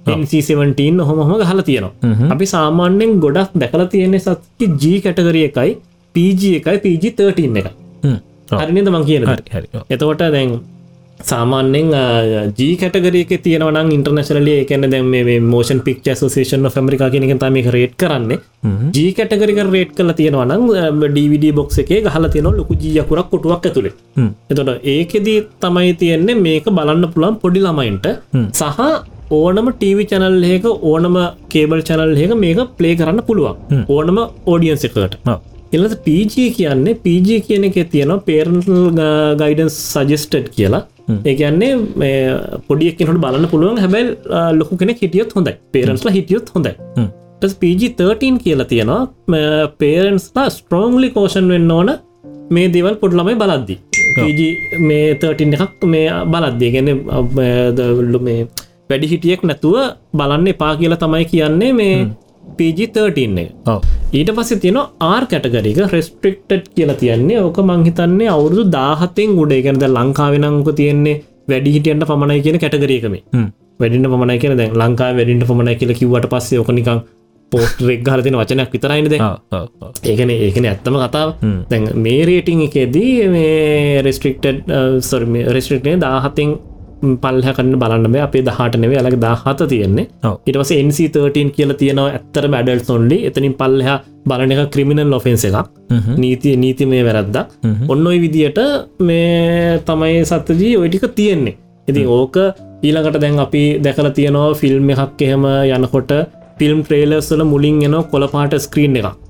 NC17 0.09 1.01
හොම 1.09 1.19
හොම 1.21 1.35
ගහල 1.43 1.61
තියෙනවා. 1.63 1.93
අපි 2.33 2.47
සාමාන්‍යෙන් 2.55 3.11
ගොඩක් 3.25 3.51
දැකල 3.63 3.83
තියෙන්නේ 3.95 4.23
සත්ති 4.27 4.67
G 4.81 4.83
කැටගරිය 5.05 5.45
එකයි 5.51 5.71
PG 6.15 6.43
එකයි 6.59 6.77
PG13 6.85 7.59
එක 7.61 7.69
හරිනද 8.61 8.89
මං 8.89 9.05
කියන 9.09 9.23
එතවට 9.91 10.23
දැන් 10.35 10.51
සාමාන්‍යෙන් 11.21 11.89
ජී 12.59 12.75
කටගරක 12.81 13.33
තියෙනවන 13.45 13.91
ඉන්ටර්නශලල 13.97 14.49
එකන 14.53 14.87
දැම 14.93 15.11
මෝෂන් 15.53 15.81
පික් 15.87 16.01
සේෂන් 16.05 16.69
ෆමරිකා 16.77 17.11
කියනක 17.11 17.35
තම 17.43 17.59
රේට් 17.77 17.95
කරන්නේ 18.03 18.39
ජී 18.97 19.13
කටගරික 19.19 19.61
රේට් 19.75 19.93
කල 19.99 20.13
තියෙනවනම් 20.21 21.05
DVD 21.17 21.53
බොක්ස 21.59 21.79
එක 21.85 21.91
හල 22.15 22.29
තියෙන 22.35 22.51
ලොකු 22.61 22.79
ජීයකුරක් 22.85 23.31
කොටුවක් 23.35 23.69
ඇතුළේ 23.71 23.95
එතොට 24.51 24.73
ඒකෙදී 24.95 25.39
තමයි 25.61 25.93
තියෙන්නේ 26.03 26.41
මේක 26.47 26.67
බලන්න 26.79 27.07
පුළන් 27.15 27.39
පොඩි 27.45 27.63
ළමයින්ට. 27.67 28.07
සහ 28.53 28.81
ඕනම 29.31 29.67
ටීවි 29.73 30.05
චැනල් 30.11 30.45
ඒක 30.53 30.67
ඕනම 30.91 31.17
කේබල් 31.55 31.83
චැනල් 31.89 32.17
ඒක 32.17 32.35
මේක 32.45 32.61
ප්ලේ 32.79 32.97
කරන්න 33.01 33.23
පුළුවන්. 33.29 33.57
ඕනම 33.89 34.19
ඕඩියන්ස 34.47 34.85
එකට 34.89 35.19
එලට 35.77 35.97
PG 36.07 36.35
කියන්නේ 36.59 37.01
PG 37.05 37.41
කියන 37.49 37.67
එක 37.71 37.77
තියෙනවා 37.95 38.23
පේරන්ල් 38.29 38.63
ගයිඩන්ස් 39.43 39.77
සජස්ටඩ් 39.91 40.49
කියලා 40.55 40.85
ඒකන්නේ 41.31 41.73
පොඩියක්කට 42.69 43.15
බලන්න 43.25 43.49
පුළුවන් 43.53 43.81
හැබැල් 43.85 44.09
ලොකු 44.59 44.77
කෙන 44.77 44.95
හිටියොත් 45.03 45.33
හොඳයි. 45.37 45.55
පේරන්ස්ලා 45.73 46.15
හිටියොත් 46.19 46.51
හොඳයි. 46.55 46.75
PG13 47.63 48.39
කියලා 48.45 48.69
තියෙනවා. 48.73 49.03
පේරන්ස්ලා 49.83 50.49
ස්ට්‍රෝංලි 50.57 51.11
කෝෂන් 51.17 51.49
වෙන්න 51.55 51.71
ඕන 51.71 51.91
මේ 52.51 52.69
දේවල් 52.75 52.97
පොඩ්ලමයි 53.03 53.37
බලද්දි. 53.43 53.77
PG 54.17 54.41
මේ 54.89 55.15
13 55.15 55.55
එකක් 55.67 55.85
මේ 55.95 56.07
බලද්දී. 56.33 56.71
ගැන 56.75 56.89
මේ 58.29 58.41
වැඩි 58.91 59.07
හිටියෙක් 59.13 59.43
නැතුව 59.49 59.77
බලන්න 60.19 60.47
එපා 60.55 60.73
කියලා 60.81 61.01
තමයි 61.05 61.25
කියන්නේ 61.33 61.73
මේ 61.81 61.95
PG13 62.59 63.39
ඊට 64.19 64.31
පස්ස 64.37 64.61
තියෙන 64.65 64.79
ආර් 65.11 65.25
කැටගරික 65.33 65.79
රෙස්ට්‍රික්ටඩ් 65.95 66.65
කියලා 66.77 66.99
තියන්නේ. 67.03 67.43
ඕක 67.47 67.59
මංහිතන්නේ 67.71 68.29
අවුරුදු 68.37 68.65
දාහතෙන් 68.77 69.37
උඩේ. 69.43 69.61
ගැනද 69.67 69.85
ලංකාවෙනංක 69.89 70.69
තියෙන්නේ 70.81 71.21
වැඩිහිටියන්ට 71.51 72.09
පමණයි 72.11 72.43
කියන 72.47 72.59
කැටගරියකම 72.65 73.15
වැඩිට 73.81 74.11
පමණයි 74.13 74.41
කියන 74.43 74.59
දැන් 74.61 74.75
ලංකා 74.83 75.13
වැඩිට 75.19 75.47
පමණයි 75.51 75.79
කියල 75.81 75.95
කිවට 76.01 76.29
පස්සේ 76.33 76.59
ඕකනිකං 76.63 77.01
පෝස්ට 77.53 77.79
රෙක් 77.89 78.09
හරතින 78.13 78.37
වචනයක් 78.37 78.73
විතරයිනද 78.75 79.13
ඒකන 79.15 80.31
ඒකන 80.35 80.67
ඇත්තම 80.71 80.97
කතාව. 81.03 81.29
දැන් 81.71 81.85
මේ 82.05 82.25
රේටිං 82.29 82.61
එකේදී 82.67 83.13
මේ 83.35 84.03
රෙස්ට්‍රික්ටඩ් 84.07 84.75
සොරම 85.11 85.39
රෙස්ට්‍රික්ටේ 85.57 85.97
දාහතෙන් 86.03 86.51
පල්හ 87.23 87.49
කන්න 87.57 87.75
බලන්න 87.83 88.17
අපේ 88.27 88.43
දහට 88.49 88.81
නෙවේ 88.83 88.99
අලක 89.03 89.17
දාහත 89.27 89.61
තියෙන්නේ. 89.73 90.07
ඉටවස 90.49 90.71
NC13 90.77 91.51
කියල 91.57 91.73
තියෙනවා 91.83 92.09
ඇත්තර 92.17 92.49
බැඩල් 92.55 92.81
සොන්ලි 92.91 93.19
එතනින් 93.29 93.55
පල්ලහ 93.61 93.91
බලන 94.31 94.53
එක 94.55 94.63
ක්‍රිමිනල් 94.75 95.11
ලොෆෙන්ස 95.15 95.45
එකක්. 95.51 95.69
නීතිය 96.23 96.57
නීති 96.65 96.87
මේ 96.93 97.05
වැරද්දක්. 97.09 97.47
ඔන්න 97.93 98.07
ඔයි 98.11 98.19
විදියට 98.25 98.59
මේ 99.01 99.79
තමයි 99.89 100.25
සත්තජී 100.31 100.75
ඔයිටික 100.83 101.07
තියෙන්නේ. 101.21 101.57
ඉතින් 101.89 102.07
ඕක 102.19 102.37
ඊළඟට 102.87 103.21
දැන් 103.23 103.39
අපි 103.47 103.63
දැකල 103.85 104.11
තියෙනවා 104.19 104.59
ෆිල්ම් 104.61 104.91
එකක් 104.95 105.23
එහෙම 105.29 105.45
යනකොට 105.77 106.13
ෆිල්ම් 106.59 106.83
ට්‍රේලර්ස්වල 106.83 107.43
මුලින් 107.53 107.81
එන 107.87 107.97
කොළපාට 108.13 108.55
ස්ක්‍රීන් 108.67 108.99
එකක් 109.01 109.28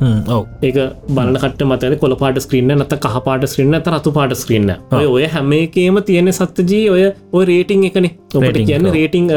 ඒක 0.00 0.76
බලකට 1.08 1.62
මතද 1.64 1.98
කොළපාට 2.00 2.40
ස්ක්‍රීන්න 2.44 2.74
නත 2.76 2.98
කහපාට 3.00 3.46
ස්ක්‍රීන්න 3.48 3.78
ත 3.80 3.94
රතු 3.94 4.12
පාට 4.12 4.34
ස්ක්‍රීන්න 4.36 4.72
ඔය 4.92 5.24
හැමේකේම 5.26 6.02
තියෙන 6.04 6.32
සත්තජී 6.32 6.90
ඔය 6.90 7.02
ඔය 7.32 7.44
රේටිං 7.44 7.84
එකන. 7.88 8.08
ඔට 8.34 8.58
කියන්න 8.60 8.90
රේටිං 8.92 9.30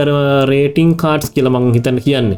රේටිං 0.52 0.96
කාඩ්ස් 0.96 1.32
කියලමං 1.32 1.72
හිතන්න 1.74 2.00
කියන්න. 2.04 2.36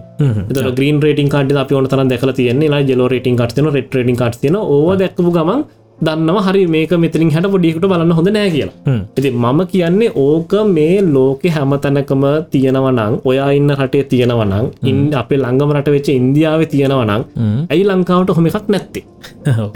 ග්‍රීන් 0.78 1.02
රේටින් 1.02 1.30
කාඩ 1.30 1.56
අප 1.58 1.70
තර 1.70 2.06
දැකල 2.14 2.32
තියන්නේ. 2.32 2.82
ජෙලෝ 2.84 3.08
රේටින් 3.08 3.38
කාට්න 3.38 3.72
රෙට 3.74 3.96
රේටින් 3.96 4.16
කාට් 4.16 4.42
තියන 4.42 4.56
ඕ 4.56 4.96
දැක්කපු 4.96 5.32
ගමන් 5.32 5.66
දන්නව 6.06 6.38
හරි 6.46 6.62
මේක 6.76 6.94
මෙතරින් 7.04 7.32
හැට 7.36 7.48
පොඩියකට 7.54 7.86
බලන්න 7.92 8.14
හොඳ 8.20 8.30
නෑ 8.38 8.50
කියලා. 8.56 8.96
ඇති 9.18 9.32
මම 9.44 9.60
කියන්නේ 9.74 10.12
ඕක 10.26 10.54
මේ 10.78 10.96
ලෝකෙ 11.16 11.50
හැමතැනකම 11.58 12.24
තියෙනවනං 12.54 13.20
ඔයා 13.32 13.50
ඉන්න 13.60 13.76
රටේ 13.80 14.04
තියෙනවනං 14.14 14.66
ඉන් 14.92 15.00
අපේ 15.22 15.40
ළඟම 15.44 15.76
රට 15.78 15.94
වෙච්ච 15.96 16.10
ඉන්දියාව 16.16 16.64
තියෙනවනං 16.74 17.14
ඇයි 17.72 17.84
ලංකාවට 17.92 18.36
හොම 18.40 18.50
එකක් 18.52 18.68
නැත්තේ? 18.76 19.06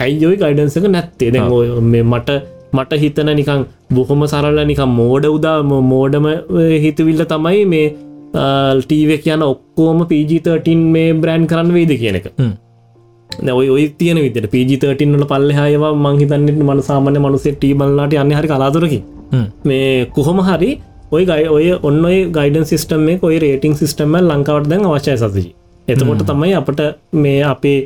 ඇයි 0.04 0.26
ඔයි 0.30 0.36
ගයිඩන්සක 0.42 0.90
නැත්තේ? 0.96 1.30
දැ 1.30 2.02
මට 2.02 2.30
මට 2.76 3.00
හිතන 3.02 3.30
නිකං 3.40 3.62
බොහොම 3.96 4.26
සරල 4.32 4.58
නිකම් 4.72 4.90
මෝඩ 5.00 5.30
උදා 5.36 5.56
මෝඩම 5.92 6.26
හිතවිල්ල 6.84 7.24
තමයි 7.32 7.64
මේ 7.72 7.86
ටීව 8.82 9.10
කියන 9.24 9.42
ඔක්කෝම 9.52 9.98
PG13 10.10 10.78
මේ 10.94 11.08
බ්‍රෑන්් 11.22 11.44
කරන්න 11.50 11.74
වේද 11.76 11.92
කියන 12.02 12.18
එක 12.20 12.26
ඔය 13.52 13.68
ඔය 13.68 13.84
තියන 13.98 14.18
විට 14.18 14.48
පිජි13ට 14.52 15.28
පල්ලහයවා 15.28 15.92
මංහිතන්නට 15.96 16.60
මන 16.60 16.82
සාමාන්‍ය 16.82 17.18
මනුසේ 17.18 17.54
ටීබල්ලාට 17.54 18.16
අන්න 18.16 18.32
හරි 18.32 18.48
කලාතුරකි 18.48 19.00
මේ 19.64 19.90
කොහොම 20.14 20.40
හරි 20.40 20.70
ඔය 21.10 21.24
ගයි 21.24 21.46
ඔය 21.48 21.66
ඔන්න 21.82 22.02
ගයිඩන් 22.32 22.64
සිස්ටම් 22.64 23.02
මේ 23.02 23.18
ඔය 23.22 23.36
රේටිං 23.38 23.74
සිස්ටම 23.74 24.16
ලංකාවට 24.22 24.70
දැන් 24.70 24.88
අවශ්‍යය 24.88 25.16
සසජී 25.16 25.52
එතකොට 25.88 26.24
තමයි 26.24 26.54
අපට 26.54 26.82
මේ 27.16 27.38
අපේ 27.44 27.78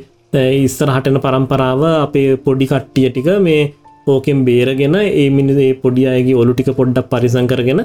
ඉස්සර 0.59 0.88
හටන 0.88 1.18
පරම්පරාව 1.18 1.82
අපේ 1.88 2.28
පොඩි 2.38 2.66
කට්ටිය 2.66 3.09
ටික 3.11 3.30
මේ 3.41 3.62
ඕකෙන් 4.07 4.45
බේරගෙන 4.45 4.95
ඒ 4.97 5.26
මිනිදේ 5.30 5.72
පොඩි 5.74 6.05
අයගේ 6.07 6.36
ඔලු 6.36 6.53
ටික 6.55 6.70
පොඩ්ඩක් 6.76 7.11
පරිසං 7.12 7.47
කරගෙන 7.47 7.80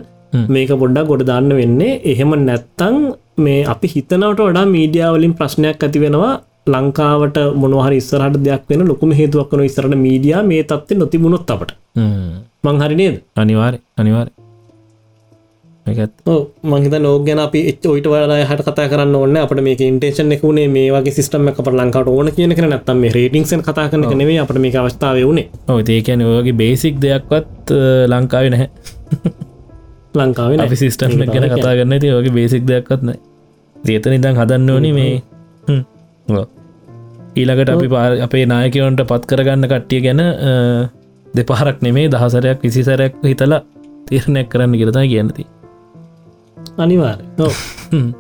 මේක 0.50 0.72
පොඩ්ඩක් 0.74 1.08
ගොඩ 1.08 1.24
දාන්න 1.24 1.50
වෙන්නේ. 1.52 2.02
එහෙම 2.04 2.32
නැත්තං 2.40 2.98
මේ 3.38 3.62
අපි 3.66 3.88
හිතනවට 3.88 4.42
වඩා 4.42 4.66
මීඩියාවලින් 4.66 5.34
ප්‍රශ්නයක් 5.34 5.84
ඇති 5.84 6.00
වෙනවා 6.00 6.34
ලංකාවට 6.68 7.38
මොනහර 7.56 7.94
ඉස්සරහට 8.00 8.40
දෙයක් 8.46 8.64
වෙන 8.70 8.88
ලොකුම 8.88 9.12
හේතුවක් 9.20 9.52
වන 9.54 9.68
ඉස්සරට 9.70 9.96
මීඩියා 10.06 10.42
මේ 10.52 10.64
තත්ව 10.64 10.98
නොතිබුණොත් 10.98 11.52
අපට. 11.56 11.70
මංහරි 12.64 12.96
නේද? 12.96 13.16
අනිවාර් 13.36 13.76
අනිවාර් 13.98 14.28
මහිත 15.86 16.96
නෝ 17.00 17.14
ගැන 17.20 17.40
අපි 17.40 17.60
එච් 17.70 17.86
ඔයිට 17.86 18.08
වලා 18.10 18.40
හට 18.50 18.66
කතා 18.68 18.88
කරන්න 18.92 19.16
ඕන්න 19.16 19.38
අපට 19.38 19.62
මේ 19.62 19.78
ඉන්ටේෂන් 19.88 20.32
එකුණේ 20.32 20.68
මේ 20.68 20.88
වගේ 20.92 21.14
සිස්ටම 21.14 21.48
අප 21.52 21.68
ලංකාට 21.72 22.10
ඕන 22.10 22.32
කියන 22.38 22.56
කර 22.58 22.68
නැත්තම් 22.68 23.06
රේටිංසන් 23.18 23.62
කතා 23.62 23.88
කරන 23.92 24.18
නෙවේ 24.18 24.40
අපට 24.44 24.58
මේ 24.58 24.74
අවස්ථාව 24.76 25.22
වුණේ 25.22 25.48
ඒකැන 25.98 26.26
ඔයගේ 26.26 26.58
බේසික් 26.64 26.98
දෙයක්වත් 27.02 27.76
ලංකාව 28.14 28.50
නැහැ. 28.50 28.70
ලංකාව 30.16 30.60
අපි 30.66 30.76
සිිස්ටම් 30.76 31.18
ගැන 31.24 31.50
කතා 31.54 31.74
කරන්න 31.78 32.02
ති 32.02 32.14
වගේ 32.18 32.38
බේසික් 32.40 32.64
දෙයක්වත්න 32.68 33.14
දේත 33.76 34.06
නිදං 34.14 34.40
හදන්න 34.42 34.70
ඕනි 34.70 34.92
මේ 34.98 35.14
ඊළඟට 37.36 37.70
අපි 37.70 37.88
පා 37.88 38.06
අපේ 38.22 38.46
නායකවන්ට 38.46 39.04
පත් 39.08 39.24
කරගන්න 39.26 39.68
කට්ටිය 39.68 40.02
ගැන 40.02 40.22
දෙපාරක් 41.34 41.82
නෙමේ 41.82 42.08
දහසරයක් 42.08 42.64
විසිසරයක් 42.64 43.16
හිතලා 43.24 43.62
තීරණයක් 44.08 44.50
කරන්න 44.50 44.78
කියරතා 44.78 45.06
කියන්නති 45.06 45.46
අනිවාර 46.78 47.20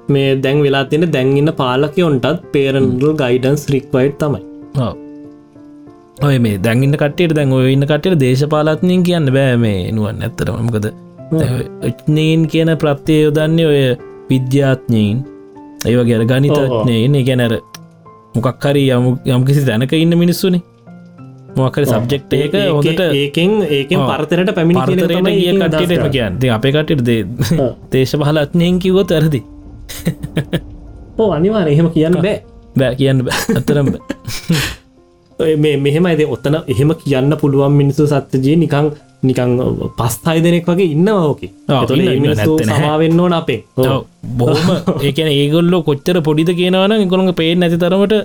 මේ 0.08 0.30
දැන් 0.36 0.62
වෙලා 0.62 0.84
තියෙන 0.86 1.12
දැන්ඉන්න 1.12 1.54
පාලකයොන්ටත් 1.54 2.46
පේරන්ඩල් 2.52 3.14
ගයිඩන්ස් 3.14 3.64
රික්වයිට් 3.70 4.18
තමයි. 4.20 4.42
ඔය 6.24 6.38
මේ 6.40 6.58
දැන්ඉන්න 6.58 6.98
කට්ටයට 6.98 7.36
දැන් 7.36 7.54
ඔය 7.54 7.72
ඉන්න 7.74 7.88
කටයට 7.88 8.20
දේශපාලත්නයෙන් 8.20 9.04
කියන්න 9.04 9.32
බෑ 9.38 9.56
මේ 9.58 9.80
නුවන් 9.92 10.22
ඇත්තරමකද 10.22 10.88
නීන් 12.08 12.48
කියන 12.48 12.72
ප්‍රත්්‍යය 12.78 13.22
යොදන්නේ 13.22 13.66
ඔය 13.66 13.82
විද්‍යාත්ඥයින් 14.30 15.18
ඒව 15.86 16.02
ගැර 16.10 16.24
ගනිතඥයෙන් 16.26 17.18
ගැනැර 17.26 17.56
මොකක් 18.36 18.64
හරි 18.64 18.88
යමු 18.92 19.18
යම්කිසි 19.28 19.66
දැනක 19.66 19.94
ඉන්න 19.96 20.16
මිනිස්සුනේ. 20.16 20.62
මොකර 21.56 21.84
සබ්ජෙක්් 21.86 22.24
ඒක 22.34 22.56
හොඳට 22.70 23.02
ඒකෙන් 23.02 23.52
ඒකෙන් 23.70 24.00
පරතරට 24.02 24.52
පැමිණි 24.52 24.82
පරතරයට 24.82 25.28
ගිය 25.28 25.52
කට්ටට 25.54 26.10
කියන්න. 26.12 26.40
අපේ 26.52 26.72
කටට 26.72 27.06
දේ 27.06 27.22
දේශ 27.92 28.16
පහලත්නයෙන් 28.16 28.80
කිවොත් 28.80 29.12
ඇරදි 29.12 29.42
ඕ 31.18 31.30
අනිවාර 31.32 31.68
එහෙම 31.68 31.88
කියන්න 31.92 32.18
බෑ. 32.18 32.42
බෑ 32.76 32.96
කියන්න 32.96 33.24
අතරම් 33.56 33.94
මේ 35.58 35.76
මෙහෙම 35.78 36.06
ඇද 36.06 36.24
ඔත්තන 36.28 36.60
එහෙම 36.66 36.92
කියන්න 36.98 37.38
පුළුවන් 37.40 37.74
මිනිසු 37.74 38.08
සත්්‍යජය 38.08 38.56
නිකං 38.58 38.92
නිකං 39.28 39.52
පස්ථයි 39.98 40.44
දෙනෙක් 40.46 40.68
වගේ 40.68 40.92
ඉන්නවාෝකි 40.96 41.48
සමාවෙන්න 42.70 43.20
ඕන 43.20 43.34
අපේ. 43.34 43.60
බොහොම 44.38 44.68
ඒකන 45.08 45.30
ඒගොල්ලෝ 45.32 45.84
කොච්චර 45.84 46.18
පොඩිද 46.22 46.50
කියනවන 46.60 47.08
ගොළඟ 47.08 47.34
පේ 47.36 47.54
නැති 47.56 47.78
තරමට 47.78 48.16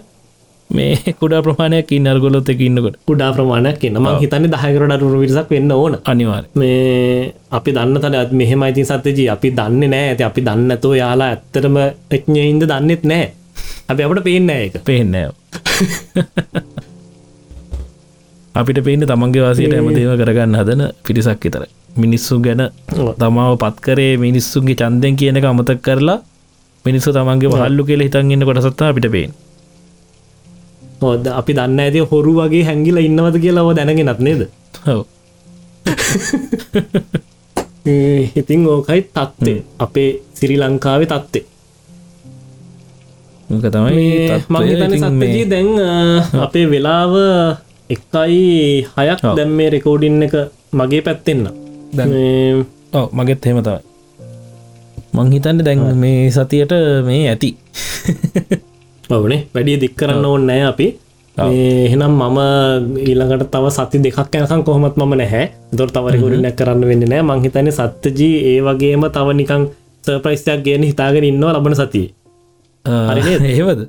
මේ 0.70 0.98
කුඩා 1.20 1.42
ප්‍රමාණයක් 1.42 1.92
ඉන්න 1.92 2.06
අර්ගොලොත් 2.06 2.48
එක 2.48 2.60
ඉන්නකොට. 2.60 2.96
කුඩා 3.06 3.30
ප්‍රමාණයක් 3.32 3.84
එන්නම 3.84 4.08
හිතන්න 4.22 4.50
දහකරට 4.52 4.94
අරුණු 4.96 5.18
විරසක් 5.22 5.50
වෙන්න 5.50 5.72
ඕන. 5.72 5.98
අනිවාර 6.04 6.44
මේ 6.54 7.32
අපි 7.50 7.70
දන්න 7.72 8.00
තන 8.00 8.16
අත් 8.16 8.32
මෙහෙම 8.32 8.62
අයිතින් 8.62 8.86
සත්‍යජී. 8.86 9.28
අපි 9.28 9.50
දන්න 9.52 9.90
නෑ 9.90 10.08
ඇති 10.10 10.24
අපි 10.24 10.46
දන්නතෝ 10.46 10.94
යාලා 10.94 11.30
ඇත්තරම 11.30 11.76
එක්ඥයින්ද 12.10 12.62
දන්නෙත් 12.64 13.04
නෑ 13.04 13.26
අපි 13.88 14.02
අපට 14.02 14.24
පේන්න 14.24 14.50
ඒක. 14.50 14.78
පේන්න 14.84 15.16
අපිට 18.54 18.80
පේන්න 18.80 19.02
තමන්ගේ 19.02 19.42
වාසයට 19.42 19.72
ඇමදේව 19.72 20.18
කරගන්න 20.18 20.54
හදන 20.54 20.92
පිරිසක් 21.04 21.40
විතර. 21.40 21.66
මිනිස්සු 21.96 22.38
ගැන 22.38 22.70
තමාව 23.18 23.58
පත් 23.58 23.80
කරේ 23.80 24.18
මිනිස්සුන්ගේ 24.18 24.76
චන්දෙන් 24.76 25.16
කියනක 25.16 25.44
අමතක් 25.44 25.80
කරලා 25.80 26.22
මිනිස්සු 26.84 27.12
තමන්ගේ 27.12 27.50
වහල්ලු 27.50 27.84
කියල 27.84 28.00
හිතන්ගන්න 28.00 28.42
කොටසත්තා 28.42 28.90
අපිට 28.90 29.08
පේෙන් 29.08 29.30
හොද 31.00 31.30
අපි 31.30 31.52
දන්න 31.52 31.80
ඇති 31.80 32.02
හොරු 32.02 32.34
වගේ 32.38 32.64
හැඟිල 32.64 32.98
ඉන්නවද 32.98 33.38
කියලාව 33.38 33.74
දැනගෙනත් 33.74 34.20
නේද? 34.20 34.48
හව 34.80 35.04
ඉතිං 38.36 38.66
ඕකයි 38.66 39.08
තත්වේ 39.08 39.64
අපේ 39.78 40.20
සිරි 40.32 40.56
ලංකාවේ 40.56 41.08
තත්වේ 41.08 41.44
තමයි 43.50 44.30
මංතන 44.46 44.94
සත්ජී 45.00 45.46
දැන් 45.46 45.68
අපේ 46.38 46.66
වෙලාව 46.66 47.14
එකයි 47.94 48.40
හයක් 48.96 49.20
දැම් 49.36 49.50
මේ 49.58 49.70
රෙකෝඩින් 49.74 50.22
එක 50.26 50.34
මගේ 50.78 51.02
පැත්තෙන්න 51.06 51.46
ඔව 52.98 53.06
මගෙත් 53.18 53.46
හෙම 53.48 53.58
තමයි. 53.66 53.80
මංහිතන්න 55.16 55.62
දැන් 55.66 55.80
මේ 56.02 56.30
සතියට 56.30 56.72
මේ 57.08 57.22
ඇති. 57.32 57.50
බවනේ 59.10 59.40
වැඩිය 59.54 59.76
දික් 59.82 59.94
කරන්න 59.98 60.26
ඕන්න 60.30 60.46
නෑ 60.50 60.62
අපි. 60.70 60.86
එහෙනම් 61.36 62.14
මම 62.20 62.38
ඊළඟට 63.08 63.50
තව 63.54 63.64
සති 63.76 64.02
දෙකක් 64.06 64.34
යනකම් 64.38 64.62
කොහොමත් 64.68 64.96
මම 65.00 65.12
නැහැ. 65.20 65.44
දොර 65.76 65.90
තවරකුරනක් 65.94 66.56
කරන්න 66.58 66.88
වෙන්න 66.90 67.04
නෑ 67.12 67.22
මංහිතන 67.28 67.70
සත්්‍යජී 67.78 68.34
ඒ 68.50 68.58
වගේම 68.66 69.06
තව 69.16 69.36
නිකං 69.40 69.62
සර්ප්‍රයිස්යක් 70.04 70.60
ගෙන 70.66 70.86
හිතාගෙන 70.90 71.24
ඉන්නවා 71.30 71.56
ලබන 71.58 71.74
සතිය. 71.80 72.06
ඒවද 73.54 73.80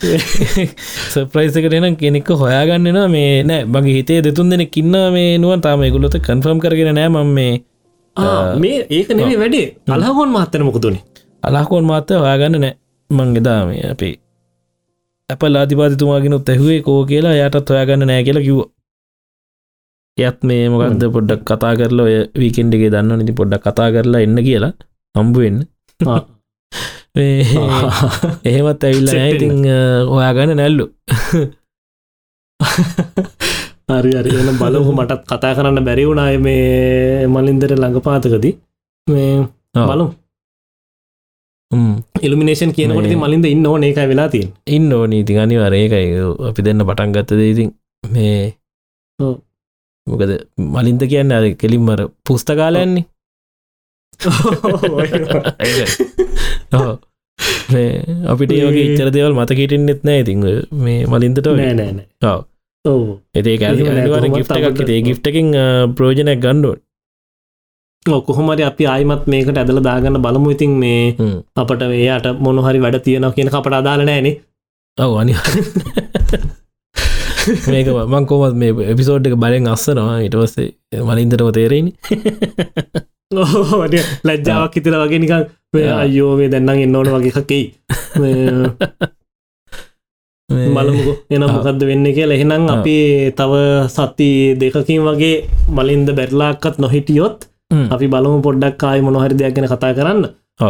සප්‍රයිසකටනම් 1.12 1.96
කෙනෙක්ක 1.96 2.28
හොයාගන්නවා 2.42 3.08
මේ 3.08 3.42
නෑ 3.42 3.64
මගේ 3.66 3.96
හිතේ 3.98 4.20
දෙතුන් 4.22 4.50
දෙනෙ 4.50 4.66
කින්න 4.66 4.94
මේ 5.12 5.38
නුවන්. 5.38 5.60
තාම 5.60 5.84
ගුලොත 5.94 6.16
කන්ෆර්ම් 6.18 6.58
කරගෙන 6.58 6.94
නෑ 6.94 7.08
මම 7.08 7.30
මේ 7.34 7.52
මේ 8.58 8.78
ඒක 8.90 9.08
නෙවේ 9.10 9.38
වැඩේ. 9.42 9.66
අලහගොන් 9.88 10.32
මාත්තන 10.36 10.64
මොකතුනේ 10.64 11.02
අලාකෝන් 11.42 11.84
මාත්‍ය 11.84 12.14
හොයාගන්න 12.14 12.60
නෑ. 12.60 12.74
මං 13.10 13.36
එදා 13.36 13.60
මේ 13.66 13.84
අපේ 13.92 14.14
ඇපල් 15.30 15.56
ආධිපාතිතුමාගෙනුත් 15.56 16.48
ඇහුවේ 16.48 16.80
කෝ 16.82 17.00
කියලා 17.06 17.36
යටත් 17.38 17.70
හොයාගන්න 17.70 18.06
නෑ 18.06 18.26
කියලා 18.26 18.46
කිව්ව. 18.48 18.60
යත් 20.18 20.38
මේ 20.44 20.64
මොකක්ද 20.68 21.02
පොඩ්ඩක් 21.14 21.46
කතා 21.48 21.76
කරලා 21.76 22.06
ඔය 22.08 22.18
වීකෙන්ඩගේ 22.40 22.90
දන්න 22.94 23.18
නිති 23.20 23.38
පොඩ්ඩක් 23.40 23.64
කතා 23.66 23.88
කරලා 23.94 24.26
එන්න 24.26 24.44
කියලා. 24.48 24.74
හම්බුවෙන්න 25.14 25.64
එහෙමත් 28.48 28.84
ඇවිල්ල 28.86 29.10
ඉතිං 29.10 29.66
හොයාගන්න 30.06 30.54
නැල්ලු. 30.56 30.86
හරි 33.90 34.12
අරි 34.14 34.30
එන 34.30 34.54
බලහු 34.60 34.92
මටත් 34.94 35.26
කතා 35.26 35.54
කරන්න 35.56 35.82
බැරි 35.82 36.06
වුණාය 36.06 36.38
මේ 36.38 37.26
මලින්දර 37.26 37.74
ළඟපාතකදී. 37.74 38.54
මේ 39.06 39.48
බලු 39.74 40.14
ඉල්ිනේෂන් 42.20 42.72
කියනකට 42.72 43.16
මලින්ද 43.24 43.44
ඉන්න 43.46 43.66
ඕන. 43.66 43.82
ඒකයි 43.82 44.08
වෙලා 44.08 44.28
තින් 44.28 44.54
ඉන්න 44.68 44.92
ඕනී. 44.92 45.20
ඉතින් 45.20 45.38
අනිවර 45.38 45.74
ඒකයි 45.74 46.20
අපි 46.48 46.62
දෙන්න 46.62 46.86
පටන් 46.86 47.12
ගත්තද 47.12 47.40
ඉතින් 47.52 47.70
මේ 48.04 48.54
මොකද 50.06 50.30
මලින්ද 50.74 51.02
කියන්න 51.06 51.32
අද 51.32 51.56
කෙලින්මර 51.56 52.08
පුස්තකාලයන්නේ 52.26 53.04
අපිට 58.26 58.52
ඒගේ 58.52 58.84
ඉච්චර 58.86 59.10
දෙවල් 59.10 59.34
මතකටෙන් 59.36 59.86
නෙත් 59.86 60.04
නෑ 60.04 60.20
ඉතිං 60.20 60.46
මේ 60.80 61.00
මලින්දට 61.06 61.50
නෑ 61.52 61.74
නෑන 61.74 61.98
එතේ 63.34 63.56
කැ 63.58 63.74
ගිට් 64.30 64.54
එකක් 64.58 64.86
ඒ 64.88 65.02
ගිට්ටකින් 65.02 65.50
ප්‍රෝජනයක් 65.96 66.40
ගණ්ඩුවන් 66.40 66.80
කොහොමරි 68.20 68.62
අපි 68.64 68.84
ආයිමත් 68.86 69.26
මේකට 69.26 69.58
ඇදල 69.58 69.80
දාගන්න 69.80 70.16
බලමු. 70.18 70.50
ඉතින් 70.50 70.70
මේ 70.72 71.14
අපට 71.54 71.82
මේයට 71.84 72.26
මොනහරි 72.40 72.80
වැඩ 72.80 73.02
තියෙන 73.04 73.26
කියන 73.32 73.52
අපට 73.52 73.74
අදාල 73.74 74.00
නෑනේ 74.02 74.40
ඔව 74.98 75.18
අනි 75.18 75.34
මේක 77.66 77.86
මං 78.06 78.26
කොමත් 78.26 78.56
මේ 78.56 78.72
එපිසෝඩ් 78.86 79.26
එක 79.26 79.36
බලෙන් 79.36 79.68
අස්සනවා. 79.68 80.18
ඉටවස්සේ 80.20 81.02
මලින්දරම 81.02 81.52
තේරෙන 81.52 81.92
ලැජ්ජාවක් 84.26 84.74
හිතර 84.76 84.94
වගේ 85.00 85.20
නිකන් 85.22 85.44
අයෝ 85.96 86.32
මේ 86.38 86.50
දැන්නම් 86.52 86.84
එන්න 86.84 86.96
ඕන 86.96 87.10
වගේ 87.14 87.32
එකකෙයි 87.32 87.64
බලමුකෝ. 90.74 91.14
එන 91.30 91.44
මොකක්ද 91.46 91.82
වෙන්න 91.86 92.06
කියලා. 92.10 92.36
එහෙනම් 92.36 92.66
අපි 92.68 92.96
තව 93.38 93.52
සති 93.88 94.30
දෙකකින් 94.60 95.02
වගේ 95.06 95.34
මලින්ද 95.70 96.08
බැරලාක්කත් 96.18 96.78
නොහිටියොත් 96.78 97.46
අපි 97.90 98.06
බලමු 98.08 98.38
පොඩ්ඩක් 98.42 98.76
කායි 98.76 99.02
මොනොහරි 99.02 99.38
දෙයක් 99.38 99.54
ගැන 99.54 99.68
කතා 99.68 99.92
කරන්න. 99.94 100.22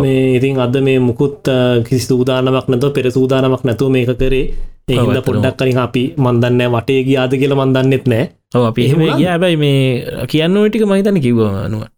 මේ 0.03 0.37
ඉතින් 0.37 0.61
අද 0.61 0.77
මේ 0.81 0.99
මුකුත් 1.01 1.49
කිසි 1.87 2.05
සූදානමක් 2.07 2.69
නැතුව 2.69 2.93
පෙර 2.93 3.07
සූදානමක් 3.11 3.65
නැතුව 3.65 3.89
මේක 3.91 4.13
කරේ. 4.19 4.45
ඒහිද 4.89 5.23
පොඩ්ඩක් 5.29 5.57
කරින් 5.57 5.79
අපි 5.79 6.03
මන්දන්න 6.19 6.61
වටේ 6.75 7.01
ගියාද 7.09 7.33
කියල 7.41 7.55
මන්දන්නෙත් 7.55 8.05
නෑ 8.07 8.25
අපි 8.63 8.85
එහෙම 8.85 9.01
ගිය. 9.09 9.27
හැබැයි 9.27 9.57
මේ 9.57 9.81
කියන්න 10.27 10.61
ටික 10.61 10.85
මහිතන 10.85 11.21
කිව්වනුව 11.25 11.89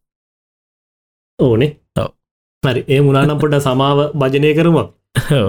ඕනේ. 1.39 1.71
හරි. 2.63 2.83
ඒ 2.89 3.01
මුණනම් 3.01 3.39
පොට 3.41 3.55
සමාව 3.61 3.99
භජනය 4.15 4.51
කරම 4.57 4.77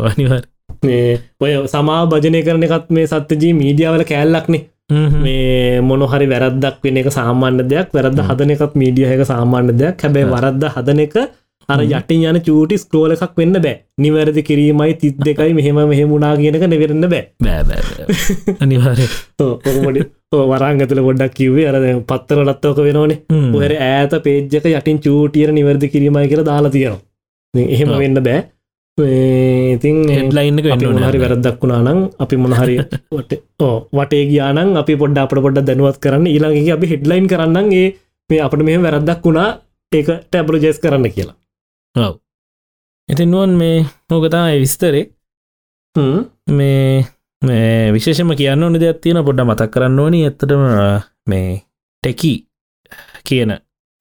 අනිවර් 0.09 0.43
මේ 0.83 1.19
ඔය 1.39 1.51
සමා 1.67 2.01
භජනය 2.11 2.39
කරන 2.45 2.63
එකත් 2.67 2.87
මේ 2.89 3.07
සත්‍යජී 3.07 3.53
මීඩියාවල 3.61 4.03
කෑල්ලක්නේ 4.11 4.63
මේ 5.23 5.81
මොනොහරි 5.81 6.27
වැරද්දක් 6.33 6.81
වෙන 6.83 6.97
එක 7.01 7.09
සාමාන්‍ය 7.17 7.63
දෙයක් 7.71 7.93
වැරද 7.95 8.19
හදන 8.29 8.53
එකත් 8.55 8.73
මීඩිය 8.75 9.07
එක 9.15 9.23
සාමාන්‍ය 9.31 9.73
දෙයක්. 9.81 9.95
හැබැයි 10.03 10.31
වරද්ද 10.33 10.63
හදන 10.75 10.99
එක 11.05 11.15
අර 11.71 11.79
යටින් 11.83 12.23
යන 12.29 12.39
චූටි 12.47 12.77
ස්කෝල 12.83 13.11
එකක් 13.15 13.37
වෙන්න 13.41 13.55
බෑ. 13.65 13.75
නිවැරදි 14.03 14.41
කිරීමයි 14.49 14.93
තිත් 15.01 15.17
දෙකයි 15.27 15.53
මෙහෙම 15.59 15.77
මෙහෙමුණනා 15.91 16.33
කියනක 16.41 16.65
නෙවරන්න 16.73 17.05
බෑ. 17.13 17.23
බෑ 17.45 18.57
අනිවාරය 18.63 19.05
ඔකමට 19.45 20.11
වරං 20.51 20.81
ඇතුල 20.85 21.01
ගොඩක් 21.07 21.33
කිවේ 21.39 21.67
අර 21.69 21.77
පත්තර 22.09 22.43
ලත්තෝක 22.47 22.81
වෙනනේ 22.87 23.19
ඔහර 23.57 23.73
ඇත 23.89 24.17
පේජ්ජක 24.25 24.67
යටින් 24.73 24.99
චූටියර 25.05 25.51
නිවැරදි 25.59 25.93
කිරීමයි 25.93 26.27
කියලා 26.31 26.49
දාලා 26.51 26.73
තියෙනවා. 26.75 27.01
එහෙම 27.75 27.89
වෙන්න 28.03 28.23
බෑ. 28.27 28.39
ඉතින් 29.75 29.97
හෙඩ්ලයින්න 30.15 30.59
හරි 30.61 31.19
වැරදක් 31.23 31.61
වුණා 31.63 31.81
නම් 31.83 31.99
අපි 32.23 32.35
මොනහරි 32.43 32.75
වටේ 33.97 34.23
ගියානන් 34.31 34.79
අපි 34.81 34.93
පොඩ්ඩ 35.03 35.21
අපට 35.25 35.43
පොඩ්ඩ 35.45 35.67
දැනුවත් 35.69 35.97
කරන්න. 36.03 36.25
ඊළඟගේ 36.33 36.73
අපි 36.77 36.91
හෙඩ්ලයින් 36.93 37.29
කරන්න 37.31 37.71
ඒ 37.79 37.87
මේ 38.29 38.41
අපට 38.47 38.61
මෙහ 38.67 38.81
වැරදක් 38.87 39.23
වුණා. 39.27 39.49
ඒක 39.91 40.07
ටැබල 40.29 40.55
ජෙස් 40.61 40.77
කරන්න 40.83 41.11
කියලා 41.15 41.35
ඔව. 41.95 42.13
ඉතින් 43.09 43.29
නුවන් 43.31 43.51
මේ 43.61 43.85
හෝකතා 44.09 44.45
විස්තරේ. 44.63 45.05
මේ 46.57 47.91
විශේෂම 47.93 48.31
කියන්න 48.39 48.63
ඕනි 48.63 48.79
දෙයක් 48.83 49.01
තියෙන 49.01 49.25
පොඩ්ඩ 49.25 49.45
මතක් 49.45 49.69
කරන්න 49.73 49.99
ඕනි. 49.99 50.19
ඇත්තටම 50.27 50.63
මේ 51.29 51.49
ටෙකි 52.03 52.33
කියන 53.27 53.51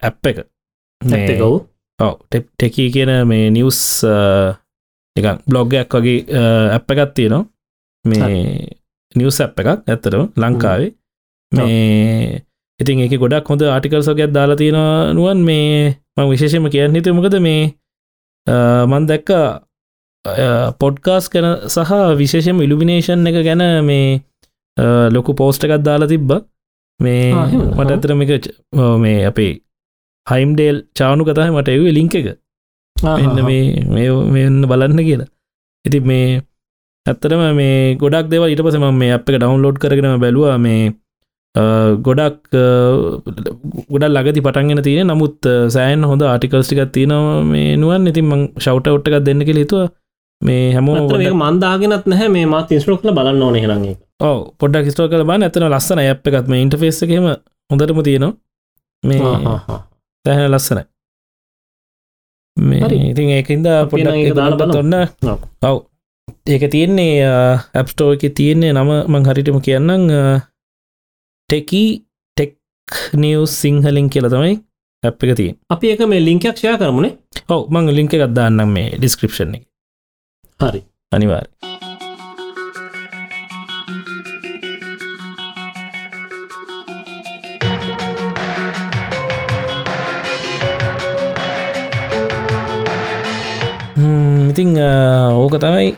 ඇප් 0.03 0.27
එක. 0.31 0.39
නැතකව් 1.01 1.43
ඔව. 1.99 2.15
ටෙකී 2.33 2.89
කියන 2.95 3.13
මේ 3.31 3.51
නිවස් 3.57 3.81
එක 5.17 5.27
බ්ලොග්ගයක් 5.51 5.93
වගේ 5.99 6.21
ඇප් 6.77 6.91
එකත් 6.93 7.13
තියෙනවා. 7.19 7.45
මේ 8.05 8.73
නිවස් 9.15 9.41
ඇප් 9.45 9.61
එකක් 9.61 9.69
ඇත්තටම 9.69 10.25
ලංකාවේ. 10.41 10.91
මේ 11.53 12.41
ඉතින් 12.81 13.05
එක 13.05 13.15
ගොඩක් 13.21 13.49
හොඳ 13.53 13.63
ආටිකල්සකයක් 13.69 14.33
දාලා 14.33 14.57
තියෙන 14.57 14.81
නුවන්. 15.17 15.39
මේ 15.49 16.01
මං 16.17 16.31
විශේෂම 16.33 16.67
කියන්න 16.73 16.97
හිත 16.97 17.13
මොකද? 17.19 17.37
මේ 17.49 17.63
මන් 18.47 19.07
දැක්ක 19.11 19.31
පොඩ්කාස් 20.81 21.29
කන 21.33 21.49
සහ 21.69 21.93
විශේෂම 22.21 22.63
ඉල්ිනේෂන් 22.67 23.27
එක 23.31 23.39
ගැන 23.49 23.63
මේ 23.91 24.23
ලොකු 25.15 25.35
පෝස්ට 25.41 25.65
එකත් 25.67 25.85
දාලා 25.89 26.13
තිබ්බ. 26.13 26.31
මේ 27.01 27.35
මට 27.77 27.91
ඇතරම 27.91 28.23
එක 28.25 28.49
මේ 29.05 29.19
අපේ 29.31 29.53
හයිම්ඩේල් 30.27 30.77
චානු 30.99 31.27
කතහ 31.27 31.51
මට 31.57 31.69
එව 31.77 31.85
ලිංක 31.99 32.15
එක. 32.21 32.29
එන්න 32.97 33.39
මේ 33.49 34.09
මෙන්න 34.35 34.63
බලන්න 34.71 35.05
කියලා. 35.09 35.31
ඉති 35.85 36.01
මේ 36.11 36.43
ඇත්තරම 37.07 37.43
මේ 37.61 37.95
ගොඩක් 38.03 38.27
දෙව 38.33 38.45
ඉට 38.55 38.63
පසම 38.67 38.87
මේ 39.03 39.13
අප 39.17 39.29
එක 39.29 39.39
ඩවන්ලෝඩ් 39.39 39.81
කරගෙන 39.83 40.21
බැලවා. 40.25 40.59
මේ 40.67 40.93
ගොඩක් 41.55 42.55
ගොඩ 43.93 44.05
ලගති 44.09 44.41
පටන්ගෙන 44.45 44.83
තියෙන 44.87 45.11
නමුත් 45.13 45.49
සෑන් 45.75 46.05
හොඳ 46.11 46.23
ආටිකල්ස්ටිකක් 46.29 46.93
තියෙන 46.93 47.13
මේ 47.51 47.77
නුවන්. 47.77 48.07
ඉතින් 48.11 48.27
මං 48.31 48.47
ශව්ට 48.65 48.89
ඔට්ටකක් 48.95 49.25
දෙන්න 49.27 49.45
කෙලිතුව 49.49 49.91
මේ 50.43 50.73
හැමෝ 50.75 50.95
මන්දාගෙනත් 51.43 52.07
නැහැ. 52.13 52.29
මේ 52.37 52.47
මත් 52.47 52.79
ඉස්ට්‍රෝක්ල 52.79 53.13
බලන්න 53.19 53.43
ඕන 53.49 53.59
හෙරගේ 53.65 53.97
ඕ 54.29 54.39
පොඩක් 54.59 54.89
ස්ටෝ 54.95 55.09
කල 55.13 55.27
බන්න 55.29 55.45
ඇතන 55.49 55.67
ලස්සන 55.69 56.01
ඇප් 56.05 56.27
එකත්ම 56.31 56.55
ඉන්ටෆේස් 56.63 57.03
එකම 57.05 57.29
හොඳටම 57.71 58.01
තියෙනවා. 58.09 58.33
මේ 59.03 59.21
දැහැන 60.25 60.51
ලස්සනයි. 60.55 60.85
මේ 62.57 62.81
ඉතින් 63.11 63.35
ඒකන්ද 63.37 63.69
පොඩක් 63.91 64.37
දාලා 64.41 64.79
ඔන්න. 64.81 64.95
ඔව්. 65.69 65.79
ඒක 66.55 66.65
තියෙන්නේ 66.75 67.29
ඇප්ස්ටෝ 67.81 68.09
එක 68.17 68.25
තියෙන්නේ 68.41 68.73
නම 68.73 68.91
මං 69.13 69.29
හරිටම 69.29 69.61
කියන්නම් 69.69 70.09
ටෙකී 71.53 71.89
නිියවස් 73.23 73.55
සිංහලින් 73.63 74.07
කියල 74.09 74.27
තමයි 74.33 74.55
ඇප් 75.03 75.25
එක 75.25 75.33
තියෙන් 75.39 75.57
අපි 75.75 75.91
එක 75.93 76.01
මේ 76.09 76.25
ලිංකයක් 76.25 76.57
ෂය 76.57 76.71
කරමුණේ 76.81 77.13
ඔව 77.53 77.69
මං 77.69 77.91
ලිංක 77.97 78.15
එකක් 78.17 78.33
දාන්නම් 78.33 78.73
මේ 78.77 78.97
ඩිස්ක්‍රපෂන් 78.97 79.53
එක. 79.59 79.65
හරි. 80.61 80.81
අනිවාර් 81.13 81.45
ඉතිං 94.53 94.73
ඕක 95.37 95.61
තමයි 95.61 95.89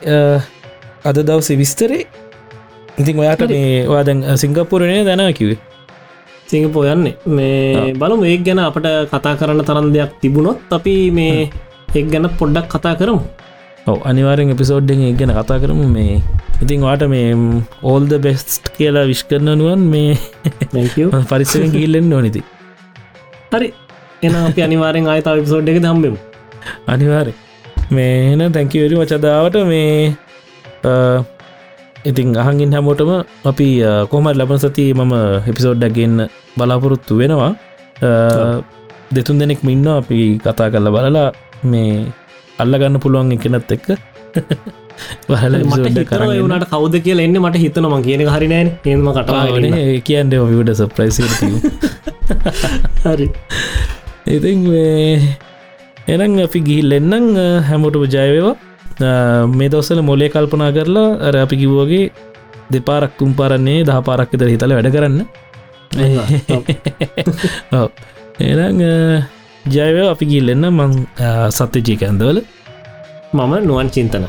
අද 1.05 1.16
දවස 1.22 1.55
විස්තරේ 1.62 2.23
ඉතින් 2.99 3.19
ඔයාට 3.19 3.45
මේ 3.49 3.87
වාදැන් 3.89 4.21
සිංගපපුරණය 4.37 4.99
දැන 5.05 5.23
කිවේ 5.35 5.59
සිංගපෝ 6.47 6.85
යන්නේ. 6.87 7.15
මේ 7.29 7.93
බලමු 7.95 8.25
ඒ 8.25 8.37
ගැන 8.39 8.61
අපට 8.61 8.89
කතා 9.12 9.35
කරන්න 9.37 9.65
තරන් 9.69 9.89
දෙයක් 9.95 10.12
තිබුණොත් 10.23 10.73
අපි 10.73 10.95
මේ 11.11 11.51
එක් 11.95 12.07
ගැන 12.12 12.29
පොඩ්ඩක් 12.41 12.69
කතා 12.75 12.95
කරමු. 12.95 13.23
ඔව 13.87 13.99
අනිවාරෙන් 14.05 14.55
එපිසෝඩ්ඩෙන් 14.55 15.05
ඒ 15.07 15.12
ගැන 15.12 15.33
කතා 15.39 15.59
කරමු. 15.59 15.87
මේ 15.89 16.23
ඉතින් 16.62 16.85
වාට 16.87 17.07
මේ 17.15 17.29
ඕල්ද 17.85 18.12
බෙස්ට් 18.27 18.71
කියලා 18.77 19.07
විශ් 19.11 19.25
කරනනුවන් 19.31 19.83
මේ 19.93 20.12
පරිස්සෙන් 21.31 21.71
ගිල්ලෙන් 21.73 22.09
නොනිති 22.11 22.43
හරි. 23.53 23.71
එන 24.23 24.35
අපි 24.41 24.61
අනිවාරෙන් 24.62 25.07
ආයතා 25.07 25.35
විසෝඩ් 25.39 25.69
එක 25.71 25.79
දම්බෙමු 25.85 26.19
අනිවාරය 26.87 27.33
මේ 27.91 28.16
එන 28.33 28.53
තැංකිවරි 28.53 28.97
වචදාවට 29.01 29.57
මේ 29.66 29.89
ඉතින් 32.10 32.28
අහගින් 32.43 32.70
හැමෝටම 32.76 33.10
අපි 33.51 33.66
කොමත් 34.12 34.36
ලබන 34.40 34.59
සති 34.64 34.85
මම 35.01 35.14
එපිසෝඩ්ඩක් 35.51 35.94
ගන්න 35.97 36.18
බලාපොරොත්තු 36.59 37.14
වෙනවා. 37.20 37.52
දෙතුන් 39.14 39.36
දෙනෙක් 39.40 39.60
මින්න 39.68 39.86
අපි 40.01 40.18
කතා 40.44 40.68
කරල 40.72 40.89
බලලා 40.97 41.28
මේ 41.72 41.93
අල්ලගන්න 42.62 42.97
පුළුවන් 43.05 43.32
එකනත් 43.36 43.72
එක්ක. 43.76 43.89
කරනට 45.28 46.66
කවද 46.72 46.94
කියල 47.06 47.18
එන්න 47.24 47.36
මට 47.43 47.56
හිතනම 47.64 47.94
කියන 48.06 48.20
හරිනෑ 48.35 48.64
ඒම 48.90 49.09
කටා 49.16 49.43
කියන්න 50.09 50.35
විට 50.51 50.70
සප්‍රයිස 50.81 51.16
හරි. 53.06 53.26
ඉතින් 54.36 54.59
එනම් 56.14 56.32
අපි 56.47 56.59
ගිහිල් 56.68 56.97
එන්නම්. 56.98 57.26
හැමෝටම 57.70 58.05
ජයවවා 58.14 58.55
මේ 59.01 59.69
දවසල 59.69 60.01
මොලේ 60.03 60.29
කල්පනා 60.29 60.71
කරලා 60.77 61.09
අර 61.27 61.35
අපි 61.45 61.57
කිව්වගේ 61.62 62.05
දෙපාරක් 62.73 63.12
තුම් 63.19 63.31
පාරන්නේ 63.35 63.85
දහ 63.89 63.99
පාරක් 64.09 64.29
විතර 64.33 64.49
හිතල 64.55 64.73
වැඩ 64.77 64.91
කරන්න. 64.95 65.21
එනම් 68.41 68.81
ජයව 69.75 69.97
අපි 70.12 70.25
ගිල්ලෙන්න 70.27 70.65
මං 70.71 70.93
සත්‍යජී 71.51 71.97
කැන්දවල 71.97 72.39
මම 73.33 73.53
නුවන් 73.69 73.89
චින්තන 73.95 74.25